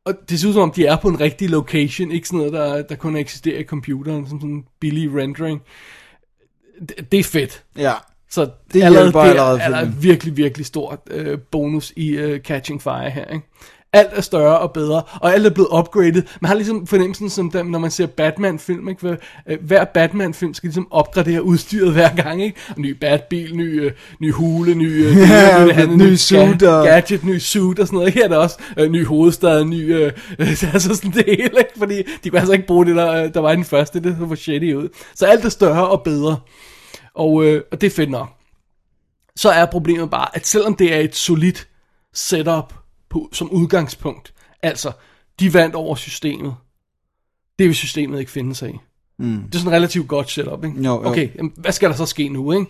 Og 0.05 0.15
det 0.29 0.41
ser 0.41 0.49
ud 0.49 0.53
som 0.53 0.63
om, 0.63 0.71
de 0.71 0.87
er 0.87 0.97
på 0.97 1.09
en 1.09 1.21
rigtig 1.21 1.51
location, 1.51 2.11
ikke 2.11 2.29
sådan 2.29 2.39
noget, 2.39 2.53
der, 2.53 2.83
der 2.83 2.95
kun 2.95 3.17
eksisterer 3.17 3.59
i 3.59 3.65
computeren, 3.65 4.29
som 4.29 4.41
sådan 4.41 4.55
en 4.55 4.65
billig 4.81 5.15
rendering. 5.15 5.63
Det, 6.89 7.13
det 7.13 7.21
er 7.21 7.25
fedt. 7.25 7.63
Ja. 7.77 7.93
Så 8.31 8.49
Det 8.73 8.83
allerede 8.83 9.13
der 9.13 9.21
allerede 9.21 9.61
er 9.61 9.81
filmen. 9.81 10.03
virkelig, 10.03 10.37
virkelig 10.37 10.67
stort 10.67 10.99
øh, 11.11 11.39
bonus 11.53 11.93
i 11.97 12.09
øh, 12.09 12.41
Catching 12.41 12.83
Fire 12.83 13.11
her, 13.11 13.25
ikke? 13.35 13.47
Alt 13.93 14.09
er 14.13 14.21
større 14.21 14.59
og 14.59 14.73
bedre, 14.73 15.03
og 15.21 15.35
alt 15.35 15.47
er 15.47 15.51
blevet 15.51 15.69
upgraded. 15.79 16.23
Man 16.41 16.49
har 16.49 16.55
ligesom 16.55 16.87
fornemmelsen, 16.87 17.31
som 17.31 17.51
dem, 17.51 17.67
når 17.67 17.79
man 17.79 17.91
ser 17.91 18.07
Batman-film, 18.07 18.89
ikke? 18.89 19.01
Hver, 19.01 19.17
øh, 19.49 19.59
hver 19.63 19.85
Batman-film 19.85 20.55
skal 20.55 20.67
ligesom 20.69 20.87
opgradere 20.91 21.43
udstyret 21.43 21.93
hver 21.93 22.15
gang, 22.17 22.43
ikke? 22.43 22.57
Ny 22.77 22.91
Batbil, 22.91 23.57
ny, 23.57 23.81
øh, 23.85 23.93
ny 24.21 24.33
hule, 24.33 24.75
ny, 24.75 25.05
øh, 25.07 25.17
Ja, 25.19 25.65
ny, 25.65 25.73
han- 25.73 25.97
ny 25.97 26.15
suit 26.15 26.63
ga- 26.63 26.69
og- 26.69 26.85
gadget, 26.87 27.25
ny 27.25 27.39
suit 27.39 27.79
og 27.79 27.87
sådan 27.87 27.97
noget. 27.99 28.13
Her 28.15 28.25
er 28.25 28.29
der 28.29 28.37
også 28.37 28.59
øh, 28.79 28.91
ny 28.91 29.07
hovedstad, 29.07 29.65
ny, 29.65 29.95
øh, 29.95 30.13
altså 30.73 30.95
sådan 30.95 31.11
det 31.11 31.25
hele, 31.27 31.43
ikke? 31.59 31.71
Fordi 31.79 32.03
de 32.25 32.31
kunne 32.31 32.39
altså 32.39 32.53
ikke 32.53 32.67
bruge 32.67 32.87
det, 32.87 32.97
der, 32.97 33.13
øh, 33.25 33.35
der 33.35 33.41
var 33.41 33.53
i 33.53 33.57
den 33.57 33.65
første, 33.65 34.01
det 34.01 34.17
så 34.21 34.29
for 34.29 34.35
shitty 34.35 34.73
ud. 34.73 34.89
Så 35.15 35.27
alt 35.27 35.45
er 35.45 35.49
større 35.49 35.89
og 35.89 36.03
bedre. 36.03 36.37
Og, 37.17 37.45
øh, 37.45 37.63
og 37.73 37.81
det 37.81 37.87
er 37.87 37.91
fedt 37.91 38.11
nok. 38.11 38.29
Så 39.37 39.51
er 39.51 39.67
problemet 39.67 40.11
bare, 40.11 40.37
at 40.37 40.47
selvom 40.47 40.75
det 40.77 40.95
er 40.95 41.01
et 41.01 41.17
solidt 41.17 41.69
setup 42.13 42.75
på, 43.09 43.29
som 43.33 43.51
udgangspunkt, 43.51 44.35
altså, 44.63 44.93
de 45.41 45.55
vandt 45.55 45.75
over 45.75 45.95
systemet, 45.95 46.57
det 47.59 47.67
vil 47.67 47.75
systemet 47.75 48.21
ikke 48.21 48.31
finde 48.31 48.55
sig 48.55 48.71
i. 48.71 48.79
Mm. 49.19 49.43
Det 49.43 49.55
er 49.55 49.59
sådan 49.59 49.73
et 49.73 49.77
relativt 49.77 50.09
godt 50.09 50.31
setup, 50.31 50.65
ikke? 50.65 50.83
Jo, 50.83 51.03
jo. 51.03 51.09
Okay, 51.09 51.37
jamen, 51.37 51.53
hvad 51.57 51.73
skal 51.73 51.91
der 51.91 51.97
så 51.97 52.07
ske 52.07 52.29
nu, 52.29 52.53
ikke? 52.53 52.67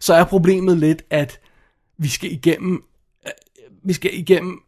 Så 0.00 0.14
er 0.14 0.24
problemet 0.24 0.78
lidt, 0.78 1.02
at 1.10 1.40
vi 1.98 2.08
skal 2.08 2.32
igennem, 2.32 2.84
øh, 3.26 3.32
vi 3.84 3.92
skal 3.92 4.18
igennem 4.18 4.60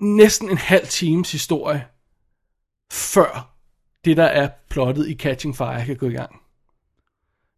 næsten 0.00 0.50
en 0.50 0.58
halv 0.58 0.86
times 0.86 1.32
historie, 1.32 1.86
før 2.92 3.56
det, 4.04 4.16
der 4.16 4.24
er 4.24 4.48
plottet 4.68 5.08
i 5.08 5.14
Catching 5.14 5.56
Fire, 5.56 5.86
kan 5.86 5.96
gå 5.96 6.06
i 6.06 6.12
gang. 6.12 6.40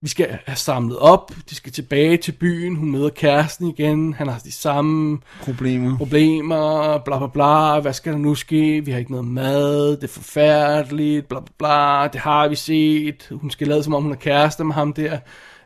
Vi 0.03 0.09
skal 0.09 0.38
have 0.46 0.57
samlet 0.57 0.99
op, 0.99 1.32
de 1.51 1.55
skal 1.55 1.72
tilbage 1.72 2.16
til 2.16 2.32
byen, 2.32 2.76
hun 2.76 2.90
møder 2.90 3.09
kæresten 3.09 3.66
igen, 3.66 4.14
han 4.14 4.28
har 4.28 4.38
de 4.38 4.53
samme 4.53 5.18
Problemer. 5.40 5.96
problemer, 5.96 6.99
bla 6.99 7.18
bla 7.18 7.26
bla, 7.26 7.80
hvad 7.80 7.92
skal 7.92 8.12
der 8.12 8.18
nu 8.18 8.34
ske, 8.34 8.84
vi 8.84 8.90
har 8.90 8.99
ikke 8.99 9.11
noget 9.11 9.26
mad, 9.26 9.90
det 9.90 10.05
er 10.05 10.09
forfærdeligt, 10.09 11.28
bla 11.28 11.40
bla 11.40 11.53
bla, 11.59 12.09
det 12.12 12.20
har 12.20 12.49
vi 12.49 12.55
set, 12.55 13.28
hun 13.30 13.51
skal 13.51 13.68
lade 13.68 13.82
som 13.82 13.94
om 13.94 14.03
hun 14.03 14.12
er 14.12 14.16
kæreste 14.16 14.64
med 14.64 14.74
ham 14.74 14.92
der, 14.92 15.18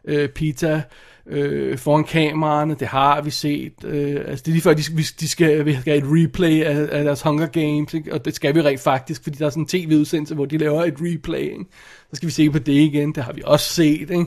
øh, 0.04 0.28
Pita, 0.28 0.82
øh, 1.26 1.78
foran 1.78 2.04
kameraerne, 2.04 2.74
det 2.74 2.88
har 2.88 3.20
vi 3.22 3.30
set, 3.30 3.72
øh, 3.84 4.20
altså 4.26 4.42
det 4.42 4.48
er 4.48 4.52
lige 4.52 4.62
før, 4.62 4.74
de, 4.74 4.82
vi- 4.92 5.02
de 5.20 5.28
skal, 5.28 5.66
vi 5.66 5.72
skal 5.80 6.00
have 6.00 6.18
et 6.20 6.24
replay 6.24 6.62
af, 6.62 6.88
af 6.98 7.04
deres 7.04 7.22
Hunger 7.22 7.46
Games, 7.46 7.94
ikke? 7.94 8.12
og 8.14 8.24
det 8.24 8.34
skal 8.34 8.54
vi 8.54 8.60
rent 8.60 8.80
faktisk, 8.80 9.22
fordi 9.22 9.38
der 9.38 9.46
er 9.46 9.50
sådan 9.50 9.62
en 9.62 9.66
tv-udsendelse, 9.68 10.34
hvor 10.34 10.44
de 10.46 10.58
laver 10.58 10.84
et 10.84 10.94
replay, 11.00 11.40
ikke? 11.40 11.64
så 12.10 12.16
skal 12.16 12.26
vi 12.26 12.32
se 12.32 12.50
på 12.50 12.58
det 12.58 12.72
igen, 12.72 13.14
det 13.14 13.24
har 13.24 13.32
vi 13.32 13.42
også 13.44 13.72
set, 13.74 14.00
ikke? 14.10 14.24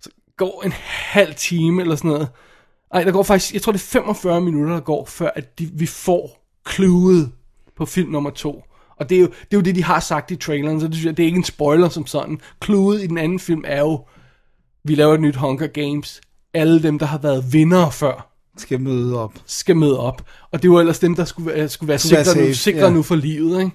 så 0.00 0.10
går 0.36 0.62
en 0.66 0.72
halv 0.86 1.34
time 1.34 1.82
eller 1.82 1.96
sådan 1.96 2.10
noget, 2.10 2.28
ej, 2.94 3.04
der 3.04 3.12
går 3.12 3.22
faktisk, 3.22 3.54
jeg 3.54 3.62
tror 3.62 3.72
det 3.72 3.78
er 3.78 3.86
45 3.86 4.40
minutter, 4.40 4.72
der 4.74 4.80
går, 4.80 5.04
før 5.06 5.30
at 5.36 5.58
de, 5.58 5.70
vi 5.74 5.86
får 5.86 6.44
kludet 6.64 7.30
på 7.76 7.86
film 7.86 8.10
nummer 8.10 8.30
to. 8.30 8.62
Og 8.96 9.08
det 9.10 9.16
er, 9.16 9.20
jo, 9.20 9.26
det 9.26 9.32
er 9.52 9.56
jo 9.56 9.60
det, 9.60 9.74
de 9.74 9.84
har 9.84 10.00
sagt 10.00 10.30
i 10.30 10.36
traileren, 10.36 10.80
så 10.80 10.86
det, 10.86 10.94
synes 10.94 11.06
jeg, 11.06 11.16
det 11.16 11.22
er 11.22 11.26
ikke 11.26 11.36
en 11.38 11.44
spoiler 11.44 11.88
som 11.88 12.06
sådan. 12.06 12.40
Kludet 12.60 13.02
i 13.02 13.06
den 13.06 13.18
anden 13.18 13.38
film 13.38 13.64
er 13.66 13.80
jo, 13.80 14.00
vi 14.84 14.94
laver 14.94 15.14
et 15.14 15.20
nyt 15.20 15.36
Hunger 15.36 15.66
Games. 15.66 16.20
Alle 16.54 16.82
dem, 16.82 16.98
der 16.98 17.06
har 17.06 17.18
været 17.18 17.52
vinder 17.52 17.90
før, 17.90 18.34
Skal 18.56 18.80
møde 18.80 19.18
op. 19.18 19.34
skal 19.46 19.76
møde 19.76 20.00
op. 20.00 20.24
Og 20.50 20.62
det 20.62 20.70
var 20.70 20.80
ellers 20.80 20.98
dem, 20.98 21.14
der 21.14 21.24
skulle, 21.24 21.68
skulle 21.68 21.88
være 21.88 21.98
Skulle 21.98 22.16
være 22.16 22.24
sikre, 22.24 22.46
nu, 22.46 22.54
sikre 22.54 22.84
ja. 22.84 22.90
nu 22.90 23.02
for 23.02 23.16
livet. 23.16 23.60
Ikke? 23.60 23.72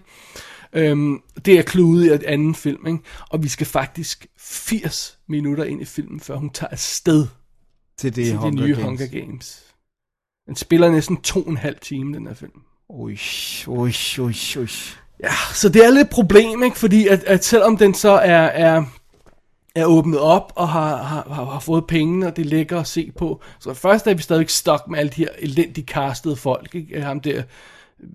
Øhm, 0.73 1.19
det 1.45 1.59
er 1.59 1.63
cluet 1.63 2.05
i 2.05 2.07
et 2.07 2.23
anden 2.23 2.55
film. 2.55 2.87
Ikke? 2.87 2.99
Og 3.29 3.43
vi 3.43 3.47
skal 3.47 3.67
faktisk 3.67 4.27
80 4.39 5.17
minutter 5.29 5.63
ind 5.63 5.81
i 5.81 5.85
filmen, 5.85 6.19
før 6.19 6.35
hun 6.35 6.49
tager 6.49 6.69
afsted 6.71 7.27
Til 7.97 8.15
det 8.15 8.25
til 8.25 8.33
de 8.33 8.37
Hunger 8.37 8.65
nye 8.65 8.73
Games. 8.73 8.85
Hunger 8.85 9.07
Games. 9.07 9.63
Den 10.47 10.55
spiller 10.55 10.91
næsten 10.91 11.17
to 11.17 11.41
og 11.41 11.49
en 11.49 11.57
halv 11.57 11.75
time, 11.81 12.13
den 12.17 12.27
her 12.27 12.33
film. 12.33 12.51
Ui, 12.89 13.19
ui, 13.67 13.93
ui, 14.19 14.35
ui. 14.57 14.69
Ja, 15.23 15.31
så 15.53 15.69
det 15.69 15.85
er 15.85 15.91
lidt 15.91 16.01
et 16.01 16.09
problem, 16.09 16.63
ikke? 16.63 16.77
Fordi 16.77 17.07
at, 17.07 17.23
at 17.23 17.45
selvom 17.45 17.77
den 17.77 17.93
så 17.93 18.11
er, 18.11 18.41
er 18.41 18.83
er 19.75 19.85
åbnet 19.85 20.19
op 20.19 20.53
og 20.55 20.69
har, 20.69 20.97
har, 20.97 21.27
har, 21.29 21.45
har 21.45 21.59
fået 21.59 21.87
pengene, 21.87 22.27
og 22.27 22.35
det 22.35 22.45
er 22.45 22.49
lækker 22.49 22.79
at 22.79 22.87
se 22.87 23.11
på. 23.17 23.41
Så 23.59 23.73
først 23.73 24.07
er 24.07 24.13
vi 24.13 24.21
stadigvæk 24.21 24.49
stok 24.49 24.87
med 24.87 24.99
alle 24.99 25.09
de 25.09 25.21
her 25.21 25.29
elendigt 25.39 25.89
castede 25.89 26.35
folk. 26.35 26.75
Ikke? 26.75 27.01
Ham 27.01 27.19
der, 27.19 27.43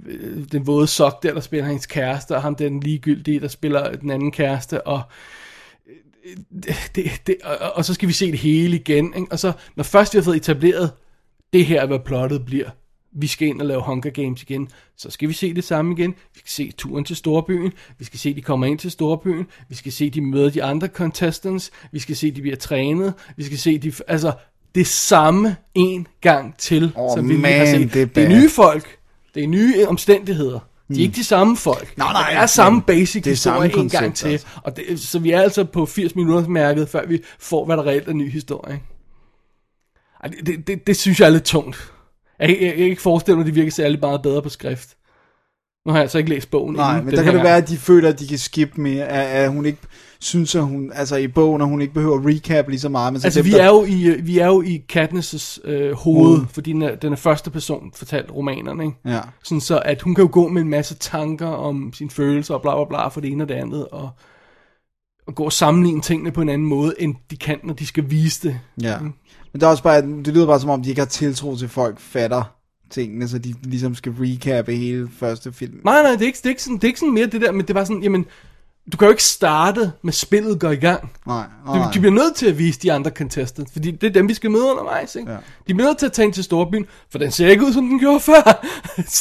øh, 0.07 0.45
den 0.53 0.67
våde 0.67 0.87
sok 0.87 1.23
der, 1.23 1.35
der 1.35 1.41
spiller 1.41 1.67
hans 1.67 1.87
kæreste, 1.87 2.37
og 2.37 2.43
ham 2.43 2.55
der 2.55 2.69
den 2.69 2.81
ligegyldige, 2.81 3.41
der 3.41 3.49
spiller 3.49 3.93
den 3.93 4.11
anden 4.11 4.33
kæreste, 4.33 4.87
og 4.87 5.03
øh, 6.25 6.37
det, 6.63 6.77
det, 6.95 7.11
det, 7.27 7.37
og, 7.45 7.73
og 7.75 7.85
så 7.85 7.95
skal 7.95 8.09
vi 8.09 8.13
se 8.13 8.31
det 8.31 8.39
hele 8.39 8.77
igen. 8.77 9.15
Ikke? 9.15 9.33
Og 9.33 9.39
så, 9.39 9.53
når 9.77 9.85
først 9.85 10.15
vi 10.15 10.19
har 10.19 10.25
fået 10.25 10.37
etableret, 10.37 10.93
det 11.53 11.67
her 11.67 11.83
er, 11.83 11.87
hvad 11.87 11.99
plottet 11.99 12.45
bliver, 12.45 12.71
vi 13.13 13.27
skal 13.27 13.49
ind 13.49 13.61
og 13.61 13.67
lave 13.67 13.83
Hunger 13.83 14.11
Games 14.11 14.43
igen, 14.43 14.69
så 14.97 15.11
skal 15.11 15.29
vi 15.29 15.35
se 15.35 15.55
det 15.55 15.65
samme 15.65 15.95
igen. 15.95 16.11
Vi 16.11 16.39
skal 16.39 16.51
se 16.51 16.73
turen 16.79 17.05
til 17.05 17.17
Storbyen, 17.17 17.73
vi 17.99 18.05
skal 18.05 18.21
se, 18.21 18.35
de 18.35 18.43
kommer 18.43 18.67
ind 18.67 18.79
til 18.79 18.91
Storbyen, 18.91 19.47
vi 19.69 19.75
skal 19.75 19.93
se, 19.93 20.11
de 20.11 20.21
møder 20.21 20.51
de 20.51 20.63
andre 20.63 20.89
contestants, 20.89 21.71
vi 21.93 21.99
skal 21.99 22.17
se, 22.17 22.31
de 22.31 22.41
bliver 22.41 22.57
trænet, 22.57 23.15
vi 23.37 23.45
skal 23.45 23.59
se, 23.59 23.79
de, 23.79 23.93
altså, 24.09 24.33
det 24.75 24.87
samme 24.87 25.57
en 25.75 26.07
gang 26.21 26.57
til, 26.59 26.93
Åh, 26.97 27.17
som 27.17 27.29
vi 27.29 27.37
man, 27.37 27.59
har 27.59 27.67
set. 27.67 27.95
det 27.95 28.03
er 28.03 28.07
det 28.07 28.25
er 28.25 28.29
nye 28.29 28.51
folk, 28.51 28.99
det 29.35 29.45
er 29.45 29.49
nye 29.49 29.89
omstændigheder. 29.89 30.59
De 30.89 30.95
er 30.95 31.03
ikke 31.03 31.17
de 31.17 31.25
samme 31.25 31.57
folk. 31.57 31.99
Nej, 31.99 32.13
nej, 32.13 32.31
det 32.31 32.39
er 32.39 32.47
samme 32.47 32.83
basic 32.83 33.23
det 33.25 33.33
er 33.33 33.37
samme 33.37 33.79
en 33.79 33.89
gang 33.89 34.15
til. 34.15 34.29
altså. 34.29 34.47
Og 34.63 34.77
det, 34.77 35.01
så 35.01 35.19
vi 35.19 35.31
er 35.31 35.41
altså 35.41 35.65
på 35.65 35.87
80 35.87 36.17
minutters 36.17 36.49
mærket, 36.49 36.89
før 36.89 37.07
vi 37.07 37.23
får, 37.39 37.65
hvad 37.65 37.77
der 37.77 37.87
reelt 37.87 38.09
er 38.09 38.13
ny 38.13 38.31
historie. 38.33 38.81
Ej, 40.25 40.31
det, 40.31 40.47
det, 40.47 40.67
det, 40.67 40.87
det 40.87 40.97
synes 40.97 41.21
jeg 41.21 41.27
er 41.27 41.31
lidt 41.31 41.45
tungt. 41.45 41.93
Jeg, 42.41 42.49
jeg, 42.49 42.61
jeg 42.61 42.77
kan 42.77 42.85
ikke 42.87 43.03
forestille 43.03 43.37
mig, 43.37 43.43
at 43.43 43.47
det 43.47 43.55
virker 43.55 43.71
særlig 43.71 44.01
meget 44.01 44.23
bedre 44.23 44.43
på 44.43 44.49
skrift. 44.49 44.95
Nu 45.87 45.93
har 45.93 45.99
jeg 45.99 46.03
altså 46.03 46.19
ikke 46.19 46.31
læst 46.31 46.51
bogen 46.51 46.75
Nej, 46.77 47.03
men 47.03 47.15
der 47.17 47.23
kan 47.23 47.35
det 47.35 47.43
være, 47.43 47.57
at 47.57 47.69
de 47.69 47.77
føler, 47.77 48.09
at 48.09 48.21
de 48.21 48.27
kan 48.29 48.39
skippe 48.39 48.81
mere, 48.81 49.05
at, 49.05 49.45
at 49.45 49.53
hun 49.53 49.67
ikke 49.67 49.79
synes, 50.21 50.55
at 50.55 50.63
hun, 50.63 50.93
altså 50.95 51.17
i 51.17 51.29
bogen, 51.29 51.63
at 51.63 51.69
hun 51.69 51.81
ikke 51.83 51.95
behøver 51.95 52.19
at 52.19 52.27
recap 52.27 52.69
lige 52.69 52.81
så 52.81 52.89
meget. 52.89 53.13
Men 53.13 53.21
så 53.21 53.27
Altså, 53.27 53.41
dem, 53.43 53.47
vi 53.47 53.53
der- 53.53 53.63
er 53.63 53.69
jo 53.69 53.85
i, 53.85 54.07
øh, 54.07 54.27
vi 54.27 54.39
er 54.39 54.47
jo 54.47 54.63
i 54.63 54.85
Katniss' 54.93 55.59
øh, 55.69 55.93
hoved, 55.93 56.39
Mm. 56.41 56.47
fordi 56.49 56.73
den 56.73 56.83
er, 56.83 56.95
den 56.95 57.13
er 57.13 57.17
første 57.17 57.51
person 57.51 57.93
fortalt 57.95 58.31
romanerne, 58.31 58.85
ikke? 58.85 58.97
Ja. 59.05 59.21
Sådan 59.45 59.61
så, 59.61 59.79
at 59.85 60.03
hun 60.03 60.15
kan 60.15 60.25
jo 60.25 60.29
gå 60.33 60.49
med 60.49 60.63
en 60.63 60.69
masse 60.69 60.95
tanker 60.95 61.47
om 61.47 61.93
sine 61.95 62.11
følelser 62.11 62.55
og 62.55 62.63
bla 62.63 62.75
bla 62.75 62.85
bla 62.89 63.09
for 63.09 63.21
det 63.21 63.31
ene 63.33 63.45
og 63.45 63.49
det 63.49 63.55
andet, 63.55 63.89
og, 63.89 64.11
og 65.27 65.35
gå 65.35 65.45
og 65.45 65.53
sammenligne 65.53 66.01
tingene 66.01 66.31
på 66.31 66.41
en 66.43 66.49
anden 66.49 66.69
måde, 66.69 66.95
end 66.99 67.15
de 67.31 67.37
kan, 67.37 67.59
når 67.65 67.75
de 67.75 67.87
skal 67.87 68.11
vise 68.11 68.49
det. 68.49 68.61
Ja. 68.83 68.97
Men 69.53 69.61
det 69.61 69.67
er 69.67 69.71
også 69.71 69.83
bare, 69.83 70.03
det 70.03 70.29
lyder 70.29 70.47
bare 70.47 70.61
som 70.61 70.71
om, 70.71 70.83
de 70.83 70.89
ikke 70.89 71.01
har 71.01 71.07
tiltro 71.07 71.57
til, 71.57 71.65
at 71.65 71.71
folk 71.71 72.01
fatter 72.01 72.55
tingene, 72.91 73.29
så 73.29 73.39
de 73.39 73.55
ligesom 73.63 73.95
skal 73.95 74.13
recappe 74.13 74.75
hele 74.77 75.09
første 75.19 75.53
film. 75.53 75.81
Nej, 75.85 76.03
nej, 76.03 76.11
det 76.11 76.23
er 76.23 76.27
ikke, 76.27 76.37
det 76.37 76.47
er 76.47 76.51
ikke, 76.51 76.63
sådan, 76.63 76.77
det 76.77 76.85
er 76.85 76.89
ikke 76.89 77.01
sådan 77.01 77.15
mere 77.15 77.27
det 77.27 77.41
der, 77.41 77.53
men 77.53 77.67
det 77.67 77.75
var 77.75 77.85
sådan, 77.85 78.03
jamen, 78.03 78.27
du 78.93 78.97
kan 78.97 79.07
jo 79.07 79.11
ikke 79.11 79.25
starte 79.25 79.93
med 80.03 80.13
spillet 80.13 80.61
går 80.61 80.71
i 80.71 80.77
gang. 80.77 81.13
Nej, 81.27 81.45
Du, 81.67 81.75
nej. 81.75 81.91
de 81.95 81.99
bliver 81.99 82.15
nødt 82.15 82.35
til 82.35 82.47
at 82.47 82.59
vise 82.59 82.81
de 82.81 82.93
andre 82.93 83.11
contestants, 83.11 83.73
fordi 83.73 83.91
det 83.91 84.07
er 84.07 84.11
dem, 84.11 84.29
vi 84.29 84.35
skal 84.35 84.51
møde 84.51 84.65
undervejs, 84.71 85.17
ikke? 85.17 85.31
Ja. 85.31 85.37
De 85.69 85.75
bliver 85.75 85.89
nødt 85.89 85.99
til 85.99 86.07
at 86.07 86.13
tage 86.13 86.27
ind 86.27 86.35
til 86.35 86.45
Storbyen, 86.45 86.87
for 87.11 87.19
den 87.19 87.31
ser 87.31 87.49
ikke 87.49 87.65
ud, 87.65 87.73
som 87.73 87.89
den 87.89 87.99
gjorde 87.99 88.21
før. 88.21 88.65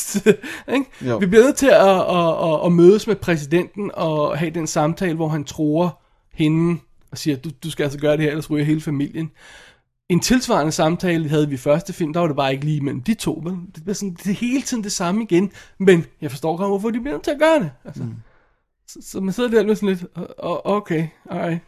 ikke? 0.73 0.86
Jo. 1.01 1.17
Vi 1.17 1.25
bliver 1.25 1.43
nødt 1.43 1.55
til 1.55 1.67
at, 1.67 2.01
at, 2.01 2.53
at, 2.53 2.65
at, 2.65 2.71
mødes 2.71 3.07
med 3.07 3.15
præsidenten 3.15 3.91
og 3.93 4.38
have 4.38 4.51
den 4.51 4.67
samtale, 4.67 5.15
hvor 5.15 5.30
han 5.30 5.43
tror 5.43 6.01
hende 6.34 6.80
og 7.11 7.17
siger, 7.17 7.38
du, 7.38 7.49
du 7.63 7.71
skal 7.71 7.84
altså 7.84 7.99
gøre 7.99 8.11
det 8.11 8.21
her, 8.21 8.30
ellers 8.30 8.49
ryger 8.49 8.65
hele 8.65 8.82
familien. 8.82 9.32
En 10.10 10.20
tilsvarende 10.20 10.72
samtale 10.72 11.30
havde 11.30 11.47
vi 11.49 11.53
i 11.53 11.58
første 11.58 11.93
film, 11.93 12.14
der 12.14 12.20
var 12.20 12.28
det 12.28 12.36
bare 12.36 12.53
ikke 12.53 12.66
lige 12.66 12.82
mellem 12.82 13.01
de 13.01 13.14
to. 13.14 13.41
Vel? 13.45 13.53
Det 13.76 13.89
er, 13.89 13.93
sådan, 13.93 14.14
det 14.24 14.30
er 14.30 14.34
hele 14.36 14.62
tiden 14.62 14.84
det 14.84 14.91
samme 14.91 15.24
igen, 15.24 15.51
men 15.80 16.05
jeg 16.22 16.32
forstår 16.32 16.58
godt, 16.58 16.70
hvorfor 16.70 16.89
de 16.89 16.99
bliver 16.99 17.14
nødt 17.14 17.24
til 17.24 17.32
at 17.32 17.39
gøre 17.39 17.60
det. 17.60 17.72
Altså. 17.86 18.03
Mm. 18.03 18.14
Så, 18.88 18.99
så 19.01 19.22
man 19.22 19.34
sidder 19.34 19.49
der 19.49 19.66
med 19.66 19.76
sådan 19.76 19.89
lidt, 19.89 20.05
"Åh, 20.43 20.58
okay, 20.64 21.08
alright. 21.30 21.60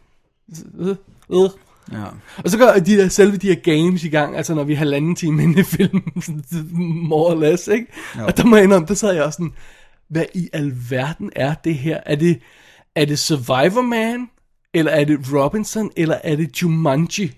Øh, 0.78 0.88
øh. 1.30 1.50
Ja. 1.92 2.04
Og 2.44 2.50
så 2.50 2.58
går 2.58 2.72
de 2.72 2.96
der, 2.96 3.08
selve 3.08 3.36
de 3.36 3.48
her 3.48 3.54
games 3.54 4.04
i 4.04 4.08
gang, 4.08 4.36
altså 4.36 4.54
når 4.54 4.64
vi 4.64 4.72
er 4.72 4.76
halvanden 4.76 5.16
time 5.16 5.42
inde 5.42 5.60
i 5.60 5.64
filmen, 5.64 6.02
more 7.08 7.34
or 7.34 7.40
less, 7.40 7.68
ikke? 7.68 7.86
Jo. 8.18 8.24
Og 8.26 8.36
der 8.36 8.44
må 8.44 8.56
jeg 8.56 8.64
indrømme, 8.64 8.88
der 8.88 8.94
sad 8.94 9.12
jeg 9.14 9.24
også 9.24 9.36
sådan, 9.36 9.52
hvad 10.08 10.24
i 10.34 10.48
alverden 10.52 11.30
er 11.36 11.54
det 11.54 11.74
her? 11.74 12.00
Er 12.06 12.14
det, 12.16 12.40
er 12.94 13.04
det 13.04 13.18
Survivor 13.18 13.82
Man, 13.82 14.26
eller 14.74 14.92
er 14.92 15.04
det 15.04 15.18
Robinson, 15.32 15.90
eller 15.96 16.18
er 16.24 16.36
det 16.36 16.62
Jumanji? 16.62 17.32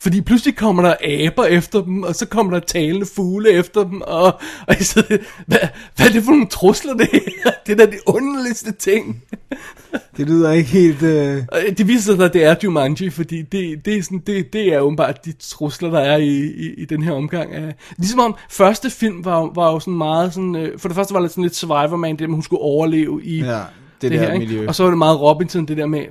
Fordi 0.00 0.20
pludselig 0.20 0.56
kommer 0.56 0.82
der 0.82 0.94
aber 1.28 1.44
efter 1.44 1.82
dem, 1.82 2.02
og 2.02 2.14
så 2.14 2.26
kommer 2.26 2.52
der 2.52 2.60
talende 2.60 3.06
fugle 3.14 3.50
efter 3.50 3.84
dem, 3.84 4.00
og, 4.00 4.24
og 4.66 4.74
jeg 4.78 4.86
sidder, 4.86 5.18
hvad, 5.46 5.58
hvad 5.96 6.06
er 6.06 6.10
det 6.12 6.22
for 6.22 6.30
nogle 6.30 6.46
trusler, 6.46 6.94
det 6.94 7.08
her? 7.12 7.50
Det 7.66 7.72
er 7.72 7.86
da 7.86 7.86
det 7.86 8.00
underligste 8.06 8.72
ting. 8.72 9.22
Det 10.16 10.28
lyder 10.28 10.52
ikke 10.52 10.70
helt... 10.70 11.02
Øh... 11.02 11.42
Og 11.52 11.78
det 11.78 11.88
viser 11.88 12.16
sig, 12.16 12.24
at 12.24 12.32
det 12.32 12.44
er 12.44 12.54
Jumanji, 12.64 13.10
fordi 13.10 13.42
det, 13.42 13.84
det, 13.84 13.96
er, 13.96 14.02
sådan, 14.02 14.22
det, 14.26 14.52
det 14.52 14.74
er 14.74 14.80
åbenbart 14.80 15.24
de 15.24 15.32
trusler, 15.32 15.90
der 15.90 15.98
er 15.98 16.16
i, 16.16 16.44
i, 16.44 16.74
i 16.76 16.84
den 16.84 17.02
her 17.02 17.12
omgang. 17.12 17.54
Af. 17.54 17.74
Ligesom 17.98 18.20
om 18.20 18.34
første 18.50 18.90
film 18.90 19.24
var, 19.24 19.50
var 19.54 19.72
jo 19.72 19.80
sådan 19.80 19.94
meget 19.94 20.34
sådan... 20.34 20.56
øh, 20.56 20.78
For 20.78 20.88
det 20.88 20.96
første 20.96 21.14
var 21.14 21.20
det 21.20 21.30
sådan 21.30 21.42
lidt 21.42 21.56
Survivor 21.56 21.96
Man, 21.96 22.16
det 22.16 22.28
med, 22.28 22.36
hun 22.36 22.42
skulle 22.42 22.62
overleve 22.62 23.24
i 23.24 23.40
Ja, 23.40 23.52
det, 23.54 23.62
det, 24.00 24.10
der 24.12 24.18
her. 24.18 24.32
Ikke? 24.32 24.46
miljø. 24.46 24.68
Og 24.68 24.74
så 24.74 24.82
var 24.82 24.90
det 24.90 24.98
meget 24.98 25.20
Robinson, 25.20 25.66
det 25.66 25.76
der 25.76 25.86
med, 25.86 26.04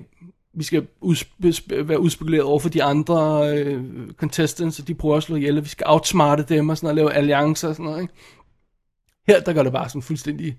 vi 0.54 0.64
skal 0.64 0.88
udsp- 1.06 1.46
sp- 1.46 1.82
være 1.84 2.00
udspekuleret 2.00 2.44
over 2.44 2.60
for 2.60 2.70
de 2.70 2.84
andre 2.84 3.50
øh, 3.58 3.84
contestants, 4.18 4.80
og 4.80 4.88
de 4.88 4.96
prøver 4.96 5.18
at 5.18 5.24
slå 5.24 5.36
ihjel, 5.36 5.58
og 5.58 5.64
vi 5.64 5.70
skal 5.70 5.86
outsmarte 5.90 6.46
dem 6.50 6.70
og 6.70 6.78
sådan 6.78 6.86
noget, 6.86 6.96
lave 6.96 7.14
alliancer 7.14 7.68
og 7.68 7.76
sådan 7.76 7.86
noget. 7.86 8.02
Ikke? 8.02 8.14
Her, 9.28 9.40
der 9.40 9.54
gør 9.54 9.64
det 9.64 9.72
bare 9.72 9.90
sådan 9.90 10.02
fuldstændig... 10.02 10.58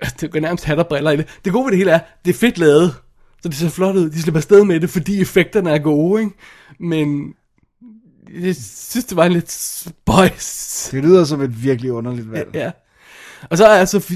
Det 0.20 0.30
går 0.30 0.40
nærmest 0.40 0.64
hat 0.64 0.78
og 0.78 0.86
briller 0.86 1.10
i 1.10 1.16
det. 1.16 1.38
Det 1.44 1.52
gode 1.52 1.64
ved 1.64 1.70
det 1.70 1.78
hele 1.78 1.90
er, 1.90 2.00
det 2.24 2.30
er 2.30 2.34
fedt 2.34 2.58
lavet. 2.58 2.94
Så 3.42 3.48
det 3.48 3.56
ser 3.56 3.68
flot 3.68 3.96
ud. 3.96 4.10
De 4.10 4.22
slipper 4.22 4.38
afsted 4.38 4.64
med 4.64 4.80
det, 4.80 4.90
fordi 4.90 5.20
effekterne 5.20 5.70
er 5.70 5.78
gode, 5.78 6.22
ikke? 6.22 6.34
Men 6.78 7.34
jeg 8.40 8.54
synes, 8.56 9.04
det 9.04 9.16
var 9.16 9.28
lidt 9.28 9.52
spøjs. 9.52 10.88
Det 10.92 11.04
lyder 11.04 11.24
som 11.24 11.40
et 11.40 11.62
virkelig 11.62 11.92
underligt 11.92 12.32
valg. 12.32 12.50
Ja. 12.54 12.70
Og 13.50 13.58
så 13.58 13.66
er 13.66 13.78
altså 13.78 14.14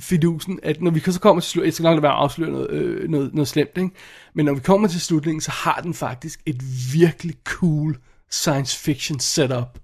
fidusen, 0.00 0.58
at 0.62 0.82
når 0.82 0.90
vi 0.90 1.00
så 1.00 1.20
kommer 1.20 1.40
til 1.40 1.50
slutningen, 1.50 1.66
jeg 1.66 1.74
skal 1.74 1.82
nok 1.82 1.92
lade 1.92 2.02
være 2.02 2.12
at 2.12 2.18
afsløre 2.18 2.50
noget, 2.50 2.70
øh, 2.70 3.08
noget, 3.10 3.34
noget 3.34 3.48
slemt, 3.48 3.70
ikke? 3.76 3.90
men 4.34 4.44
når 4.46 4.54
vi 4.54 4.60
kommer 4.60 4.88
til 4.88 5.00
slutningen, 5.00 5.40
så 5.40 5.50
har 5.50 5.80
den 5.82 5.94
faktisk 5.94 6.40
et 6.46 6.62
virkelig 6.92 7.34
cool 7.44 7.98
science 8.30 8.78
fiction 8.78 9.20
setup 9.20 9.78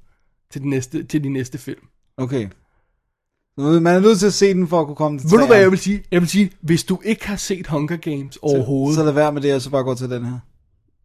til, 0.51 0.61
den 0.61 0.71
næste, 0.71 1.05
til 1.05 1.25
de 1.25 1.29
næste 1.29 1.59
film. 1.59 1.81
Okay. 2.17 2.49
Så 3.59 3.81
Man 3.81 3.95
er 3.97 4.01
nødt 4.01 4.19
til 4.19 4.27
at 4.27 4.33
se 4.33 4.55
den 4.55 4.69
for 4.69 4.81
at 4.81 4.87
kunne 4.87 4.97
komme 4.97 5.19
til 5.19 5.31
Ved 5.31 5.39
du 5.39 5.47
hvad 5.47 5.59
jeg 5.59 5.71
vil 5.71 5.79
sige? 5.79 6.03
Jeg 6.11 6.21
vil 6.21 6.29
sige, 6.29 6.51
hvis 6.61 6.85
du 6.85 7.01
ikke 7.05 7.27
har 7.27 7.37
set 7.37 7.67
Hunger 7.67 7.97
Games 7.97 8.37
overhovedet, 8.43 8.97
Så 8.97 9.05
lad 9.05 9.13
være 9.13 9.33
med 9.33 9.43
det, 9.43 9.55
og 9.55 9.63
så 9.63 9.71
bare 9.71 9.83
gå 9.83 9.95
til 9.95 10.11
den 10.11 10.25
her. 10.25 10.39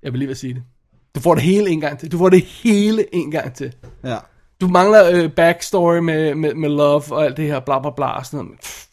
jeg 0.03 0.11
vil 0.13 0.19
lige 0.19 0.27
ved 0.27 0.31
at 0.33 0.37
sige 0.37 0.53
det. 0.53 0.63
Du 1.15 1.19
får 1.19 1.33
det 1.35 1.43
hele 1.43 1.69
en 1.69 1.81
gang 1.81 1.99
til. 1.99 2.11
Du 2.11 2.17
får 2.17 2.29
det 2.29 2.41
hele 2.41 3.15
en 3.15 3.31
gang 3.31 3.53
til. 3.53 3.73
Ja. 4.03 4.17
Du 4.61 4.67
mangler 4.67 5.09
øh, 5.13 5.31
backstory 5.31 5.97
med, 5.97 6.35
med, 6.35 6.53
med 6.53 6.69
love 6.69 7.03
og 7.11 7.25
alt 7.25 7.37
det 7.37 7.45
her 7.47 7.59
bla 7.59 7.79
bla 7.79 7.89
bla 7.91 8.05
og 8.17 8.25
sådan 8.25 8.37
noget. 8.37 8.49
men 8.49 8.57
Pff, 8.57 8.87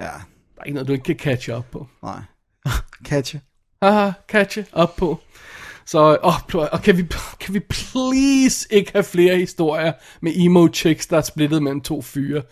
Ja. 0.00 0.04
der 0.04 0.60
er 0.60 0.64
ikke 0.64 0.74
noget, 0.74 0.88
du 0.88 0.92
ikke 0.92 1.04
kan 1.04 1.16
catch 1.18 1.50
up 1.50 1.64
på. 1.72 1.86
Nej. 2.02 2.20
Catch. 3.08 3.36
haha, 3.82 4.10
catche 4.28 4.66
op 4.72 4.96
på. 4.96 5.20
Så, 5.86 6.18
åh, 6.22 6.34
pl- 6.34 6.68
og 6.72 6.82
kan 6.82 6.96
vi, 6.96 7.06
kan 7.40 7.54
vi 7.54 7.60
please 7.60 8.66
ikke 8.70 8.92
have 8.92 9.04
flere 9.04 9.36
historier 9.36 9.92
med 10.20 10.32
emo 10.36 10.68
chicks, 10.74 11.06
der 11.06 11.16
er 11.16 11.20
splittet 11.20 11.62
mellem 11.62 11.80
to 11.80 12.02
fyre? 12.02 12.42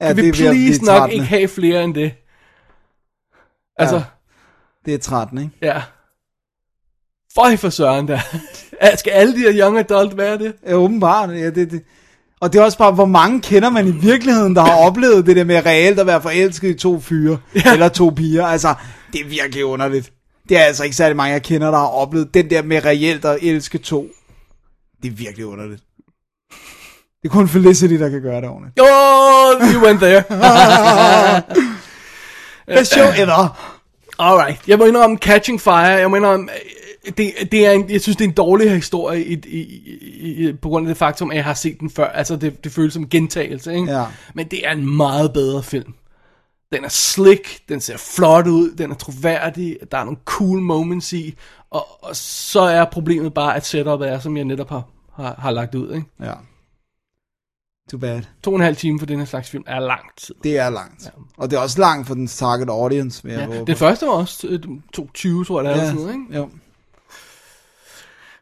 Ja, 0.00 0.06
Kan 0.06 0.16
vi 0.16 0.32
please 0.32 0.84
nok 0.84 1.10
ikke 1.10 1.24
have 1.24 1.48
flere 1.48 1.84
end 1.84 1.94
det? 1.94 2.14
Altså, 3.76 3.96
Ja. 3.96 4.02
Det 4.84 4.94
er 4.94 4.98
13, 4.98 5.38
ikke? 5.38 5.50
ja. 5.62 5.82
Føj 7.36 7.56
for 7.56 7.70
søren 7.70 8.08
der. 8.08 8.18
Skal 8.98 9.10
alle 9.10 9.34
de 9.34 9.38
her 9.38 9.60
young 9.64 9.78
adult 9.78 10.16
være 10.16 10.38
det? 10.38 10.52
Ja, 10.66 10.74
åbenbart. 10.74 11.30
Ja, 11.30 11.50
det, 11.50 11.70
det. 11.70 11.82
Og 12.40 12.52
det 12.52 12.58
er 12.58 12.64
også 12.64 12.78
bare, 12.78 12.92
hvor 12.92 13.04
mange 13.04 13.40
kender 13.40 13.70
man 13.70 13.88
i 13.88 13.90
virkeligheden, 13.90 14.56
der 14.56 14.62
har 14.62 14.76
oplevet 14.76 15.26
det 15.26 15.36
der 15.36 15.44
med 15.44 15.66
reelt 15.66 15.98
at 15.98 16.06
være 16.06 16.22
forelsket 16.22 16.68
i 16.68 16.74
to 16.74 17.00
fyre, 17.00 17.38
ja. 17.54 17.72
eller 17.72 17.88
to 17.88 18.10
piger. 18.16 18.46
Altså, 18.46 18.74
det 19.12 19.20
er 19.20 19.24
virkelig 19.24 19.64
underligt. 19.64 20.12
Det 20.48 20.56
er 20.56 20.62
altså 20.62 20.84
ikke 20.84 20.96
særlig 20.96 21.16
mange, 21.16 21.32
jeg 21.32 21.42
kender, 21.42 21.70
der 21.70 21.78
har 21.78 21.86
oplevet 21.86 22.34
den 22.34 22.50
der 22.50 22.62
med 22.62 22.84
reelt 22.84 23.24
at 23.24 23.38
elske 23.42 23.78
to. 23.78 24.08
Det 25.02 25.08
er 25.08 25.14
virkelig 25.14 25.46
underligt. 25.46 25.82
Det 27.22 27.28
er 27.28 27.32
kun 27.32 27.48
Felicity, 27.48 27.94
der 27.94 28.08
kan 28.08 28.22
gøre 28.22 28.40
det 28.40 28.48
ordentligt. 28.48 28.80
Oh, 28.80 29.74
you 29.74 29.86
went 29.86 30.00
there. 30.00 30.22
Best 32.78 32.92
show 32.92 33.06
ever! 33.18 33.72
Alright, 34.18 34.68
jeg 34.68 34.78
må 34.78 34.84
indrømme 34.84 35.16
Catching 35.16 35.60
Fire, 35.60 35.74
jeg 35.74 36.10
må 36.10 36.16
indrømme, 36.16 36.48
det, 37.16 37.32
det 37.52 37.66
er 37.66 37.70
en, 37.70 37.90
jeg 37.90 38.00
synes 38.00 38.16
det 38.16 38.24
er 38.24 38.28
en 38.28 38.34
dårlig 38.34 38.70
historie 38.74 39.24
i, 39.24 39.40
i, 39.46 39.58
i, 39.58 40.48
i, 40.48 40.52
på 40.52 40.68
grund 40.68 40.86
af 40.86 40.90
det 40.90 40.96
faktum, 40.96 41.30
at 41.30 41.36
jeg 41.36 41.44
har 41.44 41.54
set 41.54 41.80
den 41.80 41.90
før, 41.90 42.06
altså 42.06 42.36
det, 42.36 42.64
det 42.64 42.72
føles 42.72 42.94
som 42.94 43.08
gentagelse, 43.08 43.74
ikke? 43.74 43.92
Ja. 43.92 44.04
men 44.34 44.48
det 44.48 44.66
er 44.66 44.72
en 44.72 44.96
meget 44.96 45.32
bedre 45.32 45.62
film. 45.62 45.94
Den 46.72 46.84
er 46.84 46.88
slick, 46.88 47.68
den 47.68 47.80
ser 47.80 47.96
flot 47.96 48.46
ud, 48.46 48.70
den 48.70 48.90
er 48.90 48.94
troværdig, 48.94 49.76
der 49.92 49.98
er 49.98 50.04
nogle 50.04 50.18
cool 50.24 50.60
moments 50.60 51.12
i, 51.12 51.34
og, 51.70 52.04
og 52.04 52.16
så 52.16 52.60
er 52.60 52.84
problemet 52.84 53.34
bare, 53.34 53.56
at 53.56 53.66
setupet 53.66 54.08
er, 54.08 54.18
som 54.18 54.36
jeg 54.36 54.44
netop 54.44 54.68
har, 54.68 54.82
har, 55.14 55.34
har 55.38 55.50
lagt 55.50 55.74
ud, 55.74 55.94
ikke? 55.94 56.06
Ja. 56.20 56.32
Too 57.90 58.00
bad. 58.00 58.22
To 58.42 58.50
og 58.50 58.56
en 58.56 58.62
halv 58.62 58.76
time 58.76 58.98
for 58.98 59.06
den 59.06 59.18
her 59.18 59.26
slags 59.26 59.50
film 59.50 59.64
er 59.66 59.80
lang 59.80 60.04
tid. 60.16 60.34
Det 60.44 60.58
er 60.58 60.70
langt. 60.70 61.04
Ja. 61.04 61.10
Og 61.36 61.50
det 61.50 61.56
er 61.56 61.60
også 61.60 61.80
langt 61.80 62.06
for 62.06 62.14
den 62.14 62.26
target 62.26 62.68
audience, 62.68 63.24
vil 63.24 63.32
jeg 63.32 63.48
Ja. 63.50 63.64
Den 63.64 63.76
første 63.76 64.06
var 64.06 64.12
også 64.12 64.46
øh, 64.46 64.60
2.20, 64.98 65.44
tror 65.46 65.62
jeg, 65.62 65.74
det 65.74 65.80
er. 65.80 65.84
Ja. 65.84 65.90
Sådan 65.90 66.00
noget, 66.00 66.14
ikke? 66.14 66.36
Jo. 66.38 66.48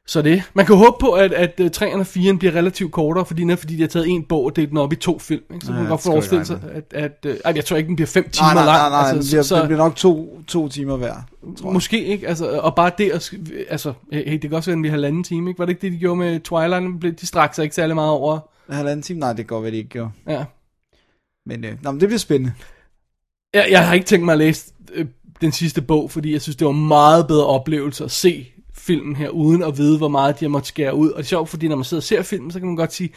Så 0.06 0.22
det. 0.22 0.42
Man 0.54 0.66
kan 0.66 0.76
håbe 0.76 0.96
på, 1.00 1.12
at, 1.12 1.32
at 1.32 1.60
uh, 1.60 1.66
3'eren 1.66 1.94
og 1.98 2.00
4'eren 2.00 2.36
bliver 2.38 2.54
relativt 2.54 2.92
kortere, 2.92 3.26
fordi, 3.26 3.44
netop 3.44 3.58
fordi 3.58 3.76
de 3.76 3.80
har 3.80 3.88
taget 3.88 4.08
en 4.08 4.22
bog 4.24 4.44
og 4.44 4.56
delt 4.56 4.68
den 4.70 4.78
op 4.78 4.92
i 4.92 4.96
to 4.96 5.18
film. 5.18 5.42
Ikke? 5.54 5.66
Så 5.66 5.72
Ja, 5.72 5.76
man 5.76 5.84
kan 5.84 5.90
godt 5.90 6.00
forestille 6.02 6.44
sig, 6.44 6.60
at... 6.72 6.84
at 6.94 7.26
ej, 7.44 7.52
jeg 7.56 7.64
tror 7.64 7.76
ikke, 7.76 7.86
den 7.88 7.96
bliver 7.96 8.06
fem 8.06 8.28
timer 8.30 8.46
Nej, 8.46 8.54
nej, 8.54 8.64
lang. 8.64 8.78
nej, 8.90 9.02
nej. 9.02 9.10
altså, 9.16 9.36
det, 9.36 9.46
så, 9.46 9.54
bliver, 9.54 9.62
det 9.62 9.68
bliver 9.68 9.78
nok 9.84 9.96
to, 9.96 10.40
to 10.48 10.68
timer 10.68 10.96
hver, 10.96 11.14
tror 11.58 11.68
jeg. 11.68 11.72
Måske 11.72 12.04
ikke, 12.04 12.28
altså, 12.28 12.60
og 12.60 12.74
bare 12.74 12.90
det, 12.98 13.10
at, 13.10 13.32
altså, 13.68 13.92
hey, 14.12 14.32
det 14.32 14.40
kan 14.40 14.52
også 14.54 14.70
være, 14.70 14.72
at 14.72 14.76
den 14.76 14.82
bliver 14.82 14.92
halvanden 14.92 15.24
time, 15.24 15.50
ikke? 15.50 15.58
Var 15.58 15.64
det 15.64 15.70
ikke 15.72 15.82
det, 15.82 15.92
de 15.92 15.98
gjorde 15.98 16.16
med 16.16 16.40
Twilight? 16.40 17.20
De- 17.20 17.26
strakte 17.26 17.54
sig 17.56 17.62
ikke 17.62 17.74
særlig 17.74 17.94
meget 17.94 18.10
over, 18.10 18.38
Halvanden 18.70 19.02
time? 19.02 19.20
Nej, 19.20 19.32
det 19.32 19.46
godt 19.46 19.62
være, 19.62 19.70
det 19.70 19.76
ikke 19.78 19.90
gjorde. 19.90 20.10
ja. 20.28 20.44
Men, 21.46 21.64
øh, 21.64 21.72
nå, 21.82 21.90
men 21.90 22.00
det 22.00 22.08
bliver 22.08 22.18
spændende. 22.18 22.52
Jeg, 23.54 23.66
jeg 23.70 23.86
har 23.86 23.94
ikke 23.94 24.06
tænkt 24.06 24.24
mig 24.24 24.32
at 24.32 24.38
læse 24.38 24.72
øh, 24.94 25.06
den 25.40 25.52
sidste 25.52 25.82
bog, 25.82 26.10
fordi 26.10 26.32
jeg 26.32 26.42
synes, 26.42 26.56
det 26.56 26.64
var 26.66 26.72
en 26.72 26.88
meget 26.88 27.26
bedre 27.26 27.46
oplevelse 27.46 28.04
at 28.04 28.10
se 28.10 28.50
filmen 28.74 29.16
her, 29.16 29.28
uden 29.28 29.62
at 29.62 29.78
vide, 29.78 29.98
hvor 29.98 30.08
meget 30.08 30.40
de 30.40 30.44
har 30.44 30.50
måttet 30.50 30.68
skære 30.68 30.94
ud. 30.94 31.10
Og 31.10 31.16
det 31.16 31.24
er 31.24 31.28
sjovt, 31.28 31.48
fordi 31.48 31.68
når 31.68 31.76
man 31.76 31.84
sidder 31.84 32.00
og 32.00 32.04
ser 32.04 32.22
filmen, 32.22 32.50
så 32.50 32.58
kan 32.58 32.66
man 32.66 32.76
godt 32.76 32.92
sige, 32.92 33.10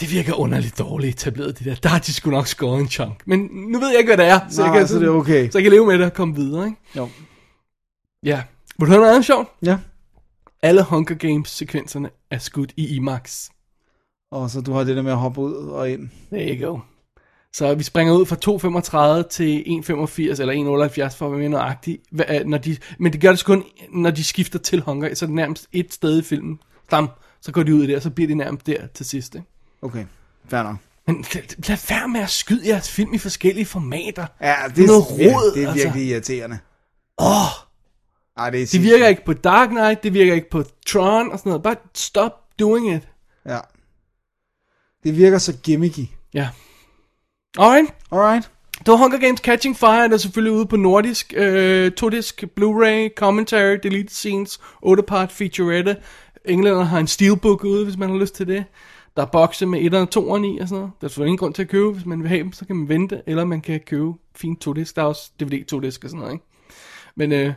det 0.00 0.10
virker 0.12 0.34
underligt 0.34 0.78
dårligt 0.78 1.14
etableret, 1.14 1.58
det 1.58 1.66
der. 1.66 1.74
Der 1.74 1.88
har 1.88 1.98
de 1.98 2.12
sgu 2.12 2.30
nok 2.30 2.46
skåret 2.46 2.80
en 2.80 2.88
chunk. 2.88 3.22
Men 3.26 3.40
nu 3.52 3.78
ved 3.78 3.88
jeg 3.88 3.98
ikke, 3.98 4.14
hvad 4.14 4.24
det 4.24 4.32
er, 4.32 4.40
så, 4.50 4.60
Nej, 4.60 4.70
jeg, 4.70 4.78
kan, 4.78 4.88
så 4.88 4.98
det 4.98 5.06
er 5.06 5.10
okay. 5.10 5.50
så 5.50 5.58
jeg 5.58 5.62
kan 5.62 5.72
leve 5.72 5.86
med 5.86 5.98
det 5.98 6.06
og 6.06 6.12
komme 6.14 6.34
videre, 6.34 6.66
ikke? 6.66 6.78
Jo. 6.96 7.08
Ja. 8.22 8.42
Vil 8.78 8.86
du 8.86 8.90
høre 8.90 9.00
noget 9.00 9.12
andet 9.12 9.24
sjovt? 9.24 9.48
Ja. 9.62 9.78
Alle 10.62 10.82
Hunger 10.82 11.14
Games-sekvenserne 11.14 12.10
er 12.30 12.38
skudt 12.38 12.72
i 12.76 12.96
IMAX. 12.96 13.48
Og 14.30 14.50
så 14.50 14.60
du 14.60 14.72
har 14.72 14.84
det 14.84 14.96
der 14.96 15.02
med 15.02 15.12
at 15.12 15.18
hoppe 15.18 15.40
ud 15.40 15.54
og 15.54 15.90
ind. 15.90 16.08
There 16.32 16.56
you 16.58 16.66
go. 16.66 16.78
Så 17.54 17.74
vi 17.74 17.82
springer 17.82 18.14
ud 18.14 18.26
fra 18.26 18.36
2,35 19.22 19.28
til 19.28 19.64
1,85 19.66 20.40
eller 20.40 21.08
1,78 21.10 21.16
for 21.16 21.26
at 21.26 21.32
være 21.32 21.38
mere 21.40 21.48
nøjagtig. 21.48 21.98
Øh, 22.30 22.46
Når 22.46 22.58
de, 22.58 22.76
men 22.98 23.12
det 23.12 23.20
gør 23.20 23.30
det 23.30 23.44
kun, 23.44 23.64
når 23.92 24.10
de 24.10 24.24
skifter 24.24 24.58
til 24.58 24.80
Hunger, 24.80 25.14
så 25.14 25.24
er 25.24 25.26
det 25.26 25.34
nærmest 25.34 25.68
et 25.72 25.94
sted 25.94 26.18
i 26.18 26.22
filmen. 26.22 26.58
Stam, 26.88 27.10
så 27.40 27.52
går 27.52 27.62
de 27.62 27.74
ud 27.74 27.86
der, 27.86 28.00
så 28.00 28.10
bliver 28.10 28.28
det 28.28 28.36
nærmest 28.36 28.66
der 28.66 28.86
til 28.86 29.06
sidst. 29.06 29.34
Ikke? 29.34 29.46
Okay, 29.82 30.04
fair 30.48 30.62
nok. 30.62 30.76
Men 31.06 31.24
lad, 31.68 31.88
være 31.88 32.08
med 32.08 32.20
at 32.20 32.30
skyde 32.30 32.68
jeres 32.68 32.90
film 32.90 33.14
i 33.14 33.18
forskellige 33.18 33.66
formater. 33.66 34.26
Ja, 34.40 34.54
det 34.76 34.82
er, 34.82 34.86
Noget 34.86 35.04
ja, 35.18 35.34
rod, 35.34 35.54
det 35.54 35.64
er 35.64 35.68
altså. 35.68 35.84
virkelig 35.84 36.08
irriterende. 36.08 36.58
Åh, 37.18 37.26
Ej, 38.36 38.50
det 38.50 38.62
er 38.62 38.66
det 38.66 38.82
virker 38.82 39.06
ikke 39.06 39.24
på 39.24 39.32
Dark 39.32 39.68
Knight, 39.68 40.02
det 40.02 40.14
virker 40.14 40.34
ikke 40.34 40.50
på 40.50 40.64
Tron 40.86 41.32
og 41.32 41.38
sådan 41.38 41.50
noget. 41.50 41.62
Bare 41.62 41.76
stop 41.94 42.32
doing 42.58 42.94
it. 42.94 43.08
Ja. 43.46 43.58
Det 45.04 45.16
virker 45.16 45.38
så 45.38 45.56
gimmicky. 45.62 46.06
Ja. 46.34 46.48
Alright. 47.58 47.94
Alright. 48.10 48.50
Det 48.78 48.88
var 48.88 48.96
Hunger 48.96 49.18
Games 49.18 49.40
Catching 49.40 49.76
Fire, 49.76 50.08
der 50.08 50.14
er 50.14 50.16
selvfølgelig 50.16 50.52
ude 50.52 50.66
på 50.66 50.76
nordisk, 50.76 51.34
øh, 51.36 51.92
to-disk, 51.92 52.44
Blu-ray, 52.60 53.14
commentary, 53.16 53.76
deleted 53.82 54.08
scenes, 54.08 54.60
8-part 54.86 55.32
featurette. 55.32 55.96
Englænder 56.44 56.82
har 56.84 56.98
en 56.98 57.06
steelbook 57.06 57.64
ude, 57.64 57.84
hvis 57.84 57.96
man 57.96 58.10
har 58.10 58.16
lyst 58.16 58.34
til 58.34 58.46
det. 58.46 58.64
Der 59.16 59.22
er 59.22 59.26
bokse 59.26 59.66
med 59.66 59.80
1'eren 59.92 59.96
og 59.96 60.36
2'eren 60.36 60.44
i 60.44 60.58
og 60.58 60.68
sådan 60.68 60.80
noget. 60.80 60.92
Der 61.00 61.06
er 61.06 61.08
selvfølgelig 61.08 61.28
ingen 61.28 61.38
grund 61.38 61.54
til 61.54 61.62
at 61.62 61.68
købe, 61.68 61.90
hvis 61.92 62.06
man 62.06 62.20
vil 62.20 62.28
have 62.28 62.42
dem, 62.42 62.52
så 62.52 62.66
kan 62.66 62.76
man 62.76 62.88
vente, 62.88 63.22
eller 63.26 63.44
man 63.44 63.60
kan 63.60 63.80
købe 63.86 64.12
fint 64.36 64.60
to-disk. 64.60 64.96
Der 64.96 65.02
er 65.02 65.06
også 65.06 65.30
DVD 65.40 65.64
to-disk 65.66 66.04
og 66.04 66.10
sådan 66.10 66.20
noget, 66.20 66.32
ikke? 66.32 66.44
Men 67.16 67.32
øh, 67.32 67.52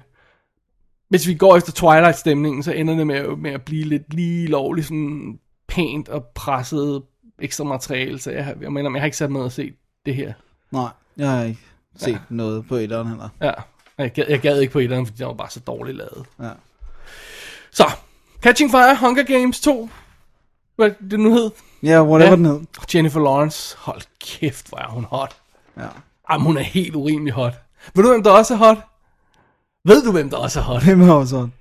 hvis 1.09 1.27
vi 1.27 1.33
går 1.33 1.57
efter 1.57 1.71
Twilight-stemningen, 1.71 2.63
så 2.63 2.71
ender 2.71 2.95
det 2.95 3.07
med, 3.07 3.35
med 3.37 3.51
at 3.51 3.61
blive 3.61 3.83
lidt 3.85 4.13
lige 4.13 4.47
lovligt 4.47 4.87
sådan 4.87 5.39
pænt 5.67 6.09
og 6.09 6.25
presset 6.35 7.03
ekstra 7.39 7.63
materiale, 7.63 8.19
så 8.19 8.31
jeg, 8.31 8.45
har- 8.45 8.55
jeg 8.61 8.73
mener, 8.73 8.91
jeg 8.91 9.01
har 9.01 9.05
ikke 9.05 9.17
sat 9.17 9.31
mig 9.31 9.39
ned 9.39 9.45
og 9.45 9.51
set 9.51 9.73
det 10.07 10.15
her. 10.15 10.33
Nej, 10.71 10.89
jeg 11.17 11.29
har 11.29 11.43
ikke 11.43 11.59
set 11.97 12.11
ja. 12.11 12.17
noget 12.29 12.67
på 12.67 12.75
etteren 12.75 13.07
heller. 13.07 13.29
Ja, 13.41 13.51
jeg 13.97 14.11
gad, 14.11 14.25
jeg 14.29 14.39
gad 14.39 14.59
ikke 14.59 14.73
på 14.73 14.79
etteren, 14.79 15.05
fordi 15.05 15.17
den 15.17 15.27
var 15.27 15.33
bare 15.33 15.49
så 15.49 15.59
dårligt 15.59 15.97
lavet. 15.97 16.25
Ja. 16.41 16.49
Så, 17.71 17.85
Catching 18.41 18.71
Fire, 18.71 18.97
Hunger 18.99 19.23
Games 19.23 19.59
2, 19.61 19.89
hvad 20.75 20.91
det 21.11 21.19
nu 21.19 21.33
hed. 21.33 21.51
Ja, 21.83 22.03
whatever 22.03 22.29
Ja. 22.31 22.35
den 22.35 22.45
hed. 22.45 22.59
Jennifer 22.95 23.19
Lawrence, 23.19 23.77
hold 23.79 24.01
kæft, 24.19 24.69
hvor 24.69 24.77
er 24.77 24.87
hun 24.87 25.03
hot. 25.03 25.35
Ja. 25.77 25.87
Jamen, 26.31 26.45
hun 26.45 26.57
er 26.57 26.61
helt 26.61 26.95
urimelig 26.95 27.33
hot. 27.33 27.53
Ved 27.95 28.03
du, 28.03 28.09
hvem 28.09 28.23
der 28.23 28.31
også 28.31 28.53
er 28.53 28.57
hot? 28.57 28.77
Ved 29.85 30.03
du, 30.03 30.11
hvem 30.11 30.29
der 30.29 30.37
også 30.37 30.59
er 30.59 30.63
hot? 30.63 30.83
Hvem 30.83 31.01
er 31.01 31.13
også 31.13 31.29
sådan? 31.29 31.53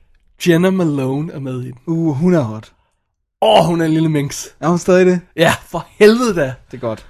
Jenna 0.48 0.70
Malone 0.70 1.32
er 1.32 1.38
med 1.38 1.62
i 1.62 1.66
den. 1.66 1.78
Uh, 1.86 2.14
hun 2.16 2.34
er 2.34 2.40
hot. 2.40 2.72
Åh, 3.42 3.60
oh, 3.60 3.66
hun 3.66 3.80
er 3.80 3.84
en 3.84 3.92
lille 3.92 4.08
minx. 4.08 4.46
Er 4.60 4.68
hun 4.68 4.78
stadig 4.78 5.06
det? 5.06 5.20
Ja, 5.36 5.54
for 5.66 5.86
helvede 5.90 6.34
da. 6.34 6.54
Det 6.70 6.76
er 6.76 6.80
godt. 6.80 7.06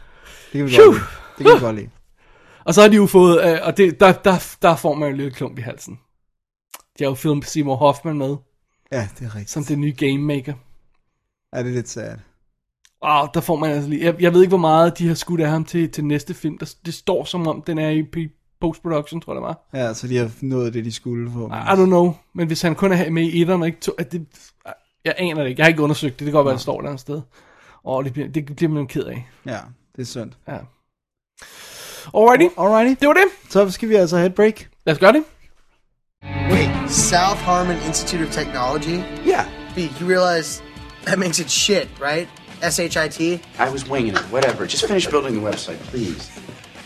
Det 0.52 0.58
kan 0.58 0.64
vi 0.66 0.70
Phew. 0.76 0.92
godt. 0.92 1.02
Det 1.38 1.46
kan 1.46 1.54
vi 1.54 1.60
godt 1.60 1.76
lide. 1.76 1.90
Og 2.64 2.74
så 2.74 2.80
har 2.82 2.88
de 2.88 2.96
jo 2.96 3.06
fået, 3.06 3.44
øh, 3.52 3.58
og 3.62 3.76
det, 3.76 4.00
der, 4.00 4.12
der, 4.12 4.56
der 4.62 4.76
får 4.76 4.94
man 4.94 5.08
jo 5.08 5.10
en 5.10 5.16
lille 5.16 5.32
klump 5.32 5.58
i 5.58 5.62
halsen. 5.62 5.98
De 6.98 7.04
har 7.04 7.10
jo 7.10 7.14
filmet 7.14 7.44
Seymour 7.46 7.76
Hoffman 7.76 8.18
med, 8.18 8.36
Ja, 8.92 9.08
det 9.18 9.26
er 9.26 9.34
rigtigt. 9.34 9.50
som 9.50 9.64
det 9.64 9.78
nye 9.78 9.92
game 9.98 10.18
maker. 10.18 10.54
Er 11.52 11.62
det 11.62 11.72
lidt 11.72 11.88
sad? 11.88 12.18
Åh, 13.02 13.28
der 13.34 13.40
får 13.40 13.56
man 13.56 13.70
altså 13.70 13.90
lige... 13.90 14.04
Jeg, 14.04 14.20
jeg 14.20 14.32
ved 14.34 14.40
ikke, 14.42 14.48
hvor 14.50 14.58
meget 14.58 14.98
de 14.98 15.08
har 15.08 15.14
skudt 15.14 15.40
af 15.40 15.48
ham 15.50 15.64
til, 15.64 15.90
til 15.90 16.04
næste 16.04 16.34
film. 16.34 16.58
Der, 16.58 16.74
det 16.86 16.94
står 16.94 17.24
som 17.24 17.46
om, 17.48 17.62
den 17.62 17.78
er 17.78 17.90
i 17.90 18.28
post-production, 18.60 19.20
tror 19.20 19.32
jeg 19.32 19.36
det 19.36 19.42
var. 19.42 19.68
Ja, 19.74 19.94
så 19.94 20.08
de 20.08 20.16
har 20.16 20.30
nået 20.42 20.74
det, 20.74 20.84
de 20.84 20.92
skulle 20.92 21.30
få. 21.32 21.46
I, 21.48 21.50
I 21.50 21.82
don't 21.82 21.84
know. 21.84 22.14
Men 22.34 22.46
hvis 22.46 22.62
han 22.62 22.74
kun 22.74 22.92
er 22.92 23.10
med 23.10 23.22
i 23.22 23.40
etteren 23.42 23.60
og 23.62 23.66
ikke 23.68 23.80
to... 23.80 23.92
At 23.98 24.12
det, 24.12 24.26
jeg 25.04 25.14
aner 25.18 25.42
det 25.42 25.50
ikke. 25.50 25.60
Jeg 25.60 25.64
har 25.64 25.68
ikke 25.68 25.82
undersøgt 25.82 26.12
det. 26.12 26.18
Det 26.18 26.26
kan 26.26 26.32
godt 26.32 26.44
være, 26.44 26.54
det 26.54 26.60
står 26.62 26.80
der 26.80 26.90
et 26.92 27.00
sted. 27.00 27.20
Åh, 27.84 28.04
det 28.04 28.12
bliver, 28.12 28.28
det 28.28 28.56
bliver 28.56 28.72
man 28.72 28.86
ked 28.86 29.04
af. 29.04 29.28
Ja, 29.46 29.58
det 29.96 30.02
er 30.02 30.06
synd. 30.06 30.32
Ja. 30.48 30.58
Alrighty. 32.14 32.48
Alrighty. 32.58 33.00
Det 33.00 33.08
var 33.08 33.14
det. 33.14 33.24
Så 33.50 33.70
skal 33.70 33.88
vi 33.88 33.94
altså 33.94 34.16
have 34.16 34.26
et 34.26 34.34
break. 34.34 34.68
Lad 34.86 34.94
os 34.94 35.00
gøre 35.00 35.12
det. 35.12 35.24
Wait, 36.50 36.70
South 36.90 37.40
Harmon 37.40 37.76
Institute 37.86 38.22
of 38.22 38.32
Technology? 38.32 39.02
Yeah. 39.26 39.46
B, 39.74 39.78
you 40.00 40.06
realize 40.08 40.62
that 41.04 41.18
makes 41.18 41.38
it 41.38 41.50
shit, 41.50 41.88
right? 42.00 42.28
S-H-I-T? 42.62 43.40
I 43.58 43.70
was 43.70 43.90
winging 43.90 44.14
it. 44.14 44.22
Whatever. 44.32 44.66
Just 44.66 44.86
finish 44.86 45.06
building 45.06 45.34
the 45.34 45.50
website, 45.50 45.78
please. 45.90 46.30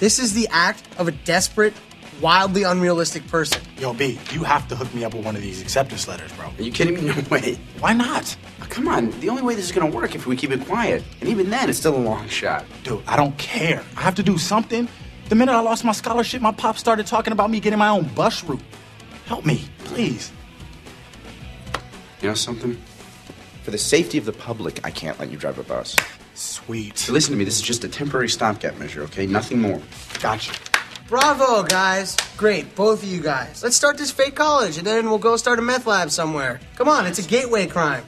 This 0.01 0.19
is 0.19 0.33
the 0.35 0.49
act 0.51 0.83
of 0.99 1.09
a 1.09 1.13
desperate, 1.13 1.75
wildly 2.21 2.63
unrealistic 2.65 3.27
person. 3.27 3.63
Yo, 3.79 3.93
B, 3.95 4.19
you 4.33 4.45
have 4.45 4.69
to 4.69 4.77
hook 4.77 4.93
me 4.95 5.05
up 5.05 5.15
with 5.15 5.25
one 5.25 5.37
of 5.37 5.43
these 5.43 5.61
acceptance 5.61 6.07
letters, 6.07 6.33
bro. 6.33 6.47
Are 6.47 6.63
you 6.63 6.73
kidding 6.73 6.95
me? 6.95 7.01
No 7.11 7.23
way. 7.31 7.59
Why 7.81 7.93
not? 7.93 8.37
Oh, 8.63 8.67
come 8.69 8.87
on. 8.89 9.11
The 9.21 9.29
only 9.29 9.43
way 9.43 9.55
this 9.55 9.65
is 9.65 9.73
gonna 9.73 9.91
work 9.91 10.15
if 10.15 10.27
we 10.27 10.37
keep 10.37 10.51
it 10.51 10.65
quiet. 10.67 11.03
And 11.21 11.29
even 11.29 11.51
then, 11.51 11.69
it's 11.69 11.79
still 11.79 11.97
a 11.97 11.99
long 11.99 12.29
shot. 12.29 12.65
Dude, 12.85 13.03
I 13.07 13.17
don't 13.17 13.37
care. 13.39 13.83
I 13.97 14.03
have 14.03 14.15
to 14.17 14.23
do 14.23 14.39
something. 14.39 14.89
The 15.29 15.35
minute 15.35 15.53
I 15.53 15.61
lost 15.61 15.85
my 15.85 15.93
scholarship, 15.93 16.43
my 16.43 16.53
pop 16.53 16.77
started 16.77 17.07
talking 17.07 17.33
about 17.33 17.51
me 17.51 17.61
getting 17.61 17.79
my 17.79 17.89
own 17.89 18.05
bus 18.15 18.45
route. 18.45 18.61
Help 19.27 19.47
me, 19.47 19.65
please. 19.85 20.33
You 22.21 22.29
know 22.29 22.35
something? 22.35 22.77
For 23.63 23.71
the 23.71 23.79
safety 23.79 24.19
of 24.19 24.25
the 24.25 24.33
public, 24.33 24.85
I 24.85 24.91
can't 24.91 25.19
let 25.19 25.31
you 25.31 25.37
drive 25.37 25.59
a 25.59 25.63
bus. 25.63 25.97
Sweet. 26.35 26.99
So 26.99 27.13
listen 27.13 27.33
to 27.33 27.39
me. 27.39 27.45
This 27.45 27.57
is 27.57 27.63
just 27.63 27.85
a 27.85 27.89
temporary 27.89 28.29
stopgap 28.29 28.79
measure, 28.79 29.03
okay? 29.03 29.27
Nothing 29.27 29.61
more. 29.61 29.81
Gotcha. 30.21 30.53
Bravo, 31.11 31.63
guys. 31.63 32.17
Great, 32.37 32.67
both 32.77 33.03
of 33.03 33.05
you 33.05 33.21
guys. 33.23 33.65
Let's 33.65 33.77
start 33.77 33.97
this 33.97 34.13
fake 34.13 34.37
college, 34.37 34.79
and 34.79 34.87
then 34.87 35.07
we'll 35.07 35.19
go 35.31 35.37
start 35.37 35.59
a 35.59 35.63
meth 35.63 35.87
lab 35.87 36.11
somewhere. 36.11 36.61
Come 36.77 36.89
on, 36.89 37.07
it's 37.07 37.19
a 37.19 37.29
gateway 37.29 37.67
crime. 37.67 38.03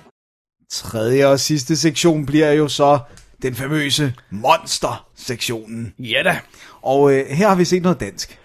Tredje 0.71 1.27
og 1.27 1.41
sidste 1.41 1.77
sektion 1.77 2.27
bliver 2.27 2.53
jo 2.53 2.69
så 2.69 2.99
den 3.43 3.55
famøse 3.55 4.15
monster-sektionen. 4.31 5.95
Ja 5.99 6.23
da. 6.25 6.41
Og 6.83 7.13
øh, 7.13 7.27
her 7.27 7.49
har 7.49 7.55
vi 7.55 7.65
set 7.65 7.83
noget 7.83 8.01
dansk. 8.01 8.39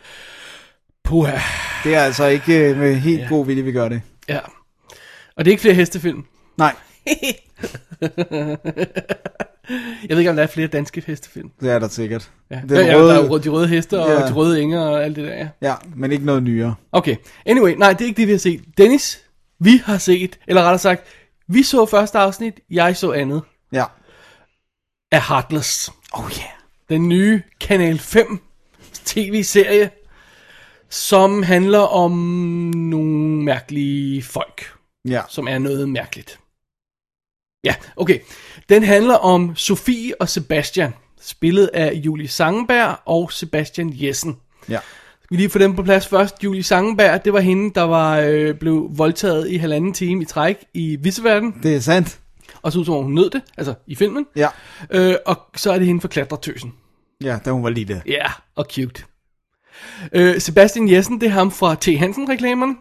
Puha. 1.04 1.40
Det 1.84 1.96
er 1.96 2.02
altså 2.04 2.26
ikke 2.26 2.70
øh, 2.70 2.78
med 2.78 2.96
helt 2.96 3.22
ja. 3.22 3.28
god 3.28 3.46
vilje, 3.46 3.64
vi 3.64 3.72
gør 3.72 3.90
det. 3.90 4.02
Ja. 4.30 4.40
Og 5.36 5.46
det 5.46 5.48
er 5.48 5.52
ikke 5.52 5.62
flere 5.62 5.76
hestefilm. 5.76 6.26
Nej, 6.58 6.76
Jeg 10.10 10.10
ved 10.10 10.18
ikke, 10.20 10.30
om 10.30 10.36
der 10.36 10.44
er 10.44 10.48
flere 10.48 10.68
danske 10.68 11.04
hestefilm. 11.08 11.50
det 11.62 11.72
er 11.72 11.80
der 11.80 11.88
sikkert. 11.88 12.32
Ja. 12.52 12.56
Den 12.62 12.70
Den 12.70 12.86
ja, 12.86 12.96
røde- 12.96 13.08
Der 13.10 13.34
er 13.34 13.38
de 13.38 13.50
røde 13.50 13.68
heste 13.68 14.00
og 14.00 14.10
Ja. 14.10 14.28
de 14.28 14.34
røde 14.34 14.62
enger 14.62 14.80
og 14.82 15.04
alt 15.04 15.16
det 15.16 15.24
der, 15.28 15.34
ja. 15.36 15.48
Ja, 15.62 15.76
men 15.96 16.12
ikke 16.12 16.26
noget 16.26 16.44
nyere. 16.44 16.76
Okay, 16.92 17.16
anyway, 17.46 17.74
nej, 17.78 17.94
det 17.94 18.02
er 18.02 18.06
ikke 18.06 18.18
det, 18.18 18.28
vi 18.28 18.32
har 18.32 18.40
set. 18.40 18.64
Dennis, 18.78 19.22
vi 19.60 19.82
har 19.86 19.98
set, 19.98 20.40
eller 20.48 20.62
rettere 20.62 20.80
sagt, 20.80 21.04
vi 21.48 21.64
så 21.64 21.86
første 21.86 22.18
afsnit, 22.18 22.60
jeg 22.70 22.98
så 22.98 23.12
andet, 23.12 23.42
Ja. 23.72 23.84
af 25.12 25.22
Heartless. 25.28 25.92
Oh 26.14 26.24
yeah. 26.32 26.50
Den 26.90 27.10
nye 27.10 27.42
Kanal 27.62 28.00
5 28.00 28.40
tv-serie, 29.06 29.90
som 30.90 31.44
handler 31.44 31.80
om 31.80 32.12
nogle 32.76 33.44
mærkelige 33.44 34.24
folk, 34.24 34.74
Ja. 35.08 35.22
som 35.30 35.48
er 35.48 35.58
noget 35.58 35.90
mærkeligt. 35.90 36.40
Ja, 37.64 37.76
okay. 37.96 38.20
Den 38.70 38.84
handler 38.84 39.16
om 39.16 39.56
Sofie 39.56 40.22
og 40.22 40.30
Sebastian, 40.30 40.94
spillet 41.22 41.70
af 41.74 41.94
Julie 41.94 42.28
Sangenberg 42.28 42.98
og 43.06 43.32
Sebastian 43.32 43.92
Jessen. 43.94 44.38
Ja. 44.70 44.80
Skal 45.24 45.38
vi 45.38 45.42
lige 45.42 45.50
få 45.50 45.60
dem 45.60 45.76
på 45.76 45.84
plads 45.84 46.08
først. 46.08 46.44
Julie 46.44 46.64
Sangenberg, 46.64 47.26
det 47.26 47.34
var 47.34 47.40
hende, 47.40 47.74
der 47.76 47.82
var 47.82 48.18
øh, 48.20 48.56
blev 48.56 48.90
voldtaget 48.92 49.50
i 49.50 49.58
halvanden 49.58 49.94
time 49.94 50.22
i 50.22 50.26
træk 50.26 50.58
i 50.74 50.96
Visseverden. 51.02 51.56
Det 51.64 51.76
er 51.76 51.80
sandt. 51.80 52.20
og 52.62 52.72
så 52.72 52.80
ud 52.80 52.86
som 52.86 52.94
om 52.96 53.04
hun 53.04 53.14
nød 53.14 53.30
det, 53.30 53.42
altså 53.58 53.74
i 53.88 53.96
filmen. 53.96 54.26
Ja. 54.36 54.48
Øh, 54.90 55.16
og 55.26 55.40
så 55.56 55.72
er 55.72 55.78
det 55.78 55.88
hende 55.88 56.02
for 56.02 56.08
klatretøsen. 56.08 56.74
Ja, 57.24 57.40
da 57.46 57.52
hun 57.52 57.64
var 57.64 57.70
lille. 57.70 58.02
Ja, 58.06 58.12
yeah, 58.12 58.32
og 58.56 58.66
cute. 58.72 59.04
Øh, 60.14 60.42
Sebastian 60.42 60.92
Jessen, 60.92 61.22
det 61.22 61.28
er 61.28 61.32
ham 61.32 61.52
fra 61.52 61.76
T. 61.76 61.86
Hansen-reklamerne. 62.00 62.76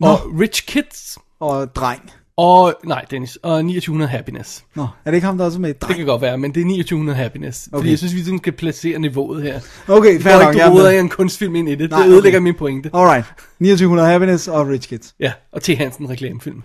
Og 0.00 0.18
Rich 0.40 0.66
Kids. 0.66 1.18
Og 1.40 1.74
dreng. 1.74 2.10
Og, 2.36 2.74
nej, 2.84 3.04
Dennis, 3.10 3.36
og 3.36 3.60
2900 3.60 4.10
Happiness. 4.10 4.64
Nå, 4.74 4.82
er 4.82 5.10
det 5.10 5.14
ikke 5.14 5.26
ham, 5.26 5.38
der 5.38 5.44
også 5.44 5.60
med 5.60 5.70
i 5.70 5.72
Det 5.72 5.96
kan 5.96 6.06
godt 6.06 6.22
være, 6.22 6.38
men 6.38 6.54
det 6.54 6.60
er 6.60 6.64
2900 6.64 7.18
Happiness. 7.18 7.66
Okay. 7.66 7.78
Fordi 7.78 7.90
jeg 7.90 7.98
synes, 7.98 8.14
vi 8.14 8.24
sådan 8.24 8.38
skal 8.38 8.52
placere 8.52 8.98
niveauet 8.98 9.42
her. 9.42 9.60
Okay, 9.88 10.20
fair 10.20 10.42
nok. 10.42 10.54
ikke 10.54 10.64
jeg 10.64 10.74
er 10.74 10.90
du 10.90 11.00
en 11.00 11.08
kunstfilm 11.08 11.54
ind 11.54 11.68
i 11.68 11.74
det. 11.74 11.90
Nej, 11.90 12.02
det 12.02 12.08
ødelægger 12.08 12.38
okay. 12.38 12.44
min 12.44 12.54
pointe. 12.54 12.90
Alright. 12.94 13.24
2900 13.58 14.08
Happiness 14.08 14.48
og 14.48 14.68
Rich 14.68 14.88
Kids. 14.88 15.14
Ja, 15.20 15.32
og 15.52 15.62
T. 15.62 15.68
Hansen 15.68 16.10
reklamefilm. 16.10 16.62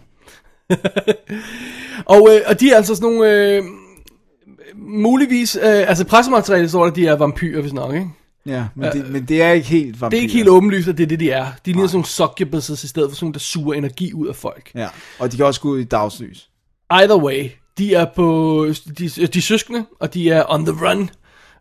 og, 2.15 2.29
øh, 2.31 2.41
og 2.47 2.59
de 2.59 2.71
er 2.71 2.75
altså 2.75 2.95
sådan 2.95 3.09
nogle... 3.09 3.31
Øh, 3.31 3.63
muligvis... 4.75 5.55
Øh, 5.55 5.63
altså 5.63 6.05
pressematerialet 6.05 6.69
står 6.69 6.83
der, 6.85 6.93
de 6.93 7.07
er 7.07 7.15
vampyrer, 7.15 7.61
hvis 7.61 7.73
nok, 7.73 7.93
ikke? 7.93 8.07
Ja, 8.47 8.65
men, 8.75 8.91
det, 8.91 9.09
men 9.11 9.25
det 9.25 9.41
er 9.41 9.51
ikke 9.51 9.67
helt 9.67 10.01
vampyr. 10.01 10.09
Det 10.09 10.17
er 10.17 10.21
ikke 10.21 10.33
helt 10.33 10.49
åbenlyst, 10.49 10.87
at 10.87 10.97
det 10.97 11.03
er 11.03 11.07
det, 11.07 11.19
de 11.19 11.31
er. 11.31 11.45
De 11.45 11.71
ligner 11.71 11.87
sådan 11.87 11.95
nogle 11.95 12.05
succubuses 12.07 12.83
i 12.83 12.87
stedet 12.87 13.09
for 13.11 13.15
sådan 13.15 13.25
nogle, 13.25 13.33
der 13.33 13.39
suger 13.39 13.73
energi 13.73 14.13
ud 14.13 14.27
af 14.27 14.35
folk. 14.35 14.71
Ja, 14.75 14.87
og 15.19 15.31
de 15.31 15.37
kan 15.37 15.45
også 15.45 15.61
gå 15.61 15.69
ud 15.69 15.79
i 15.79 15.83
dagslys. 15.83 16.49
Either 16.91 17.17
way, 17.23 17.49
de 17.77 17.93
er 17.95 18.05
på... 18.15 18.65
De, 18.99 19.09
de 19.09 19.37
er 19.37 19.41
søskende, 19.41 19.85
og 19.99 20.13
de 20.13 20.29
er 20.29 20.43
on 20.53 20.65
the 20.65 20.75
run. 20.89 21.09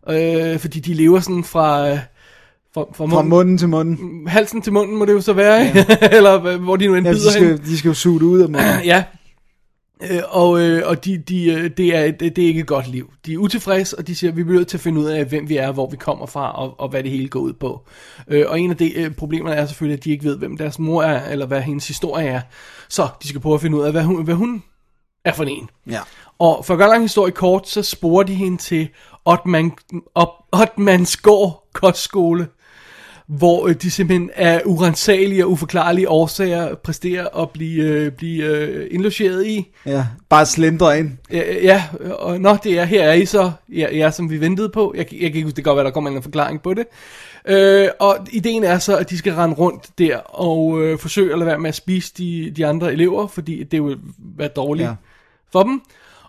Øh, 0.09 0.59
fordi 0.59 0.79
de 0.79 0.93
lever 0.93 1.19
sådan 1.19 1.43
fra... 1.43 1.89
øh, 1.89 1.99
Fra, 2.73 2.81
fra, 2.81 3.05
Fra 3.05 3.05
munden, 3.05 3.29
munden 3.29 3.57
til 3.57 3.69
munden. 3.69 4.27
halsen 4.27 4.61
til 4.61 4.73
munden 4.73 4.97
må 4.97 5.05
det 5.05 5.13
jo 5.13 5.21
så 5.21 5.33
være, 5.33 5.67
ikke? 5.67 5.85
Eller 6.17 6.39
hvad- 6.39 6.57
hvor 6.57 6.75
de 6.75 6.87
nu 6.87 6.95
end 6.95 7.07
Ja, 7.07 7.13
de 7.13 7.19
hen. 7.19 7.31
skal, 7.31 7.57
de 7.65 7.77
skal 7.77 7.87
jo 7.89 7.93
suge 7.93 8.19
det 8.19 8.25
ud 8.25 8.39
af 8.39 8.49
munden. 8.49 8.83
Ja. 8.93 9.03
Øh, 10.01 10.21
og 10.29 10.61
øh, 10.61 10.87
og 10.87 11.05
de, 11.05 11.17
de, 11.17 11.51
øh, 11.51 11.69
det, 11.77 11.95
er, 11.95 12.11
det, 12.11 12.35
det 12.35 12.43
er 12.43 12.47
ikke 12.47 12.59
et 12.59 12.67
godt 12.67 12.87
liv. 12.87 13.13
De 13.25 13.33
er 13.33 13.37
utilfredse, 13.37 13.97
og 13.97 14.07
de 14.07 14.15
siger, 14.15 14.31
at 14.31 14.37
vi 14.37 14.43
bliver 14.43 14.59
nødt 14.59 14.67
til 14.67 14.77
at 14.77 14.81
finde 14.81 15.01
ud 15.01 15.05
af, 15.05 15.25
hvem 15.25 15.49
vi 15.49 15.57
er, 15.57 15.71
hvor 15.71 15.89
vi 15.89 15.97
kommer 15.97 16.25
fra, 16.25 16.51
og, 16.51 16.79
og 16.79 16.89
hvad 16.89 17.03
det 17.03 17.11
hele 17.11 17.27
går 17.27 17.39
ud 17.39 17.53
på. 17.53 17.87
Øh, 18.27 18.45
og 18.47 18.59
en 18.59 18.71
af 18.71 18.77
de 18.77 18.93
øh, 18.93 19.11
problemerne 19.11 19.55
er 19.55 19.65
selvfølgelig, 19.65 19.97
at 19.97 20.03
de 20.03 20.11
ikke 20.11 20.23
ved, 20.25 20.37
hvem 20.37 20.57
deres 20.57 20.79
mor 20.79 21.03
er, 21.03 21.29
eller 21.29 21.45
hvad 21.45 21.61
hendes 21.61 21.87
historie 21.87 22.27
er. 22.27 22.41
Så 22.89 23.07
de 23.23 23.27
skal 23.27 23.41
prøve 23.41 23.55
at 23.55 23.61
finde 23.61 23.77
ud 23.77 23.83
af, 23.83 23.91
hvad 23.91 24.03
hun, 24.03 24.23
hvad 24.23 24.35
hun 24.35 24.63
er 25.25 25.33
for 25.33 25.43
en. 25.43 25.69
Ja. 25.89 25.99
Og 26.39 26.65
for 26.65 26.73
at 26.73 26.77
gøre 26.77 26.89
lang 26.89 27.01
historie 27.01 27.31
kort, 27.31 27.67
så 27.69 27.81
sporer 27.83 28.23
de 28.23 28.33
hende 28.33 28.57
til 28.57 28.89
Ottman, 29.25 29.71
Op- 30.15 30.47
Ottmansgård 30.51 31.69
Kostskole, 31.73 32.47
hvor 33.27 33.67
øh, 33.67 33.75
de 33.75 33.91
simpelthen 33.91 34.31
af 34.35 34.61
urensagelige 34.65 35.45
og 35.45 35.51
uforklarlige 35.51 36.09
årsager 36.09 36.75
præsterer 36.75 37.41
at 37.41 37.49
blive, 37.49 37.83
øh, 37.83 38.11
blive 38.11 38.45
øh, 38.45 38.87
indlogeret 38.91 39.47
i. 39.47 39.67
Ja, 39.85 40.05
bare 40.29 40.45
slendre 40.45 40.99
ind. 40.99 41.11
Ja, 41.31 41.55
ja, 41.63 41.83
og 42.19 42.41
nå, 42.41 42.57
det 42.63 42.79
er, 42.79 42.83
her 42.83 43.03
er 43.03 43.13
I 43.13 43.25
så, 43.25 43.51
ja, 43.69 43.95
ja, 43.95 44.11
som 44.11 44.29
vi 44.29 44.41
ventede 44.41 44.69
på. 44.69 44.93
Jeg, 44.97 45.13
jeg 45.13 45.19
kan 45.19 45.21
ikke 45.21 45.43
huske, 45.43 45.55
det 45.55 45.63
kan 45.63 45.69
godt 45.69 45.77
være, 45.77 45.85
der 45.85 45.91
kommer 45.91 46.09
en 46.09 46.23
forklaring 46.23 46.61
på 46.61 46.73
det. 46.73 46.85
Øh, 47.47 47.87
og 47.99 48.17
ideen 48.31 48.63
er 48.63 48.79
så, 48.79 48.97
at 48.97 49.09
de 49.09 49.17
skal 49.17 49.33
rende 49.33 49.55
rundt 49.55 49.89
der 49.97 50.17
og 50.17 50.81
øh, 50.81 50.99
forsøge 50.99 51.33
at 51.33 51.39
lade 51.39 51.47
være 51.47 51.59
med 51.59 51.69
at 51.69 51.75
spise 51.75 52.13
de, 52.17 52.53
de 52.55 52.65
andre 52.65 52.93
elever, 52.93 53.27
fordi 53.27 53.63
det 53.63 53.83
vil 53.83 53.97
være 54.37 54.47
dårligt 54.47 54.87
ja. 54.87 54.95
for 55.51 55.63
dem. 55.63 55.81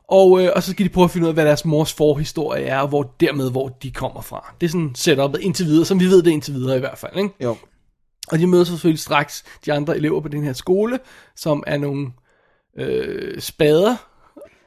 Og, 0.09 0.43
øh, 0.43 0.51
og 0.57 0.63
så 0.63 0.71
skal 0.71 0.85
de 0.85 0.91
prøve 0.91 1.05
at 1.05 1.11
finde 1.11 1.25
ud 1.25 1.29
af, 1.29 1.35
hvad 1.35 1.45
deres 1.45 1.65
mors 1.65 1.93
forhistorie 1.93 2.65
er, 2.65 2.79
og 2.79 2.89
hvor, 2.89 3.15
dermed 3.21 3.51
hvor 3.51 3.69
de 3.83 3.91
kommer 3.91 4.21
fra. 4.21 4.55
Det 4.61 4.67
er 4.67 4.71
sådan 4.71 4.91
setupet 4.95 5.41
indtil 5.41 5.67
videre, 5.67 5.85
som 5.85 6.01
vi 6.01 6.07
ved 6.07 6.23
det 6.23 6.31
indtil 6.31 6.55
videre 6.55 6.77
i 6.77 6.81
hvert 6.81 6.99
fald. 6.99 7.17
Ikke? 7.17 7.31
Jo. 7.41 7.57
Og 8.33 8.39
de 8.39 8.47
møder 8.47 8.65
selvfølgelig 8.65 9.01
straks 9.01 9.45
de 9.67 9.73
andre 9.73 9.97
elever 9.97 10.21
på 10.21 10.29
den 10.29 10.45
her 10.45 10.53
skole, 10.53 10.99
som 11.37 11.63
er 11.67 11.79
nogle 11.79 12.07
øh, 12.79 13.41
spader. 13.41 13.97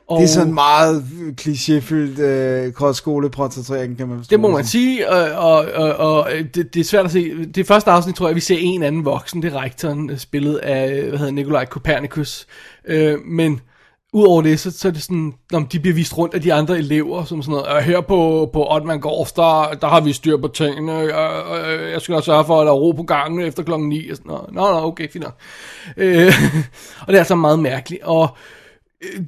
Og 0.08 0.18
Det 0.18 0.24
er 0.24 0.28
sådan 0.28 0.54
meget 0.54 1.06
klichéfyldt 1.42 2.22
øh, 2.22 2.72
kostskoleportrættering, 2.72 3.98
kan 3.98 4.08
man 4.08 4.18
forstå. 4.18 4.30
Det 4.30 4.40
må 4.40 4.52
man 4.52 4.66
sige, 4.66 5.10
og, 5.10 5.32
og, 5.32 5.72
og, 5.72 5.96
og 5.96 6.32
det, 6.56 6.74
det 6.74 6.80
er 6.80 6.84
svært 6.84 7.06
at 7.06 7.12
se. 7.12 7.46
Det 7.46 7.68
første 7.68 7.92
afsnit 7.92 8.16
tror 8.16 8.28
jeg, 8.28 8.36
vi 8.36 8.42
ser 8.42 8.58
en 8.60 8.84
anden 8.84 9.06
voksen, 9.06 9.42
det 9.42 9.54
er 9.54 9.62
rektoren, 9.62 10.10
øh, 10.10 10.18
spillet 10.18 10.58
af, 10.58 11.04
hvad 11.04 11.20
hedder 11.20 11.32
Nikolaj 11.32 11.66
Kopernikus. 11.66 12.48
Øh, 12.86 13.20
men 13.26 13.62
udover 14.14 14.42
det, 14.42 14.60
så, 14.60 14.72
så 14.72 14.88
er 14.88 14.92
det 14.92 15.02
sådan, 15.02 15.34
når 15.52 15.60
de 15.60 15.80
bliver 15.80 15.94
vist 15.96 16.18
rundt 16.18 16.34
af 16.34 16.42
de 16.42 16.54
andre 16.54 16.78
elever, 16.78 17.26
som 17.26 17.42
sådan 17.44 17.52
noget, 17.52 17.78
"Øh, 17.78 17.84
her 17.84 18.02
på, 18.02 18.50
på 18.54 18.66
Ottman 18.70 19.00
Gårds, 19.00 19.32
der, 19.32 19.74
der 19.82 19.88
har 19.88 20.02
vi 20.02 20.14
styr 20.14 20.38
på 20.38 20.48
tingene, 20.48 21.00
øh, 21.00 21.84
øh, 21.84 21.92
jeg 21.92 22.02
skal 22.02 22.14
nok 22.14 22.24
sørge 22.26 22.46
for, 22.46 22.62
at 22.62 22.66
der 22.66 22.72
er 22.72 22.76
ro 22.78 22.92
på 22.92 23.04
gangen 23.04 23.42
efter 23.42 23.64
klokken 23.64 23.90
9, 23.90 24.10
og 24.10 24.18
sådan 24.18 24.30
noget. 24.30 24.54
Nå, 24.54 24.62
nå, 24.62 24.88
okay, 24.88 25.10
fint 25.12 25.24
nok. 25.24 25.36
Øh, 25.98 26.34
og 27.02 27.08
det 27.08 27.16
er 27.16 27.20
altså 27.20 27.36
meget 27.36 27.60
mærkeligt, 27.60 28.04
og 28.04 28.30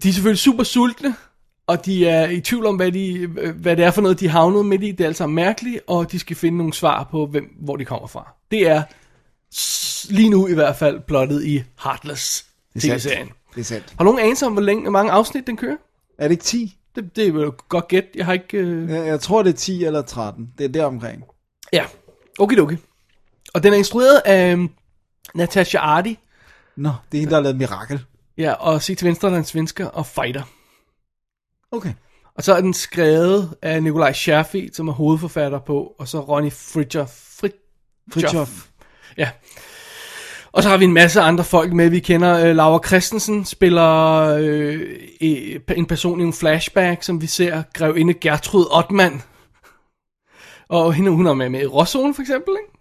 de 0.03 0.09
er 0.09 0.13
selvfølgelig 0.13 0.39
super 0.39 0.63
sultne, 0.63 1.15
og 1.67 1.85
de 1.85 2.07
er 2.07 2.29
i 2.29 2.41
tvivl 2.41 2.65
om, 2.65 2.75
hvad, 2.75 2.91
de, 2.91 3.27
hvad 3.55 3.77
det 3.77 3.85
er 3.85 3.91
for 3.91 4.01
noget, 4.01 4.19
de 4.19 4.27
havnede 4.29 4.63
midt 4.63 4.83
i. 4.83 4.91
Det 4.91 5.01
er 5.01 5.07
altså 5.07 5.27
mærkeligt, 5.27 5.79
og 5.87 6.11
de 6.11 6.19
skal 6.19 6.35
finde 6.35 6.57
nogle 6.57 6.73
svar 6.73 7.07
på, 7.11 7.25
hvem, 7.25 7.43
hvor 7.61 7.75
de 7.75 7.85
kommer 7.85 8.07
fra. 8.07 8.33
Det 8.51 8.67
er 8.69 8.83
lige 10.13 10.29
nu 10.29 10.47
i 10.47 10.53
hvert 10.53 10.75
fald 10.75 10.99
plottet 11.07 11.43
i 11.45 11.63
Heartless 11.83 12.45
Det 12.73 12.81
er 12.89 12.97
sandt. 12.97 13.31
Det 13.55 13.61
er 13.61 13.65
sandt. 13.65 13.93
Har 13.97 14.03
nogen 14.03 14.19
anelse 14.19 14.45
om, 14.45 14.53
hvor, 14.53 14.61
længe, 14.61 14.91
mange 14.91 15.11
afsnit 15.11 15.47
den 15.47 15.57
kører? 15.57 15.75
Er 16.17 16.23
det 16.27 16.31
ikke 16.31 16.43
10? 16.43 16.77
Det, 16.95 17.15
det 17.15 17.27
er 17.27 17.31
jo 17.31 17.53
godt 17.69 17.87
gæt. 17.87 18.05
Jeg 18.15 18.25
har 18.25 18.33
ikke... 18.33 18.57
Øh... 18.57 18.89
Jeg, 18.89 19.07
jeg 19.07 19.19
tror, 19.19 19.43
det 19.43 19.49
er 19.53 19.57
10 19.57 19.83
eller 19.85 20.01
13. 20.01 20.49
Det 20.57 20.63
er 20.63 20.69
der 20.69 20.85
omkring. 20.85 21.23
Ja, 21.73 21.85
okay, 22.39 22.57
okay. 22.57 22.77
Og 23.53 23.63
den 23.63 23.73
er 23.73 23.77
instrueret 23.77 24.21
af 24.25 24.53
um, 24.53 24.71
Natasha 25.35 25.77
Ardi, 25.77 26.19
Nå, 26.75 26.91
det 27.11 27.17
er 27.17 27.21
en, 27.21 27.29
der 27.29 27.35
har 27.35 27.41
lavet 27.41 27.57
Mirakel. 27.57 28.05
ja, 28.37 28.51
og 28.53 28.81
Se 28.81 28.95
til 28.95 29.07
venstre, 29.07 29.27
der 29.27 29.33
er 29.33 29.37
en 29.39 29.45
svensker, 29.45 29.85
og 29.87 30.05
Fighter. 30.05 30.43
Okay. 31.71 31.93
Og 32.35 32.43
så 32.43 32.53
er 32.55 32.61
den 32.61 32.73
skrevet 32.73 33.53
af 33.61 33.83
Nikolaj 33.83 34.13
Scherfi, 34.13 34.69
som 34.73 34.87
er 34.87 34.93
hovedforfatter 34.93 35.59
på, 35.59 35.95
og 35.99 36.07
så 36.07 36.19
Ronny 36.19 36.51
Fridtjof. 36.51 37.09
Frid- 37.09 38.05
Fritjof. 38.13 38.67
Ja. 39.17 39.29
Og 40.53 40.63
så 40.63 40.69
har 40.69 40.77
vi 40.77 40.85
en 40.85 40.93
masse 40.93 41.21
andre 41.21 41.43
folk 41.43 41.73
med, 41.73 41.89
vi 41.89 41.99
kender. 41.99 42.39
Øh, 42.45 42.55
Laura 42.55 42.79
Christensen 42.87 43.45
spiller 43.45 44.19
øh, 44.39 44.81
øh, 45.21 45.59
en 45.77 45.85
person 45.85 46.19
i 46.19 46.23
en 46.23 46.33
flashback, 46.33 47.03
som 47.03 47.21
vi 47.21 47.27
ser 47.27 47.63
grevinde 47.73 48.13
Gertrud 48.13 48.65
Ottmann. 48.71 49.21
Og 50.69 50.93
hende, 50.93 51.11
hun 51.11 51.27
er 51.27 51.33
med, 51.33 51.49
med 51.49 51.61
i 51.61 51.65
Rosszone 51.65 52.13
for 52.13 52.21
eksempel, 52.21 52.53
ikke? 52.63 52.79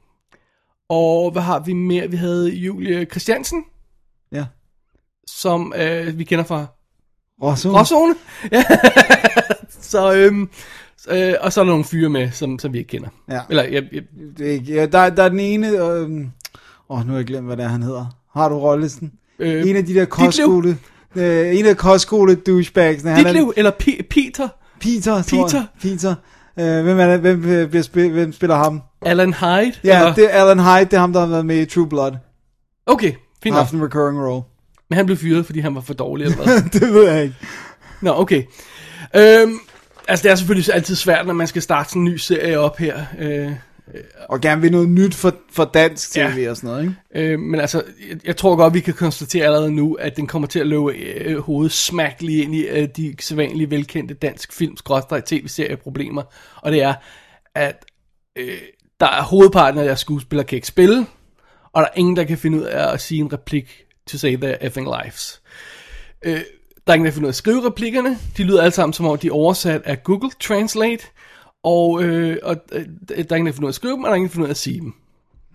Og 0.88 1.30
hvad 1.30 1.42
har 1.42 1.58
vi 1.60 1.72
mere? 1.72 2.10
Vi 2.10 2.16
havde 2.16 2.50
Julie 2.50 3.04
Christiansen, 3.04 3.64
Ja. 4.32 4.44
som 5.30 5.72
øh, 5.76 6.18
vi 6.18 6.24
kender 6.24 6.44
fra 6.44 6.66
Rosso. 7.42 7.70
Gråzone. 7.70 8.14
Ja. 8.52 8.64
så, 9.92 10.14
øhm, 10.14 10.50
øh, 11.08 11.34
og 11.40 11.52
så 11.52 11.60
er 11.60 11.64
der 11.64 11.70
nogle 11.70 11.84
fyre 11.84 12.08
med, 12.08 12.30
som, 12.30 12.58
som 12.58 12.72
vi 12.72 12.78
ikke 12.78 12.88
kender. 12.88 13.08
Ja. 13.30 13.40
Eller, 13.50 13.62
jeg, 13.62 13.84
jeg, 13.92 14.02
Det 14.38 14.68
ja, 14.68 14.86
der, 14.86 15.10
der 15.10 15.22
er 15.22 15.28
den 15.28 15.40
ene... 15.40 15.68
Åh, 16.92 16.98
oh, 16.98 17.06
nu 17.06 17.12
har 17.12 17.18
jeg 17.18 17.26
glemt, 17.26 17.46
hvad 17.46 17.56
det 17.56 17.64
er, 17.64 17.68
han 17.68 17.82
hedder. 17.82 18.06
Har 18.32 18.48
du 18.48 18.58
rollelisten? 18.58 19.12
øh, 19.38 19.68
en 19.68 19.76
af 19.76 19.86
de 19.86 19.94
der 19.94 20.04
kostskole... 20.04 20.78
Øh, 21.16 21.58
en 21.58 21.66
af 21.66 21.76
kostskole 21.76 22.34
douchebags. 22.34 23.02
Han 23.02 23.12
er, 23.12 23.22
Ditlev, 23.22 23.52
eller 23.56 23.70
P- 23.70 24.02
Peter, 24.10 24.48
Peter, 24.80 25.22
Peter. 25.22 25.48
jeg. 25.52 25.66
Peter. 25.82 26.14
Øh, 26.58 26.84
hvem, 26.84 27.00
er 27.00 27.06
det, 27.06 27.20
hvem, 27.20 27.44
øh, 27.44 27.68
bliver 27.68 27.82
spil, 27.82 28.10
hvem 28.10 28.32
spiller 28.32 28.56
ham? 28.56 28.82
Alan 29.02 29.34
Hyde. 29.34 29.72
Ja, 29.84 29.98
eller, 29.98 30.14
det 30.14 30.34
er 30.34 30.44
Alan 30.44 30.58
Hyde, 30.58 30.84
det 30.84 30.92
er 30.92 30.98
ham, 30.98 31.12
der 31.12 31.20
har 31.20 31.26
været 31.26 31.46
med 31.46 31.56
i 31.56 31.64
True 31.64 31.88
Blood. 31.88 32.12
Okay, 32.86 33.12
fint 33.42 33.56
nok. 33.56 33.70
En 33.70 33.84
recurring 33.84 34.20
role. 34.20 34.42
Men 34.90 34.96
han 34.96 35.06
blev 35.06 35.18
fyret, 35.18 35.46
fordi 35.46 35.60
han 35.60 35.74
var 35.74 35.80
for 35.80 35.94
dårlig. 35.94 36.24
Eller 36.24 36.36
hvad? 36.44 36.62
det 36.80 36.94
ved 36.94 37.10
jeg 37.10 37.22
ikke. 37.22 37.34
Nå, 38.00 38.10
okay. 38.20 38.42
Øhm, 39.16 39.58
altså, 40.08 40.22
det 40.22 40.30
er 40.30 40.34
selvfølgelig 40.34 40.74
altid 40.74 40.94
svært, 40.94 41.26
når 41.26 41.34
man 41.34 41.46
skal 41.46 41.62
starte 41.62 41.88
sådan 41.88 42.02
en 42.02 42.08
ny 42.08 42.16
serie 42.16 42.58
op 42.58 42.78
her. 42.78 43.04
Øh, 43.18 43.52
Og 44.28 44.40
gerne 44.40 44.60
vil 44.60 44.72
noget 44.72 44.88
nyt 44.88 45.14
for, 45.14 45.34
for 45.52 45.64
dansk 45.64 46.12
tv 46.12 46.18
Ja. 46.18 46.50
og 46.50 46.56
sådan 46.56 46.70
noget, 46.70 46.82
ikke? 47.14 47.32
Øh, 47.32 47.38
men 47.38 47.60
altså, 47.60 47.82
jeg, 48.08 48.26
jeg 48.26 48.36
tror 48.36 48.56
godt, 48.56 48.74
vi 48.74 48.80
kan 48.80 48.94
konstatere 48.94 49.44
allerede 49.44 49.72
nu, 49.72 49.94
at 49.94 50.16
den 50.16 50.26
kommer 50.26 50.48
til 50.48 50.58
at 50.60 50.66
løbe 50.66 50.92
øh, 50.92 51.38
hovedet 51.38 51.72
smack 51.72 52.22
lige 52.22 52.42
ind 52.42 52.54
i 52.54 52.66
øh, 52.66 52.88
de 52.96 53.14
sædvanlige 53.20 53.70
velkendte 53.70 54.14
dansk 54.14 54.52
film 54.52 54.76
tv-serie 55.26 55.76
problemer. 55.76 56.22
Og 56.56 56.72
det 56.72 56.82
er, 56.82 56.94
at 57.54 57.84
øh, 58.36 58.58
der 59.00 59.06
er 59.06 59.22
hovedparten 59.22 59.80
af 59.80 59.86
deres 59.86 60.00
skuespillere 60.00 60.46
kan 60.46 60.56
ikke 60.56 60.68
spille, 60.68 61.06
og 61.72 61.82
der 61.82 61.88
er 61.88 61.92
ingen, 61.98 62.16
der 62.16 62.24
kan 62.24 62.38
finde 62.38 62.58
ud 62.58 62.62
af 62.62 62.92
at 62.92 63.00
sige 63.00 63.20
en 63.20 63.32
replik 63.32 63.84
to 64.06 64.18
save 64.18 64.36
their 64.36 64.56
effing 64.60 64.86
lives. 64.86 65.42
Øh, 66.24 66.40
der 66.86 66.92
er 66.92 66.94
ingen, 66.94 67.04
der 67.04 67.10
kan 67.10 67.14
finde 67.14 67.26
ud 67.26 67.28
af 67.28 67.32
at 67.32 67.36
skrive 67.36 67.66
replikkerne. 67.66 68.18
De 68.36 68.42
lyder 68.42 68.60
alle 68.62 68.72
sammen, 68.72 68.92
som 68.92 69.06
om 69.06 69.18
de 69.18 69.26
er 69.26 69.32
oversat 69.32 69.82
af 69.84 70.02
Google 70.04 70.30
Translate. 70.40 71.04
Og, 71.64 72.02
øh, 72.02 72.36
og 72.42 72.56
øh, 72.72 72.84
der 73.08 73.14
er 73.14 73.36
ingen, 73.36 73.46
der 73.46 73.52
kan 73.52 73.54
finde 73.54 73.62
ud 73.64 73.68
af 73.68 73.70
at 73.70 73.74
skrive 73.74 73.92
dem, 73.92 74.02
og 74.04 74.06
der 74.06 74.12
er 74.12 74.16
ingen, 74.16 74.28
der 74.28 74.30
kan 74.30 74.32
finde 74.34 74.44
ud 74.44 74.48
af 74.48 74.52
at 74.52 74.56
sige 74.56 74.80
dem. 74.80 74.94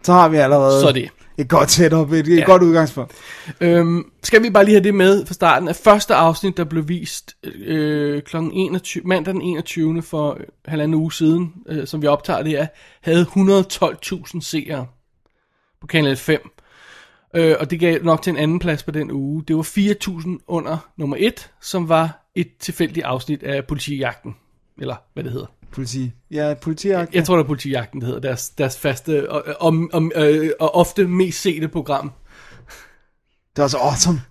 Så 0.03 0.13
har 0.13 0.29
vi 0.29 0.38
allerede 0.38 0.81
Så 0.81 0.91
det. 0.91 1.09
et 1.38 1.49
godt 1.49 1.71
setup, 1.71 2.11
et, 2.11 2.27
et 2.27 2.38
Ja. 2.38 2.43
godt 2.45 2.63
udgangspunkt. 2.63 3.13
Øhm, 3.61 4.03
skal 4.23 4.43
vi 4.43 4.49
bare 4.49 4.65
lige 4.65 4.75
have 4.75 4.84
det 4.84 4.95
med 4.95 5.25
fra 5.25 5.34
starten 5.34 5.67
af 5.69 5.75
første 5.75 6.15
afsnit, 6.15 6.57
der 6.57 6.63
blev 6.63 6.88
vist 6.88 7.35
øh, 7.43 8.21
kl. 8.21 8.38
21, 8.53 9.03
mandag 9.05 9.34
den 9.34 9.41
21. 9.41 10.01
for 10.01 10.31
øh, 10.34 10.39
halvanden 10.65 10.95
uge 10.95 11.13
siden, 11.13 11.53
øh, 11.67 11.88
som 11.88 12.01
vi 12.01 12.07
optager 12.07 12.43
det 12.43 12.51
her, 12.51 12.67
havde 13.01 13.25
112.000 13.25 14.41
seere 14.41 14.85
på 15.81 15.88
Kanal 15.88 16.15
5. 16.15 16.49
Øh, 17.35 17.55
og 17.59 17.71
det 17.71 17.79
gav 17.79 18.03
nok 18.03 18.21
til 18.21 18.31
en 18.31 18.38
anden 18.38 18.59
plads 18.59 18.84
på 18.84 18.91
den 18.91 19.11
uge. 19.11 19.43
Det 19.47 19.55
var 19.55 19.63
4.000 19.63 20.43
under 20.47 20.77
nummer 20.97 21.15
1, 21.19 21.49
som 21.61 21.89
var 21.89 22.29
et 22.35 22.47
tilfældigt 22.59 23.05
afsnit 23.05 23.43
af 23.43 23.65
politijagten. 23.65 24.35
Eller 24.81 24.95
hvad 25.13 25.23
det 25.23 25.31
hedder. 25.31 25.47
Politi. 25.72 26.11
Ja, 26.31 26.53
politijagt. 26.61 27.15
Jeg 27.15 27.26
tror, 27.26 27.35
det 27.35 27.44
er 27.44 27.48
politijagten, 27.48 28.02
det 28.02 28.07
hedder. 28.07 28.22
Deres, 28.22 28.49
deres 28.49 28.77
faste 28.77 29.31
og, 29.31 29.44
og, 29.60 29.89
og, 29.94 30.11
øh, 30.15 30.52
og 30.60 30.76
ofte 30.76 31.07
mest 31.07 31.41
sete 31.41 31.68
program. 31.68 32.11
Det 33.56 33.61
var 33.61 33.68
så 33.68 33.77
awesome. 33.77 34.22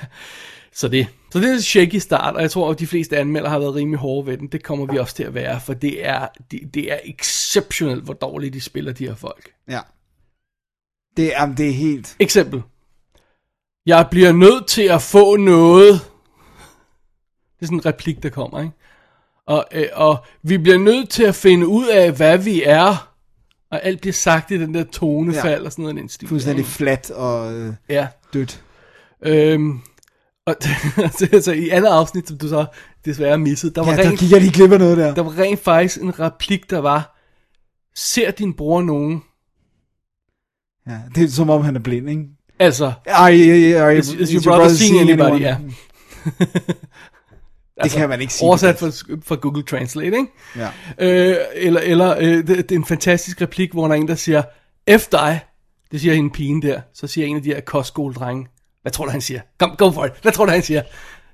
Så 0.79 0.87
det, 0.87 1.07
så 1.31 1.39
det 1.39 1.49
er 1.49 1.53
en 1.53 1.61
shaky 1.61 1.95
start, 1.95 2.35
og 2.35 2.41
jeg 2.41 2.51
tror, 2.51 2.71
at 2.71 2.79
de 2.79 2.87
fleste 2.87 3.17
anmeldere 3.17 3.51
har 3.51 3.59
været 3.59 3.75
rimelig 3.75 3.99
hårde 3.99 4.27
ved 4.27 4.37
den. 4.37 4.47
Det 4.47 4.63
kommer 4.63 4.85
vi 4.85 4.97
også 4.97 5.15
til 5.15 5.23
at 5.23 5.33
være, 5.33 5.61
for 5.61 5.73
det 5.73 6.05
er, 6.05 6.27
det, 6.51 6.73
det 6.73 6.91
er 6.91 6.99
exceptionelt, 7.03 8.03
hvor 8.03 8.13
dårligt 8.13 8.53
de 8.53 8.61
spiller, 8.61 8.93
de 8.93 9.07
her 9.07 9.15
folk. 9.15 9.53
Ja. 9.67 9.79
Det 11.17 11.35
er, 11.35 11.55
det 11.55 11.69
er 11.69 11.73
helt... 11.73 12.15
Eksempel. 12.19 12.61
Jeg 13.85 14.07
bliver 14.11 14.31
nødt 14.31 14.67
til 14.67 14.83
at 14.83 15.01
få 15.01 15.35
noget. 15.35 15.93
Det 17.55 17.61
er 17.61 17.65
sådan 17.65 17.77
en 17.77 17.85
replik, 17.85 18.23
der 18.23 18.29
kommer, 18.29 18.61
ikke? 18.61 18.73
Og, 19.49 19.65
øh, 19.71 19.85
og 19.93 20.17
vi 20.43 20.57
bliver 20.57 20.77
nødt 20.77 21.09
til 21.09 21.23
at 21.23 21.35
finde 21.35 21.67
ud 21.67 21.87
af, 21.87 22.11
hvad 22.11 22.37
vi 22.37 22.63
er. 22.65 23.11
Og 23.71 23.83
alt 23.85 24.01
bliver 24.01 24.13
sagt 24.13 24.51
i 24.51 24.57
den 24.57 24.73
der 24.73 24.83
tonefald 24.83 25.61
Ja. 25.61 25.65
og 25.65 25.71
sådan 25.71 25.83
noget 25.83 25.95
i 25.97 25.99
den 25.99 26.09
stil. 26.09 26.27
Fuldstændig 26.27 26.65
flat 26.65 27.11
og 27.11 27.53
øh, 27.53 27.73
Ja. 27.89 28.07
dødt. 28.33 28.63
Øhm, 29.25 29.79
og 30.45 30.55
så 31.43 31.51
i 31.51 31.69
andet 31.69 31.89
afsnit, 31.89 32.27
som 32.27 32.37
du 32.37 32.47
så 32.47 32.65
desværre 33.05 33.37
missede, 33.37 33.73
der 33.73 33.81
var, 33.83 33.91
Ja, 33.91 33.97
der 34.03 34.09
rent, 34.09 34.19
gik 34.19 34.31
jeg 34.31 34.41
lige 34.41 34.51
glip 34.53 34.71
af 34.71 34.79
noget 34.79 34.97
der. 34.97 35.13
der 35.13 35.21
var 35.21 35.37
rent 35.39 35.59
faktisk 35.59 36.01
en 36.01 36.19
replik, 36.19 36.69
der 36.69 36.79
var, 36.79 37.17
ser 37.95 38.31
din 38.31 38.53
bror 38.53 38.81
nogen? 38.81 39.21
Ja, 40.87 40.97
det 41.15 41.23
er 41.23 41.27
som 41.29 41.49
om, 41.49 41.61
han 41.63 41.75
er 41.75 41.79
blind, 41.79 42.09
ikke? 42.09 42.23
Altså, 42.59 42.93
Ej, 43.05 43.29
ej, 43.29 43.71
ej, 43.71 43.89
is, 43.89 44.13
is 44.13 44.29
your 44.31 44.41
brother 44.43 44.69
seeing 44.69 45.09
anybody? 45.09 45.41
Ja. 45.41 45.57
Det 47.83 47.91
kan 47.91 48.09
man 48.09 48.21
ikke 48.21 48.33
sige. 48.33 48.47
Oversat 48.47 48.79
fra, 48.79 48.87
fra 49.25 49.35
Google 49.35 49.63
Translate, 49.63 50.17
ikke? 50.17 50.27
Ja. 50.55 50.69
Øh, 50.99 51.37
eller 51.55 51.81
eller 51.81 52.15
øh, 52.17 52.23
det, 52.23 52.47
det 52.47 52.71
er 52.71 52.75
en 52.75 52.85
fantastisk 52.85 53.41
replik, 53.41 53.71
hvor 53.71 53.87
der 53.87 53.95
er 53.95 53.99
en, 53.99 54.07
der 54.07 54.15
siger, 54.15 54.43
F 54.97 55.07
dig, 55.07 55.39
det 55.91 56.01
siger 56.01 56.13
hende 56.13 56.29
pigen 56.29 56.61
der, 56.61 56.81
så 56.93 57.07
siger 57.07 57.27
en 57.27 57.35
af 57.35 57.43
de 57.43 57.53
her 57.53 57.61
kostskoledrenge, 57.61 58.47
hvad 58.81 58.91
tror 58.91 59.05
du, 59.05 59.11
han 59.11 59.21
siger? 59.21 59.41
Kom, 59.59 59.75
go 59.77 59.91
for 59.91 60.05
it, 60.05 60.11
hvad 60.21 60.31
tror 60.31 60.45
du, 60.45 60.51
han 60.51 60.63
siger? 60.63 60.81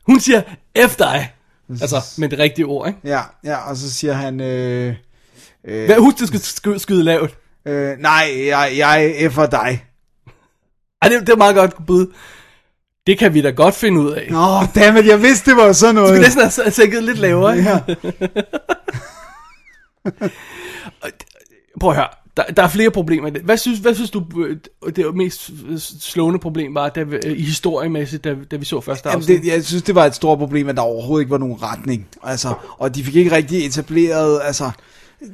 Hun 0.05 0.19
siger, 0.19 0.41
F 0.88 0.95
dig, 0.95 1.34
altså 1.81 2.13
med 2.17 2.30
det 2.30 2.39
rigtige 2.39 2.65
ord, 2.65 2.88
ikke? 2.88 2.99
Ja, 3.03 3.22
ja, 3.43 3.69
og 3.69 3.77
så 3.77 3.93
siger 3.93 4.13
han... 4.13 4.41
Øh, 4.41 4.95
øh, 5.67 5.85
Hvad, 5.85 5.95
husk, 5.97 6.19
du 6.19 6.26
skal 6.26 6.39
skyde, 6.39 6.80
skyde 6.80 7.03
lavt. 7.03 7.38
øh, 7.67 7.97
nej, 7.99 8.31
jeg, 8.45 8.73
jeg 8.77 9.15
er 9.23 9.30
for 9.30 9.45
dig. 9.45 9.85
Ej, 11.01 11.09
det, 11.09 11.19
det 11.22 11.30
er 11.30 11.38
meget 11.38 11.55
godt 11.55 11.85
bud. 11.88 12.13
Det 13.07 13.18
kan 13.18 13.34
vi 13.34 13.41
da 13.41 13.49
godt 13.49 13.76
finde 13.76 14.02
ud 14.02 14.11
af. 14.11 14.27
Åh, 14.32 14.61
oh, 14.61 14.68
dammit, 14.76 15.06
jeg 15.06 15.22
vidste, 15.22 15.52
det 15.52 15.57
var 15.57 15.72
sådan 15.72 15.95
noget. 15.95 16.14
Vi 16.14 16.19
næsten 16.19 16.41
har 16.44 16.69
sænket 16.69 17.03
lidt 17.03 17.18
lavere? 17.18 17.52
Ja. 17.52 17.80
Prøv 21.80 21.90
at 21.90 21.95
høre. 21.95 22.07
Der, 22.38 22.44
der 22.44 22.64
er 22.64 22.68
flere 22.68 22.91
problemer. 22.91 23.30
Hvad 23.44 23.57
synes, 23.57 23.80
hvad 23.80 23.95
synes 23.95 24.11
du, 24.11 24.23
øh, 24.45 24.57
det 24.95 25.15
mest 25.15 25.52
slående 25.99 26.40
problem 26.40 26.76
var, 26.76 26.90
da 26.90 27.02
øh, 27.02 27.38
i 27.38 27.41
historiemæssigt, 27.41 28.23
da, 28.23 28.36
da 28.52 28.56
vi 28.56 28.65
så 28.65 28.82
første 28.82 29.10
Jamen, 29.10 29.22
afsnit? 29.22 29.41
det, 29.41 29.48
jeg 29.48 29.65
synes, 29.65 29.84
det 29.84 29.95
var 29.95 30.06
et 30.06 30.15
stort 30.15 30.38
problem, 30.38 30.69
at 30.69 30.76
der 30.76 30.82
overhovedet 30.82 31.23
ikke 31.23 31.32
var 31.32 31.38
nogen 31.38 31.64
retning. 31.64 32.07
Altså, 32.23 32.53
og 32.77 32.95
de 32.95 33.03
fik 33.03 33.15
ikke 33.15 33.32
rigtig 33.32 33.65
etableret, 33.65 34.41
altså, 34.44 34.72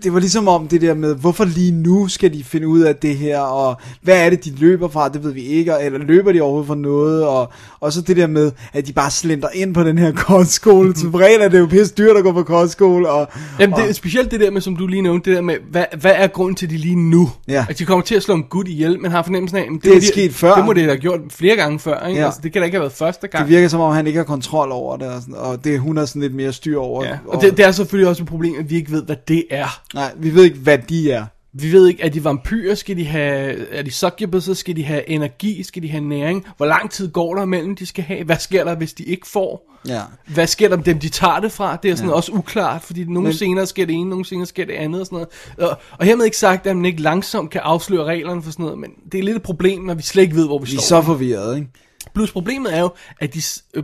det 0.04 0.14
var 0.14 0.20
ligesom 0.20 0.48
om 0.48 0.68
det 0.68 0.82
der 0.82 0.94
med, 0.94 1.16
hvorfor 1.16 1.46
lige 1.46 1.72
nu 1.72 2.08
skal 2.08 2.34
de 2.34 2.44
finde 2.44 2.68
ud 2.68 2.80
af 2.80 2.96
det 2.96 3.18
her, 3.18 3.40
og 3.40 3.76
hvad 4.02 4.26
er 4.26 4.30
det, 4.30 4.46
de 4.46 4.54
løber 4.58 4.88
fra, 4.88 5.10
det 5.10 5.24
ved 5.24 5.32
vi 5.32 5.42
ikke, 5.42 5.74
eller 5.82 6.00
løber 6.00 6.32
de 6.32 6.42
overhovedet 6.42 6.68
fra 6.68 6.76
noget, 6.76 7.24
og, 7.28 7.52
og 7.80 7.94
så 7.94 8.02
det 8.02 8.18
der 8.18 8.28
med, 8.28 8.52
at 8.74 8.88
de 8.88 8.94
bare 8.94 9.12
slender 9.12 9.48
ind 9.54 9.74
på 9.74 9.84
den 9.84 9.98
her 9.98 10.12
kostskole. 10.28 10.96
Som 11.02 11.16
regel 11.16 11.42
er 11.42 11.50
det 11.50 11.60
jo 11.60 11.66
pisse 11.66 11.94
dyrt 11.98 12.18
at 12.18 12.24
gå 12.24 12.32
på 12.32 12.44
kostskole, 12.44 13.10
og, 13.10 13.28
Jamen, 13.60 13.80
det 13.80 13.90
er 13.90 13.94
specielt 13.94 14.32
det 14.32 14.40
der 14.40 14.52
med, 14.52 14.62
som 14.62 14.76
du 14.76 14.88
lige 14.88 15.02
nævnte, 15.02 15.30
det 15.30 15.36
der 15.36 15.42
med, 15.42 15.56
hvad, 15.72 15.86
hvad 16.02 16.14
er 16.16 16.28
grunden 16.28 16.56
til, 16.56 16.70
de 16.70 16.78
lige 16.78 16.96
nu? 16.96 17.30
Ja. 17.48 17.66
At 17.70 17.80
de 17.80 17.86
kommer 17.86 18.04
til 18.04 18.16
at 18.16 18.24
slå 18.24 18.36
en 18.36 18.44
gut 18.44 18.68
ihjel, 18.68 19.00
men 19.00 19.12
har 19.12 19.24
fornemmelsen 19.24 19.58
af, 19.58 19.62
at 19.62 19.68
det, 19.74 19.84
Det 19.84 19.96
er 19.96 20.00
de, 20.00 20.08
sket 20.08 20.34
før. 20.34 20.56
Det 20.56 20.66
må 20.66 20.74
det 20.74 20.84
have 20.84 20.98
gjort 20.98 21.20
flere 21.30 21.56
gange 21.56 21.80
før, 21.80 22.08
ikke? 22.08 22.20
Ja. 22.20 22.26
Altså, 22.26 22.40
det 22.44 22.54
kan 22.54 22.62
da 22.62 22.66
ikke 22.66 22.76
have 22.76 22.82
været 22.82 22.94
første 22.94 23.28
gang. 23.28 23.44
det 23.44 23.50
virker 23.56 23.68
som 23.68 23.80
om, 23.80 23.94
han 23.94 24.08
ikke 24.08 24.18
har 24.18 24.24
kontrol 24.24 24.72
over 24.72 24.98
det, 24.98 25.08
og, 25.08 25.22
sådan, 25.22 25.36
og 25.36 25.64
det 25.64 25.80
hun 25.80 25.98
har 25.98 26.06
sådan 26.06 26.22
lidt 26.22 26.36
mere 26.36 26.54
styr 26.54 26.80
over. 26.80 27.06
Ja. 27.06 27.18
Og 27.28 27.42
det, 27.42 27.58
det 27.58 27.66
er 27.66 27.72
selvfølgelig 27.72 28.10
også 28.10 28.24
et 28.24 28.30
problem, 28.30 28.54
at 28.60 28.70
vi 28.70 28.76
ikke 28.76 28.92
ved, 28.92 29.04
hvad 29.04 29.16
det 29.28 29.44
er. 29.50 29.71
Nej, 29.94 30.12
vi 30.18 30.36
ved 30.36 30.44
ikke, 30.44 30.58
hvad 30.58 30.78
de 30.78 31.12
er. 31.12 31.26
Vi 31.54 31.72
ved 31.72 31.88
ikke, 31.88 32.04
er 32.04 32.10
de 32.10 32.24
vampyrer, 32.24 32.76
skal 32.76 32.98
de 32.98 33.06
have, 33.06 33.68
er 33.70 33.82
de 33.82 33.92
succubuses, 33.92 34.58
skal 34.58 34.76
de 34.76 34.84
have 34.84 35.10
energi, 35.10 35.64
skal 35.64 35.84
de 35.84 35.90
have 35.90 36.04
næring? 36.04 36.46
Hvor 36.58 36.66
lang 36.66 36.92
tid 36.92 37.12
går 37.12 37.36
der 37.36 37.44
imellem, 37.44 37.76
de 37.76 37.86
skal 37.86 38.04
have? 38.04 38.24
Hvad 38.24 38.36
sker 38.40 38.64
der, 38.64 38.76
hvis 38.76 38.94
de 38.94 39.04
ikke 39.04 39.28
får? 39.28 39.68
Ja. 39.88 40.02
Hvad 40.28 40.48
sker 40.48 40.70
der 40.70 40.76
med 40.78 40.84
dem, 40.86 41.00
de 41.00 41.10
tager 41.10 41.40
det 41.40 41.52
fra? 41.52 41.76
Det 41.84 41.92
er 41.92 41.96
sådan 41.96 42.10
ja. 42.10 42.16
også 42.16 42.32
uklart, 42.32 42.82
fordi 42.82 43.04
nogle 43.04 43.22
Men- 43.22 43.34
senere 43.34 43.68
sker 43.68 43.86
det 43.86 43.96
ene, 43.96 44.10
nogle 44.10 44.26
senere 44.26 44.46
sker 44.46 44.66
det 44.66 44.74
andet 44.74 45.02
og 45.02 45.06
sådan 45.08 45.26
noget. 45.58 45.70
Og, 45.72 45.78
og 46.00 46.06
hermed 46.06 46.26
ikke 46.26 46.38
sagt, 46.38 46.68
at 46.68 46.76
man 46.76 46.86
ikke 46.86 47.02
langsomt 47.02 47.50
kan 47.52 47.62
afsløre 47.64 48.06
reglerne 48.06 48.44
for 48.44 48.52
sådan 48.52 48.64
noget, 48.64 48.80
men 48.80 48.90
det 49.12 49.20
er 49.20 49.24
lidt 49.24 49.36
et 49.36 49.42
problem, 49.44 49.82
når 49.82 49.94
vi 49.94 50.02
slet 50.02 50.24
ikke 50.24 50.36
ved, 50.36 50.46
hvor 50.48 50.60
vi, 50.60 50.70
Vi 50.72 50.76
er 50.76 50.82
står. 50.82 51.02
så 51.02 51.06
forvirret, 51.06 51.56
ikke? 51.56 51.68
Plus 52.16 52.32
problemet 52.32 52.76
er 52.76 52.80
jo, 52.82 52.90
at 53.20 53.34
de 53.34 53.42
øh, 53.74 53.84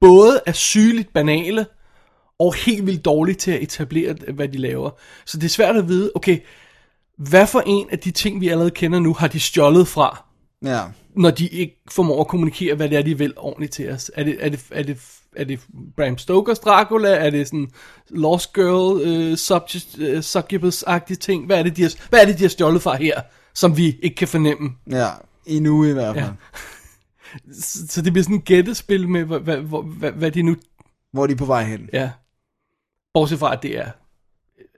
både 0.00 0.40
er 0.46 0.52
sygeligt 0.52 1.12
banale, 1.12 1.66
og 2.38 2.54
helt 2.54 2.86
vildt 2.86 3.04
dårlige 3.04 3.34
til 3.34 3.50
at 3.50 3.62
etablere, 3.62 4.14
hvad 4.34 4.48
de 4.48 4.58
laver. 4.58 4.90
Så 5.26 5.38
det 5.38 5.44
er 5.44 5.48
svært 5.48 5.76
at 5.76 5.88
vide, 5.88 6.12
okay, 6.14 6.38
hvad 7.18 7.46
for 7.46 7.62
en 7.66 7.86
af 7.90 7.98
de 7.98 8.10
ting, 8.10 8.40
vi 8.40 8.48
allerede 8.48 8.70
kender 8.70 8.98
nu, 8.98 9.14
har 9.14 9.28
de 9.28 9.40
stjålet 9.40 9.88
fra, 9.88 10.24
Ja. 10.64 10.80
når 11.16 11.30
de 11.30 11.46
ikke 11.48 11.82
formår 11.90 12.20
at 12.20 12.28
kommunikere, 12.28 12.74
hvad 12.74 12.88
det 12.88 12.98
er, 12.98 13.02
de 13.02 13.18
vil 13.18 13.32
ordentligt 13.36 13.72
til 13.72 13.90
os? 13.90 14.10
Er 14.14 14.24
det, 14.24 14.36
er 14.40 14.48
det, 14.48 14.64
er 14.70 14.82
det, 14.82 14.98
er 15.36 15.44
det 15.44 15.60
Bram 15.96 16.18
Stokers 16.18 16.58
Dracula? 16.58 17.08
Er 17.08 17.30
det 17.30 17.46
sådan 17.48 17.70
Lost 18.10 18.52
Girl, 18.52 19.00
øh, 19.02 19.36
subject, 19.36 19.98
øh, 19.98 20.18
succubus-agtige 20.22 21.16
ting? 21.16 21.46
Hvad 21.46 21.58
er, 21.58 21.62
det, 21.62 21.76
de 21.76 21.82
har, 21.82 21.92
hvad 22.08 22.20
er 22.20 22.26
det, 22.26 22.38
de 22.38 22.42
har 22.44 22.48
stjålet 22.48 22.82
fra 22.82 22.96
her, 22.96 23.20
som 23.54 23.76
vi 23.76 23.98
ikke 24.02 24.16
kan 24.16 24.28
fornemme? 24.28 24.70
Ja, 24.90 25.08
endnu 25.46 25.84
i 25.84 25.92
hvert 25.92 26.14
fald. 26.14 26.26
Ja. 26.26 26.32
Så, 27.52 27.78
så 27.88 28.02
det 28.02 28.12
bliver 28.12 28.22
sådan 28.22 28.36
et 28.36 28.44
gættespil 28.44 29.08
med, 29.08 29.24
hvad, 29.24 29.40
hvad, 29.40 29.56
hvad, 29.98 30.12
hvad, 30.12 30.30
de 30.30 30.42
nu 30.42 30.56
Hvor 31.12 31.22
er 31.22 31.26
de 31.26 31.36
på 31.36 31.44
vej 31.44 31.64
hen? 31.64 31.88
Ja. 31.92 32.10
Bortset 33.18 33.38
fra, 33.38 33.52
at 33.52 33.62
det 33.62 33.78
er... 33.78 33.90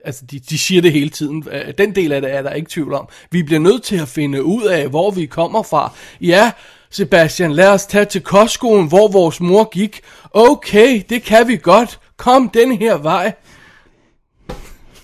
Altså, 0.05 0.25
de, 0.25 0.39
de 0.39 0.57
siger 0.57 0.81
det 0.81 0.91
hele 0.91 1.09
tiden. 1.09 1.47
Øh, 1.51 1.73
Den 1.77 1.95
del 1.95 2.11
af 2.11 2.21
det 2.21 2.33
er 2.33 2.41
der 2.41 2.53
ikke 2.53 2.69
tvivl 2.69 2.93
om. 2.93 3.07
Vi 3.31 3.43
bliver 3.43 3.59
nødt 3.59 3.83
til 3.83 3.95
at 4.01 4.07
finde 4.07 4.43
ud 4.43 4.63
af, 4.63 4.87
hvor 4.89 5.11
vi 5.11 5.25
kommer 5.25 5.63
fra. 5.63 5.91
Ja, 6.21 6.51
Sebastian, 6.89 7.51
lad 7.51 7.67
os 7.67 7.85
tage 7.85 8.05
til 8.05 8.21
kostskolen, 8.21 8.87
hvor 8.87 9.07
vores 9.07 9.39
mor 9.39 9.69
gik. 9.69 10.01
Okay, 10.31 11.01
det 11.09 11.23
kan 11.23 11.47
vi 11.47 11.57
godt. 11.57 11.99
Kom 12.17 12.49
den 12.49 12.77
her 12.77 12.97
vej. 12.97 13.33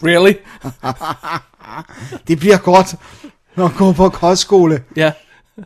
Really? 0.03 0.33
Det 2.27 2.39
bliver 2.39 2.57
godt 2.57 2.95
at 3.57 3.71
gå 3.77 3.91
på 3.91 4.09
kostskole. 4.09 4.83
Ja. 4.95 5.11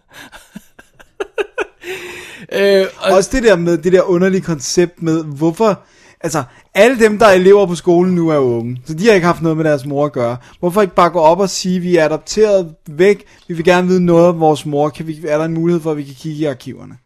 øh, 2.52 2.88
og, 2.98 3.11
Også 3.11 3.30
det 3.34 3.43
der 3.43 3.56
med, 3.56 3.77
det 3.77 3.93
der 3.93 4.02
underlige 4.02 4.41
koncept 4.41 5.02
med, 5.02 5.23
hvorfor... 5.23 5.84
Altså, 6.23 6.43
alle 6.73 6.99
dem, 6.99 7.19
der 7.19 7.26
er 7.26 7.31
elever 7.31 7.65
på 7.65 7.76
skolen 7.76 8.15
nu, 8.15 8.30
er 8.30 8.38
unge. 8.38 8.81
Så 8.85 8.93
de 8.93 9.07
har 9.07 9.14
ikke 9.14 9.27
haft 9.27 9.41
noget 9.41 9.57
med 9.57 9.65
deres 9.65 9.85
mor 9.85 10.06
at 10.06 10.11
gøre. 10.11 10.38
Hvorfor 10.60 10.81
ikke 10.81 10.95
bare 10.95 11.10
gå 11.10 11.19
op 11.19 11.39
og 11.39 11.49
sige, 11.49 11.80
vi 11.80 11.98
er 11.98 12.06
adopteret 12.06 12.76
væk, 12.88 13.26
vi 13.48 13.53
vil 13.53 13.65
gerne 13.65 13.88
vide 13.88 14.06
noget 14.06 14.27
om 14.27 14.39
vores 14.39 14.65
mor, 14.65 14.89
kan 14.89 15.07
vi, 15.07 15.19
er 15.27 15.38
der 15.38 15.45
en 15.45 15.53
mulighed 15.53 15.81
for, 15.81 15.91
at 15.91 15.98
vi 15.98 16.03
kan 16.03 16.15
kigge 16.15 16.39
i 16.39 16.45
arkiverne? 16.45 16.98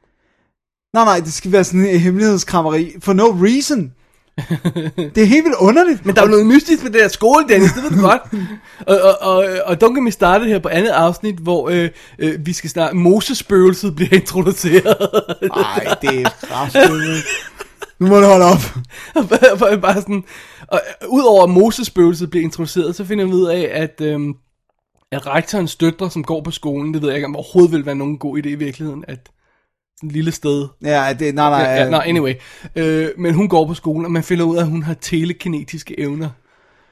Nej, 0.94 1.06
nej, 1.06 1.20
det 1.20 1.34
skal 1.34 1.52
være 1.52 1.64
sådan 1.64 1.86
en 1.86 2.00
hemmelighedskrammeri. 2.00 2.96
For 3.00 3.14
no 3.14 3.24
reason. 3.24 3.92
det 5.16 5.18
er 5.18 5.26
helt 5.26 5.46
vildt 5.46 5.58
underligt. 5.60 6.06
Men 6.06 6.16
der 6.16 6.22
er 6.22 6.28
noget 6.28 6.46
mystisk 6.46 6.84
ved 6.84 6.92
det 6.92 7.02
der 7.02 7.08
skole, 7.08 7.48
Dennis, 7.50 7.72
det 7.74 7.84
ved 7.84 7.90
du 7.90 8.02
godt. 8.02 8.22
og, 8.88 9.02
og, 9.02 9.18
og, 9.22 9.46
og 9.66 9.78
don't 9.84 9.94
get 9.96 10.04
me 10.04 10.12
started 10.12 10.48
her 10.48 10.60
på 10.60 10.70
andet 10.70 10.90
afsnit, 10.90 11.36
hvor 11.36 11.70
øh, 11.70 11.90
øh, 12.20 12.46
vi 12.46 12.54
skal 12.54 12.70
snakke, 12.70 12.98
Mosespøgelset 12.98 13.96
bliver 13.96 14.14
introduceret. 14.14 14.98
Nej, 15.56 15.96
det 16.02 16.22
er 16.22 16.30
kraftigt. 16.48 16.92
Nu 18.00 18.08
må 18.08 18.20
du 18.20 18.26
holde 18.26 18.46
op. 18.46 18.60
bare, 19.60 19.82
bare 19.82 20.02
sådan, 20.02 20.24
og, 20.68 20.82
øh, 21.04 21.10
Udover 21.10 21.44
at 21.44 21.50
Mosespøgelset 21.50 22.30
bliver 22.30 22.44
introduceret, 22.44 22.96
så 22.96 23.06
finder 23.06 23.26
vi 23.26 23.32
ud 23.32 23.46
af, 23.46 23.70
at, 23.74 24.02
øhm, 24.02 24.34
at 25.12 25.28
rektorens 25.28 25.76
døtre, 25.76 26.12
som 26.12 26.24
går 26.24 26.42
på 26.42 26.52
skolen, 26.52 26.94
det 26.94 27.02
ved 27.02 27.10
jeg 27.10 27.16
ikke, 27.16 27.28
om 27.28 27.36
overhovedet 27.36 27.72
vil 27.72 27.86
være 27.86 27.96
nogen 27.96 28.18
god 28.18 28.38
idé 28.38 28.48
i 28.48 28.56
virkeligheden, 28.56 29.06
at 29.08 29.30
et 30.04 30.12
lille 30.12 30.32
sted. 30.32 30.68
Ja, 30.84 31.16
det, 31.20 31.36
nej, 31.36 31.50
nej. 31.50 31.60
Ja, 31.60 31.84
ja, 31.84 31.90
nej, 31.90 32.04
anyway. 32.06 32.34
Øh, 32.76 33.10
men 33.18 33.34
hun 33.34 33.48
går 33.48 33.68
på 33.68 33.74
skolen, 33.74 34.06
og 34.06 34.12
man 34.12 34.24
finder 34.24 34.46
ud 34.46 34.58
af, 34.58 34.62
at 34.62 34.68
hun 34.68 34.84
har 34.84 34.94
telekinetiske 34.94 36.00
evner. 36.00 36.30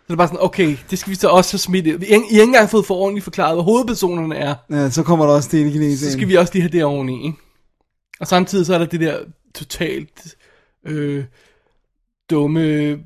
Så 0.04 0.08
det 0.08 0.14
er 0.14 0.18
bare 0.18 0.28
sådan, 0.28 0.44
okay, 0.44 0.78
det 0.90 1.00
skal 1.00 1.12
vi 1.12 1.16
så 1.16 1.28
også 1.28 1.54
have 1.54 1.60
smidt 1.60 1.88
I 1.88 1.90
har 1.90 2.16
ikke 2.16 2.42
engang 2.42 2.70
fået 2.70 2.86
for 2.86 2.96
ordentligt 2.96 3.24
forklaret, 3.24 3.56
hvad 3.56 3.64
hovedpersonerne 3.64 4.36
er. 4.36 4.56
Ja, 4.72 4.90
så 4.90 5.04
kommer 5.04 5.26
der 5.26 5.34
også 5.34 5.50
telekinese 5.50 6.06
Så 6.06 6.12
skal 6.12 6.28
vi 6.28 6.36
også 6.36 6.54
lige 6.54 6.62
have 6.62 6.72
det 6.72 6.84
oveni, 6.84 7.26
ikke? 7.26 7.38
Og 8.20 8.28
samtidig 8.28 8.66
så 8.66 8.74
er 8.74 8.78
der 8.78 8.86
det 8.86 9.00
der 9.00 9.18
totalt 9.56 10.36
øh, 10.86 11.26
dumme, 12.30 12.62
øh, 12.62 13.00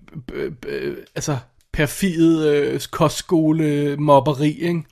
øh, 0.65 0.97
altså 1.15 1.37
perfide 1.73 2.49
øh, 2.49 2.81
kostskole 2.91 3.97
mobberi, 3.97 4.51
ikke? 4.51 4.83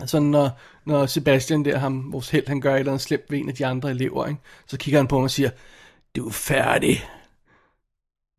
Altså 0.00 0.20
når, 0.20 0.50
når 0.86 1.06
Sebastian 1.06 1.64
der, 1.64 1.78
ham, 1.78 2.12
vores 2.12 2.30
held, 2.30 2.46
han 2.46 2.60
gør 2.60 2.74
et 2.74 2.78
eller 2.78 2.92
andet 2.92 3.04
slemt 3.04 3.30
ved 3.30 3.38
en 3.38 3.48
af 3.48 3.54
de 3.54 3.66
andre 3.66 3.90
elever, 3.90 4.26
ikke? 4.26 4.40
så 4.66 4.76
kigger 4.76 4.98
han 4.98 5.06
på 5.06 5.16
mig 5.18 5.24
og 5.24 5.30
siger, 5.30 5.50
du 6.16 6.28
er 6.28 6.32
færdig. 6.32 7.04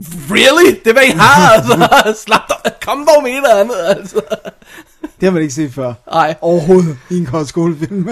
Really? 0.02 0.80
Det 0.84 0.88
er 0.88 0.94
hvad 0.94 1.04
I 1.04 1.18
har, 1.18 1.50
altså. 1.56 2.24
Slap 2.24 2.42
dig. 2.48 2.74
Kom 2.82 3.08
dog 3.16 3.24
med 3.24 3.32
et 3.32 3.38
eller 3.38 3.56
andet, 3.56 3.76
altså. 4.00 4.22
Det 5.02 5.24
har 5.24 5.32
man 5.32 5.42
ikke 5.42 5.54
set 5.54 5.74
før. 5.74 5.94
Nej. 6.12 6.36
Overhovedet 6.42 6.98
i 7.10 7.18
en 7.18 7.26
kostskolefilm. 7.26 8.10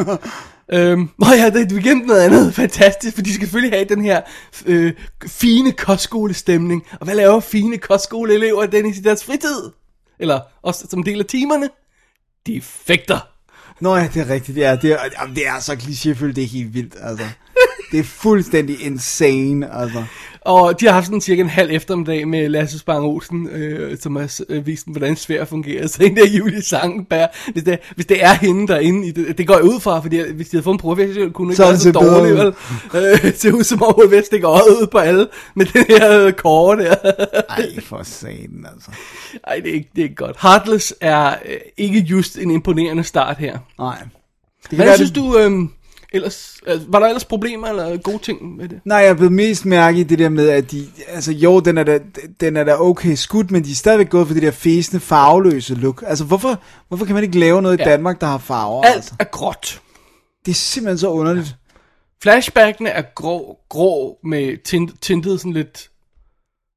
Øhm, 0.73 1.10
og 1.22 1.38
ja, 1.38 1.49
det 1.49 1.72
er 1.72 1.77
igen 1.77 1.98
noget 1.98 2.22
andet 2.22 2.53
fantastisk, 2.56 3.15
for 3.15 3.22
de 3.22 3.34
skal 3.34 3.48
selvfølgelig 3.48 3.77
have 3.77 3.85
den 3.85 4.02
her 4.02 4.22
øh, 4.65 4.94
fine 5.27 5.72
kostskolestemning. 5.72 6.85
Og 6.99 7.06
hvad 7.06 7.15
laver 7.15 7.39
fine 7.39 7.77
kostskoleelever 7.77 8.65
Dennis 8.65 8.98
i 8.98 9.02
deres 9.02 9.23
fritid? 9.23 9.72
Eller 10.19 10.39
også 10.61 10.88
som 10.89 11.03
del 11.03 11.19
af 11.19 11.26
timerne? 11.26 11.69
De 12.48 12.61
fægter. 12.61 13.19
Nå 13.80 13.95
ja, 13.95 14.10
det 14.14 14.22
er 14.22 14.30
rigtigt. 14.30 14.57
Ja, 14.57 14.76
det 14.81 14.91
er, 14.91 14.98
jamen, 15.19 15.35
det 15.35 15.48
er 15.48 15.60
så 15.60 15.73
klichéfyldt, 15.73 16.34
det 16.34 16.44
er 16.44 16.48
helt 16.48 16.73
vildt, 16.73 16.95
altså. 17.02 17.26
Det 17.91 17.99
er 17.99 18.03
fuldstændig 18.03 18.85
insane, 18.85 19.76
altså. 19.76 20.03
Og 20.41 20.80
de 20.80 20.85
har 20.85 20.93
haft 20.93 21.05
sådan 21.05 21.22
cirka 21.22 21.41
en 21.41 21.49
halv 21.49 21.72
eftermiddag 21.72 22.27
med 22.27 22.49
Lasse 22.49 22.80
Spang 22.80 23.05
Olsen, 23.05 23.47
øh, 23.49 23.97
som 23.99 24.15
har 24.15 24.41
øh, 24.49 24.65
vist 24.68 24.85
dem, 24.85 24.91
hvordan 24.93 25.15
svært 25.15 25.47
fungerer. 25.47 25.88
Så 25.88 26.03
en 26.03 26.15
der 26.15 26.27
Julie 26.27 26.61
Sangenberg, 26.61 27.30
hvis 27.53 27.64
det, 27.64 27.80
hvis 27.95 28.05
det 28.05 28.23
er 28.23 28.34
hende 28.34 28.68
derinde, 28.68 29.07
i 29.07 29.11
det, 29.11 29.38
det 29.38 29.47
går 29.47 29.53
jeg 29.55 29.64
ud 29.64 29.80
fra, 29.80 29.99
fordi 29.99 30.31
hvis 30.31 30.49
de 30.49 30.57
havde 30.57 30.64
fået 30.64 30.73
en 30.73 30.80
professionel, 30.80 31.31
kunne 31.31 31.47
ikke 31.51 31.55
Så 31.55 31.64
er 31.64 31.68
være 31.68 31.77
så 31.77 31.84
set 31.84 31.93
bedre 31.93 32.18
dårlig, 32.19 32.34
ud. 32.34 32.53
vel? 32.93 33.03
Øh, 33.14 33.22
det 33.22 33.39
ser 33.39 33.51
ud 33.51 33.64
som 33.64 33.84
om, 33.84 33.93
hun 33.95 34.14
at 34.14 34.26
stikke 34.26 34.47
øjet 34.47 34.68
ud 34.81 34.88
på 34.91 34.97
alle, 34.97 35.27
med 35.55 35.65
den 35.65 35.85
her 35.89 36.26
øh, 36.26 36.34
kåre 36.34 36.77
der. 36.84 36.95
Ej, 37.49 37.69
for 37.84 38.03
satan, 38.03 38.65
altså. 38.73 38.91
Ej, 39.47 39.55
det 39.55 39.69
er 39.69 39.73
ikke, 39.73 39.89
det 39.95 40.01
er 40.01 40.03
ikke 40.05 40.15
godt. 40.15 40.38
Heartless 40.41 40.93
er 41.01 41.30
øh, 41.45 41.57
ikke 41.77 41.99
just 41.99 42.38
en 42.38 42.51
imponerende 42.51 43.03
start 43.03 43.38
her. 43.38 43.57
Nej. 43.80 43.97
Det 44.69 44.77
Hvad 44.80 44.95
synes 44.95 45.11
det- 45.11 45.15
du, 45.19 45.38
øh, 45.38 45.51
ellers, 46.13 46.57
øh, 46.67 46.93
var 46.93 46.99
der 46.99 47.07
ellers 47.07 47.25
problemer 47.25 47.67
eller 47.67 47.97
gode 47.97 48.17
ting 48.19 48.55
med 48.57 48.69
det? 48.69 48.79
Nej, 48.85 48.97
jeg 48.97 49.15
blevet 49.17 49.34
mest 49.34 49.65
mærke 49.65 49.99
i 49.99 50.03
det 50.03 50.19
der 50.19 50.29
med, 50.29 50.49
at 50.49 50.71
de, 50.71 50.88
altså 51.07 51.31
jo, 51.31 51.59
den 51.59 51.77
er 51.77 51.84
da, 51.84 51.99
den 52.39 52.57
er 52.57 52.63
da 52.63 52.75
okay 52.79 53.15
skudt, 53.15 53.51
men 53.51 53.63
de 53.63 53.71
er 53.71 53.75
stadigvæk 53.75 54.09
gået 54.09 54.27
for 54.27 54.34
det 54.34 54.43
der 54.43 54.51
fæsende, 54.51 54.99
farveløse 54.99 55.75
look. 55.75 56.03
Altså, 56.07 56.23
hvorfor, 56.23 56.59
hvorfor 56.88 57.05
kan 57.05 57.15
man 57.15 57.23
ikke 57.23 57.39
lave 57.39 57.61
noget 57.61 57.79
i 57.79 57.84
Ja. 57.84 57.89
Danmark, 57.89 58.21
der 58.21 58.27
har 58.27 58.38
farver? 58.38 58.84
Alt 58.84 58.95
Altså? 58.95 59.13
er 59.19 59.23
gråt. 59.23 59.81
Det 60.45 60.51
er 60.51 60.55
simpelthen 60.55 60.97
så 60.97 61.09
underligt. 61.09 61.55
Flashbackene 62.21 62.89
er 62.89 63.03
grå, 63.15 63.57
grå 63.69 64.17
med 64.23 64.63
tint, 64.63 65.01
tintet 65.01 65.39
sådan 65.39 65.53
lidt... 65.53 65.89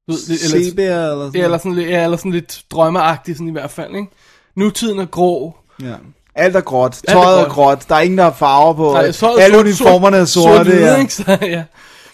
ved, 0.07 0.17
lidt- 0.27 0.65
Sepia 0.65 0.83
eller 1.11 1.25
sådan 1.25 1.35
Ja, 1.39 1.43
eller 1.45 1.57
sådan 1.57 1.73
lidt, 1.73 1.89
ja, 1.89 2.03
eller 2.03 2.17
sådan 2.17 2.31
lidt 2.31 2.63
drømmeagtigt 2.71 3.37
sådan 3.37 3.47
i 3.49 3.51
hvert 3.51 3.71
fald, 3.71 3.95
ikke? 3.95 4.07
Nutiden 4.55 4.99
er 4.99 5.05
grå. 5.05 5.55
Ja. 5.81 5.95
Alt 6.35 6.55
er 6.55 6.61
gråt. 6.61 6.97
er 7.07 7.11
Tøjet 7.13 7.39
er 7.39 7.43
gråt. 7.43 7.51
gråt. 7.53 7.89
Der 7.89 7.95
er 7.95 7.99
ingen, 7.99 8.17
der 8.17 8.23
har 8.23 8.31
farver 8.33 8.73
på. 8.73 8.91
Nej, 8.93 9.11
så 9.11 9.35
Alle 9.39 9.55
sort- 9.55 9.65
uniformerne 9.65 10.17
er 10.17 10.25
sort- 10.25 10.43
sorte. 10.43 10.55
sort-hvid, 10.69 10.81
ja. 10.85 10.97
ikke? 10.99 11.13
Så, 11.13 11.37
ja. 11.41 11.63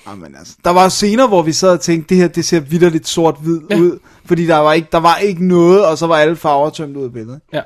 Jamen, 0.10 0.35
altså, 0.39 0.53
der 0.64 0.69
var 0.69 0.89
scener, 0.89 1.27
hvor 1.27 1.41
vi 1.41 1.52
sad 1.52 1.69
og 1.69 1.81
tænkte, 1.81 2.10
det 2.10 2.18
her, 2.18 2.27
det 2.27 2.45
ser 2.45 2.60
vidderligt 2.60 3.07
sort-hvid 3.07 3.60
Ja. 3.69 3.76
ja. 3.76 3.81
ud. 3.81 3.99
Fordi 4.26 4.45
der 4.48 4.57
var, 4.57 4.73
ikke, 4.73 4.88
der 4.91 4.98
var 4.99 5.15
ikke 5.15 5.48
noget, 5.48 5.85
og 5.85 5.98
så 5.98 6.07
var 6.07 6.15
alle 6.15 6.35
farver 6.35 6.69
tømt 6.69 6.98
ud 6.98 7.03
af 7.03 7.14
billedet. 7.14 7.39
ja. 7.53 7.61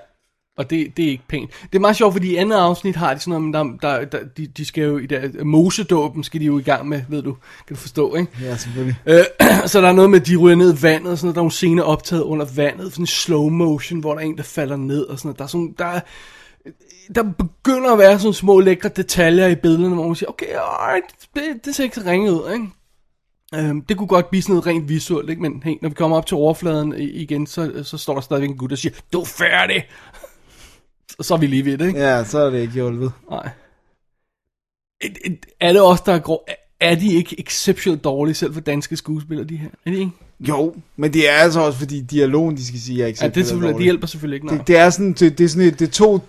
Og 0.57 0.69
det, 0.69 0.88
det 0.98 1.06
er 1.06 1.10
ikke 1.10 1.23
pænt. 1.30 1.49
Det 1.72 1.76
er 1.76 1.80
meget 1.80 1.95
sjovt, 1.95 2.14
fordi 2.14 2.32
i 2.32 2.36
andet 2.36 2.56
afsnit 2.57 2.95
har 2.95 3.14
de 3.14 3.19
sådan 3.19 3.52
noget, 3.52 3.82
der, 3.82 3.90
der, 3.90 4.06
der, 4.06 4.18
de, 4.38 4.48
de 4.57 4.65
skal 4.65 4.84
jo 4.84 4.98
i 4.98 5.06
der 5.06 5.44
mosedåben, 5.44 6.23
skal 6.23 6.40
de 6.41 6.45
jo 6.45 6.60
i 6.60 6.61
gang 6.61 6.88
med, 6.88 7.02
ved 7.10 7.22
du, 7.22 7.36
kan 7.68 7.76
du 7.76 7.82
forstå, 7.82 8.15
ikke? 8.15 8.32
Ja, 8.41 8.57
selvfølgelig. 8.57 8.95
Øh, 9.06 9.23
så 9.65 9.82
der 9.82 9.88
er 9.88 9.91
noget 9.94 10.10
med, 10.10 10.22
at 10.22 10.28
de 10.28 10.36
ryger 10.36 10.56
ned 10.56 10.73
i 10.80 10.82
vandet, 10.84 11.11
og 11.11 11.18
sådan 11.18 11.26
noget. 11.28 11.36
Der 11.36 11.40
er 11.40 11.44
nogle 11.44 11.52
scener 11.52 11.84
optaget 11.84 12.22
under 12.22 12.45
vandet, 12.56 12.91
sådan 12.91 13.03
en 13.03 13.07
slow 13.07 13.49
motion, 13.49 13.99
hvor 13.99 14.14
der 14.14 14.22
er 14.22 14.26
en, 14.26 14.38
der 14.38 14.44
falder 14.44 14.76
ned, 14.78 15.02
og 15.03 15.18
sådan 15.18 15.28
noget. 15.28 15.38
Der 15.40 15.44
er 15.44 15.48
sådan, 15.48 15.73
der 15.80 15.86
er, 15.86 15.99
der 17.16 17.24
begynder 17.24 17.92
at 17.92 17.98
være 18.00 18.20
sådan 18.20 18.34
små 18.34 18.60
lækre 18.60 18.90
detaljer 18.90 19.48
i 19.48 19.56
billederne, 19.56 19.96
hvor 19.96 20.08
man 20.08 20.16
siger, 20.16 20.30
okay, 20.30 20.46
alright, 20.48 21.06
det, 21.36 21.66
det 21.66 21.76
ser 21.76 21.84
ikke 21.84 21.96
så 21.96 22.02
ringet 22.06 22.32
ud, 22.32 22.54
ikke? 22.54 22.68
Øhm, 23.56 23.82
det 23.82 23.98
kunne 23.98 24.08
godt 24.08 24.30
blive 24.30 24.42
sådan 24.42 24.54
noget 24.54 24.68
rent 24.68 24.90
visuelt, 24.90 25.30
ikke? 25.30 25.42
men 25.42 25.64
hey, 25.64 25.76
når 25.82 25.90
vi 25.90 25.96
kommer 25.96 26.18
op 26.18 26.26
til 26.26 26.38
overfladen 26.38 26.94
igen, 26.98 27.48
så, 27.48 27.84
så 27.84 27.98
står 27.98 28.14
der 28.14 28.22
stadigvæk 28.22 28.50
en 28.50 28.58
gut, 28.58 28.70
der 28.70 28.76
siger, 28.76 28.94
du 29.14 29.22
er 29.22 29.26
færdig! 29.26 29.84
Og 31.20 31.26
så 31.26 31.34
er 31.34 31.38
vi 31.38 31.48
lige 31.48 31.66
ved 31.66 31.78
det, 31.78 31.88
ikke? 31.88 32.00
Ja, 32.00 32.24
så 32.24 32.40
er 32.40 32.50
det 32.50 32.60
ikke 32.62 32.74
hjulpet. 32.74 33.12
Nej. 33.30 33.50
Et- 35.02 35.18
et- 35.26 35.46
Er 35.60 35.74
det 35.74 35.82
også 35.82 36.04
der 36.06 36.14
er 36.14 36.20
grå? 36.20 36.46
Er 36.80 36.96
de 36.96 37.14
ikke 37.14 37.40
exceptionelt 37.40 38.04
dårlige 38.04 38.36
selv 38.36 38.54
for 38.54 38.62
danske 38.62 38.98
skuespillere, 38.98 39.48
de 39.48 39.58
her? 39.58 39.70
Er 39.86 39.92
de 39.92 39.98
ikke? 40.00 40.12
Jo, 40.48 40.76
men 40.98 41.14
det 41.14 41.30
er 41.30 41.34
altså 41.34 41.60
også, 41.60 41.80
fordi 41.80 42.02
dialogen, 42.02 42.58
de 42.58 42.66
skal 42.66 42.80
sige, 42.80 43.04
er 43.04 43.08
ikke 43.08 43.20
Ja, 43.22 43.28
det, 43.28 43.48
selvfølgelig, 43.48 43.78
de 43.80 43.84
hjælper 43.84 44.08
selvfølgelig 44.08 44.36
ikke, 44.36 44.48
nej. 44.48 44.58
det, 44.58 44.68
det, 44.68 44.78
er 44.78 44.90
sådan, 44.90 45.14
det, 45.14 45.38
det 45.38 45.44
er 45.44 45.48
sådan 45.48 45.68
et, 45.68 45.80
det 45.80 45.88
er 45.88 45.92
to 45.92 46.20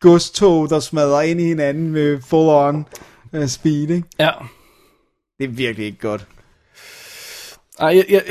godstog, 0.00 0.70
der 0.70 0.80
smadrer 0.80 1.20
ind 1.20 1.40
i 1.40 1.44
hinanden 1.44 1.90
med 1.90 2.20
full 2.26 2.48
on 2.48 2.86
uh, 3.32 3.46
speed, 3.46 3.90
ikke? 3.90 4.02
Ja. 4.18 4.30
Det 5.38 5.44
er 5.44 5.48
virkelig 5.48 5.86
ikke 5.86 5.98
godt. 5.98 6.26
Ej, 7.78 7.96
jeg, 7.96 8.04
jeg, 8.08 8.22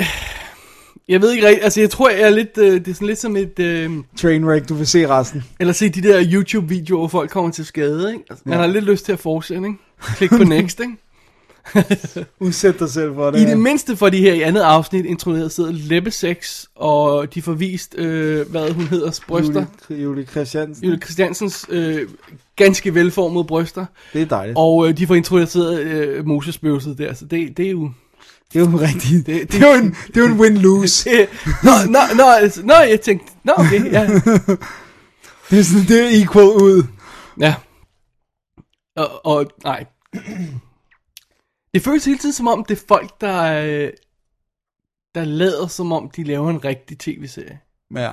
jeg 1.08 1.22
ved 1.22 1.32
ikke 1.32 1.48
rigtigt, 1.48 1.64
altså 1.64 1.82
jeg 1.82 1.90
tror, 1.90 2.10
jeg 2.10 2.22
er 2.22 2.30
lidt, 2.30 2.58
øh, 2.58 2.74
det 2.74 2.88
er 2.88 2.94
sådan 2.94 3.08
lidt 3.08 3.20
som 3.20 3.36
et, 3.36 3.60
øh, 3.60 3.92
Trainwreck, 4.18 4.70
du 4.70 4.74
vil 4.74 4.88
se 4.88 5.08
resten. 5.08 5.44
eller 5.60 5.74
se 5.74 5.90
de 5.90 6.02
der 6.02 6.24
YouTube-videoer, 6.34 7.00
hvor 7.00 7.08
folk 7.08 7.30
kommer 7.30 7.52
til 7.52 7.66
skade, 7.66 8.12
ikke? 8.12 8.24
Altså, 8.30 8.44
man 8.46 8.60
har 8.60 8.68
lidt 8.68 8.86
lyst 8.86 9.06
til 9.06 9.12
at 9.12 9.20
fortsætte, 9.20 9.68
ikke? 9.68 9.80
Klik 10.00 10.30
på 10.30 10.44
next, 10.56 10.80
ikke? 10.80 10.94
Udsæt 12.40 12.80
dig 12.80 12.90
selv 12.90 13.14
for 13.16 13.32
det. 13.32 13.40
I 13.40 13.46
det 13.46 13.60
mindste 13.60 13.96
for 13.96 14.10
de 14.10 14.18
her 14.18 14.34
i 14.34 14.42
andet 14.42 14.62
afsnit 14.62 15.06
introduceret 15.06 15.52
sidder 15.52 15.72
Lebbesex, 15.72 16.66
og 16.76 17.34
de 17.34 17.42
får 17.42 17.54
vist, 17.54 17.96
øh, 17.98 18.50
hvad 18.52 18.72
hun 18.72 18.84
hedder, 18.88 19.20
bryster. 19.28 19.66
Julie, 19.90 20.04
Julie 20.04 20.26
Christiansen. 20.26 20.86
Julie 20.86 21.00
Christiansens 21.00 21.66
øh, 21.70 22.10
ganske 22.56 22.96
velformede 22.96 23.44
bryster. 23.44 23.86
Det 24.14 24.22
er 24.22 24.26
dejligt. 24.26 24.58
Og 24.58 24.88
øh, 24.88 24.98
de 24.98 25.08
får 25.08 25.16
introduceret 25.16 25.80
øh, 25.80 26.26
Mosesbøvset 26.28 26.98
der, 26.98 27.14
så 27.14 27.26
det, 27.26 27.58
det 27.58 27.66
er 27.68 27.72
jo... 27.72 27.92
Det 28.54 28.62
er 28.62 28.70
jo 28.72 28.78
rigtigt. 28.78 29.26
Det- 29.28 29.42
Det, 29.42 29.52
det, 29.52 29.64
er 29.64 29.76
jo 29.76 29.82
en, 29.84 29.96
det 30.08 30.18
er 30.18 30.22
jo 30.22 30.34
en 30.34 30.40
win-lose. 30.40 31.10
Nå, 31.64 31.72
nå, 31.90 32.00
nå, 32.16 32.24
altså, 32.24 32.66
nå, 32.66 32.74
jeg 32.74 33.02
tænkte, 33.02 33.32
nå, 33.44 33.54
okay, 33.58 33.92
ja. 33.92 34.04
Det 35.50 35.60
er, 35.60 35.64
sådan, 35.64 35.86
det 35.88 36.00
er 36.04 36.22
equal 36.24 36.46
ud. 36.46 36.84
ja. 37.40 37.56
Og, 38.96 39.26
og, 39.26 39.46
nej. 39.64 39.86
Det 41.74 41.82
føles 41.82 42.06
hele 42.06 42.18
tiden 42.18 42.34
som 42.34 42.48
om, 42.48 42.66
det 42.66 42.78
er 42.78 42.84
folk, 42.88 43.22
der, 43.22 43.64
øh, 43.64 43.90
der 45.16 45.24
lader 45.24 45.68
som 45.68 45.92
om, 45.92 46.10
de 46.16 46.24
laver 46.24 46.50
en 46.50 46.66
rigtig 46.66 47.00
tv-serie. 47.00 47.60
Ja. 47.96 48.12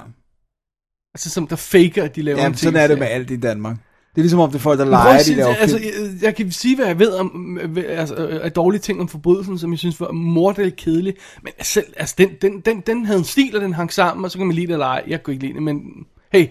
Altså 1.15 1.31
som 1.31 1.47
der 1.47 1.57
faker, 1.57 2.05
at 2.05 2.17
de 2.17 2.23
laver 2.23 2.37
en 2.37 2.43
Jamen, 2.43 2.55
tv-serie. 2.55 2.73
sådan 2.73 2.83
er 2.83 2.87
det 2.87 2.99
med 2.99 3.07
alt 3.07 3.31
i 3.31 3.37
Danmark. 3.37 3.77
Det 4.17 4.21
er 4.21 4.25
ligesom 4.25 4.41
om, 4.41 4.51
det 4.51 4.59
er 4.59 4.63
folk, 4.63 4.79
der 4.79 4.85
leger, 4.85 5.23
de 5.27 5.35
laver 5.35 5.55
altså, 5.55 5.79
jeg, 5.79 6.23
jeg 6.23 6.37
kan 6.37 6.53
sige, 6.53 6.77
hvad 6.77 6.87
jeg 6.87 6.99
ved 6.99 7.13
om 7.13 7.59
øh, 7.63 7.85
altså, 7.89 8.15
øh, 8.15 8.45
af 8.45 8.53
dårlige 8.53 8.81
ting 8.81 9.01
om 9.01 9.09
forbrydelsen, 9.09 9.59
som 9.59 9.71
jeg 9.71 9.79
synes 9.79 10.01
var 10.01 10.13
morderligt 10.13 10.77
kedelig. 10.77 11.15
Men 11.43 11.53
selv, 11.63 11.87
altså, 11.97 12.15
den, 12.19 12.31
den, 12.43 12.61
den, 12.61 12.81
den 12.81 13.07
havde 13.07 13.19
en 13.19 13.25
stil, 13.25 13.57
og 13.57 13.63
den 13.63 13.73
hang 13.73 13.93
sammen, 13.93 14.25
og 14.25 14.31
så 14.31 14.39
kan 14.39 14.47
man 14.47 14.57
lide 14.57 14.67
det 14.67 14.73
eller 14.73 14.87
ej. 14.87 15.05
Jeg 15.07 15.23
kunne 15.23 15.35
ikke 15.35 15.47
lide 15.47 15.55
det, 15.55 15.63
men 15.63 16.07
hey, 16.33 16.49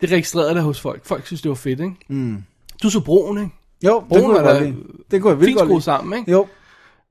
det 0.00 0.12
registrerede 0.12 0.54
der 0.54 0.62
hos 0.62 0.80
folk. 0.80 1.06
Folk 1.06 1.26
synes, 1.26 1.42
det 1.42 1.48
var 1.48 1.54
fedt, 1.54 1.80
ikke? 1.80 1.96
Mm. 2.08 2.44
Du 2.82 2.90
så 2.90 3.00
broen, 3.00 3.38
ikke? 3.38 3.50
Jo, 3.84 4.02
det 4.12 4.24
kunne 4.24 4.38
da 4.38 4.58
lide. 4.60 4.74
Det 5.10 5.22
kunne 5.22 5.30
jeg 5.30 5.40
virkelig 5.40 5.46
Fint 5.46 5.58
godt 5.58 5.68
lide. 5.68 5.82
sammen, 5.82 6.18
ikke? 6.18 6.30
Jo, 6.32 6.46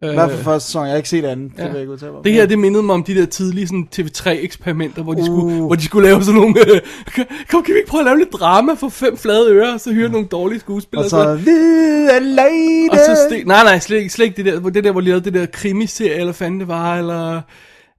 i 0.04 0.08
hvert 0.08 0.32
fald 0.32 0.44
første 0.44 0.68
sæson. 0.68 0.84
Jeg 0.84 0.92
har 0.92 0.98
ikke 0.98 1.10
set 1.10 1.26
anden. 1.26 1.50
Det 1.50 1.60
ja. 1.60 1.64
vil 1.64 1.72
jeg 1.72 1.82
ikke 1.82 1.94
udtale 1.94 2.12
mig 2.12 2.18
om. 2.18 2.24
det 2.24 2.34
her, 2.34 2.46
det 2.46 2.60
mindede 2.60 2.84
mig 2.84 2.94
om 2.94 3.04
de 3.04 3.16
der 3.16 3.26
tidlige 3.26 3.68
sådan, 3.68 3.88
TV3-eksperimenter, 3.96 5.04
hvor, 5.04 5.14
de 5.14 5.20
Uh. 5.20 5.26
skulle, 5.26 5.60
hvor 5.62 5.76
de 5.76 5.84
skulle 5.86 6.08
lave 6.10 6.24
sådan 6.24 6.42
nogle... 6.42 6.60
Øh, 6.60 6.82
kom, 7.52 7.64
kan 7.64 7.74
vi 7.74 7.78
ikke 7.80 7.90
prøve 7.90 8.02
at 8.02 8.06
lave 8.06 8.18
lidt 8.18 8.34
drama 8.34 8.74
for 8.74 8.90
fem 8.90 9.18
flade 9.18 9.52
ører, 9.52 9.74
og 9.74 9.80
så 9.80 9.92
hyre 9.94 10.10
nogle 10.10 10.28
dårlige 10.28 10.60
skuespillere? 10.60 11.06
Og 11.06 11.10
så. 11.10 11.18
Og 12.92 12.98
så 12.98 13.28
stik, 13.30 13.48
nej, 13.48 13.64
nej, 13.64 13.80
slet, 13.80 14.12
slet 14.12 14.26
ikke 14.26 14.38
det 14.38 14.46
der, 14.46 14.60
hvor 14.60 14.70
det 14.70 14.84
der, 14.84 14.92
hvor 14.92 15.02
de 15.02 15.08
lavede 15.08 15.26
det 15.26 15.34
der 15.34 15.46
krimiserie, 15.46 16.20
eller 16.20 16.34
fanden 16.34 16.60
det 16.60 16.68
var, 16.68 16.98
eller 16.98 17.42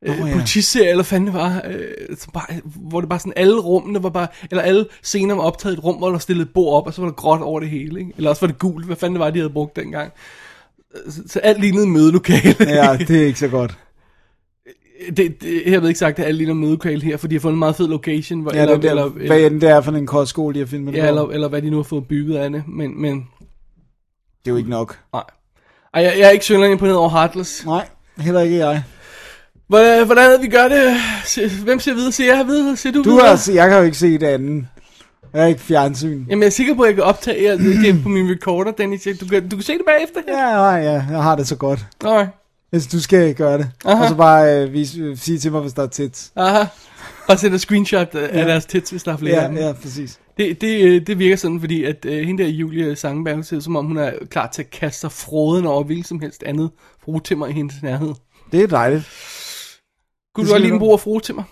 øh, 0.07 0.19
Nå, 0.21 0.27
ja. 0.27 0.33
politiserie, 0.33 0.91
eller 0.91 1.05
fanden 1.05 1.27
det 1.27 1.35
var, 1.35 1.63
øh, 1.71 2.17
så 2.19 2.27
bare, 2.35 2.47
hvor 2.65 3.01
det 3.01 3.09
bare 3.09 3.19
sådan, 3.19 3.33
alle 3.37 3.61
rummene 3.61 4.03
var 4.03 4.11
bare, 4.11 4.27
eller 4.51 4.63
alle 4.63 4.87
scener 5.03 5.35
var 5.35 5.43
optaget 5.43 5.75
i 5.75 5.79
et 5.79 5.85
rum, 5.85 5.97
hvor 5.97 6.11
der 6.11 6.19
stillede 6.19 6.43
et 6.47 6.53
bord 6.55 6.77
op, 6.77 6.87
og 6.87 6.95
så 6.95 7.01
var 7.01 7.09
der 7.09 7.15
gråt 7.15 7.41
over 7.43 7.61
det 7.61 7.69
hele, 7.71 8.01
ikke? 8.01 8.13
Eller 8.17 8.31
også 8.31 8.41
var 8.43 8.47
det 8.47 8.59
gult, 8.59 8.87
hvad 8.87 8.97
fanden 8.97 9.15
det 9.15 9.21
var, 9.21 9.31
de 9.31 9.39
havde 9.39 9.51
brugt 9.53 9.77
dengang. 9.77 10.13
Så, 11.09 11.23
så 11.27 11.39
alt 11.39 11.61
lignede 11.61 11.87
mødelokale. 11.87 12.57
Ja, 12.61 12.97
det 12.99 13.23
er 13.23 13.27
ikke 13.27 13.39
så 13.39 13.49
godt. 13.49 13.79
det, 15.17 15.41
det, 15.43 15.63
jeg 15.67 15.81
ved 15.83 15.89
ikke 15.89 15.99
sagt, 15.99 16.19
at 16.19 16.27
alt 16.27 16.37
ligner 16.37 16.55
mødelokale 16.55 17.03
her, 17.03 17.17
for 17.17 17.29
de 17.29 17.35
har 17.35 17.41
fundet 17.41 17.55
en 17.55 17.59
meget 17.59 17.77
fed 17.77 17.89
location, 17.89 18.41
hvor, 18.41 18.55
Ja, 18.55 18.61
eller, 18.63 18.75
det 18.75 18.83
der, 18.83 18.91
eller, 18.91 19.09
hvad 19.09 19.41
end 19.41 19.61
det 19.61 19.69
er 19.71 19.81
for 19.81 19.93
en 19.93 20.07
kostskole, 20.07 20.55
de 20.55 20.59
har 20.59 20.67
filmet 20.67 20.95
det 20.95 21.01
ja, 21.01 21.09
eller, 21.09 21.27
eller 21.29 21.49
hvad 21.49 21.63
de 21.63 21.71
nu 21.71 21.77
har 21.77 21.83
fået 21.83 22.09
bygget 22.09 22.37
af 22.37 22.51
det, 22.51 22.63
men, 22.69 23.01
men 23.03 23.15
Det 24.45 24.47
er 24.47 24.51
jo 24.51 24.57
ikke 24.57 24.71
nok. 24.71 24.99
nej. 25.13 25.23
Ej, 25.95 26.03
jeg, 26.03 26.15
jeg 26.19 26.27
er 26.27 26.31
ikke 26.31 26.45
synderligt 26.45 26.73
imponeret 26.73 26.97
over 26.99 27.09
Heartless. 27.09 27.67
Nej, 27.67 27.89
heller 28.19 28.41
ikke 28.41 28.57
jeg. 28.57 28.83
Hvordan, 29.69 30.07
hvordan 30.07 30.25
er 30.31 30.33
det, 30.33 30.43
vi 30.43 30.49
gør 30.49 30.69
det? 30.69 30.97
Hvem 31.65 31.81
ser 31.81 31.95
videre? 31.95 32.13
Ser 32.13 32.37
jeg 32.37 32.47
videre? 32.47 32.77
Ser 32.77 32.91
du, 32.93 33.03
Du 33.03 33.11
videre? 33.11 33.27
har, 33.29 33.51
jeg 33.55 33.69
kan 33.69 33.79
jo 33.79 33.85
ikke 33.85 33.97
se 33.99 34.13
det 34.19 34.23
anden. 34.27 34.69
Jeg 35.33 35.41
har 35.43 35.49
ikke 35.49 35.61
fjernsyn. 35.61 36.25
Jamen, 36.31 36.43
jeg 36.43 36.47
er 36.47 36.51
sikker 36.51 36.75
på, 36.75 36.83
at 36.83 36.87
jeg 36.87 36.95
kan 36.95 37.05
optage 37.05 37.45
jer. 37.45 37.57
Det 37.57 37.89
er 37.91 38.03
på 38.03 38.09
min 38.09 38.31
recorder, 38.31 38.73
Dennis. 38.73 39.09
Du 39.21 39.27
kan, 39.27 39.49
du 39.49 39.57
kan 39.57 39.63
se 39.63 39.73
det 39.73 39.83
bagefter. 39.87 40.21
Ja, 40.29 40.53
nej, 40.53 40.71
ja, 40.71 40.93
jeg 41.11 41.23
har 41.23 41.37
det 41.37 41.49
så 41.49 41.57
godt. 41.57 41.87
Okay. 42.05 42.27
Hvis 42.71 42.87
du 42.87 43.01
skal 43.01 43.35
gøre 43.35 43.59
det. 43.59 43.69
Aha. 43.85 44.03
Og 44.03 44.09
så 44.09 44.15
bare 44.15 44.57
øh, 44.65 44.73
vis, 44.73 44.97
øh, 44.97 45.17
sige 45.19 45.39
til 45.39 45.53
mig, 45.53 45.61
hvis 45.61 45.73
der 45.73 45.83
er 45.83 45.87
tits. 45.87 46.33
Aha. 46.37 46.65
Og 47.29 47.39
sender 47.39 47.59
screenshot 47.59 48.15
af 48.15 48.37
Ja. 48.37 48.45
deres 48.49 48.67
tits, 48.67 48.91
hvis 48.91 49.03
der 49.03 49.13
er 49.13 49.17
flere 49.17 49.37
af 49.37 49.43
Ja, 49.43 49.49
dem. 49.49 49.57
ja, 49.57 49.73
præcis. 49.73 50.19
Det, 50.39 50.61
det, 50.61 50.81
øh, 50.85 51.07
det 51.07 51.19
virker 51.19 51.37
sådan, 51.37 51.61
fordi 51.61 51.85
at 51.85 52.05
øh, 52.05 52.27
hende 52.27 52.43
der 52.43 52.49
Julie 52.49 52.97
Sangenberg 52.97 53.45
ser 53.45 53.61
som 53.61 53.77
om, 53.77 53.87
hun 53.87 53.97
er 53.99 54.11
klar 54.31 54.51
til 54.55 54.63
at 54.63 54.71
kaste 54.71 55.01
sig 55.01 55.13
fråden 55.13 55.67
over 55.67 55.85
hvilket 55.85 56.07
som 56.07 56.21
helst 56.21 56.43
andet 56.47 56.71
frutimmer 57.05 57.47
i 57.47 57.53
hendes 57.53 57.75
nærhed. 57.83 58.15
Det 58.53 58.63
er 58.63 58.67
dejligt. 58.67 59.05
Kunne 60.37 60.47
du 60.49 60.53
også 60.53 60.59
lide 60.59 60.69
en 60.69 60.75
nok. 60.75 60.81
brug 60.81 60.93
af 60.93 61.01
frutimmer? 61.01 61.43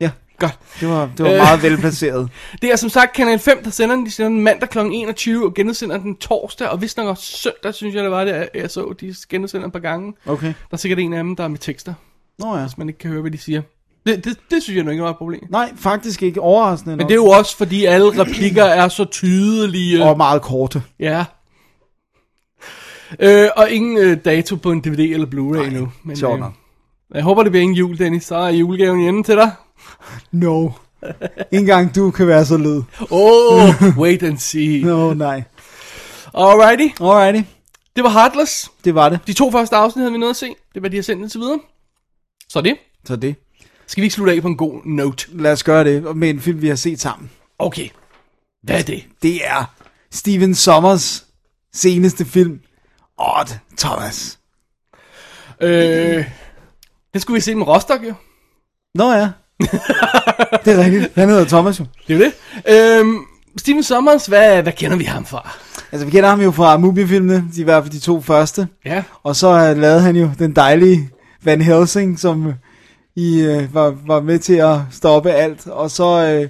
Ja, 0.00 0.10
Godt. 0.38 0.58
det 0.80 0.88
var, 0.88 1.10
det 1.16 1.24
var 1.24 1.30
Øh. 1.32 1.36
meget 1.36 1.62
velplaceret. 1.62 2.30
Det 2.62 2.72
er 2.72 2.76
som 2.76 2.88
sagt 2.88 3.12
Kanal 3.12 3.38
5, 3.38 3.64
der 3.64 3.70
sender 3.70 3.94
den. 3.96 4.06
De 4.06 4.10
sender 4.10 4.28
den 4.30 4.42
mandag 4.42 4.68
kl. 4.68 4.78
21 4.78 5.44
og 5.46 5.54
genudsender 5.54 5.98
den 5.98 6.16
torsdag. 6.16 6.68
Og 6.68 6.78
hvis 6.78 6.96
nok 6.96 7.06
også 7.08 7.22
søndag, 7.36 7.74
synes 7.74 7.94
jeg 7.94 8.02
det 8.02 8.10
var 8.10 8.24
det, 8.24 8.48
jeg 8.54 8.70
så. 8.70 8.94
De 9.00 9.14
genudsender 9.30 9.66
et 9.66 9.72
par 9.72 9.80
gange. 9.80 10.12
Okay. 10.26 10.46
Der 10.46 10.52
er 10.72 10.76
sikkert 10.76 10.98
en 10.98 11.12
af 11.12 11.24
dem, 11.24 11.36
der 11.36 11.44
er 11.44 11.48
med 11.48 11.58
tekster, 11.58 11.94
Nå 12.38 12.54
ja. 12.56 12.60
hvis 12.62 12.78
man 12.78 12.88
ikke 12.88 12.98
kan 12.98 13.10
høre, 13.10 13.20
hvad 13.20 13.30
de 13.30 13.38
siger. 13.38 13.62
Det, 14.06 14.24
det, 14.24 14.38
det 14.50 14.62
synes 14.62 14.76
jeg 14.76 14.84
nu 14.84 14.90
ikke 14.90 15.02
var 15.02 15.10
et 15.10 15.16
problem. 15.16 15.40
Nej, 15.50 15.72
faktisk 15.76 16.22
ikke 16.22 16.40
overraskende 16.40 16.96
Men 16.96 17.06
det 17.06 17.12
er 17.12 17.16
jo 17.16 17.26
også, 17.26 17.56
fordi 17.56 17.84
alle 17.84 18.20
replikker 18.20 18.64
er 18.64 18.88
så 18.88 19.04
tydelige. 19.04 20.04
Og 20.04 20.16
meget 20.16 20.42
korte. 20.42 20.82
Ja. 21.00 21.24
Øh, 23.20 23.48
og 23.56 23.70
ingen 23.70 23.98
øh, 23.98 24.16
dato 24.24 24.56
på 24.56 24.72
en 24.72 24.80
DVD 24.80 24.98
eller 25.00 25.26
Blu-ray 25.26 25.66
endnu. 25.66 25.92
Men, 26.04 26.16
sjovt 26.16 26.40
nok. 26.40 26.52
Jeg 27.14 27.22
håber, 27.22 27.42
det 27.42 27.52
bliver 27.52 27.62
ingen 27.62 27.76
jul, 27.76 27.98
Dennis. 27.98 28.24
Så 28.24 28.36
er 28.36 28.48
julegaven 28.48 29.00
hjemme 29.00 29.22
til 29.22 29.36
dig. 29.36 29.52
No. 30.32 30.70
Ikke 31.52 31.60
engang 31.60 31.94
du 31.94 32.10
kan 32.10 32.26
være 32.26 32.46
så 32.46 32.56
led. 32.56 32.82
Oh, 33.10 33.70
wait 34.02 34.22
and 34.22 34.38
see. 34.38 34.84
No, 34.84 35.14
nej. 35.14 35.42
Alrighty. 36.34 37.02
Alrighty. 37.02 37.48
Det 37.96 38.04
var 38.04 38.10
Heartless. 38.10 38.70
Det 38.84 38.94
var 38.94 39.08
det. 39.08 39.20
De 39.26 39.32
to 39.32 39.50
første 39.50 39.76
afsnit 39.76 40.02
havde 40.02 40.12
vi 40.12 40.18
noget 40.18 40.30
at 40.30 40.36
se. 40.36 40.54
Det 40.74 40.82
var 40.82 40.88
de 40.88 40.96
har 40.96 41.02
sendt 41.02 41.22
indtil 41.22 41.40
videre. 41.40 41.60
Så 42.48 42.60
det. 42.60 42.76
Så 43.04 43.16
det. 43.16 43.34
Skal 43.86 44.00
vi 44.00 44.04
ikke 44.04 44.14
slutte 44.14 44.32
af 44.32 44.42
på 44.42 44.48
en 44.48 44.56
god 44.56 44.80
note? 44.84 45.26
Lad 45.32 45.52
os 45.52 45.62
gøre 45.64 45.84
det 45.84 46.16
med 46.16 46.30
en 46.30 46.40
film, 46.40 46.62
vi 46.62 46.68
har 46.68 46.76
set 46.76 47.00
sammen. 47.00 47.30
Okay. 47.58 47.88
Hvad 48.62 48.78
er 48.78 48.82
det? 48.82 49.04
Det 49.22 49.46
er 49.46 49.64
Steven 50.10 50.54
Sommers 50.54 51.26
seneste 51.72 52.24
film, 52.24 52.60
Odd 53.18 53.48
Thomas. 53.78 54.38
Øh, 55.60 56.24
det 57.18 57.22
skulle 57.22 57.34
vi 57.34 57.40
se 57.40 57.54
med 57.54 57.66
Rostock, 57.66 58.02
jo. 58.08 58.14
Nå 58.94 59.12
ja. 59.12 59.20
det 60.64 60.72
er 60.74 60.84
rigtigt. 60.84 61.12
Han 61.14 61.28
hedder 61.28 61.44
Thomas 61.44 61.80
jo. 61.80 61.84
Det 62.08 62.14
er 62.14 62.18
jo 62.18 62.24
det. 62.24 63.00
Øhm, 63.00 63.18
Steven 63.56 63.82
Sommers, 63.82 64.26
hvad, 64.26 64.62
hvad 64.62 64.72
kender 64.72 64.96
vi 64.96 65.04
ham 65.04 65.24
fra? 65.24 65.50
Altså, 65.92 66.04
vi 66.04 66.10
kender 66.10 66.28
ham 66.28 66.40
jo 66.40 66.50
fra 66.50 66.76
Mubi-filmene, 66.76 67.44
de 67.54 67.60
i 67.60 67.64
hvert 67.64 67.82
fald 67.82 67.92
de 67.92 67.98
to 67.98 68.20
første. 68.20 68.68
Ja. 68.84 69.02
Og 69.22 69.36
så 69.36 69.48
øh, 69.48 69.76
lavede 69.76 70.00
han 70.00 70.16
jo 70.16 70.30
den 70.38 70.56
dejlige 70.56 71.10
Van 71.44 71.60
Helsing, 71.60 72.18
som 72.18 72.52
I 73.16 73.40
øh, 73.40 73.74
var, 73.74 73.94
var 74.06 74.20
med 74.20 74.38
til 74.38 74.56
at 74.56 74.76
stoppe 74.90 75.30
alt. 75.30 75.66
Og 75.66 75.90
så 75.90 76.04
øh, 76.04 76.48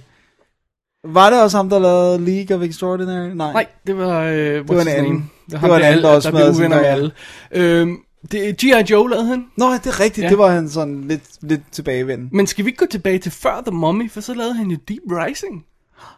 var 1.13 1.31
det 1.31 1.43
også 1.43 1.57
ham, 1.57 1.71
der 1.71 1.79
lavede 1.79 2.25
League 2.25 2.57
of 2.57 2.63
Extraordinary? 2.63 3.29
Nej. 3.29 3.53
Nej, 3.53 3.67
det 3.87 3.99
var... 3.99 4.23
Øh, 4.23 4.35
det 4.37 4.69
var 4.69 4.83
en 4.83 4.89
anden. 4.89 5.31
Det, 5.51 5.61
Det 5.61 5.71
var 5.71 5.77
en 5.77 5.83
anden, 5.83 6.05
der 6.05 6.11
også 6.11 6.31
der 6.31 6.37
blev 6.37 6.55
smadrede 6.55 6.55
sin 6.55 6.65
uvenner 6.65 6.77
med 6.77 6.87
alle. 6.87 7.11
Øhm, 7.53 7.97
det, 8.33 8.57
G.I. 8.57 8.85
Joe 8.91 9.11
lavede 9.11 9.27
han. 9.27 9.47
Nå, 9.57 9.73
det 9.73 9.87
er 9.87 10.01
rigtigt. 10.01 10.25
Ja. 10.25 10.29
Det 10.31 10.39
var 10.39 10.51
han 10.51 10.69
sådan 10.69 11.05
lidt, 11.05 11.23
lidt 11.41 11.63
tilbagevendende. 11.73 12.37
Men 12.37 12.47
skal 12.47 12.65
vi 12.65 12.69
ikke 12.69 12.79
gå 12.79 12.87
tilbage 12.91 13.19
til 13.19 13.33
før 13.33 13.61
The 13.61 13.71
Mummy, 13.77 14.11
for 14.11 14.21
så 14.21 14.35
lavede 14.35 14.55
han 14.55 14.67
jo 14.71 14.79
Deep 14.89 15.03
Rising, 15.11 15.65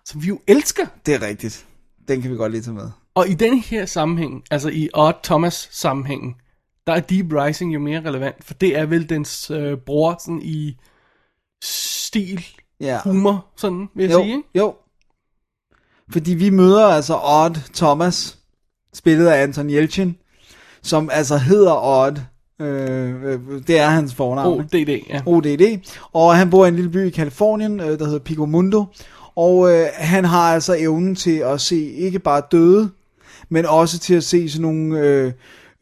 som 0.04 0.22
vi 0.22 0.26
jo 0.28 0.40
elsker. 0.46 0.86
Det 1.06 1.14
er 1.14 1.22
rigtigt. 1.22 1.66
Den 2.08 2.22
kan 2.22 2.30
vi 2.30 2.36
godt 2.36 2.52
lige 2.52 2.62
tage 2.62 2.74
med. 2.74 2.90
Og 3.14 3.28
i 3.28 3.34
den 3.34 3.58
her 3.58 3.86
sammenhæng, 3.86 4.42
altså 4.50 4.68
i 4.68 4.88
Odd 4.94 5.14
Thomas 5.24 5.68
sammenhængen, 5.72 6.34
der 6.86 6.92
er 6.92 7.00
Deep 7.00 7.26
Rising 7.32 7.74
jo 7.74 7.78
mere 7.80 8.00
relevant, 8.00 8.44
for 8.44 8.54
det 8.54 8.78
er 8.78 8.86
vel 8.86 9.08
dens 9.08 9.50
øh, 9.50 9.78
bror 9.86 10.16
sådan 10.20 10.42
i 10.42 10.76
stil, 11.62 12.46
Ja. 12.80 13.00
humor, 13.04 13.46
sådan 13.56 13.88
vil 13.94 14.02
jeg 14.04 14.12
Jo, 14.12 14.22
sige. 14.22 14.36
Ikke? 14.36 14.48
jo. 14.54 14.74
Fordi 16.12 16.34
vi 16.34 16.50
møder 16.50 16.86
altså 16.86 17.18
Odd 17.22 17.56
Thomas, 17.74 18.38
spillet 18.94 19.26
af 19.26 19.42
Anton 19.42 19.70
Yelchin, 19.70 20.16
som 20.82 21.10
altså 21.12 21.36
hedder 21.38 21.84
Odd. 21.84 22.18
Øh, 22.60 23.24
øh, 23.24 23.38
det 23.66 23.78
er 23.78 23.86
hans 23.86 24.14
fornavn. 24.14 24.68
ikke? 24.72 25.00
ODD, 25.02 25.02
ja. 25.10 25.20
ODD. 25.26 25.78
Og 26.12 26.36
han 26.36 26.50
bor 26.50 26.64
i 26.64 26.68
en 26.68 26.76
lille 26.76 26.90
by 26.90 27.06
i 27.06 27.10
Kalifornien, 27.10 27.80
øh, 27.80 27.98
der 27.98 28.04
hedder 28.04 28.18
Pico 28.18 28.46
Mundo. 28.46 28.84
Og 29.36 29.72
øh, 29.72 29.86
han 29.94 30.24
har 30.24 30.54
altså 30.54 30.76
evnen 30.78 31.14
til 31.14 31.38
at 31.38 31.60
se 31.60 31.90
ikke 31.90 32.18
bare 32.18 32.42
døde, 32.52 32.90
men 33.48 33.66
også 33.66 33.98
til 33.98 34.14
at 34.14 34.24
se 34.24 34.48
sådan 34.48 34.62
nogle, 34.62 34.98
øh, 34.98 35.32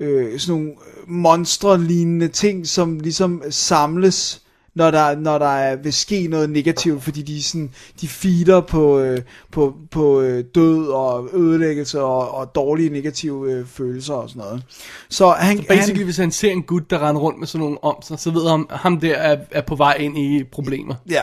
øh, 0.01 0.39
sådan 0.39 0.61
nogle 0.61 0.73
monstre-lignende 1.07 2.29
ting, 2.29 2.67
som 2.67 3.01
ligesom 3.01 3.43
samles, 3.51 4.43
når 4.79 4.91
der, 4.91 5.17
når 5.17 5.39
der 5.39 5.47
er, 5.47 5.77
vil 5.77 5.93
ske 5.93 6.27
noget 6.27 6.51
negativt, 6.51 7.03
fordi 7.03 7.23
de, 7.23 7.43
sådan, 7.43 7.71
de 8.01 8.09
feeder 8.09 8.61
på, 8.61 8.99
øh, 8.99 9.19
på, 9.53 9.75
på 9.91 10.21
øh, 10.21 10.45
død 10.55 10.87
og 10.89 11.29
ødelæggelse 11.35 12.03
og, 12.03 12.35
og 12.35 12.55
dårlige 12.55 12.91
negative 12.91 13.53
øh, 13.53 13.67
følelser 13.67 14.15
og 14.15 14.29
sådan 14.29 14.41
noget. 14.41 14.63
Så 15.09 15.31
han, 15.31 15.57
Basically, 15.57 15.97
han, 15.97 16.05
hvis 16.05 16.17
han 16.17 16.33
ser 16.33 16.53
en 16.53 16.63
gut, 16.63 16.91
der 16.91 17.09
render 17.09 17.21
rundt 17.21 17.39
med 17.39 17.47
sådan 17.47 17.61
nogle 17.61 17.85
om 17.85 18.03
sig, 18.03 18.19
så 18.19 18.31
ved 18.31 18.51
han, 18.51 18.67
ham 18.71 19.01
der 19.01 19.15
er, 19.15 19.37
er 19.51 19.63
på 19.63 19.75
vej 19.75 19.95
ind 19.95 20.19
i 20.19 20.45
problemer. 20.45 20.95
Ja. 21.11 21.21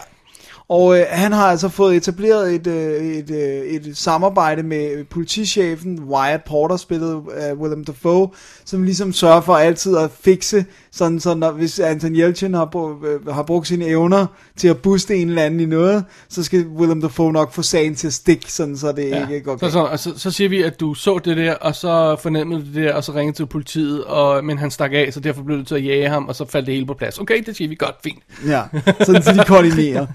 Og 0.68 1.00
øh, 1.00 1.06
han 1.10 1.32
har 1.32 1.48
altså 1.48 1.70
fået 1.70 1.96
etableret 1.96 2.54
et, 2.54 2.68
øh, 2.68 3.06
et, 3.06 3.32
øh, 3.32 3.66
et 3.66 3.98
samarbejde 3.98 4.64
med 4.64 5.04
politichefen, 5.04 6.04
Wyatt 6.04 6.44
Porter, 6.44 6.78
spillet 6.78 7.24
af 7.36 7.54
Willem 7.54 7.84
Dafoe, 7.84 8.30
som 8.66 8.84
ligesom 8.84 9.14
sørger 9.14 9.42
for 9.42 9.56
altid 9.56 9.98
at 9.98 10.12
fikse, 10.12 10.66
sådan 10.96 11.20
så 11.20 11.36
når, 11.36 11.52
hvis 11.52 11.80
Anton 11.80 12.16
Yelchin 12.16 12.54
har, 12.54 12.76
øh, 13.06 13.28
har 13.34 13.44
brugt 13.44 13.68
sine 13.68 13.86
evner 13.86 14.26
til 14.58 14.68
at 14.68 14.78
booste 14.78 15.16
en 15.16 15.30
eller 15.30 15.44
anden 15.44 15.60
i 15.60 15.66
noget, 15.66 16.06
så 16.30 16.44
skal 16.44 16.66
Willem 16.68 17.02
Dafoe 17.02 17.34
nok 17.34 17.54
få 17.54 17.62
sagen 17.62 17.96
til 17.96 18.08
at 18.08 18.14
stikke, 18.14 18.52
sådan 18.52 18.78
så 18.78 18.92
det 18.92 19.10
ja. 19.10 19.28
ikke 19.28 19.42
går 19.42 19.58
Så, 19.58 19.60
galt. 19.60 19.74
så, 19.74 19.80
og 19.80 20.00
så, 20.00 20.20
så 20.20 20.32
siger 20.32 20.50
vi, 20.50 20.64
at 20.64 20.80
du 20.80 20.94
så 20.94 21.20
det 21.26 21.38
der, 21.38 21.54
og 21.54 21.76
så 21.76 22.16
fornemmede 22.22 22.60
du 22.62 22.66
det 22.66 22.76
der, 22.76 22.94
og 22.94 23.04
så 23.04 23.12
ringede 23.14 23.38
til 23.38 23.46
politiet, 23.46 24.04
og, 24.04 24.46
men 24.46 24.58
han 24.58 24.72
stak 24.72 24.92
af, 24.94 25.14
så 25.14 25.20
derfor 25.20 25.44
blev 25.44 25.58
du 25.58 25.64
til 25.64 25.76
at 25.76 25.86
jage 25.86 26.10
ham, 26.10 26.28
og 26.28 26.36
så 26.36 26.46
faldt 26.46 26.66
det 26.66 26.74
hele 26.74 26.86
på 26.86 26.94
plads. 26.94 27.20
Okay, 27.20 27.44
det 27.46 27.56
siger 27.56 27.70
vi 27.70 27.76
godt, 27.76 27.96
fint. 28.04 28.24
Ja, 28.48 28.62
sådan 29.06 29.24
så 29.24 29.34
de 29.34 29.44
koordinerer. 29.48 30.06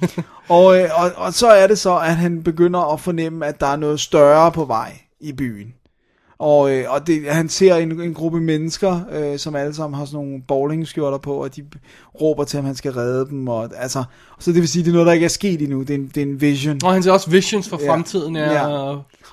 Og, 0.48 0.78
øh, 0.80 0.88
og, 0.94 1.10
og 1.16 1.32
så 1.34 1.48
er 1.48 1.66
det 1.66 1.78
så, 1.78 1.96
at 1.96 2.16
han 2.16 2.42
begynder 2.42 2.92
at 2.92 3.00
fornemme, 3.00 3.46
at 3.46 3.60
der 3.60 3.66
er 3.66 3.76
noget 3.76 4.00
større 4.00 4.52
på 4.52 4.64
vej 4.64 4.98
i 5.20 5.32
byen. 5.32 5.74
Og, 6.40 6.72
øh, 6.72 6.84
og 6.88 7.06
det, 7.06 7.22
han 7.28 7.48
ser 7.48 7.76
en, 7.76 8.00
en 8.00 8.14
gruppe 8.14 8.40
mennesker, 8.40 9.00
øh, 9.12 9.38
som 9.38 9.56
alle 9.56 9.74
sammen 9.74 9.98
har 9.98 10.04
sådan 10.04 10.16
nogle 10.24 10.42
bowlingskjorter 10.48 11.18
på, 11.18 11.34
og 11.34 11.56
de 11.56 11.64
råber 12.20 12.44
til 12.44 12.56
ham, 12.56 12.64
at 12.64 12.68
han 12.68 12.76
skal 12.76 12.92
redde 12.92 13.26
dem. 13.30 13.48
Og, 13.48 13.70
altså, 13.76 14.04
så 14.38 14.52
det 14.52 14.60
vil 14.60 14.68
sige, 14.68 14.82
det 14.82 14.88
er 14.88 14.92
noget, 14.92 15.06
der 15.06 15.12
ikke 15.12 15.24
er 15.24 15.28
sket 15.28 15.62
endnu. 15.62 15.80
Det 15.80 15.90
er 15.90 15.94
en, 15.94 16.06
det 16.14 16.16
er 16.16 16.22
en 16.22 16.40
vision. 16.40 16.78
Og 16.84 16.92
han 16.92 17.02
ser 17.02 17.12
også 17.12 17.30
visions 17.30 17.68
for 17.68 17.78
Ja. 17.82 17.90
fremtiden, 17.92 18.36
ja. 18.36 18.52
Ja. 18.52 18.66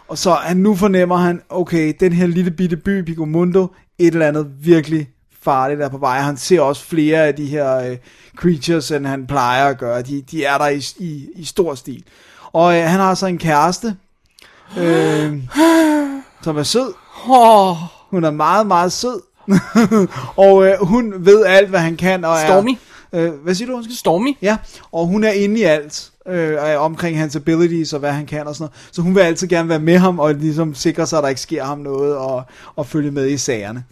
og- 0.07 0.17
så 0.17 0.31
han, 0.33 0.57
nu 0.57 0.75
fornemmer 0.75 1.15
han, 1.17 1.41
okay, 1.49 1.93
den 1.99 2.13
her 2.13 2.27
lille 2.27 2.51
bitte 2.51 2.77
by, 2.77 3.01
Picomundo, 3.03 3.67
et 3.99 4.07
eller 4.13 4.27
andet 4.27 4.47
virkelig 4.59 5.09
farligt 5.41 5.81
er 5.81 5.89
på 5.89 5.97
vej. 5.97 6.19
Han 6.19 6.37
ser 6.37 6.61
også 6.61 6.83
flere 6.85 7.27
af 7.27 7.35
de 7.35 7.45
her 7.45 7.77
øh, 7.91 7.97
creatures, 8.37 8.91
end 8.91 9.05
han 9.05 9.27
plejer 9.27 9.65
at 9.65 9.77
gøre. 9.77 10.01
De, 10.01 10.21
de 10.31 10.43
er 10.45 10.57
der 10.57 10.67
i, 10.67 10.81
i, 10.99 11.27
i 11.35 11.45
stor 11.45 11.75
stil. 11.75 12.03
Og 12.53 12.75
øh, 12.77 12.83
han 12.83 12.99
har 12.99 13.13
så 13.13 13.25
en 13.27 13.37
kæreste, 13.37 13.95
øh, 14.77 15.33
som 16.47 16.57
er 16.57 16.63
sød. 16.63 16.93
Åh, 17.29 17.77
Hun 18.09 18.23
er 18.23 18.31
meget, 18.31 18.67
meget 18.67 18.91
sød. 18.91 19.21
og 20.47 20.65
øh, 20.65 20.73
hun 20.81 21.13
ved 21.17 21.45
alt, 21.45 21.69
hvad 21.69 21.79
han 21.79 21.97
kan. 21.97 22.25
Og 22.25 22.37
Stormy. 22.39 22.77
Er, 23.11 23.21
øh, 23.21 23.33
hvad 23.33 23.55
siger 23.55 23.67
du, 23.67 23.75
undskyld? 23.75 23.95
Stormy. 23.95 24.37
Ja, 24.41 24.57
og 24.91 25.07
hun 25.07 25.23
er 25.23 25.31
inde 25.31 25.59
i 25.59 25.63
alt 25.63 26.11
øh, 26.27 26.57
omkring 26.77 27.17
hans 27.17 27.35
abilities 27.35 27.93
og 27.93 27.99
hvad 27.99 28.11
han 28.11 28.25
kan 28.25 28.47
og 28.47 28.55
sådan 28.55 28.63
noget. 28.63 28.89
Så 28.91 29.01
hun 29.01 29.15
vil 29.15 29.21
altid 29.21 29.47
gerne 29.47 29.69
være 29.69 29.79
med 29.79 29.97
ham 29.97 30.19
og 30.19 30.33
ligesom 30.33 30.75
sikre 30.75 31.07
sig, 31.07 31.17
at 31.17 31.23
der 31.23 31.29
ikke 31.29 31.41
sker 31.41 31.63
ham 31.63 31.77
noget 31.77 32.15
og, 32.17 32.43
og 32.75 32.85
følge 32.85 33.11
med 33.11 33.29
i 33.29 33.37
sagerne. 33.37 33.83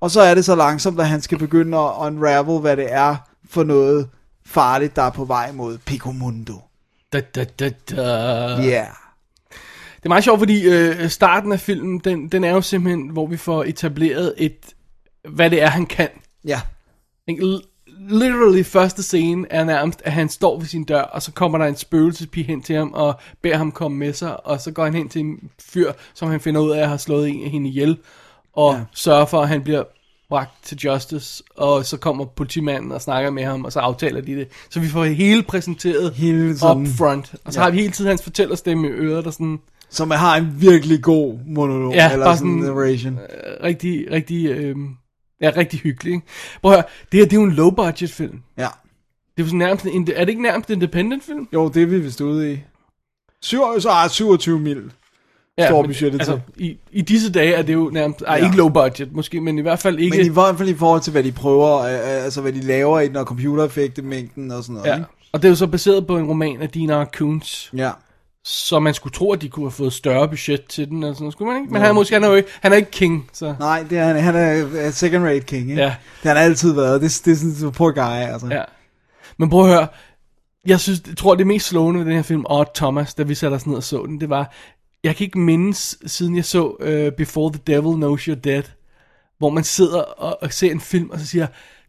Og 0.00 0.10
så 0.10 0.20
er 0.20 0.34
det 0.34 0.44
så 0.44 0.54
langsomt, 0.54 1.00
at 1.00 1.08
han 1.08 1.20
skal 1.20 1.38
begynde 1.38 1.78
at 1.78 1.90
unravel, 1.98 2.60
hvad 2.60 2.76
det 2.76 2.92
er 2.92 3.16
for 3.50 3.64
noget 3.64 4.08
farligt, 4.46 4.96
der 4.96 5.02
er 5.02 5.10
på 5.10 5.24
vej 5.24 5.52
mod 5.52 5.78
Picomundo. 5.78 6.54
Da, 7.12 7.20
da, 7.20 7.44
da, 7.44 7.70
da. 7.90 8.02
Ja. 8.02 8.62
Yeah. 8.62 9.05
Det 9.96 10.04
er 10.04 10.08
meget 10.08 10.24
sjovt, 10.24 10.38
fordi 10.38 10.62
øh, 10.68 11.08
starten 11.08 11.52
af 11.52 11.60
filmen, 11.60 11.98
den, 11.98 12.28
den 12.28 12.44
er 12.44 12.50
jo 12.50 12.60
simpelthen, 12.60 13.08
hvor 13.08 13.26
vi 13.26 13.36
får 13.36 13.64
etableret 13.64 14.34
et, 14.38 14.56
hvad 15.28 15.50
det 15.50 15.62
er, 15.62 15.66
han 15.68 15.86
kan. 15.86 16.08
Ja. 16.44 16.60
Literally 18.08 18.62
første 18.62 19.02
scene 19.02 19.46
er 19.50 19.64
nærmest, 19.64 20.02
at 20.04 20.12
han 20.12 20.28
står 20.28 20.58
ved 20.58 20.66
sin 20.66 20.84
dør, 20.84 21.00
og 21.02 21.22
så 21.22 21.32
kommer 21.32 21.58
der 21.58 21.64
en 21.66 21.76
spøgelsespige 21.76 22.44
hen 22.46 22.62
til 22.62 22.76
ham, 22.76 22.92
og 22.92 23.14
beder 23.42 23.56
ham 23.56 23.72
komme 23.72 23.96
med 23.98 24.12
sig, 24.12 24.46
og 24.46 24.60
så 24.60 24.70
går 24.70 24.84
han 24.84 24.94
hen 24.94 25.08
til 25.08 25.20
en 25.20 25.50
fyr, 25.72 25.92
som 26.14 26.30
han 26.30 26.40
finder 26.40 26.60
ud 26.60 26.70
af 26.70 26.80
at 26.80 26.88
have 26.88 26.98
slået 26.98 27.28
en 27.28 27.44
af 27.44 27.50
hende 27.50 27.68
ihjel, 27.68 27.98
og 28.52 28.74
ja. 28.74 28.80
sørger 28.94 29.26
for, 29.26 29.40
at 29.40 29.48
han 29.48 29.62
bliver 29.62 29.82
bragt 30.28 30.50
til 30.64 30.78
justice, 30.78 31.42
og 31.56 31.84
så 31.84 31.96
kommer 31.96 32.24
politimanden 32.24 32.92
og 32.92 33.02
snakker 33.02 33.30
med 33.30 33.44
ham, 33.44 33.64
og 33.64 33.72
så 33.72 33.80
aftaler 33.80 34.20
de 34.20 34.34
det. 34.36 34.48
Så 34.70 34.80
vi 34.80 34.88
får 34.88 35.04
hele 35.04 35.42
præsenteret 35.42 36.12
Hele 36.14 36.58
sådan- 36.58 36.82
up 36.82 36.88
front, 36.98 37.34
og 37.44 37.52
så 37.52 37.60
Ja. 37.60 37.64
har 37.64 37.70
vi 37.70 37.78
hele 37.80 37.92
tiden 37.92 38.08
hans 38.08 38.22
fortællerstemme 38.22 38.88
i 38.88 38.90
øret, 38.90 39.24
der 39.24 39.30
sådan, 39.30 39.58
Som 39.90 40.10
har 40.10 40.36
en 40.36 40.54
virkelig 40.58 41.02
god 41.02 41.38
monolog, 41.46 41.94
Ja, 41.94 42.12
eller 42.12 42.26
bare 42.26 42.36
sådan 42.36 42.50
en 42.52 42.58
narration. 42.58 43.12
øh, 43.14 43.62
rigtig, 43.62 44.06
rigtig, 44.10 44.46
øh, 44.46 44.76
ja, 45.40 45.52
rigtig 45.56 45.80
hyggelig. 45.80 46.12
Ikke? 46.14 46.26
Prøv 46.62 46.72
at 46.72 46.76
høre, 46.78 46.84
det 47.12 47.20
her 47.20 47.24
det 47.26 47.32
er 47.32 47.40
jo 47.40 47.44
en 47.46 47.52
low 47.52 47.70
budget 47.70 48.10
film. 48.10 48.40
Ja. 48.58 48.68
Det 49.36 49.42
er 49.46 49.48
jo 49.50 49.56
nærmest, 49.56 49.86
en, 49.86 50.08
er 50.16 50.24
det 50.24 50.28
ikke 50.28 50.42
nærmest 50.42 50.70
en 50.70 50.74
independent 50.74 51.24
film? 51.24 51.48
Jo, 51.52 51.68
det 51.68 51.82
er 51.82 51.86
vi 51.86 51.98
vist 52.00 52.20
ude 52.20 52.52
i. 52.52 52.58
Syv, 53.42 53.60
så 53.78 53.90
er 53.90 54.08
27 54.08 54.58
mil. 54.58 54.92
Står 55.66 55.82
men, 55.82 55.88
budgettet 55.88 56.20
altså, 56.20 56.40
til. 56.56 56.64
i, 56.66 56.78
I 56.92 57.02
disse 57.02 57.32
dage 57.32 57.54
er 57.54 57.62
det 57.62 57.72
jo 57.74 57.90
nærmest, 57.92 58.22
ej, 58.22 58.36
Ja. 58.36 58.44
ikke 58.44 58.56
low 58.56 58.68
budget 58.68 59.12
måske, 59.12 59.40
men 59.40 59.58
i 59.58 59.62
hvert 59.62 59.78
fald 59.78 59.98
ikke... 59.98 60.16
Men 60.16 60.26
i 60.26 60.28
hvert 60.28 60.58
fald 60.58 60.68
i 60.68 60.74
forhold 60.74 61.00
til, 61.00 61.10
hvad 61.10 61.22
de 61.22 61.32
prøver, 61.32 61.78
øh, 61.78 61.92
øh, 61.92 62.24
altså 62.24 62.40
hvad 62.40 62.52
de 62.52 62.60
laver 62.60 63.00
i 63.00 63.08
den, 63.08 63.16
og 63.16 63.24
computereffektemængden 63.26 64.50
og 64.50 64.62
sådan 64.62 64.74
noget. 64.74 64.86
ja. 64.88 64.94
Ikke? 64.94 65.06
Og 65.32 65.42
det 65.42 65.48
er 65.48 65.50
jo 65.50 65.56
så 65.56 65.66
baseret 65.66 66.06
på 66.06 66.18
en 66.18 66.26
roman 66.26 66.62
af 66.62 66.68
Dina 66.70 67.04
Koontz, 67.04 67.72
ja. 67.76 67.90
Så 68.48 68.80
man 68.80 68.94
skulle 68.94 69.12
tro, 69.12 69.32
at 69.32 69.42
de 69.42 69.48
kunne 69.48 69.64
have 69.64 69.70
fået 69.70 69.92
større 69.92 70.28
budget 70.28 70.64
til 70.64 70.88
den, 70.88 71.04
og 71.04 71.14
sådan 71.14 71.22
noget, 71.22 71.32
skulle 71.32 71.52
man 71.52 71.62
ikke? 71.62 71.72
Men 71.72 71.80
han 71.80 71.90
er 71.90 71.94
måske, 71.94 72.14
han 72.14 72.24
er 72.24 72.28
jo 72.28 72.34
ikke, 72.34 72.48
han 72.60 72.72
er 72.72 72.76
ikke 72.76 72.90
king, 72.90 73.30
så... 73.32 73.54
Nej, 73.58 73.84
det 73.90 73.98
er, 73.98 74.04
han, 74.04 74.16
han 74.16 74.34
er 74.36 74.90
second 74.90 75.24
rate 75.24 75.40
king, 75.40 75.70
ikke? 75.70 75.82
Ja. 75.82 75.94
Det 76.22 76.30
har 76.30 76.34
han 76.34 76.44
altid 76.44 76.74
været. 76.74 77.00
Det, 77.00 77.22
det 77.24 77.32
er 77.32 77.36
sådan 77.36 77.68
en 77.68 77.72
poor 77.72 77.90
guy, 77.90 78.32
altså. 78.32 78.46
Ja. 78.50 78.62
Men 79.38 79.50
prøv 79.50 79.64
at 79.64 79.70
høre, 79.70 79.86
jeg 80.66 80.80
synes, 80.80 81.02
jeg 81.06 81.16
tror, 81.16 81.34
det 81.34 81.46
mest 81.46 81.66
slående 81.66 82.00
ved 82.00 82.06
den 82.06 82.14
her 82.14 82.22
film, 82.22 82.44
Odd 82.48 82.68
Thomas, 82.74 83.14
da 83.14 83.22
vi 83.22 83.34
satte 83.34 83.54
os 83.54 83.66
ned 83.66 83.76
og 83.76 83.82
så 83.82 84.06
den, 84.06 84.20
det 84.20 84.30
var, 84.30 84.54
jeg 85.04 85.16
kan 85.16 85.24
ikke 85.24 85.38
mindes, 85.38 85.98
siden 86.06 86.36
jeg 86.36 86.44
så 86.44 86.66
uh, 86.68 87.16
Before 87.16 87.52
the 87.52 87.62
Devil 87.66 87.94
Knows 87.94 88.28
You're 88.28 88.40
Dead, 88.40 88.62
hvor 89.38 89.50
man 89.50 89.64
sidder 89.64 90.00
og, 90.00 90.38
og 90.42 90.52
ser 90.52 90.70
en 90.70 90.80
film, 90.80 91.10
og 91.10 91.18
så 91.18 91.26
siger, 91.26 91.46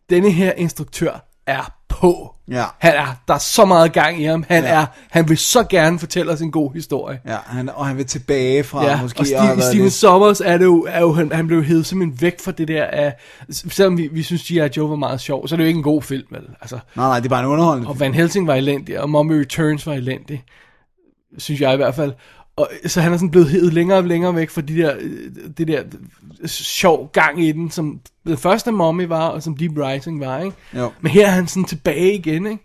denne 0.09 0.31
her 0.31 0.51
instruktør 0.51 1.27
er 1.47 1.76
på. 1.89 2.33
Ja. 2.51 2.63
Han 2.77 2.93
er, 2.95 3.05
der 3.27 3.33
er 3.33 3.37
så 3.37 3.65
meget 3.65 3.93
gang 3.93 4.21
i 4.21 4.23
ham. 4.23 4.45
Han 4.47 4.63
Ja. 4.63 4.69
er, 4.69 4.85
han 5.09 5.29
vil 5.29 5.37
så 5.37 5.63
gerne 5.63 5.99
fortælle 5.99 6.31
os 6.31 6.41
en 6.41 6.51
god 6.51 6.73
historie. 6.73 7.19
Ja, 7.27 7.37
han, 7.45 7.69
og 7.69 7.85
han 7.87 7.97
vil 7.97 8.05
tilbage 8.05 8.63
fra 8.63 8.85
Ja, 8.85 9.01
måske. 9.01 9.19
og 9.19 9.21
at 9.21 9.27
Steve, 9.27 9.61
Steven 9.61 9.83
lidt- 9.83 9.93
Sommers 9.93 10.41
er 10.41 10.57
det 10.57 10.65
jo, 10.65 10.85
er 10.89 10.99
jo 10.99 11.13
han, 11.13 11.31
han 11.31 11.47
blev 11.47 11.63
hævet 11.63 11.85
simpelthen 11.85 12.21
væk 12.21 12.41
fra 12.41 12.51
det 12.51 12.67
der 12.67 12.85
af, 12.85 13.13
selvom 13.49 13.97
vi, 13.97 14.09
vi 14.11 14.23
synes 14.23 14.43
G.I. 14.43 14.59
Joe 14.77 14.89
var 14.89 14.95
meget 14.95 15.21
sjov, 15.21 15.47
så 15.47 15.55
er 15.55 15.57
det 15.57 15.63
jo 15.63 15.67
ikke 15.67 15.77
en 15.77 15.83
god 15.83 16.01
film, 16.01 16.27
vel? 16.31 16.43
Altså, 16.61 16.79
Nej, 16.95 17.05
nej, 17.07 17.19
det 17.19 17.25
er 17.25 17.29
bare 17.29 17.39
en 17.43 17.45
underholdende 17.49 17.89
og 17.89 17.99
Van 17.99 18.13
Helsing 18.13 18.47
var 18.47 18.55
elendig, 18.55 18.99
og 18.99 19.09
Mommy 19.09 19.33
Returns 19.39 19.87
var 19.87 19.93
elendig, 19.93 20.43
synes 21.37 21.61
jeg 21.61 21.73
i 21.73 21.77
hvert 21.77 21.95
fald. 21.95 22.13
Og, 22.57 22.69
så 22.85 23.01
han 23.01 23.13
er 23.13 23.17
sådan 23.17 23.31
blevet 23.31 23.49
hævet 23.49 23.73
længere 23.73 23.97
og 23.97 24.03
længere 24.03 24.35
væk 24.35 24.49
fra 24.49 24.61
de 24.61 24.77
der, 24.77 24.95
øh, 24.99 25.29
det 25.57 25.67
der 25.67 25.83
øh, 26.41 26.47
sjov 26.49 27.11
gang 27.13 27.43
i 27.45 27.51
den, 27.51 27.71
som 27.71 27.99
den 28.27 28.37
første 28.37 28.71
Mommy 28.71 29.05
var, 29.07 29.27
og 29.27 29.43
som 29.43 29.57
Deep 29.57 29.71
Rising 29.77 30.19
var, 30.19 30.39
ikke? 30.39 30.57
Jo. 30.77 30.91
Men 31.01 31.11
her 31.11 31.27
er 31.27 31.31
han 31.31 31.47
sådan 31.47 31.65
tilbage 31.65 32.13
igen, 32.13 32.45
ikke? 32.47 32.63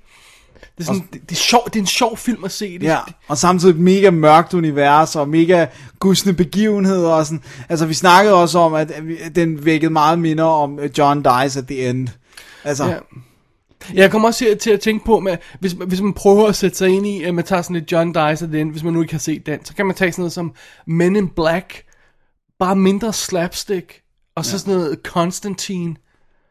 Det 0.79 0.81
er, 0.81 0.85
sådan, 0.85 1.09
det, 1.13 1.21
det, 1.23 1.33
er 1.33 1.35
sjov, 1.41 1.65
det 1.65 1.77
er 1.77 1.81
en 1.81 1.87
sjov 1.87 2.17
film 2.17 2.45
at 2.45 2.53
se. 2.53 2.79
Det, 2.79 2.83
Ja, 2.87 2.99
og 3.29 3.39
samtidig 3.39 3.75
et 3.75 3.81
mega 3.81 4.11
mørkt 4.11 4.55
univers, 4.55 5.17
og 5.17 5.29
mega 5.29 5.67
gusne 5.99 6.33
begivenheder, 6.33 7.11
og 7.11 7.27
sådan. 7.27 7.43
Altså, 7.69 7.87
vi 7.87 7.95
snakkede 7.95 8.35
også 8.35 8.59
om, 8.59 8.75
at 8.75 8.91
at 8.91 9.37
den 9.37 9.65
vækkede 9.65 9.93
meget 9.93 10.19
minder 10.19 10.45
om 10.45 10.79
øh, 10.79 10.91
John 10.99 11.23
Dies 11.25 11.57
at 11.57 11.67
the 11.67 11.89
End. 11.91 12.09
Altså, 12.65 12.85
Ja. 12.85 12.99
Jeg 13.95 14.11
kommer 14.11 14.29
også 14.29 14.57
til, 14.61 14.71
at 14.71 14.81
tænke 14.81 15.05
på, 15.05 15.21
med, 15.21 15.37
hvis, 15.61 15.73
hvis 15.73 16.01
man 16.01 16.13
prøver 16.13 16.49
at 16.49 16.57
sætte 16.57 16.77
sig 16.77 16.89
ind 16.89 17.07
i, 17.07 17.23
at 17.23 17.35
man 17.35 17.45
tager 17.45 17.63
sådan 17.63 17.77
lidt 17.77 17.93
John 17.93 18.13
Dice 18.13 18.53
den, 18.53 18.69
hvis 18.69 18.83
man 18.85 18.93
nu 18.93 19.01
ikke 19.01 19.13
har 19.15 19.19
set 19.19 19.47
den, 19.47 19.65
så 19.65 19.75
kan 19.75 19.87
man 19.87 19.95
tage 19.97 20.13
sådan 20.13 20.23
noget 20.23 20.33
som 20.33 20.55
Men 20.87 21.17
in 21.17 21.29
Black, 21.29 21.85
bare 22.59 22.77
mindre 22.77 23.13
slapstick, 23.13 24.01
og 24.35 24.45
så 24.45 24.59
sådan 24.59 24.75
noget 24.75 24.99
Constantine, 25.05 25.97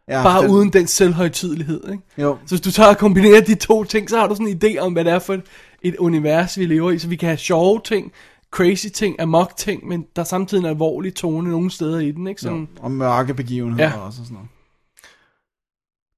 ja, 0.07 0.23
bare 0.23 0.41
den- 0.43 0.51
uden 0.51 0.73
den 0.73 0.87
selvhøjtidelighed, 0.87 1.91
ikke? 1.91 2.03
Jo. 2.17 2.37
Så 2.45 2.49
hvis 2.55 2.61
du 2.61 2.71
tager 2.71 2.89
og 2.89 2.97
kombinerer 2.97 3.41
de 3.41 3.55
to 3.55 3.83
ting, 3.83 4.09
så 4.09 4.17
har 4.19 4.27
du 4.27 4.35
sådan 4.35 4.47
en 4.47 4.61
idé 4.63 4.77
om, 4.79 4.93
hvad 4.93 5.05
det 5.05 5.13
er 5.13 5.19
for 5.19 5.33
et, 5.33 5.43
et 5.81 5.95
univers, 5.95 6.59
vi 6.59 6.65
lever 6.65 6.91
i, 6.91 6.99
så 6.99 7.07
vi 7.07 7.15
kan 7.15 7.27
have 7.27 7.37
sjove 7.37 7.81
ting, 7.85 8.11
crazy 8.51 8.87
ting, 8.93 9.19
amok 9.21 9.57
ting, 9.57 9.87
men 9.87 10.05
der 10.15 10.21
er 10.21 10.25
samtidig 10.25 10.61
en 10.61 10.69
alvorlig 10.69 11.15
tone 11.15 11.49
nogle 11.49 11.71
steder 11.71 11.99
i 11.99 12.11
den, 12.11 12.27
ikke? 12.27 12.41
Sådan, 12.41 12.59
Jo, 12.59 12.83
og 12.83 12.91
mørke 12.91 13.33
begivenheder 13.33 13.83
Ja. 13.89 13.97
også 13.97 14.21
og 14.21 14.25
sådan 14.25 14.33
noget. 14.33 14.49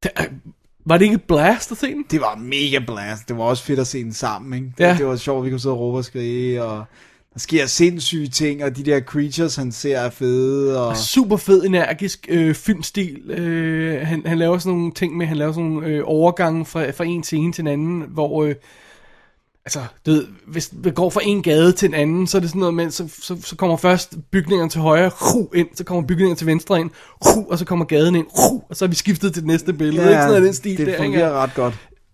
der, 0.03 0.09
var 0.85 0.97
det 0.97 1.05
ikke 1.05 1.17
blast 1.17 1.71
at 1.71 1.77
se 1.77 1.87
den? 1.87 2.05
Det 2.11 2.21
var 2.21 2.35
mega 2.35 2.79
blast. 2.87 3.27
Det 3.27 3.37
var 3.37 3.43
også 3.43 3.63
fedt 3.63 3.79
at 3.79 3.87
se 3.87 4.03
den 4.03 4.13
sammen, 4.13 4.53
ikke? 4.53 4.73
Ja. 4.79 4.89
Det, 4.89 4.97
det 4.97 5.07
var 5.07 5.15
sjovt, 5.15 5.45
vi 5.45 5.49
kunne 5.49 5.59
sidde 5.59 5.75
og 5.75 5.79
råbe 5.79 5.97
og 5.97 6.05
skrige, 6.05 6.63
og 6.63 6.85
der 7.33 7.39
sker 7.39 7.65
sindssyge 7.65 8.27
ting, 8.27 8.63
og 8.63 8.77
de 8.77 8.83
der 8.83 8.99
creatures, 8.99 9.55
han 9.55 9.71
ser, 9.71 9.97
er 9.97 10.09
fede, 10.09 10.87
og... 10.87 10.97
super 10.97 11.37
fed, 11.37 11.63
energisk 11.63 12.27
øh, 12.29 12.55
filmstil. 12.55 13.31
Øh, 13.31 14.07
han, 14.07 14.21
han 14.25 14.37
laver 14.37 14.57
sådan 14.57 14.77
nogle 14.77 14.91
ting 14.91 15.17
med, 15.17 15.25
han 15.25 15.37
laver 15.37 15.51
sådan 15.51 15.69
nogle 15.69 15.87
øh, 15.87 16.01
overgange 16.05 16.65
fra, 16.65 16.91
fra 16.91 17.05
en 17.05 17.23
scene 17.23 17.53
til 17.53 17.61
en 17.61 17.67
anden, 17.67 18.03
hvor, 18.09 18.43
øh, 18.43 18.55
altså, 19.65 19.79
du 20.05 20.11
ved, 20.11 20.25
hvis 20.47 20.69
vi 20.73 20.91
går 20.91 21.09
fra 21.09 21.21
en 21.23 21.43
gade 21.43 21.71
til 21.71 21.87
en 21.87 21.93
anden, 21.93 22.27
så 22.27 22.37
er 22.37 22.39
det 22.39 22.49
sådan 22.49 22.59
noget 22.59 22.73
med, 22.73 22.91
så, 22.91 23.09
så, 23.21 23.37
så 23.41 23.55
kommer 23.55 23.77
først 23.77 24.15
bygningerne 24.31 24.69
til 24.69 24.81
højre, 24.81 25.11
hu, 25.21 25.49
ind, 25.55 25.67
så 25.75 25.83
kommer 25.83 26.07
bygningerne 26.07 26.35
til 26.35 26.47
venstre 26.47 26.79
ind, 26.79 26.89
hu, 27.25 27.45
og 27.49 27.59
så 27.59 27.65
kommer 27.65 27.85
gaden 27.85 28.15
ind, 28.15 28.25
hu, 28.37 28.63
og 28.69 28.75
så 28.75 28.85
er 28.85 28.89
vi 28.89 28.95
skiftet 28.95 29.33
til 29.33 29.41
det 29.41 29.47
næste 29.47 29.73
billede. 29.73 30.09
ikke 30.09 30.13
sådan 30.13 30.27
noget 30.27 30.43
den 30.43 30.53
stil 30.53 30.77
det 30.77 30.87
der, 30.87 30.93
ikke? 30.93 31.03
fungerer 31.03 31.31
ret 31.31 31.53
godt. 31.55 31.73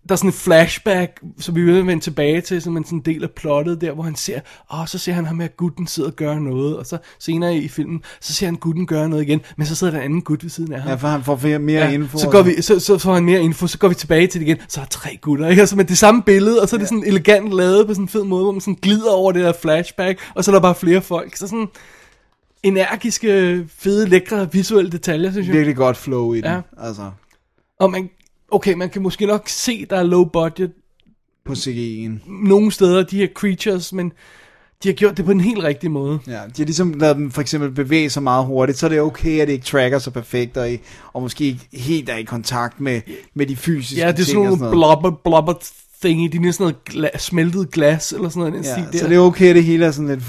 Der 0.10 0.14
er 0.14 0.18
sådan 0.18 0.30
en 0.30 0.34
flashback, 0.34 1.22
som 1.40 1.56
vi 1.56 1.62
vil 1.64 1.88
vende 1.88 2.04
tilbage 2.04 2.42
til, 2.42 2.62
som 2.62 2.78
en 2.78 2.86
sådan 2.86 3.00
del 3.00 3.24
af 3.24 3.30
plottet 3.32 3.82
der, 3.82 3.92
hvor 3.92 4.04
han 4.04 4.16
ser, 4.16 4.40
åh, 4.74 4.88
så 4.88 4.98
ser 4.98 5.14
han 5.14 5.26
ham 5.26 5.40
her 5.40 5.48
gutten 5.48 5.88
sidder 5.88 6.10
og 6.10 6.16
gør 6.16 6.40
noget, 6.40 6.78
og 6.78 6.86
så 6.86 6.98
senere 7.20 7.56
i 7.58 7.68
filmen, 7.68 8.02
så 8.22 8.34
ser 8.34 8.46
han 8.46 8.56
gutten 8.56 8.86
gøre 8.88 9.10
noget 9.10 9.24
igen, 9.24 9.42
men 9.58 9.68
så 9.68 9.76
sidder 9.76 9.94
der 9.94 10.00
en 10.00 10.06
anden 10.06 10.22
gut 10.22 10.44
ved 10.44 10.50
siden 10.50 10.74
af 10.74 10.82
ham. 10.82 10.90
Ja, 10.90 10.96
for 10.96 11.08
han 11.08 11.24
får 11.24 11.58
mere, 11.60 11.86
Ja, 11.86 11.92
info. 11.92 12.18
så, 12.18 12.30
går 12.30 12.42
vi, 12.42 12.62
så, 12.62 12.80
så 12.80 12.98
får 12.98 13.14
han 13.14 13.26
mere 13.26 13.42
info, 13.42 13.68
så 13.68 13.78
går 13.78 13.88
vi 13.88 13.96
tilbage 13.96 14.28
til 14.28 14.42
det 14.42 14.48
igen, 14.48 14.58
så 14.68 14.82
er 14.82 14.86
tre 14.86 15.18
gutter, 15.22 15.48
ikke? 15.50 15.60
Altså 15.60 15.76
med 15.76 15.86
det 15.86 15.98
samme 15.98 16.24
billede, 16.24 16.62
og 16.62 16.70
så 16.70 16.76
er 16.76 16.78
det 16.78 16.88
sådan 16.88 17.04
elegant 17.04 17.54
lavet 17.54 17.88
på 17.88 17.94
sådan 17.94 18.04
en 18.04 18.10
fed 18.10 18.24
måde, 18.24 18.44
hvor 18.44 18.52
man 18.52 18.62
sådan 18.62 18.78
glider 18.82 19.12
over 19.12 19.32
det 19.32 19.44
der 19.44 19.54
flashback, 19.62 20.20
og 20.36 20.44
så 20.44 20.52
er 20.52 20.56
der 20.56 20.62
bare 20.62 20.76
flere 20.76 21.02
folk, 21.02 21.36
så 21.36 21.48
sådan 21.48 21.68
energiske, 22.64 23.66
fede, 23.78 24.08
lækre 24.10 24.52
visuelle 24.52 24.92
detaljer, 24.92 25.32
synes 25.32 25.48
jeg. 25.48 25.56
Virkelig 25.56 25.76
godt 25.76 25.98
flow 25.98 26.34
i 26.34 26.38
den, 26.42 26.46
Ja. 26.46 26.60
altså, 26.78 27.12
Og 27.80 27.92
man, 27.92 28.10
okay, 28.52 28.74
man 28.74 28.90
kan 28.90 29.02
måske 29.02 29.26
nok 29.26 29.50
se, 29.50 29.86
der 29.86 29.98
er 29.98 30.04
low 30.04 30.24
budget 30.26 30.72
på 31.46 31.54
CGI'en. 31.54 32.32
nogle 32.48 32.72
steder, 32.72 33.04
de 33.04 33.18
her 33.18 33.28
creatures, 33.36 33.94
men 33.94 34.12
de 34.84 34.90
har 34.90 34.94
gjort 34.94 35.18
det 35.18 35.26
på 35.26 35.32
en 35.32 35.42
helt 35.42 35.64
rigtig 35.64 35.92
måde. 35.92 36.20
Ja, 36.28 36.32
de 36.32 36.38
har 36.38 36.66
ligesom 36.66 36.94
lavet 36.94 37.16
dem 37.16 37.32
for 37.32 37.42
eksempel 37.42 37.72
bevæge 37.72 38.10
sig 38.10 38.24
meget 38.24 38.46
hurtigt, 38.46 38.78
så 38.78 38.86
er 38.86 38.90
det 38.90 39.02
okay, 39.02 39.40
at 39.40 39.48
det 39.48 39.54
ikke 39.54 39.66
tracker 39.66 40.00
så 40.00 40.12
perfekt, 40.12 40.58
og, 40.58 40.72
i, 40.72 40.78
og 41.14 41.22
måske 41.22 41.46
ikke 41.46 41.68
helt 41.74 42.10
er 42.10 42.16
i 42.18 42.24
kontakt 42.24 42.80
med, 42.80 43.02
med 43.34 43.46
de 43.46 43.56
fysiske 43.56 44.02
Ja, 44.06 44.12
det 44.12 44.14
er 44.20 44.24
ting 44.24 44.28
sådan 44.28 44.52
og 44.52 44.58
nogle 44.58 44.72
blubber, 44.72 45.12
blubber 45.24 45.54
thingy, 46.02 46.30
de 46.32 46.48
er 46.48 46.52
sådan 46.52 46.76
noget 46.94 47.10
gla- 47.14 47.18
smeltet 47.18 47.72
glas, 47.72 48.14
eller 48.14 48.30
sådan 48.30 48.52
noget, 48.52 48.66
Ja, 48.66 48.72
stil 48.74 49.00
så 49.00 49.04
der. 49.04 49.10
det 49.10 49.16
er 49.16 49.22
okay, 49.22 49.50
at 49.50 49.56
det 49.56 49.64
hele 49.64 49.86
er 49.86 49.92
sådan 49.92 50.08
lidt... 50.08 50.24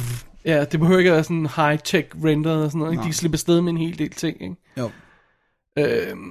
Ja, 0.44 0.64
det 0.64 0.80
behøver 0.80 0.98
ikke 0.98 1.10
at 1.10 1.14
være 1.14 1.24
sådan 1.24 1.46
high-tech 1.46 2.24
renderet 2.24 2.64
og 2.64 2.70
sådan 2.70 2.78
noget, 2.78 2.92
ikke? 2.92 3.00
de 3.00 3.06
kan 3.06 3.14
slippe 3.14 3.34
afsted 3.34 3.60
med 3.60 3.72
en 3.72 3.78
hel 3.78 3.98
del 3.98 4.10
ting, 4.10 4.42
ikke? 4.42 4.56
Jo. 4.78 4.90
Øhm, 5.78 6.30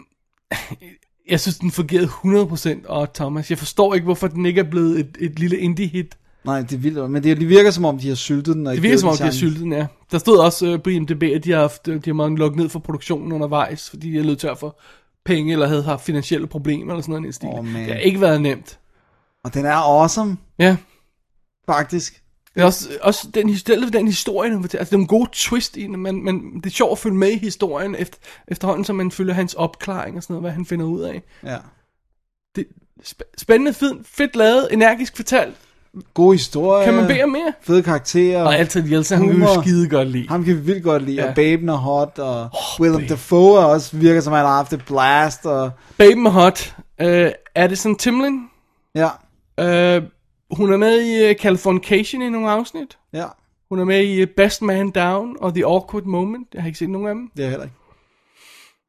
jeg 1.29 1.39
synes, 1.39 1.57
den 1.57 1.71
fungerede 1.71 2.07
100%, 2.07 2.87
og 2.87 3.13
Thomas, 3.13 3.49
jeg 3.49 3.57
forstår 3.57 3.93
ikke, 3.93 4.05
hvorfor 4.05 4.27
den 4.27 4.45
ikke 4.45 4.59
er 4.59 4.69
blevet 4.69 4.99
et, 4.99 5.17
et 5.19 5.39
lille 5.39 5.57
indie-hit. 5.57 6.17
Nej, 6.45 6.61
det 6.61 6.73
er 6.73 6.77
vildt, 6.77 7.11
men 7.11 7.23
det, 7.23 7.49
virker 7.49 7.71
som 7.71 7.85
om, 7.85 7.99
de 7.99 8.07
har 8.07 8.15
syltet 8.15 8.55
den. 8.55 8.67
Og 8.67 8.73
Det 8.73 8.83
virker 8.83 8.97
som 8.97 9.09
om, 9.09 9.17
de 9.17 9.23
har 9.23 9.31
syltet 9.31 9.59
den, 9.59 9.73
ja. 9.73 9.87
Der 10.11 10.17
stod 10.17 10.37
også 10.37 10.73
uh, 10.73 10.81
på 10.81 10.89
IMDb, 10.89 11.23
at 11.23 11.43
de 11.43 11.51
har, 11.51 11.59
haft, 11.59 11.85
de 11.85 12.01
har 12.05 12.13
måttet 12.13 12.39
lukke 12.39 12.57
ned 12.57 12.69
for 12.69 12.79
produktionen 12.79 13.31
undervejs, 13.31 13.89
fordi 13.89 14.11
de 14.11 14.19
er 14.19 14.23
løbet 14.23 14.39
tør 14.39 14.55
for 14.55 14.79
penge, 15.25 15.53
eller 15.53 15.67
havde 15.67 15.83
haft 15.83 16.05
finansielle 16.05 16.47
problemer, 16.47 16.93
eller 16.93 17.01
sådan 17.01 17.11
noget 17.11 17.23
i 17.23 17.25
den 17.25 17.33
stil. 17.33 17.49
Man. 17.73 17.83
det 17.83 17.93
har 17.93 17.99
ikke 17.99 18.21
været 18.21 18.41
nemt. 18.41 18.79
Og 19.43 19.53
den 19.53 19.65
er 19.65 19.73
awesome, 19.73 20.37
Ja. 20.59 20.77
faktisk. 21.65 22.23
Det 22.59 22.63
er 22.63 22.67
også, 22.67 22.89
også 23.01 23.27
den, 23.33 23.49
his- 23.49 23.63
den, 23.63 23.93
den 23.93 24.07
historie, 24.07 24.51
han 24.51 24.61
fortæller. 24.61 24.79
altså 24.81 24.89
det 24.91 24.95
er 24.97 25.01
en 25.01 25.07
god 25.07 25.27
twist 25.31 25.77
i 25.77 25.83
den, 25.83 25.99
men, 25.99 26.25
men 26.25 26.55
det 26.55 26.65
er 26.65 26.69
sjovt 26.69 26.91
at 26.91 26.97
følge 26.97 27.15
med 27.15 27.27
i 27.31 27.37
historien, 27.37 27.95
efter, 27.99 28.17
efterhånden 28.47 28.85
som 28.85 28.95
man 28.95 29.11
følger 29.11 29.33
hans 29.33 29.53
opklaring 29.53 30.17
og 30.17 30.23
sådan 30.23 30.33
noget, 30.33 30.43
hvad 30.43 30.51
han 30.51 30.65
finder 30.65 30.85
ud 30.85 31.01
af. 31.01 31.21
Ja. 31.43 31.57
Det, 32.55 32.65
sp- 33.03 33.33
spændende, 33.37 33.73
fed, 33.73 33.93
fedt 34.05 34.35
lavet, 34.35 34.67
energisk 34.71 35.15
fortalt. 35.15 35.55
God 36.13 36.33
historie. 36.33 36.85
Kan 36.85 36.93
man 36.93 37.07
bede 37.07 37.23
om 37.23 37.29
mere? 37.29 37.53
Fede 37.61 37.83
karakterer. 37.83 38.43
Og 38.43 38.55
altid 38.55 38.83
Jelsa, 38.91 39.15
han 39.15 39.27
kan 39.29 39.41
jo 39.41 39.61
skide 39.61 39.89
godt 39.89 40.07
lide. 40.07 40.27
Ham 40.29 40.43
kan 40.43 40.55
vi 40.55 40.61
vildt 40.61 40.83
godt 40.83 41.03
lide, 41.03 41.15
Ja. 41.23 41.29
og 41.29 41.35
Baben 41.35 41.69
er 41.69 41.75
hot, 41.75 42.19
og 42.19 42.41
oh, 42.41 42.79
Willem 42.79 43.07
Dafoe 43.07 43.59
er 43.61 43.65
også 43.65 43.97
virker 43.97 44.21
som, 44.21 44.33
han 44.33 44.45
har 44.45 44.55
haft 44.55 44.73
et 44.73 44.85
blast, 44.85 45.45
og 45.45 45.71
Baben 45.97 46.25
er 46.25 46.29
hot. 46.31 46.75
Uh, 47.03 47.07
Addison 47.55 47.95
Timlin. 47.95 48.39
ja, 48.95 49.09
Uh, 49.61 50.03
hun 50.51 50.73
er 50.73 50.77
med 50.77 51.01
i 51.01 51.29
uh, 51.31 51.35
Californication 51.41 52.21
i 52.21 52.29
nogle 52.29 52.49
afsnit. 52.51 52.97
ja, 53.13 53.25
Hun 53.69 53.79
er 53.79 53.85
med 53.85 54.03
i 54.03 54.23
uh, 54.23 54.27
Best 54.37 54.61
Man 54.61 54.91
Down 54.91 55.37
og 55.39 55.53
The 55.53 55.65
Awkward 55.65 56.03
Moment. 56.03 56.47
Jeg 56.53 56.61
har 56.61 56.67
ikke 56.67 56.79
set 56.79 56.89
nogen 56.89 57.07
af 57.07 57.15
dem. 57.15 57.31
det 57.37 57.45
er 57.45 57.49
heller 57.49 57.63
ikke. 57.65 57.75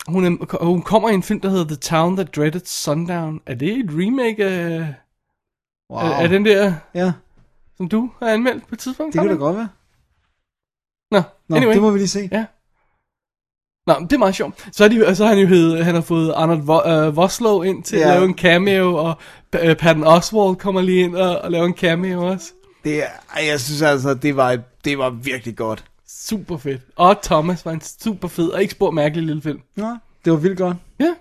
Hun, 0.09 0.24
er, 0.24 0.65
hun 0.65 0.82
kommer 0.82 1.09
i 1.09 1.15
en 1.15 1.23
film, 1.23 1.41
der 1.41 1.49
hedder 1.49 1.65
The 1.66 1.77
Town 1.77 2.16
That 2.16 2.37
Dreaded 2.37 2.61
Sundown. 2.65 3.41
Er 3.47 3.55
det 3.55 3.78
et 3.78 3.87
remake 3.91 4.45
af, 4.45 4.95
Wow. 5.91 5.99
af, 6.01 6.23
af 6.23 6.28
den 6.28 6.45
der, 6.45 6.74
Ja, 6.95 7.12
som 7.77 7.89
du 7.89 8.11
har 8.23 8.28
anmeldt 8.28 8.66
på 8.69 8.74
et 8.74 8.78
tidspunkt? 8.78 9.12
det 9.12 9.20
kan 9.20 9.28
da 9.28 9.35
Carmen? 9.35 9.41
godt 9.47 9.57
være. 9.57 9.69
Nå, 11.11 11.23
Nå, 11.49 11.57
anyway. 11.57 11.74
det 11.74 11.82
må 11.82 11.91
vi 11.91 11.99
lige 11.99 12.09
se. 12.09 12.28
Ja. 12.32 12.47
Nå, 13.86 13.94
men 13.98 14.05
det 14.09 14.12
er 14.12 14.19
meget 14.19 14.35
sjovt. 14.35 14.69
Så, 14.73 14.85
er 14.85 14.89
de, 14.89 15.15
så 15.16 15.24
har 15.24 15.35
han 15.35 15.39
jo 15.43 15.47
hed, 15.47 15.82
han 15.82 15.94
har 15.94 16.02
fået 16.02 16.32
Arnold 16.36 16.62
Vo, 16.62 17.09
uh, 17.09 17.16
Voslov 17.16 17.65
ind 17.66 17.82
til. 17.82 17.98
Ja. 17.98 18.09
at 18.09 18.15
lave 18.15 18.24
en 18.24 18.35
cameo, 18.39 18.94
og 18.94 19.15
uh, 19.57 19.61
Patton 19.77 20.05
Oswald 20.05 20.57
kommer 20.57 20.81
lige 20.81 21.01
ind 21.05 21.16
og, 21.16 21.39
og 21.39 21.51
laver 21.51 21.66
en 21.66 21.74
cameo 21.77 22.27
også. 22.27 22.52
Det 22.85 23.02
er, 23.02 23.40
jeg 23.47 23.61
synes 23.61 23.82
altså, 23.82 24.15
det 24.15 24.36
var, 24.36 24.59
det 24.85 24.98
var 24.98 25.11
virkelig 25.11 25.57
godt. 25.57 25.85
Super 26.09 26.57
fedt. 26.57 26.81
Og 26.97 27.23
Thomas 27.23 27.65
var 27.66 27.73
en 27.73 27.81
super 27.81 28.28
fed 28.28 28.48
og 28.48 28.61
ikke 28.62 28.73
spor 28.73 28.90
mærkelig 28.90 29.24
lille 29.24 29.43
film. 29.43 29.61
Ja, 29.77 29.97
det 30.24 30.32
var 30.32 30.39
vildt 30.39 30.59
godt. 30.59 30.77
Ja. 31.01 31.15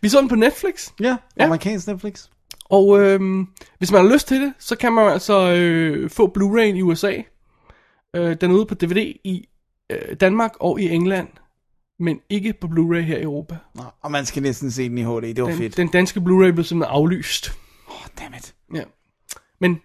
Vi 0.00 0.08
så 0.08 0.20
den 0.20 0.28
på 0.28 0.34
Netflix. 0.34 0.88
Ja, 1.00 1.16
Ja. 1.38 1.44
amerikansk 1.44 1.86
Netflix. 1.86 2.24
Og 2.70 3.00
øhm, 3.00 3.46
hvis 3.78 3.92
man 3.92 4.06
har 4.06 4.12
lyst 4.12 4.28
til 4.28 4.40
det, 4.40 4.52
så 4.58 4.76
kan 4.76 4.92
man 4.92 5.12
altså 5.12 5.52
øh, 5.52 6.10
få 6.10 6.32
Blu-ray 6.38 6.60
i 6.76 6.82
USA. 6.82 7.12
Øh, 8.16 8.36
den 8.40 8.50
er 8.50 8.54
ude 8.54 8.66
på 8.66 8.74
DVD 8.74 8.96
i 9.24 9.48
øh, 9.90 10.16
Danmark 10.20 10.52
og 10.60 10.80
i 10.80 10.88
England, 10.90 11.28
men 12.00 12.20
ikke 12.30 12.54
på 12.60 12.66
Blu-ray 12.66 13.00
her 13.00 13.16
i 13.18 13.22
Europa. 13.22 13.56
Nå, 13.74 13.82
og 14.02 14.10
man 14.10 14.26
skal 14.26 14.42
næsten 14.42 14.70
se 14.70 14.88
den 14.88 14.98
i 14.98 15.02
HD, 15.02 15.22
det 15.34 15.42
var 15.42 15.48
Den, 15.48 15.58
fedt. 15.58 15.76
den 15.76 15.88
danske 15.88 16.20
Blu-ray 16.20 16.50
blev 16.50 16.64
simpelthen 16.64 16.82
aflyst. 16.96 17.52
Oh, 17.88 17.94
dammit. 18.20 18.54
Ja. 18.74 18.82
Men 19.60 19.80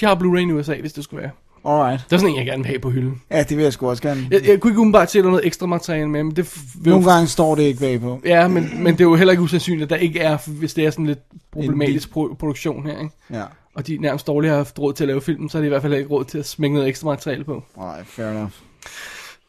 de 0.00 0.06
har 0.06 0.14
Blu-ray 0.14 0.38
i 0.48 0.52
USA, 0.52 0.74
hvis 0.80 0.92
det 0.92 1.04
skulle 1.04 1.22
være. 1.22 1.30
Alright. 1.64 2.04
Det 2.10 2.12
er 2.12 2.18
sådan 2.20 2.30
en, 2.32 2.36
jeg 2.38 2.46
gerne 2.46 2.62
vil 2.62 2.66
have 2.66 2.78
på 2.78 2.90
hylden. 2.90 3.22
Ja, 3.30 3.42
det 3.42 3.56
vil 3.56 3.62
jeg 3.62 3.72
sgu 3.72 3.88
også 3.88 4.02
gerne. 4.02 4.28
Jeg, 4.30 4.46
jeg 4.48 4.60
kunne 4.60 4.70
ikke 4.70 4.80
umiddelbart 4.80 5.10
se, 5.10 5.18
er 5.18 5.22
noget 5.22 5.46
ekstra 5.46 5.66
materiale 5.66 6.08
med, 6.08 6.22
men 6.22 6.36
det 6.36 6.58
vil 6.74 6.84
jo- 6.90 6.90
Nogle 6.90 7.12
gange 7.12 7.26
står 7.26 7.54
det 7.54 7.62
ikke 7.62 7.80
bagpå. 7.80 8.20
Ja, 8.24 8.48
men, 8.48 8.82
men 8.82 8.92
det 8.92 9.00
er 9.00 9.04
jo 9.04 9.14
heller 9.14 9.32
ikke 9.32 9.42
usandsynligt, 9.42 9.82
at 9.82 9.90
der 9.90 9.96
ikke 9.96 10.20
er, 10.20 10.38
hvis 10.58 10.74
det 10.74 10.86
er 10.86 10.90
sådan 10.90 11.06
lidt 11.06 11.18
problematisk 11.52 12.08
pro- 12.08 12.34
produktion 12.34 12.86
her, 12.86 12.98
ikke? 12.98 13.10
Ja. 13.30 13.42
Og 13.74 13.86
de 13.86 13.98
nærmest 13.98 14.26
dårligt 14.26 14.50
har 14.50 14.56
haft 14.56 14.78
råd 14.78 14.92
til 14.92 15.04
at 15.04 15.08
lave 15.08 15.20
film, 15.20 15.48
så 15.48 15.58
har 15.58 15.62
de 15.62 15.66
i 15.66 15.68
hvert 15.68 15.82
fald 15.82 15.94
ikke 15.94 16.08
råd 16.10 16.24
til 16.24 16.38
at 16.38 16.46
smænge 16.46 16.74
noget 16.74 16.88
ekstra 16.88 17.08
materiale 17.10 17.44
på. 17.44 17.62
Alright, 17.80 18.06
fair 18.08 18.26
enough. 18.30 18.50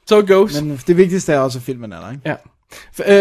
So 0.10 0.20
it 0.20 0.28
goes. 0.28 0.62
Men 0.62 0.80
det 0.88 0.98
vigtigste 0.98 1.34
er 1.34 1.40
også, 1.40 1.60
at 1.60 1.64
filmen 1.64 1.94
er 1.94 2.00
der, 2.00 2.12
ikke? 2.12 2.22
Ja. 2.26 2.36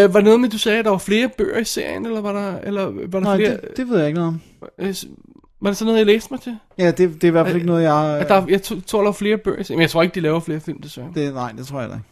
Øh, 0.05 0.13
var 0.13 0.19
det 0.19 0.23
noget 0.25 0.39
med, 0.39 0.49
du 0.49 0.57
sagde, 0.57 0.79
at 0.79 0.85
der 0.85 0.91
var 0.91 0.97
flere 0.97 1.29
bøger 1.37 1.57
i 1.57 1.63
serien, 1.63 2.05
eller 2.05 2.21
var 2.21 2.33
der, 2.33 2.59
eller 2.59 2.83
var 2.85 3.19
der 3.19 3.19
Nej, 3.19 3.37
flere? 3.37 3.51
det, 3.51 3.77
det 3.77 3.89
ved 3.89 3.97
jeg 3.97 4.07
ikke 4.07 4.19
noget 4.19 4.27
om. 4.27 4.41
Øh, 4.79 4.95
var 5.61 5.69
det 5.69 5.77
sådan 5.77 5.85
noget, 5.85 5.97
jeg 5.97 6.05
læste 6.05 6.33
mig 6.33 6.41
til? 6.41 6.57
Ja, 6.77 6.87
det, 6.87 6.97
det 6.97 7.23
er 7.23 7.27
i 7.27 7.31
hvert 7.31 7.45
fald 7.45 7.55
ikke 7.55 7.67
noget, 7.67 7.83
jeg... 7.83 8.19
At 8.19 8.29
der, 8.29 8.45
jeg 8.49 8.61
tror, 8.63 8.99
der 8.99 9.05
var 9.05 9.11
flere 9.11 9.37
bøger 9.37 9.59
i 9.59 9.63
serien, 9.63 9.77
men 9.77 9.81
jeg 9.81 9.89
tror 9.89 10.03
ikke, 10.03 10.15
de 10.15 10.19
laver 10.19 10.39
flere 10.39 10.59
film, 10.59 10.81
desværre. 10.81 11.11
Det, 11.15 11.33
nej, 11.33 11.51
det 11.51 11.67
tror 11.67 11.81
jeg 11.81 11.89
ikke. 11.89 12.03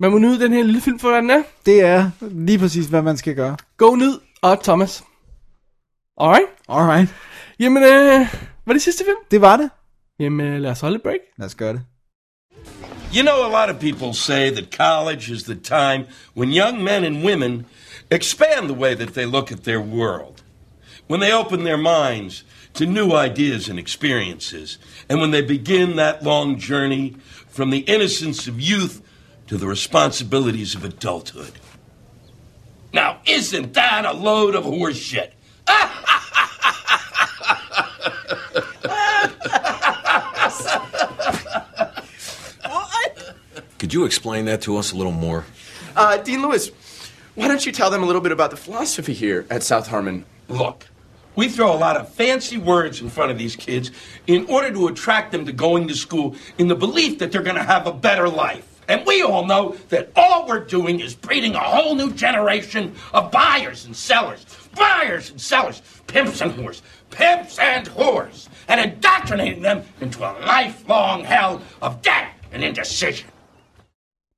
Man 0.00 0.10
må 0.10 0.18
nyde 0.18 0.40
den 0.40 0.52
her 0.52 0.62
lille 0.62 0.80
film 0.80 0.98
for, 0.98 1.08
hvad 1.08 1.22
den 1.22 1.30
er. 1.30 1.42
Det 1.66 1.82
er 1.82 2.10
lige 2.20 2.58
præcis, 2.58 2.86
hvad 2.86 3.02
man 3.02 3.16
skal 3.16 3.34
gøre. 3.34 3.56
Go 3.76 3.94
nyd 3.94 4.14
og 4.42 4.62
Thomas. 4.62 5.04
Alright. 6.20 6.46
Alright. 6.68 7.14
Jamen, 7.60 7.82
øh, 7.82 8.26
var 8.66 8.72
det 8.72 8.82
sidste 8.82 9.04
film? 9.04 9.16
Det 9.30 9.40
var 9.40 9.56
det. 9.56 9.70
Jamen, 10.18 10.46
øh, 10.46 10.60
lad 10.60 10.70
os 10.70 10.80
holde 10.80 10.96
et 10.96 11.02
break. 11.02 11.18
Lad 11.38 11.46
os 11.46 11.54
gøre 11.54 11.72
det. 11.72 11.80
You 13.12 13.22
know, 13.22 13.46
a 13.46 13.52
lot 13.52 13.68
of 13.68 13.78
people 13.78 14.14
say 14.14 14.48
that 14.48 14.70
college 14.70 15.30
is 15.30 15.44
the 15.44 15.54
time 15.54 16.06
when 16.32 16.50
young 16.50 16.82
men 16.82 17.04
and 17.04 17.22
women 17.22 17.66
expand 18.10 18.70
the 18.70 18.74
way 18.74 18.94
that 18.94 19.12
they 19.12 19.26
look 19.26 19.52
at 19.52 19.64
their 19.64 19.82
world, 19.82 20.42
when 21.08 21.20
they 21.20 21.30
open 21.30 21.64
their 21.64 21.76
minds 21.76 22.42
to 22.72 22.86
new 22.86 23.12
ideas 23.12 23.68
and 23.68 23.78
experiences, 23.78 24.78
and 25.10 25.20
when 25.20 25.30
they 25.30 25.42
begin 25.42 25.96
that 25.96 26.22
long 26.22 26.58
journey 26.58 27.14
from 27.48 27.68
the 27.68 27.80
innocence 27.80 28.48
of 28.48 28.58
youth 28.58 29.02
to 29.46 29.58
the 29.58 29.66
responsibilities 29.66 30.74
of 30.74 30.82
adulthood. 30.82 31.52
Now, 32.94 33.20
isn't 33.26 33.74
that 33.74 34.06
a 34.06 34.14
load 34.14 34.54
of 34.54 34.64
horse 34.64 35.12
Could 43.92 43.98
you 43.98 44.06
explain 44.06 44.46
that 44.46 44.62
to 44.62 44.78
us 44.78 44.92
a 44.92 44.96
little 44.96 45.12
more? 45.12 45.44
Uh, 45.94 46.16
Dean 46.16 46.40
Lewis, 46.40 46.70
why 47.34 47.46
don't 47.46 47.66
you 47.66 47.72
tell 47.72 47.90
them 47.90 48.02
a 48.02 48.06
little 48.06 48.22
bit 48.22 48.32
about 48.32 48.50
the 48.50 48.56
philosophy 48.56 49.12
here 49.12 49.44
at 49.50 49.62
South 49.62 49.88
Harmon? 49.88 50.24
Look, 50.48 50.86
we 51.36 51.50
throw 51.50 51.70
a 51.70 51.76
lot 51.76 51.98
of 51.98 52.10
fancy 52.10 52.56
words 52.56 53.02
in 53.02 53.10
front 53.10 53.32
of 53.32 53.36
these 53.36 53.54
kids 53.54 53.90
in 54.26 54.46
order 54.46 54.72
to 54.72 54.86
attract 54.86 55.30
them 55.30 55.44
to 55.44 55.52
going 55.52 55.88
to 55.88 55.94
school 55.94 56.36
in 56.56 56.68
the 56.68 56.74
belief 56.74 57.18
that 57.18 57.32
they're 57.32 57.42
going 57.42 57.56
to 57.56 57.62
have 57.62 57.86
a 57.86 57.92
better 57.92 58.30
life. 58.30 58.66
And 58.88 59.04
we 59.04 59.20
all 59.20 59.44
know 59.44 59.76
that 59.90 60.10
all 60.16 60.48
we're 60.48 60.64
doing 60.64 61.00
is 61.00 61.14
breeding 61.14 61.54
a 61.54 61.60
whole 61.60 61.94
new 61.94 62.12
generation 62.14 62.94
of 63.12 63.30
buyers 63.30 63.84
and 63.84 63.94
sellers. 63.94 64.46
Buyers 64.74 65.28
and 65.28 65.38
sellers, 65.38 65.82
pimps 66.06 66.40
and 66.40 66.52
whores, 66.52 66.80
pimps 67.10 67.58
and 67.58 67.86
whores, 67.90 68.48
and 68.68 68.80
indoctrinating 68.80 69.60
them 69.60 69.84
into 70.00 70.20
a 70.20 70.32
lifelong 70.46 71.24
hell 71.24 71.60
of 71.82 72.00
debt 72.00 72.32
and 72.52 72.64
indecision. 72.64 73.28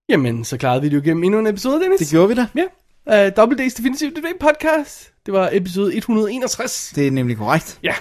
Jamen, 0.09 0.45
så 0.45 0.57
klarede 0.57 0.83
vi 0.83 0.89
det 0.89 0.97
jo 0.97 1.03
gennem 1.05 1.25
endnu 1.25 1.39
en 1.39 1.47
episode, 1.47 1.81
Dennis. 1.81 1.99
Det 1.99 2.11
gjorde 2.11 2.29
vi 2.29 2.35
da. 2.35 2.47
Ja. 2.55 3.27
Uh, 3.27 3.33
Double 3.37 3.65
D's 3.65 3.77
Definitive 3.77 4.11
DVD 4.11 4.39
podcast. 4.41 5.13
Det 5.27 5.35
var 5.35 5.51
episode 5.53 5.97
161. 5.97 6.93
Det 6.95 7.07
er 7.07 7.11
nemlig 7.11 7.37
korrekt. 7.37 7.79
Ja. 7.83 7.95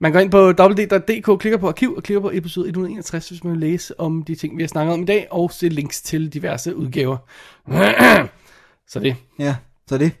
Man 0.00 0.12
går 0.12 0.20
ind 0.20 0.30
på 0.30 0.38
www.dk, 0.38 1.40
klikker 1.40 1.56
på 1.58 1.68
arkiv 1.68 1.94
og 1.94 2.02
klikker 2.02 2.20
på 2.20 2.30
episode 2.34 2.66
161, 2.68 3.28
hvis 3.28 3.44
man 3.44 3.52
vil 3.52 3.60
læse 3.60 4.00
om 4.00 4.22
de 4.22 4.34
ting, 4.34 4.56
vi 4.58 4.62
har 4.62 4.68
snakket 4.68 4.94
om 4.94 5.02
i 5.02 5.04
dag, 5.04 5.26
og 5.30 5.52
se 5.52 5.68
links 5.68 6.02
til 6.02 6.32
diverse 6.32 6.76
udgaver. 6.76 7.16
så 8.90 9.00
det. 9.00 9.16
Ja, 9.38 9.56
så 9.88 9.98
det. 9.98 10.12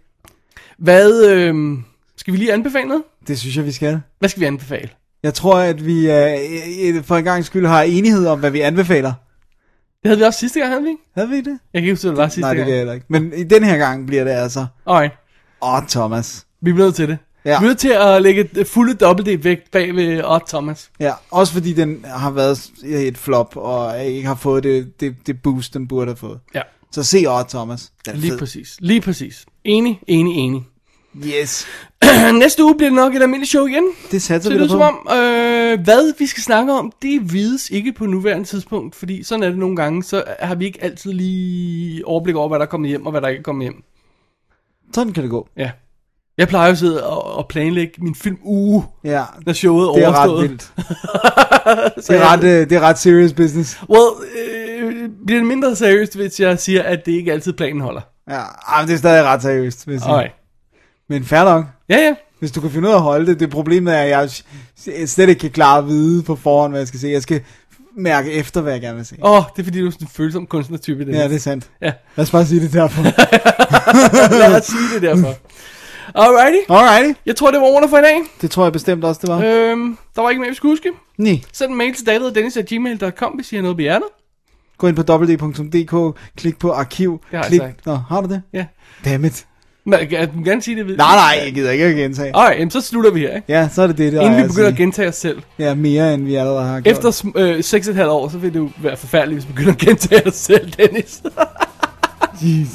Hvad, 0.78 1.30
øh, 1.30 1.78
skal 2.16 2.32
vi 2.32 2.38
lige 2.38 2.52
anbefale 2.52 2.88
noget? 2.88 3.02
Det 3.28 3.38
synes 3.38 3.56
jeg, 3.56 3.64
vi 3.64 3.72
skal. 3.72 4.00
Hvad 4.18 4.28
skal 4.28 4.40
vi 4.40 4.46
anbefale? 4.46 4.88
Jeg 5.22 5.34
tror, 5.34 5.58
at 5.58 5.86
vi 5.86 6.10
øh, 6.10 7.04
for 7.04 7.16
en 7.16 7.24
gang 7.24 7.44
skyld 7.44 7.66
har 7.66 7.82
enighed 7.82 8.26
om, 8.26 8.40
hvad 8.40 8.50
vi 8.50 8.60
anbefaler. 8.60 9.12
Det 10.02 10.08
havde 10.08 10.18
vi 10.18 10.24
også 10.24 10.38
sidste 10.40 10.60
gang, 10.60 10.70
havde 10.72 10.82
vi 10.82 10.88
ikke? 10.88 11.02
Havde 11.14 11.28
vi 11.28 11.36
det? 11.36 11.46
Jeg 11.46 11.58
kan 11.74 11.82
ikke 11.82 11.92
huske, 11.92 12.08
det 12.08 12.16
var 12.16 12.28
sidste 12.28 12.40
Nej, 12.40 12.50
det 12.50 12.56
gang. 12.56 12.66
kan 12.66 12.72
jeg 12.72 12.78
heller 12.80 12.92
ikke. 12.92 13.06
Men 13.08 13.32
i 13.36 13.44
den 13.44 13.64
her 13.64 13.76
gang 13.76 14.06
bliver 14.06 14.24
det 14.24 14.30
altså... 14.30 14.66
Alright, 14.86 15.14
Åh, 15.62 15.86
Thomas. 15.88 16.46
vi 16.60 16.72
bliver 16.72 16.86
nødt 16.86 16.94
til 16.96 17.08
det. 17.08 17.18
Ja. 17.44 17.58
Vi 17.60 17.64
er 17.64 17.68
nødt 17.68 17.78
til 17.78 17.88
at 17.88 18.22
lægge 18.22 18.48
et 18.58 18.66
fulde 18.66 18.94
Double 18.94 19.36
D 19.36 19.42
væk 19.44 19.70
bag 19.72 19.96
ved 19.96 20.24
Odd 20.24 20.42
Thomas. 20.48 20.90
Ja, 21.00 21.12
også 21.30 21.52
fordi 21.52 21.72
den 21.72 22.04
har 22.04 22.30
været 22.30 22.70
et 22.84 23.18
flop, 23.18 23.56
og 23.56 24.04
ikke 24.04 24.28
har 24.28 24.34
fået 24.34 24.62
det, 24.64 25.00
det, 25.00 25.16
det 25.26 25.42
boost, 25.42 25.74
den 25.74 25.88
burde 25.88 26.06
have 26.06 26.16
fået. 26.16 26.40
Ja, 26.54 26.62
Så 26.92 27.02
se 27.02 27.24
Odd 27.28 27.48
Thomas. 27.48 27.92
Den 28.06 28.14
er 28.14 28.18
lige 28.18 28.30
fed. 28.30 28.38
præcis. 28.38 28.76
Lige 28.80 29.00
præcis. 29.00 29.46
Enig, 29.64 30.00
enig, 30.06 30.36
enig. 30.36 30.62
Yes. 31.26 31.66
Næste 32.38 32.64
uge 32.64 32.74
bliver 32.76 32.90
det 32.90 32.96
nok 32.96 33.14
et 33.14 33.22
almindeligt 33.22 33.50
show 33.50 33.66
igen. 33.66 33.84
Det 34.10 34.22
satser 34.22 34.50
vi 34.52 34.58
det 34.62 34.70
som 34.70 34.80
om, 34.80 35.08
øh, 35.10 35.80
hvad 35.84 36.18
vi 36.18 36.26
skal 36.26 36.42
snakke 36.42 36.72
om, 36.72 36.92
det 37.02 37.32
vides 37.32 37.70
ikke 37.70 37.92
på 37.92 38.06
nuværende 38.06 38.44
tidspunkt, 38.44 38.94
fordi 38.94 39.22
sådan 39.22 39.42
er 39.42 39.48
det 39.48 39.58
nogle 39.58 39.76
gange, 39.76 40.02
så 40.04 40.24
har 40.40 40.54
vi 40.54 40.66
ikke 40.66 40.84
altid 40.84 41.12
lige 41.12 42.06
overblik 42.06 42.36
over, 42.36 42.48
hvad 42.48 42.58
der 42.58 42.64
er 42.64 42.68
kommet 42.70 42.88
hjem, 42.88 43.06
og 43.06 43.10
hvad 43.10 43.20
der 43.20 43.28
ikke 43.28 43.38
er 43.38 43.42
kommet 43.42 43.64
hjem. 43.64 43.82
Sådan 44.94 45.12
kan 45.12 45.22
det 45.22 45.30
gå. 45.30 45.48
Ja. 45.56 45.70
Jeg 46.38 46.48
plejer 46.48 46.66
jo 46.66 46.72
at 46.72 46.78
sidde 46.78 47.06
og, 47.06 47.36
og 47.36 47.48
planlægge 47.48 47.92
min 47.98 48.14
film 48.14 48.38
uge, 48.42 48.84
Ja, 49.04 49.24
når 49.46 49.52
showet 49.52 49.88
er 49.88 49.92
det 49.92 50.02
er 50.04 50.06
overstået. 50.08 50.38
ret 50.42 50.48
vildt. 50.50 50.72
det, 52.08 52.16
er 52.16 52.32
ret, 52.32 52.44
øh, 52.44 52.70
det 52.70 52.72
er 52.72 52.80
ret 52.80 52.98
serious 52.98 53.32
business. 53.32 53.78
Well, 53.90 54.10
øh, 54.38 55.08
bliver 55.26 55.40
det 55.40 55.48
mindre 55.48 55.76
seriøst, 55.76 56.16
hvis 56.16 56.40
jeg 56.40 56.58
siger, 56.58 56.82
at 56.82 57.06
det 57.06 57.12
ikke 57.12 57.32
altid 57.32 57.52
planen 57.52 57.80
holder. 57.80 58.00
Ja, 58.30 58.42
men 58.80 58.88
det 58.88 58.94
er 58.94 58.98
stadig 58.98 59.24
ret 59.24 59.42
seriøst, 59.42 59.80
sige. 59.80 60.00
Alright. 60.04 60.32
Men 61.08 61.24
fair 61.24 61.44
nok. 61.44 61.64
Ja, 61.88 61.96
ja. 61.96 62.14
Hvis 62.38 62.50
du 62.52 62.60
kan 62.60 62.70
finde 62.70 62.88
ud 62.88 62.92
af 62.92 62.96
at 62.96 63.02
holde 63.02 63.26
det, 63.26 63.40
det 63.40 63.50
problemet 63.50 63.94
er, 63.94 64.02
at 64.22 64.44
jeg 64.86 65.08
slet 65.08 65.28
ikke 65.28 65.40
kan 65.40 65.50
klare 65.50 65.78
at 65.78 65.86
vide 65.86 66.22
på 66.22 66.36
forhånd, 66.36 66.72
hvad 66.72 66.80
jeg 66.80 66.88
skal 66.88 67.00
se. 67.00 67.08
Jeg 67.08 67.22
skal 67.22 67.40
mærke 67.96 68.32
efter, 68.32 68.60
hvad 68.60 68.72
jeg 68.72 68.80
gerne 68.80 68.96
vil 68.96 69.06
se. 69.06 69.16
Åh, 69.22 69.30
oh, 69.30 69.42
det 69.56 69.62
er 69.62 69.64
fordi, 69.64 69.80
du 69.80 69.86
er 69.86 69.90
sådan 69.90 70.04
en 70.04 70.10
følsom 70.10 70.46
kunstnertype. 70.46 71.06
Det 71.06 71.14
Ja, 71.14 71.24
det 71.28 71.34
er 71.34 71.38
sandt. 71.38 71.70
Ja. 71.80 71.92
Lad 72.16 72.22
os 72.22 72.30
bare 72.30 72.46
sige 72.46 72.60
det 72.60 72.72
derfor. 72.72 73.02
Lad 74.38 74.56
os 74.60 74.66
sige 74.66 74.94
det 74.94 75.02
derfor. 75.02 75.34
Alrighty. 76.14 76.58
Alrighty. 76.68 77.20
Jeg 77.26 77.36
tror, 77.36 77.50
det 77.50 77.60
var 77.60 77.66
ordene 77.66 77.88
for 77.88 77.98
i 77.98 78.02
dag. 78.02 78.20
Det 78.40 78.50
tror 78.50 78.64
jeg 78.64 78.72
bestemt 78.72 79.04
også, 79.04 79.20
det 79.22 79.30
var. 79.30 79.42
Øhm, 79.44 79.98
der 80.16 80.22
var 80.22 80.30
ikke 80.30 80.40
mere, 80.40 80.48
vi 80.48 80.54
skulle 80.54 80.72
huske. 80.72 80.90
Nej. 81.18 81.40
Send 81.52 81.70
en 81.70 81.78
mail 81.78 81.94
til 81.94 82.06
daviddennis.gmail.com, 82.06 83.32
hvis 83.32 83.52
I 83.52 83.56
har 83.56 83.62
noget 83.62 83.76
på 83.76 83.80
hjertet. 83.80 84.08
Gå 84.78 84.86
ind 84.86 84.96
på 84.96 85.12
www.dk, 85.12 86.18
klik 86.36 86.58
på 86.58 86.72
arkiv. 86.72 87.20
Det 87.30 87.36
har 87.38 87.38
jeg 87.38 87.48
klik. 87.48 87.60
sagt. 87.60 87.86
Nå, 87.86 87.94
har 88.08 88.20
du 88.20 88.28
det? 88.28 88.42
Ja. 88.52 88.66
Dammit. 89.04 89.46
Jeg 89.90 90.08
kan 90.08 90.28
gerne 90.44 90.62
sige 90.62 90.76
det. 90.76 90.86
Nej, 90.86 91.14
nej, 91.16 91.40
jeg 91.44 91.52
gider 91.54 91.70
ikke 91.70 91.84
at 91.84 91.94
gentage. 91.96 92.36
Alright, 92.36 92.58
jamen, 92.58 92.70
så 92.70 92.80
slutter 92.80 93.10
vi 93.10 93.20
her, 93.20 93.34
ikke? 93.34 93.44
Ja, 93.48 93.68
så 93.72 93.82
er 93.82 93.86
det 93.86 93.98
det, 93.98 94.12
der 94.12 94.20
Inden 94.20 94.42
vi 94.42 94.48
begynder 94.48 94.68
at 94.68 94.76
gentage 94.76 95.08
os 95.08 95.14
selv. 95.16 95.38
Ja, 95.58 95.74
mere 95.74 96.14
end 96.14 96.24
vi 96.24 96.34
allerede 96.34 96.66
har 96.68 96.80
gjort. 96.80 96.96
Efter 96.96 97.30
øh, 97.36 97.58
6,5 97.58 98.04
år, 98.04 98.28
så 98.28 98.38
vil 98.38 98.52
det 98.54 98.58
jo 98.58 98.68
være 98.82 98.96
forfærdeligt, 98.96 99.40
hvis 99.40 99.48
vi 99.48 99.52
begynder 99.52 99.72
at 99.72 99.78
gentage 99.78 100.26
os 100.26 100.34
selv, 100.34 100.70
Dennis. 100.78 101.22
Jesus. 102.42 102.74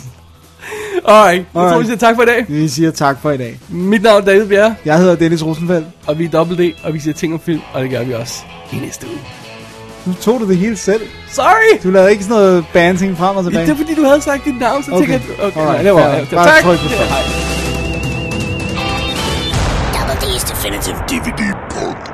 Alright, 1.05 1.45
jeg 1.53 1.71
tror, 1.71 1.79
vi 1.79 1.85
siger 1.85 1.97
tak 1.97 2.15
for 2.15 2.23
i 2.23 2.25
dag. 2.25 2.45
Vi 2.47 2.67
siger 2.67 2.91
tak 2.91 3.21
for 3.21 3.31
i 3.31 3.37
dag. 3.37 3.59
Mit 3.69 4.01
navn 4.03 4.21
er 4.21 4.25
David 4.25 4.47
Bjerre, 4.47 4.75
Jeg 4.85 4.97
hedder 4.99 5.15
Dennis 5.15 5.45
Rosenfeldt. 5.45 5.87
og 6.07 6.19
vi 6.19 6.25
er 6.25 6.29
Double 6.29 6.67
D, 6.69 6.73
og 6.83 6.93
vi 6.93 6.99
siger 6.99 7.13
ting 7.13 7.33
om 7.33 7.39
film, 7.39 7.61
og 7.73 7.81
det 7.83 7.89
gør 7.89 8.03
vi 8.03 8.13
også 8.13 8.43
i 8.73 8.75
næste 8.75 9.07
uge. 9.07 9.17
Nu 10.05 10.13
tog 10.21 10.39
du 10.39 10.47
det 10.49 10.57
hele 10.57 10.77
selv. 10.77 11.01
Sorry! 11.29 11.79
Du 11.83 11.89
lavede 11.91 12.11
ikke 12.11 12.23
sådan 12.23 12.37
noget 12.37 12.65
banting 12.73 13.17
frem 13.17 13.35
og 13.37 13.43
Ja, 13.43 13.49
tilbage. 13.49 13.65
det 13.65 13.71
er 13.73 13.77
fordi, 13.77 13.95
du 13.95 14.03
havde 14.03 14.21
sagt 14.21 14.45
dit 14.45 14.59
navn, 14.59 14.83
så 14.83 14.91
Okay. 14.91 15.07
tænkte 15.07 15.27
jeg... 15.37 15.45
Okay, 15.47 15.59
Alright, 15.61 15.85
det 15.85 15.93
var... 15.93 15.99
fair. 16.11 16.21
Okay, 16.21 16.35
Bare 16.35 16.47
tak! 16.47 16.63
tryk 16.63 16.79
på. 16.79 16.87
Double 19.95 20.15
D's 20.23 20.43
Definitive 20.51 20.97
DVD 21.11 21.41
Podcast. 21.69 22.12